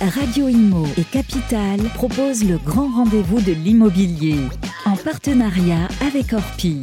Radio 0.00 0.48
Imo 0.48 0.86
et 0.96 1.04
Capital 1.04 1.78
proposent 1.94 2.48
le 2.48 2.56
grand 2.56 2.88
rendez-vous 2.88 3.42
de 3.42 3.52
l'immobilier 3.52 4.36
en 4.86 4.96
partenariat 4.96 5.88
avec 6.00 6.32
Orpi. 6.32 6.80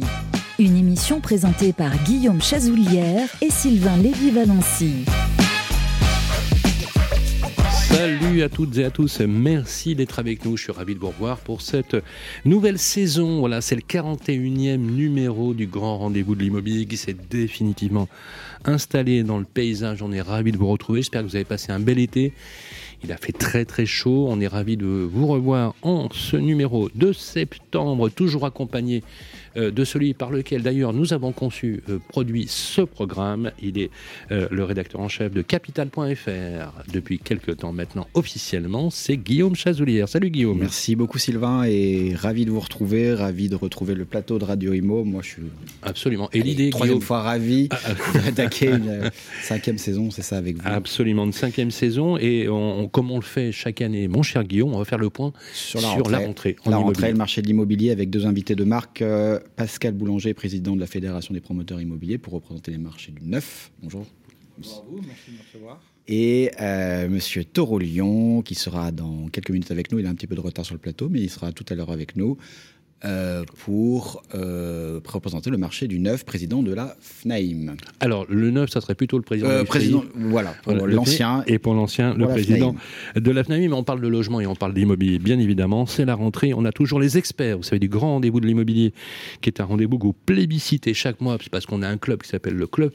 Une 0.60 0.76
émission 0.76 1.20
présentée 1.20 1.72
par 1.72 1.90
Guillaume 2.04 2.40
Chazoulière 2.40 3.28
et 3.42 3.50
Sylvain 3.50 3.96
Lévy-Valency. 3.96 5.04
Salut 7.88 8.42
à 8.42 8.48
toutes 8.48 8.78
et 8.78 8.84
à 8.84 8.90
tous, 8.90 9.18
merci 9.20 9.96
d'être 9.96 10.20
avec 10.20 10.44
nous, 10.44 10.56
je 10.56 10.62
suis 10.62 10.72
ravi 10.72 10.94
de 10.94 11.00
vous 11.00 11.08
revoir 11.08 11.38
pour 11.38 11.62
cette 11.62 11.96
nouvelle 12.44 12.78
saison. 12.78 13.40
Voilà, 13.40 13.60
c'est 13.60 13.74
le 13.74 13.80
41e 13.80 14.76
numéro 14.76 15.54
du 15.54 15.66
grand 15.66 15.98
rendez-vous 15.98 16.36
de 16.36 16.42
l'immobilier 16.42 16.86
qui 16.86 16.96
s'est 16.96 17.16
définitivement 17.28 18.06
installé 18.64 19.24
dans 19.24 19.38
le 19.38 19.44
paysage. 19.44 20.02
On 20.02 20.12
est 20.12 20.20
ravi 20.20 20.52
de 20.52 20.56
vous 20.56 20.68
retrouver, 20.68 21.00
j'espère 21.00 21.22
que 21.22 21.26
vous 21.26 21.34
avez 21.34 21.44
passé 21.44 21.72
un 21.72 21.80
bel 21.80 21.98
été. 21.98 22.32
Il 23.04 23.12
a 23.12 23.16
fait 23.16 23.32
très 23.32 23.64
très 23.64 23.86
chaud, 23.86 24.26
on 24.28 24.40
est 24.40 24.48
ravi 24.48 24.76
de 24.76 24.86
vous 24.86 25.26
revoir 25.26 25.74
en 25.82 26.08
ce 26.12 26.36
numéro 26.36 26.88
de 26.94 27.12
septembre, 27.12 28.08
toujours 28.08 28.44
accompagné 28.44 29.02
euh, 29.56 29.70
de 29.70 29.84
celui 29.84 30.14
par 30.14 30.30
lequel 30.30 30.62
d'ailleurs 30.62 30.92
nous 30.92 31.12
avons 31.12 31.32
conçu, 31.32 31.82
euh, 31.88 31.98
produit 32.08 32.46
ce 32.48 32.82
programme. 32.82 33.50
Il 33.62 33.78
est 33.78 33.90
euh, 34.30 34.48
le 34.50 34.64
rédacteur 34.64 35.00
en 35.00 35.08
chef 35.08 35.32
de 35.32 35.42
Capital.fr 35.42 36.82
depuis 36.92 37.18
quelques 37.18 37.58
temps 37.58 37.72
maintenant 37.72 38.06
officiellement. 38.14 38.90
C'est 38.90 39.16
Guillaume 39.16 39.54
Chazoulière. 39.54 40.08
Salut 40.08 40.30
Guillaume. 40.30 40.58
Merci 40.58 40.96
beaucoup 40.96 41.18
Sylvain 41.18 41.64
et 41.64 42.14
ravi 42.14 42.44
de 42.44 42.50
vous 42.50 42.60
retrouver, 42.60 43.14
ravi 43.14 43.48
de 43.48 43.56
retrouver 43.56 43.94
le 43.94 44.04
plateau 44.04 44.38
de 44.38 44.44
Radio 44.44 44.72
Imo. 44.72 45.04
Moi 45.04 45.22
je 45.22 45.28
suis 45.28 45.42
absolument. 45.82 46.28
Et 46.32 46.42
l'idée 46.42 46.70
troisième 46.70 47.00
fois 47.00 47.22
ravi 47.22 47.68
ah, 47.70 47.78
ah. 47.86 48.18
d'attaquer 48.18 48.68
une 48.68 49.10
cinquième 49.42 49.78
saison, 49.78 50.10
c'est 50.10 50.22
ça 50.22 50.36
avec 50.36 50.56
vous. 50.56 50.62
Absolument 50.64 51.24
une 51.24 51.32
cinquième 51.32 51.70
saison 51.70 52.16
et 52.16 52.48
on, 52.48 52.87
comme 52.88 53.10
on 53.10 53.16
le 53.16 53.22
fait 53.22 53.52
chaque 53.52 53.80
année, 53.80 54.08
mon 54.08 54.22
cher 54.22 54.44
Guillaume, 54.44 54.74
on 54.74 54.78
va 54.78 54.84
faire 54.84 54.98
le 54.98 55.10
point 55.10 55.32
sur 55.52 55.80
la 55.80 55.88
rentrée. 55.88 56.56
la 56.66 56.76
rentrée, 56.76 57.12
le 57.12 57.18
marché 57.18 57.42
de 57.42 57.46
l'immobilier 57.46 57.90
avec 57.90 58.10
deux 58.10 58.26
invités 58.26 58.54
de 58.54 58.64
marque. 58.64 59.02
Pascal 59.56 59.94
Boulanger, 59.94 60.34
président 60.34 60.74
de 60.74 60.80
la 60.80 60.86
Fédération 60.86 61.34
des 61.34 61.40
promoteurs 61.40 61.80
immobiliers, 61.80 62.18
pour 62.18 62.32
représenter 62.32 62.70
les 62.70 62.78
marchés 62.78 63.12
du 63.12 63.24
neuf. 63.24 63.70
Bonjour. 63.82 64.06
Bonjour 64.58 64.78
à 64.78 64.90
vous, 64.90 65.00
merci 65.06 65.30
de 65.30 65.36
me 65.36 65.42
recevoir. 65.42 65.80
Et 66.08 66.50
euh, 66.60 67.08
Monsieur 67.08 67.44
Taureau 67.44 67.78
Lyon, 67.78 68.40
qui 68.40 68.54
sera 68.54 68.92
dans 68.92 69.28
quelques 69.28 69.50
minutes 69.50 69.70
avec 69.70 69.92
nous. 69.92 69.98
Il 69.98 70.06
a 70.06 70.08
un 70.08 70.14
petit 70.14 70.26
peu 70.26 70.34
de 70.34 70.40
retard 70.40 70.64
sur 70.64 70.74
le 70.74 70.80
plateau, 70.80 71.10
mais 71.10 71.20
il 71.20 71.28
sera 71.28 71.52
tout 71.52 71.66
à 71.68 71.74
l'heure 71.74 71.90
avec 71.90 72.16
nous. 72.16 72.38
Euh, 73.04 73.44
pour 73.64 74.24
euh, 74.34 74.98
représenter 75.06 75.50
le 75.50 75.56
marché 75.56 75.86
du 75.86 76.00
neuf, 76.00 76.24
président 76.24 76.64
de 76.64 76.74
la 76.74 76.96
FNAIM. 77.00 77.76
Alors, 78.00 78.26
le 78.28 78.50
neuf, 78.50 78.70
ça 78.70 78.80
serait 78.80 78.96
plutôt 78.96 79.18
le 79.18 79.22
président 79.22 79.48
euh, 79.48 79.62
président, 79.62 80.02
Voilà, 80.16 80.56
pour 80.64 80.74
l'ancien. 80.74 81.44
Et 81.46 81.60
pour 81.60 81.74
l'ancien, 81.74 82.14
le 82.14 82.26
président 82.26 82.74
de 83.14 83.30
la 83.30 83.44
FNAIM. 83.44 83.68
Mais 83.68 83.72
on 83.72 83.84
parle 83.84 84.00
de 84.00 84.08
logement 84.08 84.40
et 84.40 84.48
on 84.48 84.56
parle 84.56 84.74
d'immobilier, 84.74 85.20
bien 85.20 85.38
évidemment. 85.38 85.86
C'est 85.86 86.06
la 86.06 86.16
rentrée. 86.16 86.52
On 86.54 86.64
a 86.64 86.72
toujours 86.72 86.98
les 86.98 87.16
experts, 87.16 87.58
vous 87.58 87.62
savez, 87.62 87.78
du 87.78 87.88
grand 87.88 88.14
rendez-vous 88.14 88.40
de 88.40 88.46
l'immobilier, 88.48 88.92
qui 89.42 89.48
est 89.48 89.60
un 89.60 89.64
rendez-vous 89.64 89.96
que 89.96 90.06
vous 90.06 90.16
plébiscitez 90.26 90.92
chaque 90.92 91.20
mois, 91.20 91.38
parce 91.52 91.66
qu'on 91.66 91.82
a 91.82 91.88
un 91.88 91.98
club 91.98 92.22
qui 92.22 92.28
s'appelle 92.28 92.56
le 92.56 92.66
Club 92.66 92.92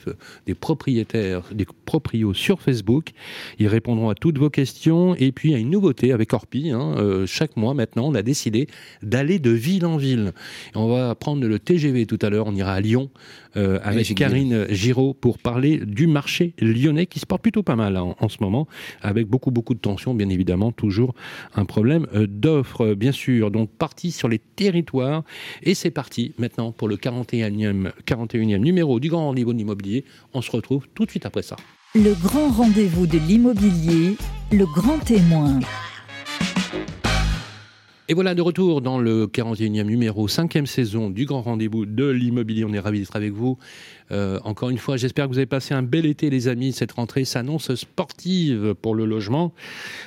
des 0.47 0.53
propriétaires, 0.53 1.43
des 1.53 1.65
proprios 1.85 2.33
sur 2.33 2.61
Facebook. 2.61 3.11
Ils 3.57 3.69
répondront 3.69 4.09
à 4.09 4.15
toutes 4.15 4.37
vos 4.37 4.49
questions. 4.49 5.15
Et 5.15 5.31
puis, 5.31 5.49
il 5.49 5.51
y 5.53 5.55
a 5.55 5.59
une 5.59 5.69
nouveauté 5.69 6.11
avec 6.11 6.33
Orpi. 6.33 6.71
Hein, 6.71 7.23
chaque 7.25 7.55
mois, 7.55 7.73
maintenant, 7.73 8.09
on 8.09 8.15
a 8.15 8.21
décidé 8.21 8.67
d'aller 9.01 9.39
de 9.39 9.51
ville 9.51 9.85
en 9.85 9.92
ville. 9.97 10.33
on 10.75 10.87
va 10.87 11.15
prendre 11.15 11.45
le 11.45 11.59
TGV 11.59 12.05
tout 12.05 12.19
à 12.21 12.29
l'heure, 12.29 12.47
on 12.47 12.55
ira 12.55 12.73
à 12.73 12.81
Lyon 12.81 13.09
euh, 13.55 13.79
avec 13.83 14.15
Karine 14.15 14.65
Giraud 14.69 15.13
pour 15.13 15.37
parler 15.37 15.77
du 15.77 16.07
marché 16.07 16.53
lyonnais 16.59 17.05
qui 17.05 17.19
se 17.19 17.25
porte 17.25 17.41
plutôt 17.41 17.63
pas 17.63 17.75
mal 17.75 17.97
hein, 17.97 18.15
en, 18.19 18.29
ce 18.29 18.37
moment, 18.41 18.67
avec 19.01 19.27
beaucoup 19.27 19.51
beaucoup 19.51 19.73
de 19.73 19.79
tensions, 19.79 20.13
bien 20.13 20.29
évidemment, 20.29 20.71
toujours 20.71 21.13
un 21.55 21.65
problème 21.65 22.07
euh, 22.15 22.25
d'offres, 22.27 22.93
bien 22.95 23.11
sûr. 23.11 23.51
Donc 23.51 23.69
parti 23.69 24.11
sur 24.11 24.27
les 24.27 24.39
territoires 24.39 25.23
et 25.61 25.75
c'est 25.75 25.91
parti 25.91 26.33
maintenant 26.37 26.71
pour 26.71 26.87
le 26.87 26.95
41e, 26.95 27.91
41e 28.07 28.57
numéro 28.57 28.99
du 28.99 29.09
grand 29.09 29.27
rendez-vous 29.27 29.53
de 29.53 29.59
l'immobilier. 29.59 30.05
On 30.33 30.41
se 30.41 30.51
retrouve 30.51 30.87
tout 30.93 31.05
de 31.05 31.11
suite 31.11 31.25
après 31.25 31.43
ça. 31.43 31.55
Le 31.95 32.15
grand 32.15 32.49
rendez-vous 32.49 33.05
de 33.05 33.19
l'immobilier, 33.19 34.17
le 34.51 34.65
grand 34.65 34.97
témoin. 34.97 35.59
Et 38.09 38.13
voilà 38.13 38.35
de 38.35 38.41
retour 38.41 38.81
dans 38.81 38.99
le 38.99 39.27
41e 39.27 39.83
numéro, 39.83 40.27
5e 40.27 40.65
saison 40.65 41.09
du 41.09 41.25
grand 41.25 41.41
rendez-vous 41.41 41.85
de 41.85 42.05
l'immobilier. 42.09 42.65
On 42.65 42.73
est 42.73 42.79
ravis 42.79 42.99
d'être 42.99 43.15
avec 43.15 43.31
vous. 43.31 43.57
Euh, 44.11 44.41
encore 44.43 44.69
une 44.69 44.77
fois, 44.77 44.97
j'espère 44.97 45.25
que 45.25 45.31
vous 45.31 45.37
avez 45.37 45.45
passé 45.45 45.73
un 45.73 45.83
bel 45.83 46.05
été, 46.05 46.29
les 46.29 46.49
amis. 46.49 46.73
Cette 46.73 46.91
rentrée 46.91 47.23
s'annonce 47.23 47.73
sportive 47.75 48.75
pour 48.81 48.93
le 48.93 49.05
logement. 49.05 49.53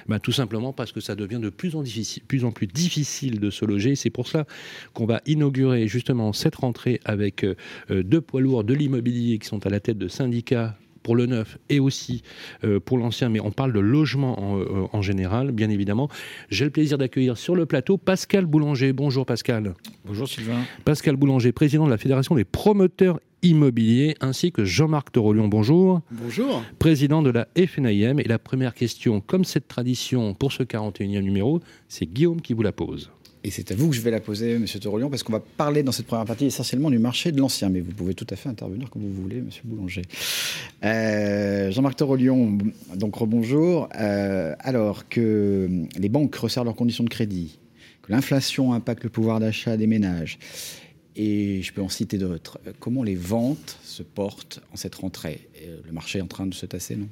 Ben, 0.08 0.18
tout 0.18 0.30
simplement 0.30 0.74
parce 0.74 0.92
que 0.92 1.00
ça 1.00 1.14
devient 1.14 1.40
de 1.40 1.48
plus 1.48 1.74
en, 1.74 2.52
plus 2.52 2.66
difficile 2.66 3.40
de 3.40 3.48
se 3.48 3.64
loger. 3.64 3.96
C'est 3.96 4.10
pour 4.10 4.28
ça 4.28 4.44
qu'on 4.92 5.06
va 5.06 5.22
inaugurer 5.24 5.88
justement 5.88 6.34
cette 6.34 6.56
rentrée 6.56 7.00
avec 7.06 7.44
euh, 7.44 7.54
deux 7.88 8.20
poids 8.20 8.42
lourds 8.42 8.64
de 8.64 8.74
l'immobilier 8.74 9.38
qui 9.38 9.48
sont 9.48 9.64
à 9.64 9.70
la 9.70 9.80
tête 9.80 9.96
de 9.96 10.08
syndicats 10.08 10.76
pour 11.06 11.14
le 11.14 11.26
neuf 11.26 11.56
et 11.68 11.78
aussi 11.78 12.24
euh, 12.64 12.80
pour 12.80 12.98
l'ancien, 12.98 13.28
mais 13.28 13.38
on 13.38 13.52
parle 13.52 13.72
de 13.72 13.78
logement 13.78 14.58
euh, 14.58 14.88
en, 14.92 15.02
général, 15.02 15.52
bien 15.52 15.70
évidemment. 15.70 16.08
J'ai 16.50 16.64
le 16.64 16.72
plaisir 16.72 16.98
d'accueillir 16.98 17.38
sur 17.38 17.54
le 17.54 17.64
plateau 17.64 17.96
Pascal 17.96 18.44
Boulanger. 18.44 18.92
Bonjour 18.92 19.24
Pascal. 19.24 19.74
Bonjour 20.04 20.26
Sylvain. 20.26 20.64
Pascal 20.84 21.14
Boulanger, 21.14 21.52
président 21.52 21.86
de 21.86 21.90
la 21.90 21.96
Fédération 21.96 22.34
des 22.34 22.44
promoteurs 22.44 23.20
immobiliers, 23.42 24.16
ainsi 24.20 24.50
que 24.50 24.64
Jean-Marc 24.64 25.12
Torolion. 25.12 25.46
Bonjour. 25.46 26.00
Bonjour. 26.10 26.64
Président 26.80 27.22
de 27.22 27.30
la 27.30 27.46
FNIM. 27.56 28.18
Et 28.18 28.24
la 28.24 28.40
première 28.40 28.74
question, 28.74 29.20
comme 29.20 29.44
cette 29.44 29.68
tradition 29.68 30.34
pour 30.34 30.50
ce 30.50 30.64
41e 30.64 31.20
numéro, 31.20 31.60
c'est 31.86 32.06
Guillaume 32.06 32.40
qui 32.40 32.52
vous 32.52 32.62
la 32.62 32.72
pose. 32.72 33.12
Et 33.44 33.50
c'est 33.50 33.70
à 33.70 33.74
vous 33.76 33.88
que 33.90 33.94
je 33.94 34.00
vais 34.00 34.10
la 34.10 34.20
poser, 34.20 34.58
Monsieur 34.58 34.80
Torolion, 34.80 35.08
parce 35.08 35.22
qu'on 35.22 35.32
va 35.32 35.40
parler 35.40 35.82
dans 35.82 35.92
cette 35.92 36.06
première 36.06 36.24
partie 36.24 36.46
essentiellement 36.46 36.90
du 36.90 36.98
marché 36.98 37.30
de 37.30 37.38
l'ancien, 37.38 37.68
mais 37.68 37.80
vous 37.80 37.92
pouvez 37.92 38.14
tout 38.14 38.26
à 38.30 38.36
fait 38.36 38.48
intervenir 38.48 38.90
comme 38.90 39.02
vous 39.02 39.22
voulez, 39.22 39.40
Monsieur 39.40 39.62
Boulanger. 39.64 40.02
Euh, 40.84 41.70
Jean-Marc 41.70 41.96
Torolion, 41.96 42.58
donc 42.96 43.14
rebonjour. 43.14 43.88
Euh, 43.98 44.54
alors 44.60 45.08
que 45.08 45.68
les 45.96 46.08
banques 46.08 46.34
resserrent 46.34 46.64
leurs 46.64 46.74
conditions 46.74 47.04
de 47.04 47.08
crédit, 47.08 47.58
que 48.02 48.10
l'inflation 48.10 48.72
impacte 48.72 49.04
le 49.04 49.10
pouvoir 49.10 49.38
d'achat 49.38 49.76
des 49.76 49.86
ménages, 49.86 50.38
et 51.14 51.62
je 51.62 51.72
peux 51.72 51.82
en 51.82 51.88
citer 51.88 52.18
d'autres, 52.18 52.58
comment 52.80 53.02
les 53.02 53.14
ventes 53.14 53.78
se 53.84 54.02
portent 54.02 54.60
en 54.72 54.76
cette 54.76 54.96
rentrée? 54.96 55.48
Le 55.86 55.92
marché 55.92 56.18
est 56.18 56.22
en 56.22 56.26
train 56.26 56.46
de 56.46 56.54
se 56.54 56.66
tasser, 56.66 56.96
non? 56.96 57.08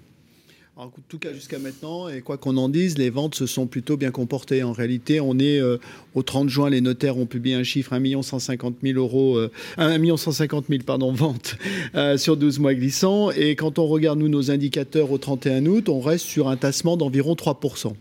En 0.76 0.90
tout 1.08 1.20
cas, 1.20 1.32
jusqu'à 1.32 1.60
maintenant, 1.60 2.08
et 2.08 2.20
quoi 2.20 2.36
qu'on 2.36 2.56
en 2.56 2.68
dise, 2.68 2.98
les 2.98 3.08
ventes 3.08 3.36
se 3.36 3.46
sont 3.46 3.66
plutôt 3.66 3.96
bien 3.96 4.10
comportées. 4.10 4.64
En 4.64 4.72
réalité, 4.72 5.20
on 5.20 5.38
est 5.38 5.60
euh, 5.60 5.78
au 6.14 6.22
30 6.24 6.48
juin, 6.48 6.68
les 6.68 6.80
notaires 6.80 7.16
ont 7.16 7.26
publié 7.26 7.54
un 7.54 7.62
chiffre 7.62 7.92
1 7.92 8.22
150 8.22 8.76
000 8.82 8.98
euros, 8.98 9.38
euh, 9.38 9.50
1 9.76 10.16
150 10.16 10.66
000 10.68 10.82
pardon, 10.84 11.12
ventes 11.14 11.56
euh, 11.94 12.16
sur 12.16 12.36
12 12.36 12.58
mois 12.58 12.74
glissants. 12.74 13.30
Et 13.30 13.54
quand 13.54 13.78
on 13.78 13.86
regarde, 13.86 14.18
nous, 14.18 14.28
nos 14.28 14.50
indicateurs 14.50 15.12
au 15.12 15.18
31 15.18 15.64
août, 15.66 15.88
on 15.88 16.00
reste 16.00 16.26
sur 16.26 16.48
un 16.48 16.56
tassement 16.56 16.96
d'environ 16.96 17.34
3% 17.34 17.94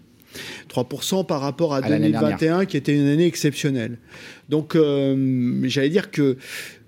3% 0.69 1.25
par 1.25 1.41
rapport 1.41 1.73
à, 1.75 1.81
2021, 1.81 2.65
qui 2.65 2.77
était 2.77 2.95
une 2.95 3.07
année 3.07 3.25
exceptionnelle. 3.27 3.97
Donc, 4.49 4.75
euh, 4.75 5.61
j'allais 5.63 5.89
dire 5.89 6.11
que 6.11 6.37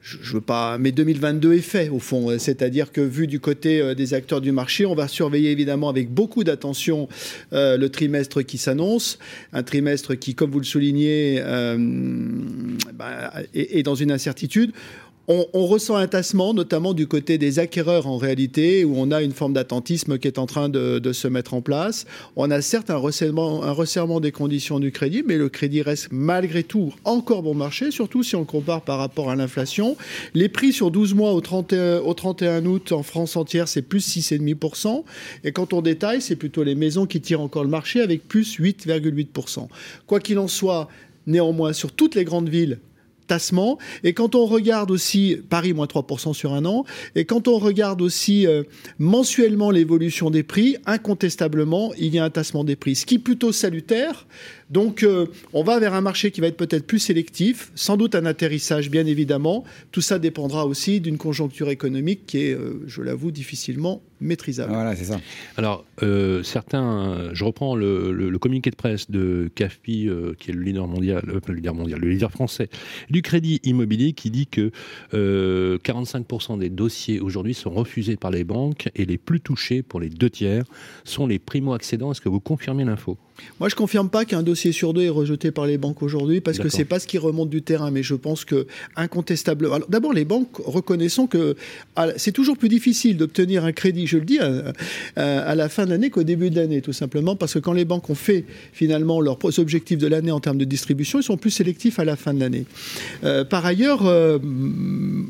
je, 0.06 0.34
veux 0.34 0.42
pas, 0.42 0.78
mais 0.78 0.92
2022 0.92 1.54
est 1.54 1.62
fait 1.62 1.90
au 1.90 1.98
fond. 1.98 2.38
C'est-à-dire 2.38 2.92
que 2.92 3.02
vu 3.02 3.26
du 3.26 3.40
côté 3.40 3.82
euh, 3.82 3.96
des 3.96 4.14
acteurs 4.14 4.40
du 4.40 4.52
marché, 4.52 4.86
on 4.86 4.94
va 4.94 5.08
surveiller 5.08 5.50
évidemment 5.50 5.90
avec 5.90 6.12
beaucoup 6.12 6.44
d'attention 6.44 7.10
euh, 7.54 7.76
le 7.76 7.90
trimestre 7.90 8.44
qui 8.44 8.60
s'annonce, 8.60 9.18
un 9.52 9.64
trimestre 9.64 10.14
qui, 10.14 10.36
comme 10.36 10.52
vous 10.52 10.60
le 10.60 10.66
soulignez, 10.66 11.38
euh, 11.40 11.76
bah, 12.94 13.34
est, 13.56 13.82
dans 13.82 13.96
une 13.96 14.12
incertitude 14.12 14.74
on, 15.28 15.66
ressent 15.66 15.96
un 15.96 16.08
tassement, 16.08 16.54
notamment 16.54 16.94
du 16.94 17.08
côté 17.08 17.38
des 17.38 17.58
acquéreurs 17.58 18.06
en 18.06 18.18
réalité, 18.18 18.86
où 18.86 18.94
on 18.96 19.12
a 19.12 19.24
une 19.24 19.32
forme 19.32 19.54
d'attentisme 19.54 20.20
qui 20.20 20.28
est 20.28 20.38
en 20.38 20.46
train 20.46 20.70
de, 20.70 21.14
se 21.14 21.28
mettre 21.28 21.54
en 21.54 21.62
place. 21.62 22.06
On 22.36 22.52
a 22.52 22.62
certes 22.62 22.90
un 22.90 22.98
resserrement, 22.98 24.20
des 24.20 24.32
conditions 24.32 24.80
du 24.80 24.92
crédit, 24.92 25.24
mais 25.26 25.38
le 25.38 25.50
crédit 25.50 25.82
reste 25.82 26.10
malgré 26.12 26.64
tout 26.64 26.94
encore 27.04 27.42
bon 27.42 27.54
marché, 27.54 27.92
surtout 27.92 28.22
si 28.22 28.36
on 28.36 28.46
compare 28.46 28.82
par 28.82 29.00
rapport 29.00 29.30
à 29.32 29.36
l'inflation. 29.36 29.98
Les 30.34 30.50
prix 30.50 30.74
sur 30.74 30.92
12 30.92 31.14
mois 31.16 31.34
au 31.34 31.42
31, 31.42 32.00
au 32.00 32.14
31 32.14 32.66
août 32.66 32.92
en 32.92 33.04
France 33.04 33.36
entière, 33.36 33.68
c'est 33.68 33.82
plus 33.82 34.06
6,5%. 34.18 35.04
Et 35.44 35.52
quand 35.52 35.74
on 35.74 35.82
détaille, 35.82 36.22
c'est 36.22 36.36
plutôt 36.36 36.64
les 36.64 36.76
maisons 36.76 37.06
qui 37.06 37.22
tirent 37.22 37.42
encore 37.42 37.64
le 37.64 37.70
marché 37.70 38.02
avec 38.02 38.28
plus 38.28 38.60
8,8%. 38.60 39.68
Quoi 40.06 40.20
qu'il 40.20 40.38
en 40.38 40.48
soit, 40.48 40.88
néanmoins, 41.26 41.74
sur 41.74 41.92
toutes 41.92 42.16
les 42.16 42.26
grandes 42.26 42.50
villes, 42.50 42.80
tassement. 43.28 43.78
Et 44.04 44.14
quand 44.14 44.36
on 44.36 44.46
regarde 44.46 44.92
aussi 44.92 45.38
Paris 45.50 45.74
moins 45.74 45.86
3% 45.86 46.34
sur 46.34 46.54
un 46.54 46.66
an, 46.66 46.86
et 47.16 47.26
quand 47.26 47.48
on 47.48 47.58
regarde 47.58 48.02
aussi 48.02 48.48
euh, 48.48 48.64
mensuellement 49.00 49.72
l'évolution 49.72 50.30
des 50.30 50.44
prix, 50.44 50.78
incontestablement, 50.86 51.94
il 51.98 52.14
y 52.14 52.20
a 52.20 52.24
un 52.24 52.30
tassement 52.30 52.64
des 52.64 52.76
prix. 52.76 52.96
Ce 52.96 53.06
qui 53.06 53.16
est 53.16 53.20
plutôt 53.20 53.52
salutaire, 53.52 54.28
Donc, 54.70 55.04
euh, 55.04 55.28
on 55.54 55.64
va 55.64 55.80
vers 55.80 55.94
un 55.94 56.02
marché 56.02 56.32
qui 56.32 56.42
va 56.42 56.48
être 56.48 56.58
peut-être 56.58 56.88
plus 56.88 57.00
sélectif, 57.00 57.72
sans 57.76 57.98
doute 57.98 58.16
un 58.16 58.26
atterrissage, 58.26 58.90
bien 58.90 59.06
évidemment. 59.06 59.64
Tout 59.92 60.02
ça 60.02 60.18
dépendra 60.18 60.66
aussi 60.66 61.02
d'une 61.02 61.18
conjoncture 61.18 61.70
économique 61.70 62.26
qui 62.26 62.40
est, 62.40 62.54
euh, 62.54 62.84
je 62.88 63.02
l'avoue, 63.04 63.30
difficilement 63.30 64.02
maîtrisable. 64.22 64.74
Voilà, 64.74 64.96
c'est 64.96 65.06
ça. 65.06 65.20
Alors, 65.58 65.86
euh, 66.02 66.42
certains, 66.42 67.30
je 67.34 67.44
reprends 67.44 67.76
le, 67.76 68.36
communiqué 68.40 68.72
de 68.72 68.76
presse 68.76 69.12
de 69.12 69.52
CAFPI, 69.54 70.10
qui 70.40 70.52
est 70.52 70.54
le 70.54 70.62
leader 70.62 70.88
mondial, 70.88 71.24
le 71.26 71.54
leader 71.54 71.76
mondial, 71.76 72.00
le 72.00 72.10
leader 72.10 72.32
français 72.32 72.70
du 73.10 73.22
crédit 73.22 73.60
immobilier, 73.64 74.14
qui 74.14 74.32
dit 74.32 74.48
que 74.48 74.72
45% 75.14 76.58
des 76.60 76.70
dossiers 76.70 77.20
aujourd'hui 77.20 77.54
sont 77.54 77.72
refusés 77.72 78.18
par 78.18 78.32
les 78.32 78.44
banques 78.44 78.90
et 78.96 79.06
les 79.06 79.18
plus 79.18 79.42
touchés, 79.42 79.84
pour 79.84 80.00
les 80.00 80.10
deux 80.10 80.30
tiers, 80.30 80.64
sont 81.04 81.28
les 81.28 81.40
primo-accédants. 81.40 82.12
Est-ce 82.12 82.22
que 82.22 82.30
vous 82.30 82.40
confirmez 82.40 82.84
l'info? 82.84 83.18
Moi, 83.60 83.70
je 83.70 83.76
confirme 83.76 84.10
pas 84.10 84.26
qu'un 84.26 84.44
dossier 84.44 84.72
sur 84.72 84.94
deux 84.94 85.04
est 85.04 85.10
rejeté 85.10 85.52
par 85.52 85.66
les 85.66 85.78
banques 85.78 86.02
aujourd'hui 86.02 86.42
parce 86.42 86.60
que 86.60 86.70
c'est 86.70 86.86
pas 86.86 87.00
ce 87.00 87.08
qui 87.08 87.18
remonte 87.18 87.50
du 87.50 87.62
terrain. 87.62 87.92
Mais 87.92 88.04
je 88.04 88.16
pense 88.16 88.46
que 88.46 88.68
incontestablement. 88.96 89.80
D'abord, 89.90 90.14
les 90.14 90.26
banques 90.26 90.58
reconnaissons 90.58 91.28
que 91.28 91.56
c'est 92.18 92.32
toujours 92.32 92.58
plus 92.58 92.70
difficile 92.70 93.18
d'obtenir 93.18 93.66
un 93.66 93.72
crédit. 93.72 94.08
Je 94.08 94.18
le 94.18 94.26
dis 94.26 94.40
à, 95.16 95.56
la 95.56 95.70
fin 95.70 95.86
de 95.86 95.92
l'année 95.92 96.10
qu'au 96.10 96.24
début 96.24 96.50
de 96.50 96.56
l'année, 96.56 96.82
tout 96.82 96.94
simplement 96.94 97.36
parce 97.36 97.54
que 97.54 97.60
quand 97.60 97.74
les 97.74 97.86
banques 97.86 98.10
ont 98.10 98.16
fait 98.16 98.46
finalement 98.74 99.22
leurs 99.22 99.38
objectifs 99.60 99.98
de 99.98 100.08
l'année 100.08 100.32
en 100.32 100.40
termes 100.40 100.58
de 100.58 100.66
distribution, 100.66 101.20
ils 101.20 101.24
sont 101.24 101.38
plus 101.38 101.52
sélectifs 101.52 102.00
à 102.00 102.06
la 102.06 102.16
fin 102.16 102.34
de 102.34 102.40
l'année. 102.40 102.66
Euh, 103.24 103.44
par 103.44 103.66
ailleurs, 103.66 104.06
euh, 104.06 104.38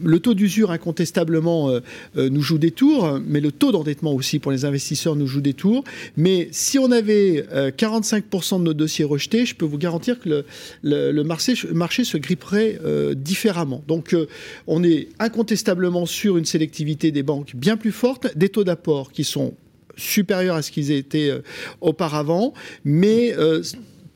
le 0.04 0.19
taux 0.19 0.34
d'usure 0.34 0.72
incontestablement 0.72 1.69
euh, 1.69 1.81
nous 2.16 2.42
joue 2.42 2.58
des 2.58 2.72
tours, 2.72 3.19
mais 3.28 3.40
le 3.40 3.51
taux 3.51 3.72
d'endettement 3.72 4.13
aussi 4.13 4.40
pour 4.40 4.51
les 4.51 4.66
investisseurs 4.66 5.16
nous 5.16 5.28
joue 5.28 5.42
des 5.42 5.54
tours. 5.54 5.84
Mais 6.18 6.48
si 6.51 6.80
on 6.80 6.92
avait 6.92 7.46
40 7.78 7.95
45% 8.00 8.60
de 8.60 8.64
nos 8.64 8.74
dossiers 8.74 9.06
rejetés, 9.06 9.46
je 9.46 9.56
peux 9.56 9.66
vous 9.66 9.78
garantir 9.78 10.20
que 10.20 10.46
le, 10.84 11.24
marché, 11.24 11.56
se 11.56 12.18
gripperait 12.18 12.80
euh, 12.84 13.14
différemment. 13.14 13.84
Donc 13.88 14.14
euh, 14.14 14.28
on 14.68 14.84
est 14.84 15.10
incontestablement 15.20 16.06
sur 16.06 16.38
une 16.38 16.46
sélectivité 16.46 17.12
des 17.12 17.24
banques 17.24 17.56
bien 17.56 17.78
plus 17.78 17.92
forte, 17.92 18.36
des 18.38 18.50
taux 18.50 18.64
d'apport 18.64 19.12
qui 19.12 19.24
sont 19.24 19.54
supérieurs 19.98 20.56
à 20.56 20.62
ce 20.62 20.72
qu'ils 20.72 20.92
étaient 20.92 21.30
euh, 21.30 21.42
auparavant, 21.82 22.54
mais 22.84 23.34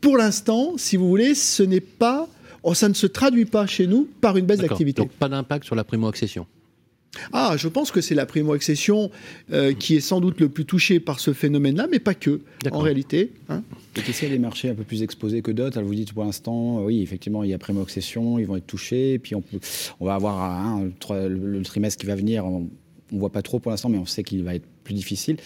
pour 0.02 0.18
l'instant, 0.18 0.74
si 0.78 0.96
vous 0.96 1.08
voulez, 1.08 1.36
ce 1.36 1.64
n'est 1.64 1.82
pas, 1.82 2.28
oh, 2.64 2.74
ça 2.74 2.90
ne 2.90 2.94
se 2.94 3.08
traduit 3.08 3.46
pas 3.46 3.66
chez 3.68 3.88
nous 3.88 4.08
par 4.22 4.38
une 4.38 4.46
baisse 4.46 4.60
d'activité. 4.60 5.02
Donc 5.02 5.12
pas 5.12 5.30
d'impact 5.30 5.66
sur 5.66 5.76
la 5.76 5.84
primo-accession 5.84 6.46
ah, 7.34 7.56
je 7.58 7.68
pense 7.68 7.92
que 7.92 8.02
c'est 8.02 8.16
la 8.16 8.26
primo-accession 8.26 9.10
euh, 9.52 9.74
qui 9.74 9.96
est 9.96 10.02
sans 10.02 10.22
doute 10.22 10.40
le 10.40 10.50
plus 10.50 10.66
touchée 10.66 11.00
par 11.00 11.20
ce 11.20 11.34
phénomène-là, 11.34 11.88
mais 11.90 12.00
pas 12.00 12.14
que, 12.14 12.42
en 12.72 12.80
réalité. 12.80 13.34
Hein. 13.50 13.64
Et 13.96 14.02
qu'est-ce 14.02 14.20
qu'il 14.20 14.30
y 14.30 14.32
a 14.32 14.36
des 14.36 14.42
marchés 14.42 14.70
un 14.70 14.76
peu 14.76 14.84
plus 14.84 15.02
exposés 15.02 15.42
que 15.42 15.52
d'autres? 15.52 15.82
Vous 15.82 15.96
dites 15.96 16.14
pour 16.14 16.24
l'instant, 16.24 16.84
oui, 16.84 17.02
effectivement, 17.02 17.44
il 17.44 17.50
y 17.50 17.54
a 17.54 17.58
primo-accession, 17.58 18.40
ils 18.40 18.46
vont 18.46 18.58
être 18.58 18.68
touchés, 18.68 19.14
et 19.14 19.20
puis 19.20 19.36
on, 19.36 19.42
peut, 19.42 19.60
on 20.00 20.06
va 20.06 20.16
avoir 20.16 20.40
hein, 20.40 20.90
le, 21.10 21.62
trimestre 21.64 22.00
qui 22.00 22.08
va 22.08 22.16
venir, 22.16 22.46
on 22.46 22.70
ne 23.12 23.20
voit 23.20 23.32
pas 23.32 23.42
trop 23.42 23.60
pour 23.60 23.72
l'instant, 23.72 23.90
mais 23.90 23.98
on 23.98 24.06
sait 24.06 24.24
qu'il 24.24 24.44
va 24.44 24.56
être 24.56 24.66
plus 24.84 24.94
difficile. 24.94 25.38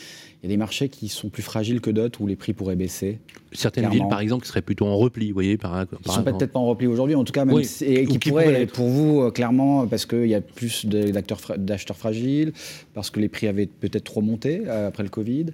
Il 0.44 0.48
y 0.48 0.52
a 0.52 0.56
des 0.56 0.58
marchés 0.58 0.90
qui 0.90 1.08
sont 1.08 1.30
plus 1.30 1.42
fragiles 1.42 1.80
que 1.80 1.90
d'autres 1.90 2.20
où 2.20 2.28
les 2.28 2.36
prix 2.36 2.52
pourraient 2.52 2.76
baisser. 2.76 3.20
Certaines 3.54 3.90
villes, 3.90 4.10
par 4.10 4.20
exemple, 4.20 4.44
qui 4.44 4.50
seraient 4.50 4.62
plutôt 4.62 4.86
en 4.86 4.98
repli, 4.98 5.30
vous 5.30 5.36
voyez, 5.36 5.56
par, 5.56 5.82
Ils 5.82 5.98
ne 6.06 6.12
sont 6.12 6.22
peut-être 6.22 6.52
pas 6.52 6.60
en 6.60 6.66
repli 6.66 6.86
aujourd'hui, 6.86 7.16
en 7.16 7.24
tout 7.24 7.32
cas, 7.32 7.46
même 7.46 7.58
et 7.58 8.06
qui, 8.06 8.20
pourraient, 8.20 8.66
pour 8.66 8.90
vous, 8.90 9.22
euh, 9.22 9.32
clairement, 9.32 9.88
parce 9.88 10.06
qu'il 10.06 10.28
y 10.28 10.36
a 10.36 10.42
plus 10.42 10.86
d'acheteurs 10.86 11.96
fragiles, 11.96 12.52
parce 12.94 13.10
que 13.10 13.22
les 13.22 13.30
prix 13.30 13.48
avaient 13.48 13.68
peut-être 13.68 14.04
trop 14.04 14.22
monté 14.22 14.64
euh, 14.68 14.90
après 14.90 15.04
le 15.04 15.10
Covid. 15.10 15.46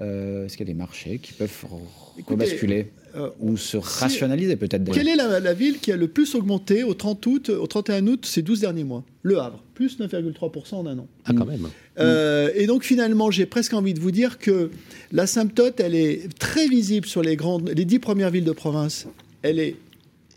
Euh, 0.00 0.46
est-ce 0.46 0.56
qu'il 0.56 0.66
y 0.66 0.70
a 0.70 0.72
des 0.72 0.78
marchés 0.78 1.18
qui 1.18 1.32
peuvent 1.32 1.64
rebasculer 2.26 2.90
ou 3.40 3.56
se 3.56 3.76
rationaliser 3.76 4.56
peut-être 4.56 4.84
Quelle 4.92 5.08
est 5.08 5.16
la, 5.16 5.40
la, 5.40 5.54
ville 5.54 5.78
qui 5.78 5.90
a 5.90 5.96
le 5.96 6.06
plus 6.06 6.34
augmenté 6.34 6.84
au 6.84 6.94
30 6.94 7.26
août, 7.26 7.48
au 7.48 7.66
31 7.66 8.06
août 8.06 8.26
ces 8.26 8.42
12 8.42 8.60
derniers 8.60 8.84
mois? 8.84 9.04
Le 9.22 9.38
Havre, 9.38 9.62
plus 9.74 9.98
9,3% 9.98 10.74
en 10.74 10.86
un 10.86 10.98
an. 10.98 11.08
Ah, 11.24 11.32
quand 11.36 11.46
même. 11.46 11.68
Euh, 11.98 12.50
et 12.54 12.66
donc 12.66 12.84
finalement, 12.84 13.30
j'ai 13.30 13.46
presque 13.46 13.74
envie 13.74 13.94
de 13.94 14.00
vous 14.00 14.10
dire 14.12 14.38
que 14.38 14.70
l'asymptote, 15.10 15.80
elle 15.80 15.94
est 15.94 16.28
très 16.38 16.68
visible 16.68 17.06
sur 17.06 17.22
les 17.22 17.36
grandes, 17.36 17.70
les 17.70 17.84
dix 17.84 17.98
premières 17.98 18.30
villes 18.30 18.44
de 18.44 18.52
province. 18.52 19.06
Elle 19.42 19.58
est 19.58 19.76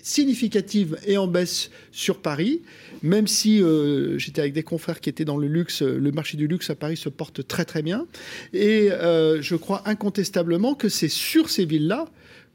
significative 0.04 0.98
et 1.06 1.18
en 1.18 1.28
baisse 1.28 1.72
sur 1.92 2.20
Paris, 2.20 2.62
même 3.02 3.28
si 3.28 3.62
euh, 3.62 4.18
j'étais 4.18 4.42
avec 4.42 4.54
des 4.54 4.64
confrères 4.64 5.00
qui 5.00 5.10
étaient 5.10 5.26
dans 5.26 5.38
le 5.38 5.48
luxe, 5.48 5.82
le 5.82 6.12
marché 6.12 6.38
du 6.38 6.48
luxe 6.48 6.70
à 6.70 6.76
Paris 6.76 6.98
se 6.98 7.10
porte 7.10 7.48
très 7.48 7.66
très 7.66 7.82
bien. 7.82 8.06
Et 8.54 8.92
euh, 8.92 9.42
je 9.42 9.56
crois 9.56 9.82
incontestablement 9.86 10.76
que 10.76 10.90
c'est 10.90 11.10
sur 11.10 11.50
ces 11.50 11.66
villes-là 11.66 12.06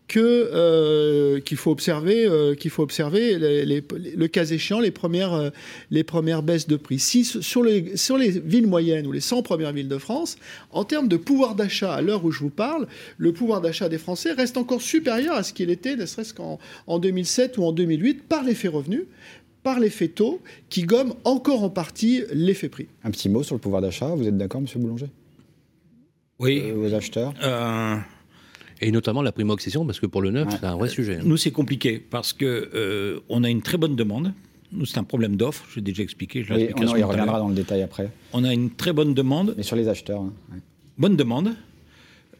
que 0.09 0.21
euh, 0.53 1.41
qu'il 1.41 1.57
faut 1.57 1.71
observer 1.71 2.27
euh, 2.27 2.55
qu'il 2.55 2.71
faut 2.71 2.83
observer 2.83 3.37
le 3.39 4.27
cas 4.27 4.45
échéant 4.45 4.81
les 4.81 4.91
premières 4.91 5.35
euh, 5.35 5.51
les 5.91 6.05
premières 6.05 6.43
baisses 6.43 6.69
de 6.69 6.77
prix. 6.77 6.99
Si 6.99 7.25
sur 7.25 7.63
les 7.63 7.97
sur 7.97 8.17
les 8.17 8.31
villes 8.31 8.67
moyennes 8.67 9.07
ou 9.07 9.13
les 9.13 9.21
100 9.21 9.43
premières 9.43 9.73
villes 9.73 9.89
de 9.89 9.99
France, 9.99 10.37
en 10.71 10.85
termes 10.85 11.09
de 11.09 11.17
pouvoir 11.17 11.55
d'achat 11.55 11.93
à 11.93 12.03
l'heure 12.03 12.25
où 12.25 12.31
je 12.31 12.41
vous 12.41 12.51
parle, 12.51 12.87
le 13.19 13.33
pouvoir 13.33 13.61
d'achat 13.61 13.89
des 13.89 13.99
Français 13.99 14.33
reste 14.33 14.57
encore 14.57 14.83
supérieur 14.83 15.35
à 15.35 15.43
ce 15.43 15.53
qu'il 15.53 15.71
était, 15.71 15.97
ne 15.97 16.07
serait-ce 16.07 16.35
qu'en 16.35 16.59
en 16.87 16.99
2007 16.99 17.59
ou 17.59 17.65
en 17.65 17.73
2008 17.73 18.25
par 18.25 18.45
l'effet 18.45 18.69
revenu 18.69 19.07
par 19.63 19.81
l'effet 19.81 20.07
taux 20.07 20.41
qui 20.71 20.85
gomme 20.85 21.15
encore 21.25 21.65
en 21.65 21.71
partie 21.71 22.23
l'effet 22.33 22.69
prix. 22.69 22.87
Un 23.03 23.11
petit 23.11 23.29
mot 23.29 23.43
sur 23.43 23.57
le 23.57 23.61
pouvoir 23.61 23.83
d'achat, 23.83 24.15
vous 24.15 24.29
êtes 24.29 24.37
d'accord, 24.37 24.61
Monsieur 24.61 24.79
Boulanger? 24.79 25.09
Oui. 26.39 26.71
vos 26.71 26.95
acheteurs? 26.95 27.35
Et 28.81 28.91
notamment 28.91 29.23
la 29.23 29.33
primo-accession, 29.33 29.87
parce 29.87 30.01
que 30.01 30.07
pour 30.07 30.23
le 30.23 30.31
neuf, 30.31 30.49
c'est 30.51 30.65
un 30.65 30.77
vrai 30.77 30.89
sujet. 30.89 31.17
Hein. 31.17 31.25
Nous, 31.25 31.37
c'est 31.37 31.51
compliqué, 31.51 31.99
parce 31.99 32.33
que 32.33 32.71
euh, 32.75 33.21
on 33.29 33.45
a 33.45 33.51
une 33.51 33.63
très 33.63 33.79
bonne 33.79 33.97
demande. 33.97 34.33
Nous, 34.73 34.85
c'est 34.85 34.99
un 34.99 35.05
problème 35.05 35.37
d'offre, 35.37 35.65
j'ai 35.75 35.81
déjà 35.81 36.03
expliqué. 36.03 36.43
Je 36.43 36.53
oui, 36.53 36.69
on, 36.77 36.97
y 36.97 37.03
reviendra 37.03 37.39
dans 37.39 37.49
le 37.49 37.55
détail 37.55 37.83
après. 37.83 38.11
On 38.33 38.45
a 38.45 38.53
une 38.53 38.71
très 38.71 38.93
bonne 38.93 39.15
demande. 39.15 39.55
Mais 39.57 39.63
sur 39.63 39.77
les 39.77 39.89
acheteurs. 39.89 40.21
Hein, 40.21 40.33
bonne 40.99 41.17
demande. 41.17 41.55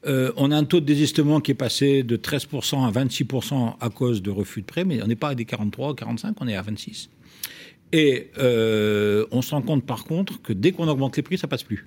Euh, 0.07 0.33
on 0.37 0.51
a 0.51 0.57
un 0.57 0.65
taux 0.65 0.81
de 0.81 0.85
désistement 0.85 1.41
qui 1.41 1.53
est 1.53 1.57
passé 1.57 2.03
de 2.03 2.17
13% 2.17 2.87
à 2.87 2.91
26% 2.91 3.75
à 3.81 3.91
cause 3.91 4.23
de 4.23 4.31
refus 4.31 4.61
de 4.61 4.67
prêt, 4.67 4.85
mais 4.85 5.03
on 5.03 5.07
n'est 5.07 5.17
pas 5.17 5.31
à 5.31 5.35
des 5.35 5.45
43, 5.45 5.95
45%, 5.95 6.35
on 6.41 6.49
est 6.49 6.55
à 6.55 6.63
26. 6.63 7.11
Et 7.93 8.31
euh, 8.39 9.27
on 9.31 9.43
se 9.43 9.53
rend 9.53 9.63
compte 9.63 9.85
par 9.85 10.05
contre 10.05 10.41
que 10.43 10.53
dès 10.53 10.73
qu'on 10.73 10.89
augmente 10.89 11.17
les 11.17 11.23
prix, 11.23 11.39
ça 11.39 11.49
passe 11.49 11.63
plus. 11.63 11.87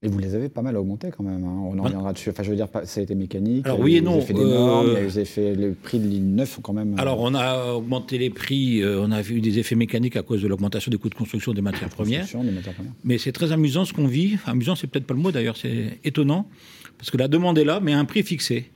Et 0.00 0.06
vous 0.06 0.18
les 0.20 0.36
avez 0.36 0.48
pas 0.48 0.62
mal 0.62 0.76
augmentés 0.76 1.10
quand 1.10 1.24
même. 1.24 1.42
Hein. 1.42 1.56
On 1.60 1.76
en 1.76 1.82
reviendra 1.82 2.12
dessus. 2.12 2.30
Enfin, 2.30 2.44
je 2.44 2.50
veux 2.50 2.56
dire, 2.56 2.68
ça 2.84 3.00
a 3.00 3.02
été 3.02 3.16
mécanique. 3.16 3.66
Alors 3.66 3.80
oui 3.80 3.96
et 3.96 4.00
non. 4.00 4.18
Effets 4.20 4.32
des 4.32 4.44
normes, 4.44 4.90
euh, 4.90 5.02
les 5.02 5.18
effets, 5.18 5.56
le 5.56 5.72
prix 5.72 5.98
de 5.98 6.06
ligne 6.06 6.36
9 6.36 6.60
quand 6.62 6.72
même. 6.72 6.92
Euh, 6.92 7.02
Alors 7.02 7.18
on 7.20 7.34
a 7.34 7.72
augmenté 7.72 8.16
les 8.16 8.30
prix. 8.30 8.80
Euh, 8.80 9.02
on 9.02 9.10
a 9.10 9.20
vu 9.22 9.40
des 9.40 9.58
effets 9.58 9.74
mécaniques 9.74 10.14
à 10.14 10.22
cause 10.22 10.40
de 10.40 10.46
l'augmentation 10.46 10.90
des 10.90 10.98
coûts 10.98 11.08
de 11.08 11.16
construction 11.16 11.52
des 11.52 11.62
matières 11.62 11.88
premières. 11.88 12.26
Des 12.26 12.50
matières 12.52 12.74
premières. 12.74 12.92
Mais 13.02 13.18
c'est 13.18 13.32
très 13.32 13.50
amusant 13.50 13.84
ce 13.84 13.92
qu'on 13.92 14.06
vit. 14.06 14.38
amusant, 14.46 14.76
c'est 14.76 14.86
peut-être 14.86 15.06
pas 15.06 15.14
le 15.14 15.20
mot 15.20 15.32
d'ailleurs. 15.32 15.56
C'est 15.56 15.98
étonnant 16.04 16.48
parce 16.96 17.10
que 17.10 17.16
la 17.16 17.26
demande 17.26 17.58
est 17.58 17.64
là, 17.64 17.80
mais 17.82 17.92
à 17.92 17.98
un 17.98 18.04
prix 18.04 18.22
fixé. 18.22 18.70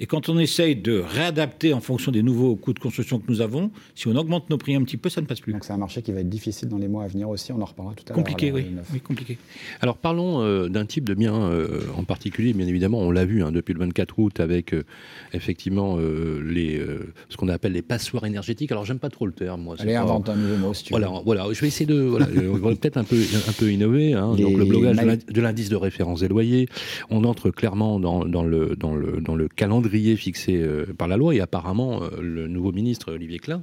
Et 0.00 0.06
quand 0.06 0.28
on 0.28 0.38
essaye 0.38 0.76
de 0.76 1.00
réadapter 1.00 1.74
en 1.74 1.80
fonction 1.80 2.12
des 2.12 2.22
nouveaux 2.22 2.54
coûts 2.54 2.72
de 2.72 2.78
construction 2.78 3.18
que 3.18 3.24
nous 3.28 3.40
avons, 3.40 3.72
si 3.96 4.06
on 4.06 4.14
augmente 4.14 4.48
nos 4.48 4.56
prix 4.56 4.76
un 4.76 4.84
petit 4.84 4.96
peu, 4.96 5.08
ça 5.08 5.20
ne 5.20 5.26
passe 5.26 5.40
plus. 5.40 5.52
Donc 5.52 5.64
c'est 5.64 5.72
un 5.72 5.78
marché 5.78 6.02
qui 6.02 6.12
va 6.12 6.20
être 6.20 6.28
difficile 6.28 6.68
dans 6.68 6.78
les 6.78 6.86
mois 6.86 7.02
à 7.02 7.08
venir 7.08 7.28
aussi, 7.28 7.50
on 7.50 7.60
en 7.60 7.64
reparlera 7.64 7.96
tout 7.96 8.04
à 8.06 8.10
l'heure. 8.10 8.16
Compliqué, 8.16 8.52
oui. 8.52 8.66
oui. 8.92 9.00
compliqué. 9.00 9.38
Alors 9.80 9.96
parlons 9.96 10.40
euh, 10.42 10.68
d'un 10.68 10.86
type 10.86 11.04
de 11.04 11.14
bien 11.14 11.34
euh, 11.34 11.80
en 11.96 12.04
particulier, 12.04 12.52
bien 12.52 12.68
évidemment, 12.68 13.00
on 13.00 13.10
l'a 13.10 13.24
vu 13.24 13.42
hein, 13.42 13.50
depuis 13.50 13.74
le 13.74 13.80
24 13.80 14.18
août 14.20 14.38
avec 14.38 14.72
euh, 14.72 14.84
effectivement 15.32 15.98
les, 15.98 16.80
ce 17.28 17.36
qu'on 17.36 17.48
appelle 17.48 17.72
les 17.72 17.82
passoires 17.82 18.24
énergétiques. 18.24 18.70
Alors 18.70 18.84
j'aime 18.84 19.00
pas 19.00 19.10
trop 19.10 19.26
le 19.26 19.32
terme, 19.32 19.62
moi. 19.62 19.76
Allez, 19.80 19.96
invente 19.96 20.28
un 20.28 20.36
nouveau 20.36 20.56
mot 20.58 20.74
si 20.74 20.84
tu 20.84 20.90
voilà, 20.90 21.10
Voilà, 21.24 21.46
je 21.52 21.60
vais 21.60 21.66
essayer 21.66 21.86
de 21.86 22.00
voilà, 22.00 22.26
peut-être 22.76 22.98
un 22.98 23.04
peu, 23.04 23.16
un 23.48 23.52
peu 23.52 23.72
innover. 23.72 24.12
Hein. 24.12 24.34
Donc 24.36 24.56
le 24.56 24.64
blogage 24.64 24.96
de 24.96 25.40
l'indice 25.40 25.70
de 25.70 25.76
référence 25.76 26.20
des 26.20 26.28
loyers, 26.28 26.68
on 27.10 27.24
entre 27.24 27.50
clairement 27.50 27.98
dans, 27.98 28.24
dans, 28.24 28.44
le, 28.44 28.76
dans, 28.76 28.94
le, 28.94 29.20
dans 29.20 29.34
le 29.34 29.48
calendrier 29.48 29.87
fixé 29.88 30.56
euh, 30.56 30.86
par 30.96 31.08
la 31.08 31.16
loi. 31.16 31.34
Et 31.34 31.40
apparemment, 31.40 32.02
euh, 32.02 32.08
le 32.20 32.48
nouveau 32.48 32.72
ministre 32.72 33.12
Olivier 33.12 33.38
Klein 33.38 33.62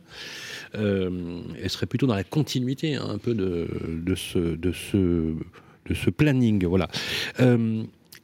euh, 0.76 1.42
elle 1.62 1.70
serait 1.70 1.86
plutôt 1.86 2.08
dans 2.08 2.16
la 2.16 2.24
continuité 2.24 2.96
hein, 2.96 3.08
un 3.10 3.18
peu 3.18 3.34
de 3.34 4.14
ce 4.16 6.10
planning. 6.10 6.66
Voilà. 6.66 6.88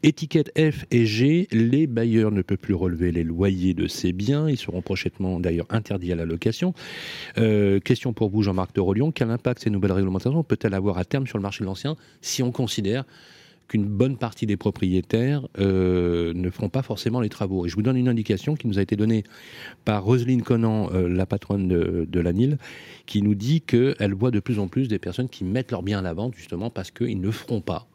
Étiquette 0.03 0.51
F 0.57 0.85
et 0.89 1.05
G, 1.05 1.47
les 1.51 1.85
bailleurs 1.85 2.31
ne 2.31 2.41
peuvent 2.41 2.57
plus 2.57 2.73
relever 2.73 3.11
les 3.11 3.23
loyers 3.23 3.75
de 3.75 3.85
ces 3.85 4.13
biens. 4.13 4.49
Ils 4.49 4.57
seront 4.57 4.81
prochainement 4.81 5.39
d'ailleurs 5.39 5.67
interdits 5.69 6.11
à 6.11 6.15
la 6.15 6.25
location. 6.25 6.73
question 7.35 8.11
pour 8.11 8.29
vous, 8.31 8.41
Jean-Marc 8.41 8.73
de 8.73 8.81
Rolion. 8.81 9.11
Quel 9.11 9.29
impact 9.29 9.61
ces 9.63 9.69
nouvelles 9.69 9.91
réglementations 9.91 10.43
peut-elles 10.43 10.73
avoir 10.73 10.97
à 10.97 11.05
terme 11.05 11.27
sur 11.27 11.37
le 11.37 11.43
marché 11.43 11.63
de 11.63 11.65
l'ancien 11.65 11.95
si 12.21 12.41
on 12.41 12.51
considère 12.51 13.05
qu'une 13.71 13.85
bonne 13.85 14.17
partie 14.17 14.45
des 14.45 14.57
propriétaires 14.57 15.47
euh, 15.57 16.33
ne 16.33 16.49
feront 16.49 16.67
pas 16.67 16.81
forcément 16.81 17.21
les 17.21 17.29
travaux. 17.29 17.65
Et 17.65 17.69
je 17.69 17.75
vous 17.75 17.81
donne 17.81 17.95
une 17.95 18.09
indication 18.09 18.55
qui 18.55 18.67
nous 18.67 18.79
a 18.79 18.81
été 18.81 18.97
donnée 18.97 19.23
par 19.85 20.03
Roselyne 20.03 20.41
Conan, 20.41 20.89
euh, 20.93 21.07
la 21.07 21.25
patronne 21.25 21.69
de, 21.69 22.19
la 22.19 22.33
NIL, 22.33 22.57
qui 23.05 23.21
nous 23.21 23.33
dit 23.33 23.61
qu'elle 23.61 24.13
voit 24.13 24.29
de 24.29 24.41
plus 24.41 24.59
en 24.59 24.67
plus 24.67 24.89
des 24.89 24.99
personnes 24.99 25.29
qui 25.29 25.45
mettent 25.45 25.71
leurs 25.71 25.83
biens 25.83 25.99
à 25.99 26.01
la 26.01 26.11
vente 26.11 26.35
justement 26.35 26.69
parce 26.69 26.91
qu'ils 26.91 27.21
ne 27.21 27.31
feront 27.31 27.61
pas 27.61 27.87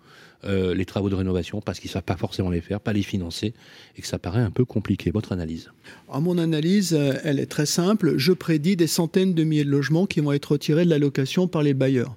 euh, 0.45 0.75
les 0.75 0.87
travaux 0.87 1.11
de 1.11 1.15
rénovation 1.15 1.61
parce 1.61 1.79
qu'ils 1.79 1.91
ne 1.91 1.93
savent 1.93 2.05
pas 2.05 2.17
forcément 2.17 2.49
les 2.49 2.63
faire, 2.63 2.81
pas 2.81 2.95
les 2.95 3.03
financer, 3.03 3.53
et 3.99 4.01
que 4.01 4.09
ça 4.09 4.19
paraît 4.19 4.41
un 4.41 4.51
peu 4.51 4.65
compliqué. 4.65 5.11
Votre 5.11 5.33
analyse 5.33 5.71
À 6.11 6.21
mon 6.21 6.39
analyse, 6.39 6.95
elle 7.23 7.39
est 7.39 7.51
très 7.51 7.67
simple. 7.67 8.17
Je 8.17 8.33
prédis 8.33 8.77
des 8.77 8.87
centaines 8.87 9.35
de 9.35 9.45
milliers 9.45 9.65
de 9.65 9.71
logements 9.71 10.07
qui 10.07 10.21
vont 10.21 10.33
être 10.33 10.53
retirés 10.53 10.87
de 10.87 10.91
la 10.91 10.99
location 10.99 11.49
par 11.49 11.63
les 11.63 11.75
bailleurs. 11.75 12.17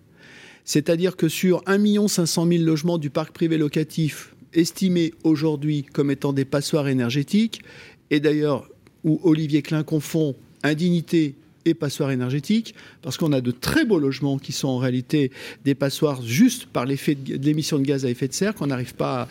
C'est-à-dire 0.72 1.16
que 1.16 1.30
sur 1.30 1.64
1 1.66 2.08
500 2.08 2.46
000 2.48 2.64
logements 2.64 3.00
du 3.00 3.10
parc 3.10 3.34
privé 3.34 3.58
locatif 3.58 4.36
estimés 4.54 5.16
aujourd'hui 5.24 5.82
comme 5.82 6.12
étant 6.12 6.32
des 6.32 6.46
passoires 6.46 6.88
énergétiques, 6.88 7.64
et 8.12 8.20
d'ailleurs 8.20 8.70
où 9.04 9.20
Olivier 9.24 9.64
Klein 9.64 9.82
confond 9.82 10.36
indignité 10.62 11.34
et 11.66 11.74
passoires 11.74 12.12
énergétiques, 12.12 12.76
parce 13.02 13.18
qu'on 13.18 13.34
a 13.34 13.42
de 13.42 13.52
très 13.52 13.86
beaux 13.86 14.00
logements 14.00 14.38
qui 14.38 14.52
sont 14.52 14.68
en 14.68 14.78
réalité 14.78 15.32
des 15.66 15.76
passoires 15.76 16.22
juste 16.22 16.66
par 16.68 16.86
l'effet 16.86 17.16
de, 17.16 17.44
l'émission 17.46 17.78
de 17.78 17.84
gaz 17.84 18.06
à 18.06 18.10
effet 18.10 18.28
de 18.28 18.34
serre 18.34 18.56
qu'on 18.56 18.68
n'arrive 18.68 18.96
pas 18.96 19.28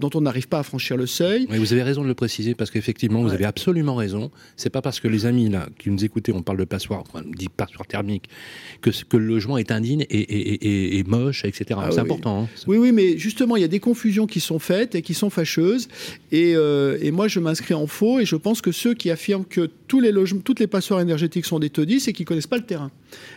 dont 0.00 0.10
on 0.14 0.20
n'arrive 0.20 0.48
pas 0.48 0.60
à 0.60 0.62
franchir 0.62 0.96
le 0.96 1.06
seuil. 1.06 1.46
Mais 1.50 1.58
vous 1.58 1.72
avez 1.72 1.82
raison 1.82 2.02
de 2.02 2.08
le 2.08 2.14
préciser 2.14 2.54
parce 2.54 2.70
qu'effectivement 2.70 3.22
vous 3.22 3.32
avez 3.32 3.44
absolument 3.44 3.94
raison. 3.94 4.30
C'est 4.56 4.70
pas 4.70 4.82
parce 4.82 5.00
que 5.00 5.08
les 5.08 5.26
amis 5.26 5.48
là 5.48 5.68
qui 5.78 5.90
nous 5.90 6.04
écoutaient, 6.04 6.32
on 6.32 6.42
parle 6.42 6.58
de 6.58 6.64
passoires, 6.64 7.04
on 7.14 7.22
dit 7.22 7.48
passoires 7.48 7.86
thermiques, 7.86 8.28
que, 8.80 8.90
que 8.90 9.16
le 9.16 9.26
logement 9.26 9.58
est 9.58 9.70
indigne 9.70 10.06
et, 10.10 10.98
et, 10.98 11.04
moche, 11.04 11.44
etc. 11.44 11.80
Ah 11.82 11.88
c'est 11.90 12.00
important. 12.00 12.44
Hein. 12.44 12.48
oui, 12.66 12.78
oui, 12.78 12.92
mais 12.92 13.18
justement 13.18 13.56
il 13.56 13.62
y 13.62 13.64
a 13.64 13.68
des 13.68 13.80
confusions 13.80 14.26
qui 14.26 14.40
sont 14.40 14.58
faites 14.58 14.94
et 14.94 15.02
qui 15.02 15.14
sont 15.14 15.30
fâcheuses. 15.30 15.88
Et, 16.32 16.54
euh, 16.56 16.98
et 17.00 17.10
moi 17.10 17.28
je 17.28 17.40
m'inscris 17.40 17.74
en 17.74 17.86
faux 17.86 18.20
et 18.20 18.26
je 18.26 18.36
pense 18.36 18.60
que 18.60 18.72
ceux 18.72 18.94
qui 18.94 19.10
affirment 19.10 19.44
que 19.44 19.70
tous 19.88 20.00
les 20.00 20.12
logements, 20.12 20.40
toutes 20.40 20.60
les 20.60 20.66
passoires 20.66 21.00
énergétiques 21.00 21.44
sont 21.44 21.58
des 21.64 21.70
taudis, 21.70 22.00
c'est 22.00 22.12
qu'ils 22.12 22.26
connaissent 22.26 22.46
pas 22.46 22.56
le 22.56 22.64
terrain. 22.64 22.90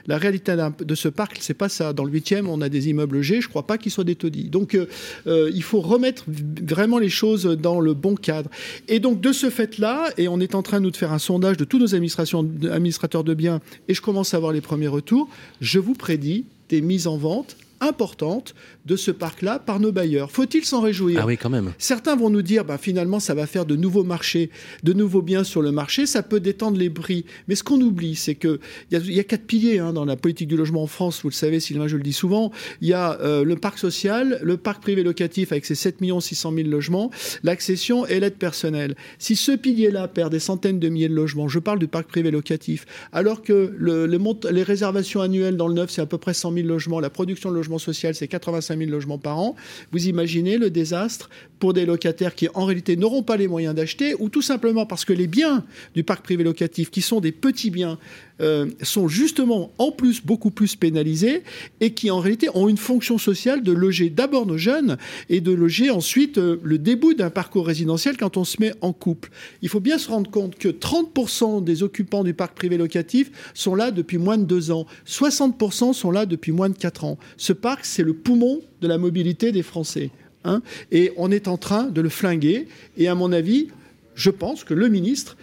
La 0.06 0.18
réalité 0.18 0.56
de 0.80 0.96
ce 0.96 1.08
parc, 1.08 1.38
c'est 1.42 1.54
pas 1.54 1.70
ça. 1.70 1.94
Dans 1.94 2.04
le 2.04 2.12
8e, 2.12 2.46
on 2.48 2.62
a 2.62 2.70
des 2.70 2.90
immeubles 2.90 3.22
G, 3.22 3.42
je 3.42 3.48
crois 3.48 3.66
pas 3.66 3.78
qu'ils 3.78 3.92
soient 3.92 4.04
des 4.04 4.16
taudis. 4.16 4.46
Donc, 4.46 4.76
euh, 4.76 4.88
euh, 5.28 5.52
il 5.54 5.64
faut 5.64 5.82
remettre 5.82 6.26
vraiment 6.28 7.00
les 7.00 7.10
choses 7.10 7.46
dans 7.46 7.80
le 7.80 7.94
bon 7.94 8.16
cadre. 8.16 8.50
Et 8.88 9.00
donc, 9.00 9.22
de 9.22 9.32
ce 9.32 9.50
fait-là, 9.50 10.10
et 10.18 10.28
on 10.28 10.40
est 10.40 10.56
en 10.56 10.62
train, 10.62 10.80
nous, 10.80 10.92
de 10.92 10.98
faire 10.98 11.14
un 11.14 11.20
sondage 11.20 11.58
de 11.58 11.64
tous 11.64 11.80
nos 11.80 11.96
administrateurs 11.96 13.24
de 13.24 13.34
biens, 13.34 13.62
et 13.88 13.94
je 13.94 14.02
commence 14.02 14.34
à 14.34 14.38
avoir 14.38 14.52
les 14.52 14.62
premiers 14.62 14.88
retours, 14.88 15.30
je 15.62 15.80
vous 15.80 15.94
prédis 15.94 16.46
des 16.70 16.82
mises 16.82 17.08
en 17.08 17.18
vente 17.18 17.56
importante 17.82 18.56
de 18.86 18.96
ce 18.96 19.12
parc-là 19.12 19.60
par 19.60 19.80
nos 19.80 19.92
bailleurs. 19.92 20.32
Faut-il 20.32 20.66
s'en 20.66 20.82
réjouir 20.82 21.20
Ah 21.22 21.26
oui, 21.26 21.38
quand 21.38 21.50
même. 21.50 21.74
Certains 21.78 22.16
vont 22.16 22.30
nous 22.30 22.42
dire, 22.42 22.66
bah, 22.66 22.78
finalement, 22.78 23.20
ça 23.20 23.34
va 23.34 23.48
faire 23.48 23.66
de 23.66 23.76
nouveaux 23.76 24.04
marchés, 24.04 24.50
de 24.84 24.94
nouveaux 24.94 25.22
biens 25.22 25.44
sur 25.44 25.62
le 25.62 25.72
marché, 25.72 26.06
ça 26.06 26.24
peut 26.24 26.40
détendre 26.40 26.78
les 26.78 26.90
prix. 26.90 27.26
Mais 27.48 27.56
ce 27.56 27.64
qu'on 27.64 27.82
oublie, 27.82 28.16
c'est 28.16 28.36
qu'il 28.36 28.60
y, 28.92 28.98
y, 28.98 29.20
a 29.20 29.24
quatre 29.24 29.46
piliers 29.46 29.80
hein, 29.80 29.94
dans 29.94 30.06
la 30.06 30.16
politique 30.16 30.48
du 30.48 30.58
logement 30.58 30.84
en 30.84 30.88
France, 30.88 31.22
vous 31.22 31.30
le 31.30 31.34
savez, 31.34 31.60
Sylvain, 31.60 31.88
je 31.88 31.98
le 31.98 32.04
dis 32.04 32.14
souvent. 32.14 32.52
Il 32.82 32.88
y 32.88 32.94
a 32.94 33.20
euh, 33.22 33.44
le 33.44 33.56
parc 33.56 33.78
social, 33.78 34.40
le 34.42 34.58
parc 34.58 34.82
privé 34.82 35.04
locatif 35.04 35.52
avec 35.52 35.66
ses 35.66 35.76
7 35.76 35.98
600 36.20 36.54
000 36.54 36.70
logements, 36.70 37.12
l'accession 37.44 38.06
et 38.06 38.20
l'aide 38.20 38.38
personnelle. 38.38 38.96
Si 39.20 39.36
ce 39.36 39.52
pilier-là 39.52 40.08
perd 40.08 40.32
des 40.32 40.40
centaines 40.40 40.80
de 40.80 40.90
milliers 40.90 41.10
de 41.10 41.16
logements, 41.16 41.48
je 41.48 41.60
parle 41.60 41.80
du 41.80 41.88
parc 41.88 42.08
privé 42.08 42.32
locatif, 42.32 42.86
alors 43.12 43.42
que 43.42 43.74
le, 43.78 44.06
les, 44.06 44.20
les 44.52 44.64
réservations 44.64 45.22
annuelles 45.22 45.58
dans 45.58 45.68
le 45.68 45.74
neuf, 45.74 45.92
c'est 45.92 46.02
à 46.02 46.06
peu 46.06 46.18
près 46.18 46.34
100 46.34 46.54
000 46.54 46.68
logements, 46.68 47.00
la 47.00 47.10
production 47.10 47.50
de 47.50 47.56
logements 47.56 47.67
social, 47.78 48.16
c'est 48.16 48.28
85 48.28 48.78
000 48.78 48.90
logements 48.90 49.18
par 49.18 49.38
an. 49.40 49.56
Vous 49.92 50.08
imaginez 50.08 50.58
le 50.58 50.70
désastre 50.70 51.30
pour 51.60 51.74
des 51.74 51.86
locataires 51.86 52.36
qui, 52.36 52.48
en 52.54 52.66
réalité, 52.66 52.96
n'auront 52.96 53.24
pas 53.24 53.38
les 53.38 53.48
moyens 53.48 53.76
d'acheter, 53.76 54.16
ou 54.20 54.30
tout 54.30 54.42
simplement 54.42 54.86
parce 54.86 55.06
que 55.06 55.14
les 55.14 55.28
biens 55.28 55.66
du 55.94 56.04
parc 56.04 56.24
privé 56.24 56.44
locatif, 56.44 56.90
qui 56.90 57.02
sont 57.02 57.20
des 57.20 57.32
petits 57.32 57.70
biens, 57.70 58.00
euh, 58.42 58.68
sont 58.84 59.08
justement 59.08 59.72
en 59.78 59.92
plus 59.92 60.24
beaucoup 60.24 60.52
plus 60.52 60.76
pénalisés 60.76 61.44
et 61.82 61.94
qui 61.94 62.12
en 62.12 62.20
réalité 62.20 62.50
ont 62.54 62.70
une 62.70 62.78
fonction 62.78 63.18
sociale 63.18 63.64
de 63.64 63.72
loger 63.72 64.10
d'abord 64.10 64.46
nos 64.46 64.58
jeunes 64.58 64.98
et 65.30 65.42
de 65.42 65.52
loger 65.52 65.90
ensuite 65.90 66.38
euh, 66.38 66.60
le 66.64 66.78
début 66.78 67.16
d'un 67.16 67.30
parcours 67.30 67.66
résidentiel 67.66 68.18
quand 68.18 68.38
on 68.38 68.44
se 68.44 68.58
met 68.60 68.74
en 68.82 68.94
couple. 68.94 69.30
Il 69.62 69.70
faut 69.70 69.80
bien 69.80 69.98
se 69.98 70.10
rendre 70.10 70.30
compte 70.30 70.56
que 70.56 70.70
30% 70.70 71.64
des 71.64 71.84
occupants 71.84 72.24
du 72.24 72.34
parc 72.34 72.56
privé 72.56 72.78
locatif 72.78 73.32
sont 73.54 73.76
là 73.76 73.92
depuis 73.92 74.18
moins 74.18 74.38
de 74.38 74.46
deux 74.46 74.72
ans, 74.72 74.86
60% 75.08 75.94
sont 75.94 76.12
là 76.12 76.26
depuis 76.26 76.52
moins 76.52 76.70
de 76.70 76.78
quatre 76.78 77.04
ans. 77.04 77.18
Ce 77.38 77.54
parc, 77.54 77.86
c'est 77.86 78.04
le 78.04 78.14
poumon 78.14 78.62
de 78.82 78.88
la 78.88 78.98
mobilité 78.98 79.52
des 79.52 79.64
Français. 79.64 80.12
Hein 80.44 80.62
et 80.92 81.12
on 81.18 81.32
est 81.32 81.48
en 81.48 81.58
train 81.58 81.86
de 81.86 82.02
le 82.02 82.10
flinguer. 82.10 82.68
Et 82.98 83.08
à 83.08 83.16
mon 83.16 83.32
avis, 83.32 83.68
je 84.16 84.30
pense 84.30 84.64
que 84.64 84.74
le 84.74 84.88
ministre 84.90 85.38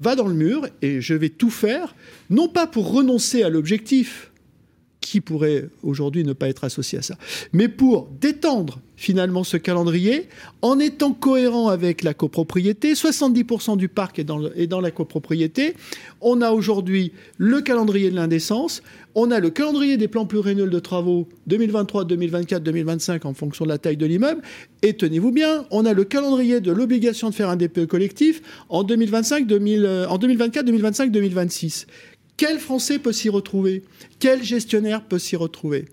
va 0.00 0.16
dans 0.16 0.26
le 0.26 0.34
mur 0.34 0.66
et 0.82 1.00
je 1.00 1.14
vais 1.14 1.28
tout 1.28 1.50
faire, 1.50 1.94
non 2.30 2.48
pas 2.48 2.66
pour 2.66 2.92
renoncer 2.92 3.42
à 3.42 3.48
l'objectif, 3.48 4.29
qui 5.00 5.20
pourrait 5.20 5.68
aujourd'hui 5.82 6.24
ne 6.24 6.32
pas 6.32 6.48
être 6.48 6.64
associé 6.64 6.98
à 6.98 7.02
ça, 7.02 7.16
mais 7.52 7.68
pour 7.68 8.08
détendre 8.20 8.80
finalement 9.00 9.44
ce 9.44 9.56
calendrier 9.56 10.28
en 10.60 10.78
étant 10.78 11.14
cohérent 11.14 11.68
avec 11.68 12.02
la 12.02 12.12
copropriété. 12.12 12.92
70% 12.92 13.78
du 13.78 13.88
parc 13.88 14.18
est 14.18 14.24
dans, 14.24 14.80
la 14.80 14.90
copropriété. 14.90 15.74
On 16.20 16.42
a 16.42 16.50
aujourd'hui 16.50 17.12
le 17.38 17.62
calendrier 17.62 18.10
de 18.10 18.16
l'indécence, 18.16 18.82
on 19.14 19.30
a 19.30 19.40
le 19.40 19.48
calendrier 19.48 19.96
des 19.96 20.06
plans 20.06 20.26
pluriannuels 20.26 20.68
de 20.68 20.78
travaux 20.78 21.26
2023, 21.46 22.04
2024, 22.04 22.62
2025 22.62 23.24
en 23.24 23.32
fonction 23.32 23.64
de 23.64 23.70
la 23.70 23.78
taille 23.78 23.96
de 23.96 24.04
l'immeuble. 24.04 24.42
Et 24.82 24.92
tenez-vous 24.92 25.32
bien, 25.32 25.64
on 25.70 25.86
a 25.86 25.94
le 25.94 26.04
calendrier 26.04 26.60
de 26.60 26.70
l'obligation 26.70 27.30
de 27.30 27.34
faire 27.34 27.48
un 27.48 27.56
DPE 27.56 27.86
collectif 27.86 28.42
en, 28.68 28.82
2025, 28.82 29.46
2000, 29.46 29.84
euh, 29.86 30.08
en 30.08 30.18
2024, 30.18 30.66
2025, 30.66 31.10
2026. 31.10 31.86
Quel 32.40 32.58
Français 32.58 32.98
peut 32.98 33.12
s'y 33.12 33.28
retrouver? 33.28 33.82
Quel 34.18 34.42
gestionnaire 34.42 35.04
peut 35.04 35.18
s'y 35.18 35.36
retrouver? 35.36 35.84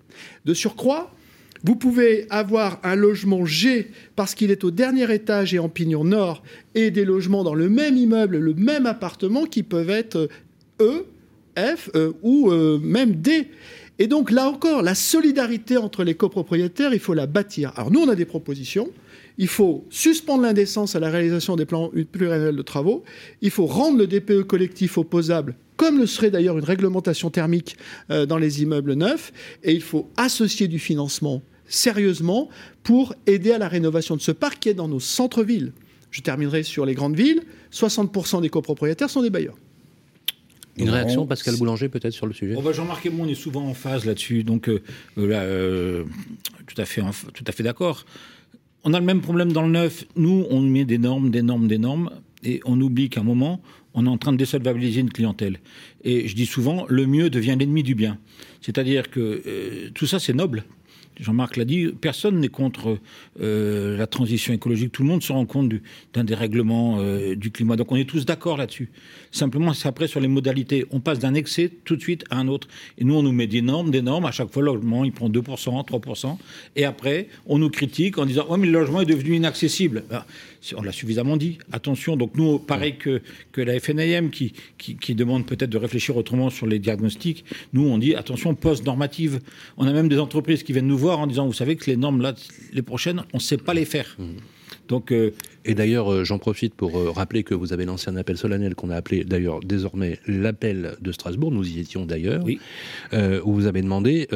De 0.46 0.54
surcroît, 0.54 1.14
vous 1.62 1.76
pouvez 1.76 2.24
avoir 2.30 2.80
un 2.84 2.94
logement 2.94 3.44
G 3.44 3.90
parce 4.16 4.34
qu'il 4.34 4.50
est 4.50 4.64
au 4.64 4.70
dernier 4.70 5.12
étage 5.12 5.52
et 5.52 5.58
en 5.58 5.68
pignon 5.68 6.04
nord, 6.04 6.42
et 6.74 6.90
des 6.90 7.04
logements 7.04 7.44
dans 7.44 7.52
le 7.52 7.68
même 7.68 7.98
immeuble, 7.98 8.38
le 8.38 8.54
même 8.54 8.86
appartement, 8.86 9.44
qui 9.44 9.62
peuvent 9.62 9.90
être 9.90 10.30
E, 10.80 11.04
F 11.54 11.90
e, 11.94 12.14
ou 12.22 12.50
euh, 12.50 12.78
même 12.78 13.16
D. 13.16 13.48
Et 13.98 14.06
donc 14.06 14.30
là 14.30 14.48
encore, 14.48 14.80
la 14.80 14.94
solidarité 14.94 15.76
entre 15.76 16.02
les 16.02 16.14
copropriétaires, 16.14 16.94
il 16.94 17.00
faut 17.00 17.12
la 17.12 17.26
bâtir. 17.26 17.74
Alors 17.76 17.90
nous, 17.90 18.00
on 18.00 18.08
a 18.08 18.14
des 18.14 18.24
propositions. 18.24 18.88
Il 19.36 19.48
faut 19.48 19.84
suspendre 19.90 20.44
l'indécence 20.44 20.96
à 20.96 20.98
la 20.98 21.10
réalisation 21.10 21.56
des 21.56 21.66
plans 21.66 21.90
pluriannuels 22.10 22.56
de 22.56 22.62
travaux. 22.62 23.04
Il 23.42 23.50
faut 23.50 23.66
rendre 23.66 23.98
le 23.98 24.06
DPE 24.06 24.44
collectif 24.44 24.96
opposable 24.96 25.54
comme 25.78 25.98
le 25.98 26.06
serait 26.06 26.30
d'ailleurs 26.30 26.58
une 26.58 26.64
réglementation 26.64 27.30
thermique 27.30 27.78
euh, 28.10 28.26
dans 28.26 28.36
les 28.36 28.62
immeubles 28.62 28.92
neufs. 28.94 29.32
Et 29.62 29.72
il 29.72 29.80
faut 29.80 30.10
associer 30.18 30.68
du 30.68 30.78
financement 30.78 31.40
sérieusement 31.68 32.48
pour 32.82 33.14
aider 33.26 33.52
à 33.52 33.58
la 33.58 33.68
rénovation 33.68 34.16
de 34.16 34.20
ce 34.20 34.32
parc 34.32 34.58
qui 34.58 34.68
est 34.68 34.74
dans 34.74 34.88
nos 34.88 35.00
centres-villes. 35.00 35.72
Je 36.10 36.20
terminerai 36.20 36.64
sur 36.64 36.84
les 36.84 36.94
grandes 36.94 37.16
villes. 37.16 37.42
60% 37.72 38.42
des 38.42 38.48
copropriétaires 38.48 39.08
sont 39.08 39.22
des 39.22 39.30
bailleurs. 39.30 39.56
Une 40.76 40.90
réaction, 40.90 41.26
Pascal 41.26 41.56
Boulanger, 41.56 41.88
peut-être 41.88 42.12
sur 42.12 42.26
le 42.26 42.32
sujet? 42.32 42.54
Oh, 42.56 42.62
bah, 42.62 42.72
Jean-Marc 42.72 43.06
et 43.06 43.10
moi, 43.10 43.26
on 43.26 43.28
est 43.28 43.34
souvent 43.34 43.64
en 43.64 43.74
phase 43.74 44.04
là-dessus, 44.04 44.44
donc 44.44 44.68
euh, 44.68 44.80
euh, 45.18 46.04
tout 46.66 46.80
à 46.80 46.84
fait, 46.84 47.02
tout 47.34 47.44
à 47.46 47.52
fait 47.52 47.62
d'accord. 47.62 48.04
On 48.84 48.94
a 48.94 49.00
le 49.00 49.06
même 49.06 49.20
problème 49.20 49.52
dans 49.52 49.62
le 49.62 49.70
neuf. 49.70 50.04
Nous, 50.14 50.46
on 50.50 50.60
met 50.60 50.84
des 50.84 50.98
normes, 50.98 51.30
des 51.30 51.42
normes, 51.42 51.66
des 51.66 51.78
normes, 51.78 52.10
et 52.44 52.60
on 52.64 52.80
oublie 52.80 53.10
qu'à 53.10 53.20
un 53.20 53.24
moment, 53.24 53.60
on 53.98 54.06
est 54.06 54.08
en 54.08 54.18
train 54.18 54.32
de 54.32 54.36
désolvabiliser 54.36 55.00
une 55.00 55.10
clientèle. 55.10 55.58
Et 56.04 56.28
je 56.28 56.36
dis 56.36 56.46
souvent, 56.46 56.86
le 56.88 57.06
mieux 57.06 57.30
devient 57.30 57.56
l'ennemi 57.58 57.82
du 57.82 57.96
bien. 57.96 58.18
C'est-à-dire 58.60 59.10
que 59.10 59.42
euh, 59.44 59.90
tout 59.92 60.06
ça, 60.06 60.20
c'est 60.20 60.32
noble. 60.32 60.64
Jean-Marc 61.20 61.56
l'a 61.56 61.64
dit, 61.64 61.88
personne 62.00 62.38
n'est 62.38 62.48
contre 62.48 62.98
euh, 63.40 63.96
la 63.96 64.06
transition 64.06 64.54
écologique. 64.54 64.92
Tout 64.92 65.02
le 65.02 65.08
monde 65.08 65.22
se 65.22 65.32
rend 65.32 65.46
compte 65.46 65.72
d'un 66.14 66.22
dérèglement 66.24 66.98
euh, 67.00 67.34
du 67.34 67.50
climat. 67.50 67.74
Donc 67.74 67.90
on 67.90 67.96
est 67.96 68.08
tous 68.08 68.24
d'accord 68.24 68.56
là-dessus. 68.56 68.90
Simplement, 69.32 69.74
c'est 69.74 69.88
après 69.88 70.06
sur 70.06 70.20
les 70.20 70.28
modalités. 70.28 70.86
On 70.92 71.00
passe 71.00 71.18
d'un 71.18 71.34
excès 71.34 71.72
tout 71.84 71.96
de 71.96 72.00
suite 72.00 72.24
à 72.30 72.38
un 72.38 72.46
autre. 72.46 72.68
Et 72.98 73.04
nous, 73.04 73.14
on 73.14 73.22
nous 73.22 73.32
met 73.32 73.48
des 73.48 73.62
normes, 73.62 73.90
des 73.90 74.02
normes. 74.02 74.26
À 74.26 74.30
chaque 74.30 74.52
fois, 74.52 74.62
le 74.62 74.72
logement, 74.72 75.04
il 75.04 75.12
prend 75.12 75.28
2%, 75.28 75.42
3%. 75.86 76.38
Et 76.76 76.84
après, 76.84 77.28
on 77.46 77.58
nous 77.58 77.70
critique 77.70 78.18
en 78.18 78.26
disant 78.26 78.46
Ouais, 78.48 78.58
mais 78.58 78.66
le 78.66 78.72
logement 78.72 79.00
est 79.00 79.06
devenu 79.06 79.34
inaccessible. 79.34 80.04
On 80.76 80.82
l'a 80.82 80.92
suffisamment 80.92 81.36
dit. 81.36 81.58
Attention. 81.72 82.16
Donc 82.16 82.36
nous, 82.36 82.58
pareil 82.58 82.96
que, 82.96 83.22
que 83.52 83.60
la 83.60 83.78
FNAM 83.78 84.30
qui, 84.30 84.52
qui, 84.76 84.96
qui 84.96 85.14
demande 85.14 85.46
peut-être 85.46 85.70
de 85.70 85.78
réfléchir 85.78 86.16
autrement 86.16 86.50
sur 86.50 86.66
les 86.66 86.78
diagnostics, 86.78 87.44
nous, 87.72 87.86
on 87.86 87.98
dit 87.98 88.14
attention 88.14 88.54
post-normative. 88.54 89.40
On 89.76 89.86
a 89.86 89.92
même 89.92 90.08
des 90.08 90.18
entreprises 90.18 90.62
qui 90.62 90.72
viennent 90.72 90.86
nous 90.86 90.98
voir 90.98 91.20
en 91.20 91.26
disant, 91.26 91.46
vous 91.46 91.52
savez 91.52 91.76
que 91.76 91.86
les 91.86 91.96
normes, 91.96 92.20
là, 92.20 92.34
les 92.72 92.82
prochaines, 92.82 93.24
on 93.32 93.38
ne 93.38 93.42
sait 93.42 93.58
pas 93.58 93.74
les 93.74 93.84
faire. 93.84 94.16
Mmh. 94.18 94.24
Donc, 94.88 95.12
euh, 95.12 95.34
Et 95.68 95.74
d'ailleurs, 95.74 96.24
j'en 96.24 96.38
profite 96.38 96.74
pour 96.74 97.14
rappeler 97.14 97.44
que 97.44 97.54
vous 97.54 97.72
avez 97.72 97.84
lancé 97.84 98.10
un 98.10 98.16
appel 98.16 98.36
solennel 98.36 98.74
qu'on 98.74 98.90
a 98.90 98.96
appelé 98.96 99.24
d'ailleurs 99.24 99.60
désormais 99.60 100.18
l'appel 100.26 100.96
de 101.00 101.12
Strasbourg. 101.12 101.52
Nous 101.52 101.68
y 101.68 101.78
étions 101.78 102.04
d'ailleurs, 102.06 102.42
oui. 102.44 102.58
où 103.12 103.52
vous 103.52 103.66
avez 103.66 103.82
demandé 103.82 104.26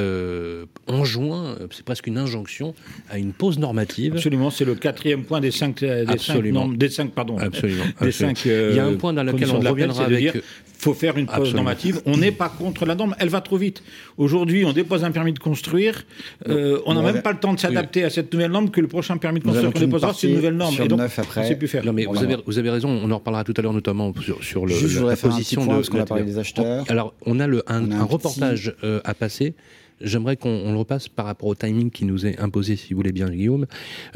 en 0.86 1.04
juin, 1.04 1.56
c'est 1.70 1.84
presque 1.84 2.06
une 2.06 2.18
injonction 2.18 2.74
à 3.10 3.18
une 3.18 3.32
pause 3.32 3.58
normative. 3.58 4.14
Absolument, 4.14 4.50
c'est 4.50 4.64
le 4.64 4.74
quatrième 4.74 5.24
point 5.24 5.40
des 5.40 5.50
cinq, 5.50 5.80
des 5.80 6.18
cinq 6.18 6.44
normes, 6.44 6.76
des 6.76 6.90
cinq, 6.90 7.12
pardon, 7.12 7.38
absolument. 7.38 7.84
Des 8.02 8.12
cinq. 8.12 8.44
Il 8.44 8.76
y 8.76 8.78
a 8.78 8.84
un 8.84 8.94
point 8.94 9.12
dans 9.12 9.24
lequel 9.24 9.50
on 9.50 9.60
reviendra 9.60 10.04
avec 10.04 10.42
faut 10.82 10.94
faire 10.94 11.16
une 11.16 11.26
pause 11.26 11.54
normative. 11.54 12.02
On 12.06 12.16
n'est 12.16 12.32
pas 12.32 12.48
contre 12.48 12.84
la 12.84 12.94
norme, 12.94 13.14
elle 13.18 13.28
va 13.28 13.40
trop 13.40 13.56
vite. 13.56 13.82
Aujourd'hui, 14.18 14.64
on 14.64 14.72
dépose 14.72 15.04
un 15.04 15.12
permis 15.12 15.32
de 15.32 15.38
construire, 15.38 16.04
euh, 16.48 16.80
on 16.86 16.94
n'a 16.94 17.02
même 17.02 17.22
pas 17.22 17.32
le 17.32 17.38
temps 17.38 17.54
de 17.54 17.60
s'adapter 17.60 18.02
à 18.04 18.10
cette 18.10 18.32
nouvelle 18.32 18.50
norme 18.50 18.70
que 18.70 18.80
le 18.80 18.88
prochain 18.88 19.16
permis 19.16 19.38
de 19.38 19.44
construire 19.44 19.72
qu'on 19.72 19.78
déposera, 19.78 20.12
c'est 20.12 20.28
une 20.28 20.36
nouvelle 20.36 20.56
norme. 20.56 20.74
Et 20.82 20.88
donc, 20.88 21.00
après. 21.22 21.42
on 21.42 21.48
sait 21.48 21.56
plus 21.56 21.68
faire. 21.68 21.84
Non, 21.84 21.92
mais 21.92 22.04
vous, 22.04 22.22
avez, 22.22 22.36
vous 22.46 22.58
avez 22.58 22.70
raison, 22.70 22.88
on 22.88 23.10
en 23.10 23.18
reparlera 23.18 23.44
tout 23.44 23.54
à 23.56 23.62
l'heure 23.62 23.72
notamment 23.72 24.12
sur, 24.20 24.42
sur 24.42 24.66
le, 24.66 24.74
la, 25.06 25.16
position 25.16 25.64
de... 25.64 25.70
Parce 25.70 25.88
qu'on 25.88 26.00
a 26.00 26.04
parlé 26.04 26.24
des 26.24 26.38
acheteurs. 26.38 26.84
Alors, 26.88 27.14
on 27.26 27.40
a 27.40 27.46
le, 27.46 27.62
un, 27.66 28.04
reportage 28.04 28.74
euh, 28.84 29.00
à 29.04 29.14
passer 29.14 29.54
J'aimerais 30.02 30.36
qu'on 30.36 30.72
le 30.72 30.76
repasse 30.76 31.08
par 31.08 31.26
rapport 31.26 31.48
au 31.48 31.54
timing 31.54 31.90
qui 31.90 32.04
nous 32.04 32.26
est 32.26 32.38
imposé, 32.40 32.76
si 32.76 32.92
vous 32.92 32.98
voulez 32.98 33.12
bien, 33.12 33.30
Guillaume. 33.30 33.66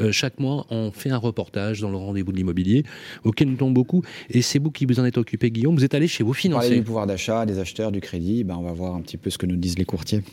Euh, 0.01 0.11
chaque 0.11 0.39
mois, 0.39 0.65
on 0.69 0.91
fait 0.91 1.09
un 1.09 1.17
reportage 1.17 1.79
dans 1.79 1.89
le 1.89 1.97
rendez-vous 1.97 2.31
de 2.31 2.37
l'immobilier, 2.37 2.83
auquel 3.23 3.49
nous 3.49 3.55
tombe 3.55 3.73
beaucoup. 3.73 4.03
Et 4.29 4.41
c'est 4.41 4.59
vous 4.59 4.69
qui 4.69 4.85
vous 4.85 4.99
en 4.99 5.05
êtes 5.05 5.17
occupé, 5.17 5.49
Guillaume. 5.49 5.75
Vous 5.75 5.85
êtes 5.85 5.95
allé 5.95 6.07
chez 6.07 6.23
vous 6.23 6.33
financer. 6.33 6.75
du 6.75 6.83
pouvoir 6.83 7.07
d'achat, 7.07 7.45
des 7.45 7.59
acheteurs, 7.59 7.91
du 7.91 8.01
crédit. 8.01 8.43
Ben, 8.43 8.55
on 8.57 8.63
va 8.63 8.73
voir 8.73 8.95
un 8.95 9.01
petit 9.01 9.17
peu 9.17 9.29
ce 9.29 9.37
que 9.37 9.45
nous 9.45 9.55
disent 9.55 9.77
les 9.77 9.85
courtiers. 9.85 10.23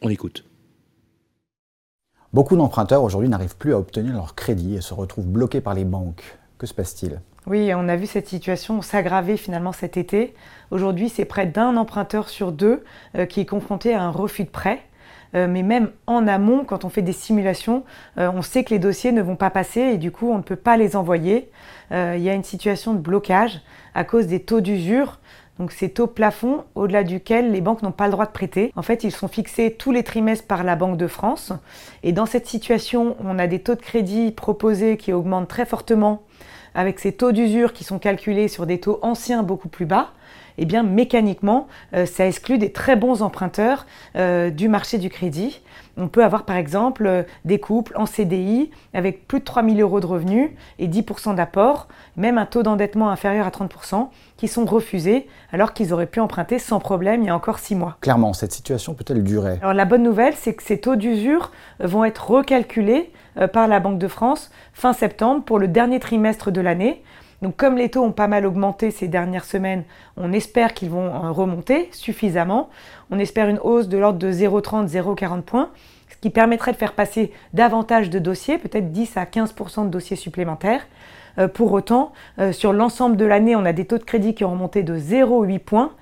On 0.00 0.08
écoute. 0.08 0.44
Beaucoup 2.32 2.56
d'emprunteurs 2.56 3.02
aujourd'hui 3.02 3.28
n'arrivent 3.28 3.58
plus 3.58 3.74
à 3.74 3.78
obtenir 3.78 4.14
leur 4.14 4.34
crédit 4.34 4.76
et 4.76 4.80
se 4.80 4.94
retrouvent 4.94 5.26
bloqués 5.26 5.60
par 5.60 5.74
les 5.74 5.84
banques. 5.84 6.38
Que 6.56 6.66
se 6.66 6.72
passe-t-il? 6.72 7.20
Oui, 7.46 7.70
on 7.74 7.88
a 7.88 7.96
vu 7.96 8.06
cette 8.06 8.26
situation 8.26 8.80
s'aggraver 8.80 9.36
finalement 9.36 9.72
cet 9.72 9.98
été. 9.98 10.34
Aujourd'hui, 10.70 11.10
c'est 11.10 11.26
près 11.26 11.44
d'un 11.44 11.76
emprunteur 11.76 12.30
sur 12.30 12.50
deux 12.50 12.84
euh, 13.18 13.26
qui 13.26 13.40
est 13.40 13.46
confronté 13.46 13.92
à 13.92 14.02
un 14.02 14.10
refus 14.10 14.44
de 14.44 14.48
prêt. 14.48 14.80
Euh, 15.34 15.46
mais 15.46 15.62
même 15.62 15.90
en 16.06 16.26
amont, 16.26 16.64
quand 16.64 16.86
on 16.86 16.88
fait 16.88 17.02
des 17.02 17.12
simulations, 17.12 17.84
euh, 18.16 18.30
on 18.34 18.40
sait 18.40 18.64
que 18.64 18.70
les 18.70 18.78
dossiers 18.78 19.12
ne 19.12 19.20
vont 19.20 19.36
pas 19.36 19.50
passer 19.50 19.80
et 19.80 19.98
du 19.98 20.10
coup, 20.10 20.30
on 20.30 20.38
ne 20.38 20.42
peut 20.42 20.56
pas 20.56 20.78
les 20.78 20.96
envoyer. 20.96 21.50
Il 21.90 22.22
y 22.22 22.30
a 22.30 22.32
une 22.32 22.42
situation 22.42 22.94
de 22.94 23.00
blocage 23.00 23.60
à 23.94 24.04
cause 24.04 24.26
des 24.26 24.40
taux 24.40 24.62
d'usure. 24.62 25.18
Donc 25.58 25.70
ces 25.72 25.90
taux 25.90 26.06
plafonds 26.06 26.64
au-delà 26.74 27.04
duquel 27.04 27.52
les 27.52 27.60
banques 27.60 27.82
n'ont 27.82 27.92
pas 27.92 28.06
le 28.06 28.12
droit 28.12 28.26
de 28.26 28.32
prêter. 28.32 28.72
En 28.74 28.82
fait, 28.82 29.04
ils 29.04 29.12
sont 29.12 29.28
fixés 29.28 29.76
tous 29.78 29.92
les 29.92 30.02
trimestres 30.02 30.46
par 30.46 30.64
la 30.64 30.76
Banque 30.76 30.96
de 30.96 31.06
France. 31.06 31.52
Et 32.02 32.12
dans 32.12 32.26
cette 32.26 32.46
situation, 32.46 33.16
on 33.22 33.38
a 33.38 33.46
des 33.46 33.60
taux 33.60 33.74
de 33.74 33.80
crédit 33.80 34.32
proposés 34.32 34.96
qui 34.96 35.12
augmentent 35.12 35.48
très 35.48 35.66
fortement 35.66 36.22
avec 36.74 36.98
ces 36.98 37.12
taux 37.12 37.32
d'usure 37.32 37.72
qui 37.72 37.84
sont 37.84 37.98
calculés 37.98 38.48
sur 38.48 38.66
des 38.66 38.80
taux 38.80 38.98
anciens 39.02 39.42
beaucoup 39.42 39.68
plus 39.68 39.84
bas, 39.84 40.12
eh 40.58 40.64
bien 40.64 40.82
mécaniquement, 40.82 41.68
euh, 41.94 42.06
ça 42.06 42.26
exclut 42.26 42.58
des 42.58 42.72
très 42.72 42.96
bons 42.96 43.22
emprunteurs 43.22 43.86
euh, 44.16 44.50
du 44.50 44.68
marché 44.68 44.98
du 44.98 45.10
crédit. 45.10 45.60
On 45.96 46.08
peut 46.08 46.24
avoir 46.24 46.44
par 46.44 46.56
exemple 46.56 47.06
euh, 47.06 47.22
des 47.44 47.58
couples 47.58 47.92
en 47.96 48.06
CDI 48.06 48.70
avec 48.94 49.26
plus 49.28 49.40
de 49.40 49.44
3 49.44 49.62
000 49.64 49.76
euros 49.76 50.00
de 50.00 50.06
revenus 50.06 50.50
et 50.78 50.88
10% 50.88 51.34
d'apport, 51.34 51.88
même 52.16 52.38
un 52.38 52.46
taux 52.46 52.62
d'endettement 52.62 53.10
inférieur 53.10 53.46
à 53.46 53.50
30%, 53.50 54.08
qui 54.36 54.48
sont 54.48 54.64
refusés 54.64 55.28
alors 55.52 55.72
qu'ils 55.72 55.92
auraient 55.92 56.06
pu 56.06 56.20
emprunter 56.20 56.58
sans 56.58 56.80
problème 56.80 57.22
il 57.22 57.26
y 57.26 57.30
a 57.30 57.36
encore 57.36 57.58
6 57.58 57.74
mois. 57.74 57.96
Clairement, 58.00 58.32
cette 58.32 58.52
situation 58.52 58.94
peut-elle 58.94 59.22
durer? 59.22 59.58
Alors 59.60 59.74
la 59.74 59.84
bonne 59.84 60.02
nouvelle, 60.02 60.34
c'est 60.34 60.54
que 60.54 60.62
ces 60.62 60.80
taux 60.80 60.96
d'usure 60.96 61.52
vont 61.80 62.04
être 62.04 62.30
recalculés 62.30 63.10
par 63.52 63.66
la 63.66 63.80
Banque 63.80 63.98
de 63.98 64.08
France 64.08 64.50
fin 64.74 64.92
septembre 64.92 65.42
pour 65.44 65.58
le 65.58 65.68
dernier 65.68 66.00
trimestre 66.00 66.50
de 66.50 66.60
l'année. 66.60 67.02
Donc 67.42 67.56
comme 67.56 67.76
les 67.76 67.90
taux 67.90 68.04
ont 68.04 68.12
pas 68.12 68.28
mal 68.28 68.46
augmenté 68.46 68.92
ces 68.92 69.08
dernières 69.08 69.44
semaines, 69.44 69.82
on 70.16 70.32
espère 70.32 70.72
qu'ils 70.74 70.90
vont 70.90 71.06
euh, 71.06 71.32
remonter 71.32 71.88
suffisamment. 71.90 72.70
On 73.10 73.18
espère 73.18 73.48
une 73.48 73.58
hausse 73.58 73.88
de 73.88 73.98
l'ordre 73.98 74.18
de 74.18 74.32
0,30, 74.32 74.88
0,40 74.88 75.42
points, 75.42 75.70
ce 76.08 76.16
qui 76.16 76.30
permettrait 76.30 76.70
de 76.70 76.76
faire 76.76 76.92
passer 76.92 77.32
davantage 77.52 78.10
de 78.10 78.20
dossiers, 78.20 78.58
peut-être 78.58 78.92
10 78.92 79.16
à 79.16 79.24
15% 79.24 79.86
de 79.86 79.90
dossiers 79.90 80.16
supplémentaires. 80.16 80.86
Euh, 81.38 81.48
pour 81.48 81.72
autant, 81.72 82.12
euh, 82.38 82.52
sur 82.52 82.72
l'ensemble 82.72 83.16
de 83.16 83.24
l'année, 83.24 83.56
on 83.56 83.64
a 83.64 83.72
des 83.72 83.86
taux 83.86 83.98
de 83.98 84.04
crédit 84.04 84.34
qui 84.34 84.44
ont 84.44 84.52
remonté 84.52 84.84
de 84.84 84.96
0,8 84.96 85.58
points. 85.58 85.92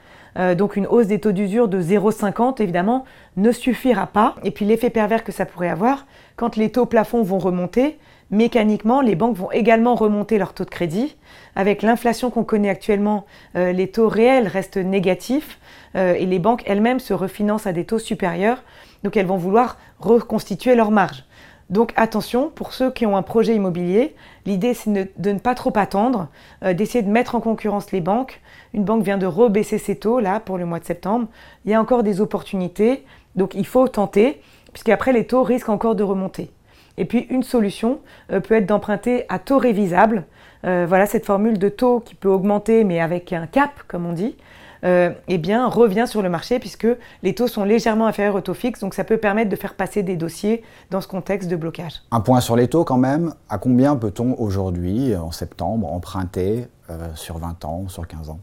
donc 0.56 0.76
une 0.76 0.87
hausse 0.87 1.09
des 1.09 1.18
taux 1.18 1.32
d'usure 1.32 1.66
de 1.66 1.82
0,50 1.82 2.62
évidemment 2.62 3.04
ne 3.37 3.50
suffira 3.50 4.06
pas. 4.06 4.37
Et 4.44 4.52
puis 4.52 4.64
l'effet 4.64 4.90
pervers 4.90 5.25
que 5.25 5.32
ça 5.32 5.44
pourrait 5.44 5.70
avoir, 5.70 6.06
quand 6.37 6.56
les 6.56 6.70
taux 6.70 6.87
plafonds 6.87 7.23
vont 7.23 7.38
remonter, 7.38 7.99
mécaniquement, 8.31 9.01
les 9.01 9.15
banques 9.15 9.37
vont 9.37 9.51
également 9.51 9.95
remonter 9.95 10.39
leur 10.39 10.53
taux 10.53 10.65
de 10.65 10.71
crédit. 10.71 11.17
Avec 11.57 11.83
l'inflation 11.83 12.31
qu'on 12.31 12.45
connaît 12.45 12.69
actuellement, 12.69 13.27
euh, 13.57 13.73
les 13.73 13.89
taux 13.89 14.09
réels 14.09 14.49
restent 14.49 14.77
négatifs 14.77 15.59
euh, 15.97 16.15
et 16.15 16.27
les 16.27 16.39
banques 16.39 16.63
elles-mêmes 16.67 17.01
se 17.01 17.13
refinancent 17.13 17.67
à 17.67 17.73
des 17.73 17.85
taux 17.85 17.99
supérieurs. 17.99 18.63
Donc 19.03 19.17
elles 19.17 19.27
vont 19.27 19.37
vouloir 19.37 19.79
reconstituer 19.99 20.75
leur 20.75 20.91
marge. 20.91 21.25
Donc 21.71 21.93
attention, 21.95 22.51
pour 22.51 22.73
ceux 22.73 22.91
qui 22.91 23.07
ont 23.07 23.17
un 23.17 23.23
projet 23.23 23.55
immobilier, 23.55 24.17
l'idée 24.45 24.75
c'est 24.75 24.91
de, 24.91 25.31
ne 25.31 25.39
pas 25.39 25.55
trop 25.55 25.73
attendre, 25.77 26.29
euh, 26.65 26.75
d'essayer 26.75 27.03
de 27.03 27.11
mettre 27.11 27.37
en 27.37 27.41
concurrence 27.41 27.93
les 27.93 28.01
banques. 28.01 28.40
Une 28.75 28.85
banque 28.85 29.03
vient 29.03 29.19
de 29.19 29.27
rebaisser 29.27 29.79
ses 29.79 29.97
taux 29.97 30.21
là 30.21 30.40
pour 30.40 30.59
le 30.59 30.66
mois 30.66 30.81
de 30.81 30.85
septembre. 30.85 31.29
Il 31.64 31.71
y 31.71 31.75
a 31.75 31.81
encore 31.81 32.03
des 32.03 32.21
opportunités, 32.21 33.05
donc 33.37 33.55
il 33.55 33.66
faut 33.66 33.87
tenter, 33.87 34.40
puisqu'après 34.73 35.12
les 35.12 35.27
taux 35.27 35.45
risquent 35.45 35.69
encore 35.69 35.95
de 35.95 36.03
remonter. 36.03 36.51
Et 36.98 37.05
puis 37.05 37.26
une 37.31 37.42
solution 37.42 38.00
euh, 38.33 38.40
peut 38.40 38.55
être 38.55 38.66
d'emprunter 38.66 39.24
à 39.29 39.38
taux 39.38 39.59
révisable. 39.59 40.24
Euh, 40.64 40.85
voilà 40.88 41.07
cette 41.07 41.24
formule 41.24 41.59
de 41.59 41.68
taux 41.68 42.00
qui 42.00 42.14
peut 42.14 42.29
augmenter 42.29 42.85
mais 42.85 43.00
avec 43.00 43.33
un 43.33 43.46
cap 43.46 43.70
comme 43.88 44.07
on 44.07 44.12
dit. 44.12 44.37
Euh, 44.83 45.11
eh 45.29 45.37
bien, 45.37 45.66
revient 45.66 46.07
sur 46.07 46.22
le 46.22 46.31
marché 46.31 46.59
puisque 46.59 46.87
les 47.22 47.35
taux 47.35 47.48
sont 47.48 47.64
légèrement 47.64 48.07
inférieurs 48.07 48.37
au 48.37 48.40
taux 48.40 48.55
fixe, 48.55 48.81
donc 48.81 48.94
ça 48.94 49.05
peut 49.05 49.18
permettre 49.18 49.50
de 49.50 49.57
faire 49.57 49.74
passer 49.74 50.03
des 50.03 50.16
dossiers 50.16 50.64
dans 50.90 51.03
ce 51.03 51.07
contexte 51.07 51.50
de 51.50 51.57
blocage. 51.57 52.00
Un 52.11 52.20
point 52.20 52.40
sur 52.40 52.57
les 52.57 52.66
taux 52.66 52.85
quand 52.85 52.96
même, 52.96 53.35
à 53.50 53.59
combien 53.59 53.94
peut-on 53.94 54.35
aujourd'hui, 54.38 55.14
en 55.14 55.33
septembre, 55.33 55.92
emprunter 55.92 56.66
sur 57.14 57.37
20 57.37 57.62
ans, 57.66 57.88
sur 57.88 58.09
15 58.09 58.31
ans? 58.31 58.40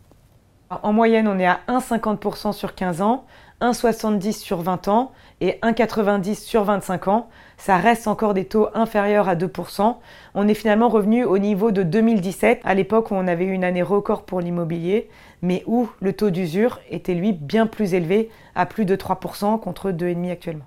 En 0.70 0.92
moyenne, 0.92 1.28
on 1.28 1.40
est 1.40 1.48
à 1.48 1.60
1,50% 1.68 2.52
sur 2.52 2.76
15 2.76 3.02
ans, 3.02 3.26
1,70 3.62 4.34
sur 4.34 4.62
20 4.62 4.88
ans 4.88 5.12
et 5.42 5.60
1,90 5.64 6.36
sur 6.36 6.64
25 6.64 7.08
ans. 7.08 7.30
Ça 7.58 7.78
reste 7.78 8.08
encore 8.08 8.34
des 8.34 8.46
taux 8.46 8.68
inférieurs 8.74 9.28
à 9.28 9.36
2%. 9.36 9.96
On 10.36 10.48
est 10.48 10.54
finalement 10.54 10.90
revenu 10.90 11.24
au 11.26 11.38
niveau 11.38 11.72
de 11.72 11.84
2017, 11.84 12.62
à 12.64 12.74
l'époque 12.74 13.12
où 13.12 13.16
on 13.16 13.28
avait 13.28 13.46
eu 13.46 13.52
une 13.52 13.64
année 13.64 13.82
record 13.82 14.26
pour 14.26 14.42
l'immobilier, 14.42 15.10
mais 15.42 15.64
où 15.66 15.90
le 16.02 16.14
taux 16.14 16.30
d'usure 16.30 16.80
était 16.90 17.16
lui 17.16 17.34
bien 17.34 17.68
plus 17.68 17.94
élevé, 17.94 18.30
à 18.56 18.66
plus 18.66 18.86
de 18.86 18.96
3% 18.96 19.60
contre 19.60 19.92
2,5% 19.92 20.32
actuellement. 20.32 20.66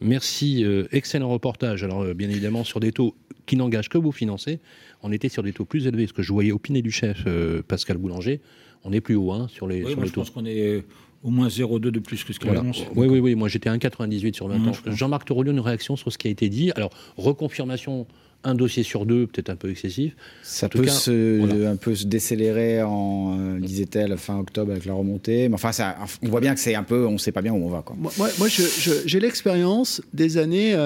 Merci, 0.00 0.64
euh, 0.64 0.86
excellent 0.92 1.28
reportage. 1.28 1.84
Alors 1.84 2.02
euh, 2.02 2.14
bien 2.14 2.30
évidemment 2.30 2.64
sur 2.64 2.80
des 2.80 2.92
taux 2.92 3.14
qui 3.46 3.56
n'engagent 3.56 3.88
que 3.88 3.98
vous 3.98 4.12
financer, 4.12 4.60
on 5.02 5.12
était 5.12 5.28
sur 5.28 5.42
des 5.42 5.52
taux 5.52 5.64
plus 5.64 5.86
élevés. 5.86 6.06
Ce 6.06 6.12
que 6.12 6.22
je 6.22 6.32
voyais 6.32 6.52
opiner 6.52 6.82
du 6.82 6.90
chef 6.90 7.24
euh, 7.26 7.62
Pascal 7.66 7.96
Boulanger, 7.98 8.40
on 8.84 8.92
est 8.92 9.00
plus 9.00 9.16
haut 9.16 9.32
hein, 9.32 9.46
sur 9.48 9.66
les, 9.66 9.84
oui, 9.84 9.92
sur 9.92 10.04
je 10.04 10.12
taux. 10.12 10.20
pense 10.20 10.30
qu'on 10.30 10.46
est 10.46 10.84
au 11.28 11.30
moins 11.30 11.48
0,2 11.48 11.80
de 11.90 11.98
plus 11.98 12.24
que 12.24 12.32
ce 12.32 12.38
qu'il 12.38 12.50
annonce. 12.50 12.82
Oui, 12.96 13.06
oui, 13.06 13.20
oui. 13.20 13.34
Moi, 13.34 13.48
j'étais 13.48 13.68
à 13.68 13.76
1,98 13.76 14.34
sur 14.34 14.48
20 14.48 14.68
ans. 14.68 14.72
Jean-Marc 14.86 15.26
Torolio, 15.26 15.52
une 15.52 15.60
réaction 15.60 15.96
sur 15.96 16.12
ce 16.12 16.18
qui 16.18 16.28
a 16.28 16.30
été 16.30 16.48
dit? 16.48 16.72
Alors, 16.74 16.90
reconfirmation 17.16 18.06
un 18.44 18.54
dossier 18.54 18.84
sur 18.84 19.04
deux, 19.04 19.26
peut-être 19.26 19.50
un 19.50 19.56
peu 19.56 19.70
excessif. 19.70 20.14
Ça 20.42 20.68
peut 20.68 20.86
se, 20.86 21.66
un 21.66 21.76
peu 21.76 21.94
se 21.94 22.06
décélérer 22.06 22.82
en, 22.82 23.36
euh, 23.36 23.58
disait-elle, 23.58 24.16
fin 24.16 24.38
octobre 24.38 24.70
avec 24.70 24.84
la 24.84 24.94
remontée. 24.94 25.48
Mais 25.48 25.54
enfin, 25.54 25.72
ça, 25.72 25.96
on 26.22 26.28
voit 26.28 26.40
bien 26.40 26.54
que 26.54 26.60
c'est 26.60 26.76
un 26.76 26.84
peu, 26.84 27.06
on 27.06 27.12
ne 27.12 27.18
sait 27.18 27.32
pas 27.32 27.42
bien 27.42 27.52
où 27.52 27.56
on 27.56 27.68
va. 27.68 27.82
Quoi. 27.82 27.96
Moi, 27.98 28.12
moi 28.38 28.48
j'ai 28.48 29.20
l'expérience 29.20 30.00
des 30.14 30.38
années 30.38 30.76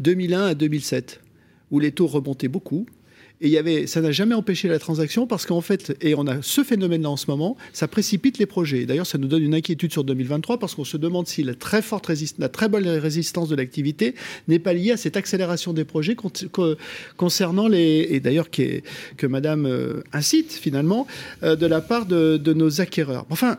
2001 0.00 0.40
euh, 0.40 0.50
à 0.50 0.54
2007, 0.54 1.20
où 1.70 1.78
les 1.78 1.92
taux 1.92 2.08
remontaient 2.08 2.48
beaucoup. 2.48 2.86
Et 3.40 3.48
y 3.48 3.56
avait, 3.56 3.86
ça 3.86 4.00
n'a 4.00 4.10
jamais 4.10 4.34
empêché 4.34 4.66
la 4.66 4.80
transaction 4.80 5.26
parce 5.26 5.46
qu'en 5.46 5.60
fait, 5.60 5.96
et 6.00 6.14
on 6.16 6.26
a 6.26 6.42
ce 6.42 6.64
phénomène-là 6.64 7.10
en 7.10 7.16
ce 7.16 7.30
moment, 7.30 7.56
ça 7.72 7.86
précipite 7.86 8.38
les 8.38 8.46
projets. 8.46 8.84
D'ailleurs, 8.84 9.06
ça 9.06 9.16
nous 9.16 9.28
donne 9.28 9.42
une 9.42 9.54
inquiétude 9.54 9.92
sur 9.92 10.02
2023 10.02 10.58
parce 10.58 10.74
qu'on 10.74 10.84
se 10.84 10.96
demande 10.96 11.28
si 11.28 11.44
la 11.44 11.54
très 11.54 11.80
forte 11.80 12.06
résistance, 12.06 12.40
la 12.40 12.48
très 12.48 12.68
bonne 12.68 12.88
résistance 12.88 13.48
de 13.48 13.54
l'activité 13.54 14.14
n'est 14.48 14.58
pas 14.58 14.72
liée 14.72 14.90
à 14.90 14.96
cette 14.96 15.16
accélération 15.16 15.72
des 15.72 15.84
projets 15.84 16.16
concernant 17.16 17.68
les, 17.68 18.08
et 18.10 18.20
d'ailleurs 18.20 18.50
que 18.50 19.26
Madame 19.26 19.66
euh, 19.66 20.02
incite 20.12 20.52
finalement 20.52 21.06
euh, 21.42 21.56
de 21.56 21.66
la 21.66 21.80
part 21.80 22.06
de, 22.06 22.52
nos 22.52 22.80
acquéreurs. 22.80 23.26
Enfin, 23.30 23.58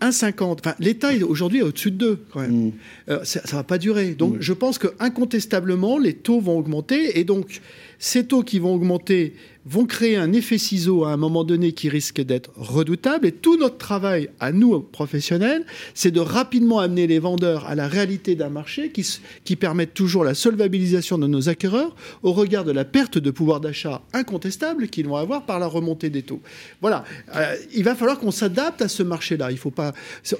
1,50. 0.00 0.58
Enfin, 0.60 0.74
l'État 0.78 1.10
aujourd'hui 1.26 1.60
est 1.60 1.62
au-dessus 1.62 1.90
de 1.90 1.96
2 1.96 2.18
quand 2.32 2.40
même. 2.40 2.66
Mm. 2.66 2.72
Euh, 3.10 3.24
ça 3.24 3.40
ne 3.44 3.52
va 3.52 3.64
pas 3.64 3.78
durer. 3.78 4.14
Donc 4.14 4.36
mm. 4.36 4.40
je 4.40 4.52
pense 4.52 4.78
que 4.78 4.88
incontestablement 4.98 5.98
les 5.98 6.14
taux 6.14 6.40
vont 6.40 6.58
augmenter 6.58 7.18
et 7.18 7.24
donc 7.24 7.60
ces 7.98 8.26
taux 8.26 8.42
qui 8.42 8.58
vont 8.58 8.74
augmenter 8.74 9.34
vont 9.66 9.84
créer 9.84 10.16
un 10.16 10.32
effet 10.32 10.58
ciseau 10.58 11.04
à 11.04 11.12
un 11.12 11.16
moment 11.16 11.44
donné 11.44 11.72
qui 11.72 11.88
risque 11.88 12.20
d'être 12.20 12.50
redoutable. 12.56 13.26
Et 13.26 13.32
tout 13.32 13.56
notre 13.56 13.76
travail, 13.76 14.30
à 14.40 14.52
nous, 14.52 14.80
professionnels, 14.80 15.64
c'est 15.94 16.10
de 16.10 16.20
rapidement 16.20 16.78
amener 16.78 17.06
les 17.06 17.18
vendeurs 17.18 17.66
à 17.66 17.74
la 17.74 17.88
réalité 17.88 18.34
d'un 18.34 18.48
marché 18.48 18.90
qui, 18.90 19.06
qui 19.44 19.56
permette 19.56 19.94
toujours 19.94 20.24
la 20.24 20.34
solvabilisation 20.34 21.18
de 21.18 21.26
nos 21.26 21.48
acquéreurs 21.48 21.94
au 22.22 22.32
regard 22.32 22.64
de 22.64 22.72
la 22.72 22.84
perte 22.84 23.18
de 23.18 23.30
pouvoir 23.30 23.60
d'achat 23.60 24.02
incontestable 24.12 24.88
qu'ils 24.88 25.06
vont 25.06 25.16
avoir 25.16 25.44
par 25.44 25.58
la 25.58 25.66
remontée 25.66 26.10
des 26.10 26.22
taux. 26.22 26.40
Voilà. 26.80 27.04
Euh, 27.34 27.56
il 27.74 27.84
va 27.84 27.94
falloir 27.94 28.18
qu'on 28.18 28.30
s'adapte 28.30 28.80
à 28.82 28.88
ce 28.88 29.02
marché-là. 29.02 29.50
Il 29.50 29.58
faut 29.58 29.70
pas. 29.70 29.92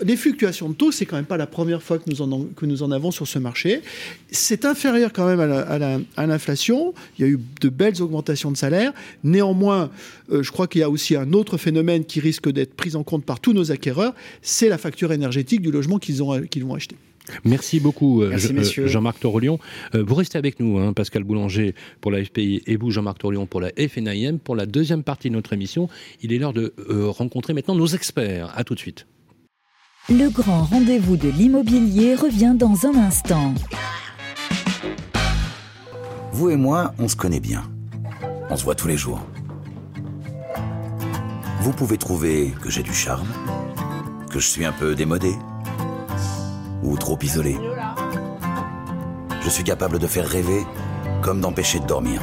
Les 0.02 0.16
fluctuations 0.16 0.68
de 0.70 0.74
taux, 0.74 0.92
c'est 0.92 1.06
quand 1.06 1.16
même 1.16 1.24
pas 1.24 1.36
la 1.36 1.46
première 1.46 1.82
fois 1.82 1.98
que 1.98 2.08
nous 2.08 2.22
en, 2.22 2.44
que 2.56 2.66
nous 2.66 2.82
en 2.82 2.90
avons 2.90 3.10
sur 3.10 3.26
ce 3.26 3.38
marché. 3.38 3.82
C'est 4.30 4.64
inférieur 4.64 5.12
quand 5.12 5.26
même 5.26 5.40
à 6.16 6.26
l'inflation. 6.26 6.94
Il 7.18 7.22
y 7.22 7.28
a 7.28 7.30
eu 7.30 7.38
de 7.60 7.68
belles 7.68 8.00
augmentations 8.00 8.50
de 8.50 8.56
salaire. 8.56 8.92
Néanmoins, 9.24 9.90
euh, 10.30 10.42
je 10.42 10.50
crois 10.52 10.66
qu'il 10.66 10.80
y 10.80 10.84
a 10.84 10.90
aussi 10.90 11.16
un 11.16 11.32
autre 11.32 11.56
phénomène 11.56 12.04
qui 12.04 12.20
risque 12.20 12.50
d'être 12.50 12.74
pris 12.74 12.94
en 12.94 13.02
compte 13.02 13.24
par 13.24 13.40
tous 13.40 13.52
nos 13.52 13.70
acquéreurs, 13.72 14.14
c'est 14.42 14.68
la 14.68 14.78
facture 14.78 15.12
énergétique 15.12 15.60
du 15.60 15.70
logement 15.70 15.98
qu'ils 15.98 16.22
qu'ils 16.50 16.64
vont 16.64 16.74
acheter. 16.74 16.96
Merci 17.44 17.78
beaucoup, 17.78 18.22
euh, 18.22 18.32
euh, 18.32 18.86
Jean-Marc 18.86 19.20
Torolion. 19.20 19.58
vous 19.92 20.14
restez 20.14 20.38
avec 20.38 20.60
nous, 20.60 20.78
hein, 20.78 20.94
Pascal 20.94 21.24
Boulanger 21.24 21.74
pour 22.00 22.10
la 22.10 22.24
FPI 22.24 22.62
et 22.66 22.76
vous, 22.76 22.90
Jean-Marc 22.90 23.18
Torolion, 23.18 23.44
pour 23.44 23.60
la 23.60 23.70
FNIM. 23.76 24.38
Pour 24.38 24.56
la 24.56 24.64
deuxième 24.64 25.02
partie 25.02 25.28
de 25.28 25.34
notre 25.34 25.52
émission, 25.52 25.88
il 26.22 26.32
est 26.32 26.38
l'heure 26.38 26.54
de 26.54 26.72
rencontrer 27.08 27.52
maintenant 27.52 27.74
nos 27.74 27.86
experts. 27.86 28.52
À 28.56 28.64
tout 28.64 28.74
de 28.74 28.80
suite. 28.80 29.06
Le 30.10 30.30
grand 30.30 30.64
rendez-vous 30.64 31.18
de 31.18 31.28
l'immobilier 31.28 32.14
revient 32.14 32.54
dans 32.58 32.86
un 32.86 32.94
instant. 32.94 33.54
Vous 36.32 36.48
et 36.48 36.56
moi, 36.56 36.94
on 36.98 37.08
se 37.08 37.16
connaît 37.16 37.40
bien. 37.40 37.68
On 38.50 38.56
se 38.56 38.64
voit 38.64 38.74
tous 38.74 38.88
les 38.88 38.96
jours. 38.96 39.20
Vous 41.60 41.72
pouvez 41.72 41.98
trouver 41.98 42.54
que 42.62 42.70
j'ai 42.70 42.82
du 42.82 42.94
charme, 42.94 43.28
que 44.30 44.38
je 44.38 44.48
suis 44.48 44.64
un 44.64 44.72
peu 44.72 44.94
démodé, 44.94 45.34
ou 46.82 46.96
trop 46.96 47.18
isolé. 47.20 47.58
Je 49.42 49.50
suis 49.50 49.64
capable 49.64 49.98
de 49.98 50.06
faire 50.06 50.26
rêver 50.26 50.66
comme 51.20 51.40
d'empêcher 51.42 51.78
de 51.78 51.86
dormir. 51.86 52.22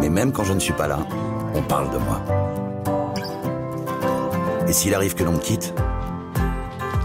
Mais 0.00 0.08
même 0.08 0.32
quand 0.32 0.44
je 0.44 0.52
ne 0.52 0.60
suis 0.60 0.72
pas 0.72 0.88
là, 0.88 0.98
on 1.54 1.62
parle 1.62 1.90
de 1.90 1.98
moi. 1.98 2.20
Et 4.66 4.72
s'il 4.72 4.94
arrive 4.94 5.14
que 5.14 5.22
l'on 5.22 5.32
me 5.32 5.38
quitte, 5.38 5.72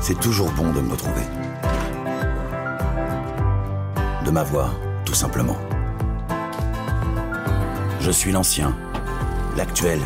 c'est 0.01 0.19
toujours 0.19 0.49
bon 0.51 0.73
de 0.73 0.81
me 0.81 0.91
retrouver. 0.91 1.21
De 4.25 4.31
m'avoir, 4.31 4.73
tout 5.05 5.13
simplement. 5.13 5.57
Je 8.01 8.09
suis 8.09 8.31
l'ancien, 8.31 8.75
l'actuel, 9.55 9.99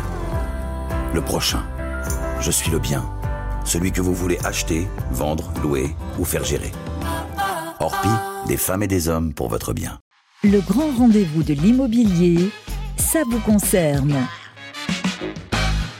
le 1.14 1.22
prochain. 1.22 1.62
Je 2.42 2.50
suis 2.50 2.70
le 2.70 2.78
bien, 2.78 3.08
celui 3.64 3.90
que 3.90 4.02
vous 4.02 4.12
voulez 4.12 4.38
acheter, 4.44 4.86
vendre, 5.10 5.50
louer 5.62 5.96
ou 6.18 6.26
faire 6.26 6.44
gérer. 6.44 6.72
Orpi, 7.80 8.10
des 8.48 8.58
femmes 8.58 8.82
et 8.82 8.86
des 8.86 9.08
hommes 9.08 9.32
pour 9.32 9.48
votre 9.48 9.72
bien. 9.72 9.98
Le 10.44 10.60
grand 10.60 10.90
rendez-vous 10.98 11.42
de 11.42 11.54
l'immobilier, 11.54 12.50
ça 12.98 13.20
vous 13.30 13.40
concerne. 13.40 14.14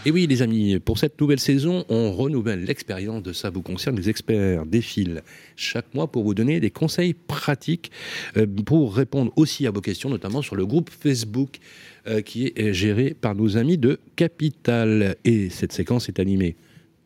Et 0.06 0.12
oui, 0.12 0.28
les 0.28 0.40
amis, 0.40 0.78
pour 0.78 0.98
cette 1.00 1.20
nouvelle 1.20 1.40
saison, 1.40 1.84
on 1.88 2.12
renouvelle 2.12 2.62
l'expérience 2.62 3.24
de 3.24 3.32
ça 3.32 3.50
vous 3.50 3.60
concerne. 3.60 3.96
Les 3.96 4.08
experts 4.08 4.64
défilent 4.64 5.22
chaque 5.56 5.92
mois 5.94 6.06
pour 6.06 6.22
vous 6.22 6.32
donner 6.32 6.60
des 6.60 6.70
conseils 6.70 7.12
pratiques 7.12 7.90
euh, 8.36 8.46
pour 8.46 8.94
répondre 8.94 9.32
aussi 9.34 9.66
à 9.66 9.72
vos 9.72 9.80
questions, 9.80 10.08
notamment 10.08 10.42
sur 10.42 10.54
le 10.54 10.64
groupe 10.64 10.90
Facebook 10.90 11.58
euh, 12.06 12.20
qui 12.20 12.52
est 12.54 12.72
géré 12.72 13.16
par 13.20 13.34
nos 13.34 13.56
amis 13.56 13.78
de 13.78 13.98
Capital. 14.14 15.16
Et 15.24 15.50
cette 15.50 15.72
séquence 15.72 16.08
est 16.08 16.20
animée, 16.20 16.54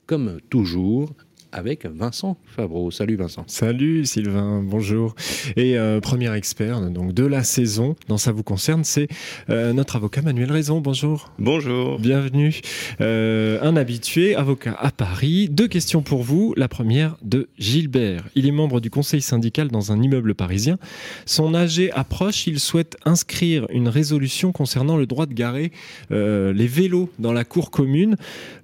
comme 0.05 0.39
toujours, 0.51 1.15
avec 1.53 1.87
Vincent 1.87 2.37
Favreau. 2.45 2.91
Salut 2.91 3.17
Vincent. 3.17 3.45
Salut 3.47 4.05
Sylvain, 4.05 4.63
bonjour. 4.63 5.15
Et 5.57 5.79
euh, 5.79 6.01
premier 6.01 6.35
expert 6.35 6.81
donc 6.91 7.13
de 7.13 7.25
la 7.25 7.45
saison, 7.45 7.97
dans 8.09 8.19
ça 8.19 8.33
vous 8.33 8.43
concerne, 8.43 8.85
c'est 8.85 9.09
euh, 9.49 9.73
notre 9.73 9.97
avocat 9.97 10.23
Manuel 10.23 10.53
Raison. 10.53 10.81
Bonjour. 10.81 11.33
Bonjour. 11.39 11.99
Bienvenue. 11.99 12.61
Euh, 13.01 13.59
un 13.63 13.77
habitué, 13.77 14.35
avocat 14.35 14.77
à 14.79 14.91
Paris. 14.91 15.49
Deux 15.49 15.69
questions 15.69 16.03
pour 16.03 16.23
vous. 16.23 16.55
La 16.57 16.69
première 16.69 17.17
de 17.23 17.49
Gilbert. 17.59 18.25
Il 18.35 18.47
est 18.47 18.53
membre 18.53 18.81
du 18.81 18.91
conseil 18.91 19.23
syndical 19.23 19.69
dans 19.69 19.93
un 19.93 20.03
immeuble 20.03 20.35
parisien. 20.35 20.79
Son 21.27 21.55
AG 21.55 21.91
approche, 21.95 22.47
il 22.47 22.61
souhaite 22.61 22.97
inscrire 23.05 23.67
une 23.71 23.89
résolution 23.89 24.53
concernant 24.53 24.97
le 24.97 25.07
droit 25.07 25.27
de 25.27 25.35
garer 25.35 25.73
les 26.11 26.67
vélos 26.67 27.11
dans 27.19 27.33
la 27.33 27.45
cour 27.45 27.71
commune. 27.71 28.17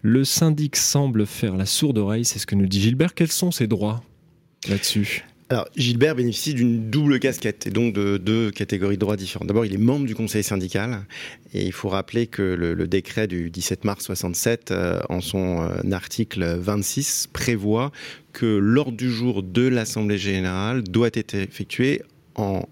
Le 0.08 0.22
syndic 0.24 0.76
semble 0.76 1.26
faire 1.26 1.56
la 1.56 1.66
sourde 1.66 1.98
oreille, 1.98 2.24
c'est 2.24 2.38
ce 2.38 2.46
que 2.46 2.54
nous 2.54 2.68
dit 2.68 2.80
Gilbert, 2.80 3.12
quels 3.12 3.32
sont 3.32 3.50
ses 3.50 3.66
droits 3.66 4.04
là-dessus? 4.68 5.24
Alors, 5.48 5.66
Gilbert 5.74 6.14
bénéficie 6.14 6.54
d'une 6.54 6.90
double 6.90 7.18
casquette 7.18 7.66
et 7.66 7.70
donc 7.70 7.92
de 7.92 8.16
deux 8.16 8.52
catégories 8.52 8.94
de 8.94 9.00
droits 9.00 9.16
différentes. 9.16 9.48
D'abord, 9.48 9.66
il 9.66 9.74
est 9.74 9.78
membre 9.78 10.06
du 10.06 10.14
conseil 10.14 10.44
syndical 10.44 11.00
et 11.54 11.66
il 11.66 11.72
faut 11.72 11.88
rappeler 11.88 12.28
que 12.28 12.42
le, 12.42 12.86
décret 12.86 13.26
du 13.26 13.50
17 13.50 13.84
mars 13.84 14.04
67, 14.04 14.70
euh, 14.70 15.00
en 15.08 15.20
son 15.20 15.62
euh, 15.62 15.90
article 15.90 16.54
26, 16.56 17.26
prévoit 17.32 17.90
que 18.32 18.46
l'ordre 18.46 18.96
du 18.96 19.10
jour 19.10 19.42
de 19.42 19.66
l'Assemblée 19.66 20.18
générale 20.18 20.84
doit 20.84 21.10
être 21.14 21.34
effectué 21.34 22.02
en 22.36 22.62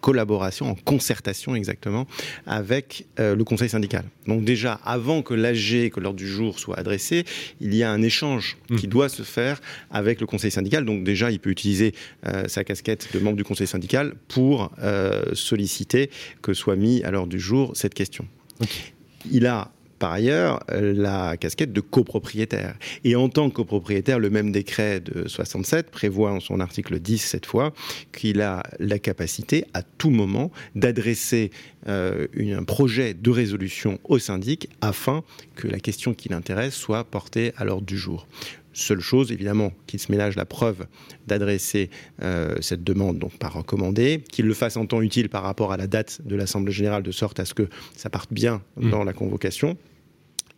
collaboration, 0.00 0.70
en 0.70 0.74
concertation 0.74 1.54
exactement, 1.54 2.06
avec 2.46 3.06
euh, 3.18 3.34
le 3.34 3.44
conseil 3.44 3.68
syndical. 3.68 4.04
Donc 4.26 4.44
déjà, 4.44 4.80
avant 4.84 5.22
que 5.22 5.34
l'AG, 5.34 5.90
que 5.90 6.00
l'ordre 6.00 6.18
du 6.18 6.28
jour 6.28 6.58
soit 6.58 6.78
adressé, 6.78 7.24
il 7.60 7.74
y 7.74 7.82
a 7.82 7.90
un 7.90 8.02
échange 8.02 8.56
mmh. 8.68 8.76
qui 8.76 8.88
doit 8.88 9.08
se 9.08 9.22
faire 9.22 9.60
avec 9.90 10.20
le 10.20 10.26
conseil 10.26 10.50
syndical. 10.50 10.84
Donc 10.84 11.04
déjà, 11.04 11.30
il 11.30 11.40
peut 11.40 11.50
utiliser 11.50 11.94
euh, 12.26 12.44
sa 12.48 12.64
casquette 12.64 13.08
de 13.12 13.18
membre 13.18 13.36
du 13.36 13.44
conseil 13.44 13.66
syndical 13.66 14.14
pour 14.28 14.72
euh, 14.82 15.34
solliciter 15.34 16.10
que 16.42 16.54
soit 16.54 16.76
mis 16.76 17.02
à 17.02 17.10
l'ordre 17.10 17.28
du 17.28 17.40
jour 17.40 17.72
cette 17.74 17.94
question. 17.94 18.26
Il 19.30 19.46
a 19.46 19.70
par 20.00 20.12
ailleurs 20.12 20.60
euh, 20.72 20.92
la 20.96 21.36
casquette 21.36 21.72
de 21.72 21.80
copropriétaire. 21.80 22.74
Et 23.04 23.14
en 23.14 23.28
tant 23.28 23.48
que 23.50 23.54
copropriétaire, 23.54 24.18
le 24.18 24.30
même 24.30 24.50
décret 24.50 24.98
de 24.98 25.28
67 25.28 25.90
prévoit 25.90 26.32
en 26.32 26.40
son 26.40 26.58
article 26.58 26.98
10 26.98 27.18
cette 27.18 27.46
fois 27.46 27.72
qu'il 28.10 28.40
a 28.40 28.64
la 28.80 28.98
capacité 28.98 29.66
à 29.74 29.82
tout 29.82 30.10
moment 30.10 30.50
d'adresser 30.74 31.52
euh, 31.86 32.26
un 32.36 32.64
projet 32.64 33.14
de 33.14 33.30
résolution 33.30 34.00
au 34.04 34.18
syndic 34.18 34.68
afin 34.80 35.22
que 35.54 35.68
la 35.68 35.78
question 35.78 36.14
qui 36.14 36.30
l'intéresse 36.30 36.74
soit 36.74 37.04
portée 37.04 37.52
à 37.56 37.64
l'ordre 37.64 37.86
du 37.86 37.98
jour. 37.98 38.26
Seule 38.72 39.00
chose, 39.00 39.32
évidemment, 39.32 39.72
qu'il 39.86 39.98
se 39.98 40.10
ménage 40.12 40.36
la 40.36 40.46
preuve 40.46 40.86
d'adresser 41.26 41.90
euh, 42.22 42.56
cette 42.60 42.84
demande 42.84 43.18
donc 43.18 43.36
par 43.36 43.52
recommandé, 43.52 44.22
qu'il 44.30 44.46
le 44.46 44.54
fasse 44.54 44.76
en 44.76 44.86
temps 44.86 45.02
utile 45.02 45.28
par 45.28 45.42
rapport 45.42 45.72
à 45.72 45.76
la 45.76 45.86
date 45.86 46.20
de 46.24 46.36
l'Assemblée 46.36 46.72
générale, 46.72 47.02
de 47.02 47.10
sorte 47.10 47.40
à 47.40 47.44
ce 47.44 47.52
que 47.52 47.68
ça 47.96 48.10
parte 48.10 48.32
bien 48.32 48.62
mmh. 48.76 48.90
dans 48.90 49.04
la 49.04 49.12
convocation. 49.12 49.76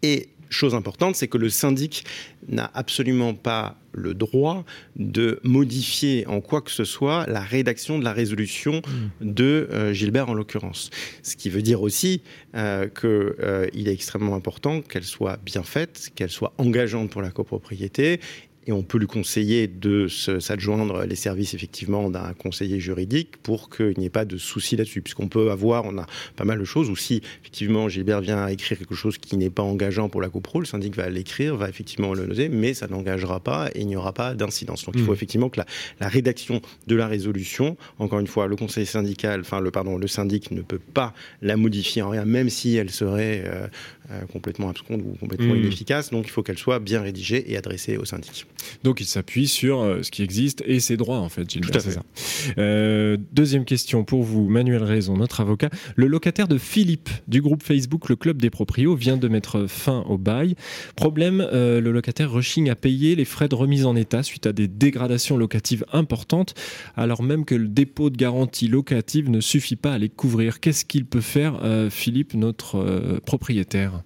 Et 0.02 0.28
chose 0.52 0.74
importante, 0.74 1.16
c'est 1.16 1.28
que 1.28 1.38
le 1.38 1.48
syndic 1.48 2.04
n'a 2.48 2.70
absolument 2.74 3.34
pas 3.34 3.76
le 3.92 4.14
droit 4.14 4.64
de 4.96 5.40
modifier 5.42 6.26
en 6.26 6.40
quoi 6.40 6.60
que 6.62 6.70
ce 6.70 6.84
soit 6.84 7.26
la 7.26 7.40
rédaction 7.40 7.98
de 7.98 8.04
la 8.04 8.12
résolution 8.12 8.80
mmh. 8.80 9.32
de 9.32 9.68
euh, 9.72 9.92
Gilbert 9.92 10.28
en 10.28 10.34
l'occurrence. 10.34 10.90
Ce 11.22 11.36
qui 11.36 11.50
veut 11.50 11.62
dire 11.62 11.82
aussi 11.82 12.22
euh, 12.54 12.88
qu'il 12.88 13.08
euh, 13.10 13.68
est 13.74 13.86
extrêmement 13.88 14.34
important 14.34 14.80
qu'elle 14.80 15.04
soit 15.04 15.38
bien 15.44 15.62
faite, 15.62 16.10
qu'elle 16.14 16.30
soit 16.30 16.52
engageante 16.58 17.10
pour 17.10 17.22
la 17.22 17.30
copropriété 17.30 18.20
et 18.66 18.72
on 18.72 18.82
peut 18.82 18.98
lui 18.98 19.06
conseiller 19.06 19.66
de 19.66 20.06
s'adjoindre 20.08 21.04
les 21.04 21.16
services 21.16 21.54
effectivement 21.54 22.10
d'un 22.10 22.32
conseiller 22.34 22.78
juridique 22.80 23.36
pour 23.42 23.70
qu'il 23.70 23.94
n'y 23.98 24.06
ait 24.06 24.10
pas 24.10 24.24
de 24.24 24.36
souci 24.36 24.76
là-dessus, 24.76 25.02
puisqu'on 25.02 25.28
peut 25.28 25.50
avoir, 25.50 25.84
on 25.84 25.98
a 25.98 26.06
pas 26.36 26.44
mal 26.44 26.58
de 26.58 26.64
choses, 26.64 26.88
ou 26.88 26.96
si 26.96 27.22
effectivement 27.40 27.88
Gilbert 27.88 28.20
vient 28.20 28.44
à 28.44 28.52
écrire 28.52 28.78
quelque 28.78 28.94
chose 28.94 29.18
qui 29.18 29.36
n'est 29.36 29.50
pas 29.50 29.62
engageant 29.62 30.08
pour 30.08 30.20
la 30.20 30.28
copro, 30.28 30.60
le 30.60 30.66
syndic 30.66 30.94
va 30.94 31.08
l'écrire, 31.08 31.56
va 31.56 31.68
effectivement 31.68 32.14
le 32.14 32.26
noter, 32.26 32.48
mais 32.48 32.74
ça 32.74 32.86
n'engagera 32.86 33.40
pas 33.40 33.68
et 33.74 33.80
il 33.80 33.86
n'y 33.86 33.96
aura 33.96 34.12
pas 34.12 34.34
d'incidence. 34.34 34.84
Donc 34.84 34.94
il 34.96 35.02
faut 35.02 35.10
mmh. 35.10 35.14
effectivement 35.14 35.48
que 35.48 35.60
la, 36.00 36.08
rédaction 36.08 36.60
de 36.86 36.96
la 36.96 37.06
résolution, 37.06 37.76
encore 37.98 38.20
une 38.20 38.26
fois, 38.26 38.46
le 38.46 38.56
conseil 38.56 38.86
syndical, 38.86 39.40
enfin 39.40 39.60
le 39.60 39.70
pardon, 39.70 39.98
le 39.98 40.06
syndic 40.06 40.50
ne 40.50 40.62
peut 40.62 40.78
pas 40.78 41.14
la 41.40 41.56
modifier 41.56 42.02
en 42.02 42.10
rien, 42.10 42.24
même 42.24 42.50
si 42.50 42.76
elle 42.76 42.90
serait 42.90 43.42
euh, 43.44 43.66
euh, 44.10 44.20
complètement 44.32 44.68
absconde 44.68 45.02
ou 45.02 45.16
complètement 45.18 45.54
mmh. 45.54 45.58
inefficace. 45.58 46.10
Donc 46.10 46.26
il 46.26 46.30
faut 46.30 46.42
qu'elle 46.42 46.58
soit 46.58 46.78
bien 46.78 47.00
rédigée 47.00 47.50
et 47.50 47.56
adressée 47.56 47.96
au 47.96 48.04
syndic. 48.04 48.46
Donc 48.84 49.00
il 49.00 49.06
s'appuie 49.06 49.48
sur 49.48 49.80
euh, 49.80 50.02
ce 50.02 50.10
qui 50.10 50.22
existe 50.22 50.62
et 50.66 50.80
ses 50.80 50.96
droits 50.96 51.18
en 51.18 51.28
fait, 51.28 51.48
Gilles. 51.48 51.62
Tout 51.62 51.76
à 51.76 51.80
fait. 51.80 51.92
Ça. 51.92 52.02
Euh, 52.58 53.16
deuxième 53.32 53.64
question 53.64 54.04
pour 54.04 54.22
vous, 54.22 54.48
Manuel 54.48 54.82
Raison, 54.82 55.16
notre 55.16 55.40
avocat. 55.40 55.70
Le 55.96 56.06
locataire 56.06 56.48
de 56.48 56.58
Philippe 56.58 57.10
du 57.28 57.40
groupe 57.40 57.62
Facebook 57.62 58.08
Le 58.08 58.16
Club 58.16 58.40
des 58.40 58.50
Proprios 58.50 58.94
vient 58.94 59.16
de 59.16 59.28
mettre 59.28 59.66
fin 59.66 60.04
au 60.08 60.18
bail. 60.18 60.54
Problème, 60.96 61.46
euh, 61.52 61.80
le 61.80 61.92
locataire 61.92 62.30
rechigne 62.30 62.70
à 62.70 62.74
payer 62.74 63.14
les 63.14 63.24
frais 63.24 63.48
de 63.48 63.54
remise 63.54 63.86
en 63.86 63.96
état 63.96 64.22
suite 64.22 64.46
à 64.46 64.52
des 64.52 64.68
dégradations 64.68 65.36
locatives 65.36 65.84
importantes, 65.92 66.54
alors 66.96 67.22
même 67.22 67.44
que 67.44 67.54
le 67.54 67.68
dépôt 67.68 68.10
de 68.10 68.16
garantie 68.16 68.68
locative 68.68 69.30
ne 69.30 69.40
suffit 69.40 69.76
pas 69.76 69.92
à 69.92 69.98
les 69.98 70.08
couvrir. 70.08 70.60
Qu'est-ce 70.60 70.84
qu'il 70.84 71.04
peut 71.04 71.20
faire, 71.20 71.60
Philippe, 71.90 72.34
notre 72.34 73.20
propriétaire? 73.24 74.02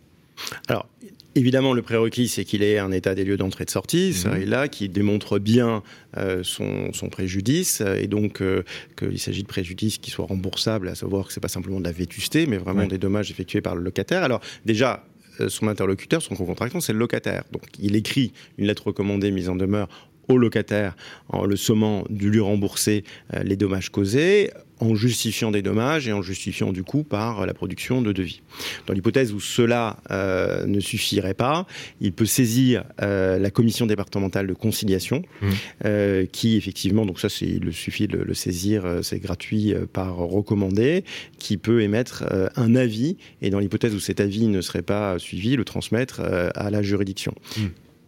Alors, 0.69 0.89
Évidemment, 1.37 1.75
le 1.75 1.83
prérequis, 1.83 2.29
c'est 2.29 2.45
qu'il 2.45 2.63
ait 2.63 2.79
un 2.79 2.91
état 2.93 3.15
des 3.15 3.23
lieux 3.23 3.37
d'entrée 3.37 3.63
et 3.63 3.67
de 3.67 3.71
sortie, 3.71 4.25
mmh. 4.25 4.45
là, 4.45 4.69
qui 4.69 4.89
démontre 4.89 5.39
bien 5.39 5.83
euh, 6.17 6.43
son, 6.43 6.91
préjudice, 7.11 7.83
et 7.83 8.07
donc 8.07 8.41
euh, 8.41 8.63
qu'il 8.97 9.19
s'agit 9.19 9.43
de 9.43 9.47
préjudice 9.47 9.99
qui 9.99 10.11
soit 10.11 10.25
remboursable, 10.25 10.89
à 10.89 10.95
savoir 10.95 11.27
que 11.27 11.35
ce 11.35 11.39
n'est 11.39 11.43
pas 11.43 11.49
simplement 11.49 11.79
de 11.79 11.85
la 11.85 11.93
vétusté, 11.93 12.47
mais 12.47 12.57
vraiment 12.57 12.87
des 12.87 12.97
dommages 12.97 13.31
effectués 13.31 13.61
par 13.61 13.77
le 13.77 13.83
locataire. 13.83 14.23
Alors 14.23 14.41
déjà, 14.65 15.05
euh, 15.41 15.51
son 15.51 15.69
interlocuteur, 15.69 16.23
son 16.23 16.35
co-contractant, 16.35 16.81
c'est 16.81 16.95
le 16.95 16.99
locataire. 16.99 17.45
Donc 17.53 17.65
il 17.79 17.97
écrit 17.97 18.33
une 18.57 18.67
lettre 18.67 18.87
recommandée 18.87 19.31
mise 19.31 19.51
en 19.51 19.57
demeure 19.57 19.89
au 20.29 20.39
locataire 20.39 20.97
en 21.29 21.45
le 21.45 21.57
sommant 21.57 22.05
de 22.11 22.27
lui 22.27 22.41
rembourser 22.41 23.05
les 23.43 23.57
dommages 23.57 23.91
causés 23.91 24.51
en 24.81 24.95
justifiant 24.95 25.51
des 25.51 25.63
dommages 25.63 26.07
et 26.09 26.13
en 26.13 26.23
justifiant 26.23 26.73
du 26.73 26.83
coup 26.83 27.03
par 27.03 27.47
la 27.47 27.55
production 27.55 28.03
de 28.03 28.13
devis. 28.13 28.43
Dans 28.87 28.93
l'hypothèse 28.93 29.33
où 29.33 29.41
cela 29.41 29.99
euh, 30.11 30.67
ne 30.67 30.81
suffirait 30.81 31.35
pas, 31.35 31.67
il 32.01 32.13
peut 32.13 32.27
saisir 32.27 32.85
euh, 33.01 33.39
la 33.39 33.51
commission 33.51 33.87
départementale 33.87 34.47
de 34.47 34.55
conciliation, 34.55 35.23
mmh. 35.41 35.49
euh, 35.85 36.27
qui 36.27 36.57
effectivement, 36.57 37.07
donc 37.07 37.21
ça 37.21 37.29
c'est, 37.29 37.47
il 37.47 37.73
suffit 37.73 38.07
de 38.07 38.19
le, 38.19 38.35
saisir, 38.35 39.01
c'est 39.03 39.19
gratuit 39.19 39.75
par 39.93 40.17
recommandé, 40.17 41.05
qui 41.39 41.57
peut 41.57 41.81
émettre 41.81 42.25
un 42.57 42.77
avis 42.77 43.17
et 43.41 43.51
dans 43.51 43.59
l'hypothèse 43.59 43.95
où 43.95 44.01
cet 44.01 44.21
avis 44.21 44.47
ne 44.47 44.61
serait 44.61 44.83
pas 44.83 45.19
suivi, 45.19 45.57
le 45.57 45.65
transmettre 45.65 46.21
à 46.55 46.71
la 46.71 46.83
juridiction. 46.83 47.35
Mmh 47.57 47.67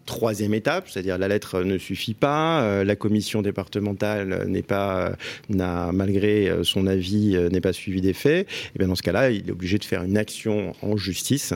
troisième 0.08 0.54
étape, 0.54 0.88
c'est-à-dire 0.88 1.18
la 1.18 1.28
lettre 1.28 1.62
ne 1.62 1.76
suffit 1.76 2.14
pas, 2.14 2.62
euh, 2.62 2.82
la 2.82 2.96
commission 2.96 3.42
départementale 3.42 4.46
n'est 4.48 4.62
pas, 4.62 5.12
n'a 5.50 5.92
malgré 5.92 6.48
euh, 6.48 6.64
son 6.64 6.86
avis 6.86 7.36
euh, 7.36 7.50
n'est 7.50 7.60
pas 7.60 7.74
suivi 7.74 8.00
des 8.00 8.14
faits. 8.14 8.48
Et 8.74 8.78
bien 8.78 8.88
dans 8.88 8.94
ce 8.94 9.02
cas-là, 9.02 9.30
il 9.30 9.48
est 9.48 9.52
obligé 9.52 9.78
de 9.78 9.84
faire 9.84 10.02
une 10.02 10.16
action 10.16 10.72
en 10.80 10.96
justice 10.96 11.52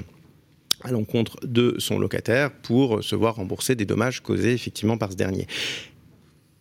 à 0.83 0.91
l'encontre 0.91 1.39
de 1.47 1.77
son 1.79 1.99
locataire 1.99 2.51
pour 2.53 3.03
se 3.03 3.17
voir 3.17 3.37
rembourser 3.37 3.75
des 3.75 3.87
dommages 3.87 4.21
causés 4.21 4.53
effectivement 4.53 4.99
par 4.99 5.13
ce 5.13 5.17
dernier 5.17 5.47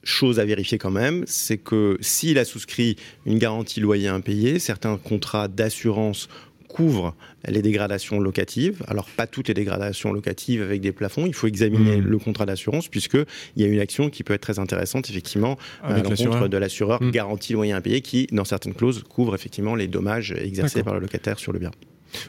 chose 0.03 0.39
à 0.39 0.45
vérifier 0.45 0.79
quand 0.79 0.89
même, 0.89 1.23
c'est 1.27 1.57
que 1.57 1.97
s'il 2.01 2.39
a 2.39 2.45
souscrit 2.45 2.95
une 3.27 3.37
garantie 3.37 3.79
loyer 3.79 4.07
impayé, 4.07 4.57
certains 4.57 4.97
contrats 4.97 5.47
d'assurance 5.47 6.27
couvre 6.71 7.15
les 7.47 7.61
dégradations 7.61 8.19
locatives. 8.19 8.83
Alors, 8.87 9.05
pas 9.05 9.27
toutes 9.27 9.47
les 9.47 9.53
dégradations 9.53 10.13
locatives 10.13 10.61
avec 10.61 10.81
des 10.81 10.91
plafonds. 10.91 11.25
Il 11.25 11.33
faut 11.33 11.47
examiner 11.47 11.97
mmh. 11.97 12.05
le 12.05 12.17
contrat 12.17 12.45
d'assurance, 12.45 12.87
puisqu'il 12.87 13.25
y 13.57 13.63
a 13.63 13.67
une 13.67 13.79
action 13.79 14.09
qui 14.09 14.23
peut 14.23 14.33
être 14.33 14.41
très 14.41 14.59
intéressante, 14.59 15.09
effectivement, 15.09 15.57
à 15.83 16.01
l'encontre 16.01 16.47
de 16.47 16.57
l'assureur 16.57 17.01
mmh. 17.01 17.11
garantie 17.11 17.53
loyer 17.53 17.73
impayé, 17.73 18.01
qui, 18.01 18.27
dans 18.31 18.45
certaines 18.45 18.73
clauses, 18.73 19.03
couvre 19.03 19.35
effectivement 19.35 19.75
les 19.75 19.87
dommages 19.87 20.31
exercés 20.31 20.83
par 20.83 20.93
le 20.93 20.99
locataire 20.99 21.39
sur 21.39 21.51
le 21.51 21.59
bien. 21.59 21.71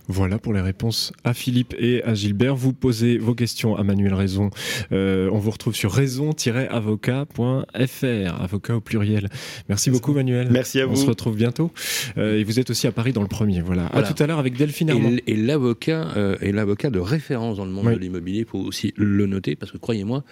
Voilà 0.09 0.39
pour 0.39 0.53
les 0.53 0.61
réponses 0.61 1.13
à 1.25 1.35
Philippe 1.35 1.75
et 1.79 2.03
à 2.05 2.15
Gilbert. 2.15 2.57
Vous 2.57 2.73
posez 2.73 3.19
vos 3.19 3.35
questions 3.35 3.77
à 3.77 3.83
Manuel 3.83 4.15
Raison. 4.15 4.51
Euh, 4.93 5.29
on 5.33 5.39
vous 5.39 5.51
retrouve 5.51 5.75
sur 5.75 5.93
raison-avocat.fr, 5.93 8.43
avocat 8.43 8.77
au 8.77 8.81
pluriel. 8.81 9.29
Merci 9.69 9.91
beaucoup 9.91 10.13
Manuel. 10.13 10.49
Merci 10.51 10.81
à 10.81 10.87
vous. 10.87 10.93
On 10.93 10.97
se 10.97 11.07
retrouve 11.07 11.37
bientôt. 11.37 11.71
Euh, 12.19 12.39
et 12.39 12.45
vous 12.45 12.61
êtes 12.61 12.71
aussi 12.71 12.87
à 12.87 12.93
Paris 12.93 13.13
dans 13.13 13.23
le 13.23 13.29
premier. 13.29 13.61
Voilà. 13.61 13.87
À 13.87 14.03
tout 14.03 14.21
à 14.23 14.27
l'heure 14.27 14.39
avec 14.39 14.57
Delphine 14.57 14.91
Armand. 14.91 15.13
Et, 15.27 15.37
l'avocat 15.37 16.09
euh, 16.17 16.37
est 16.41 16.53
l'avocat 16.53 16.91
de 16.91 16.99
référence 16.99 17.57
dans 17.57 17.65
le 17.65 17.71
monde 17.71 17.87
de 17.87 17.99
l'immobilier. 17.99 18.41
Il 18.41 18.47
faut 18.47 18.59
aussi 18.59 18.93
le 18.97 19.27
noter 19.27 19.57
parce 19.57 19.73
que 19.73 19.79
croyez-moi, 19.79 20.25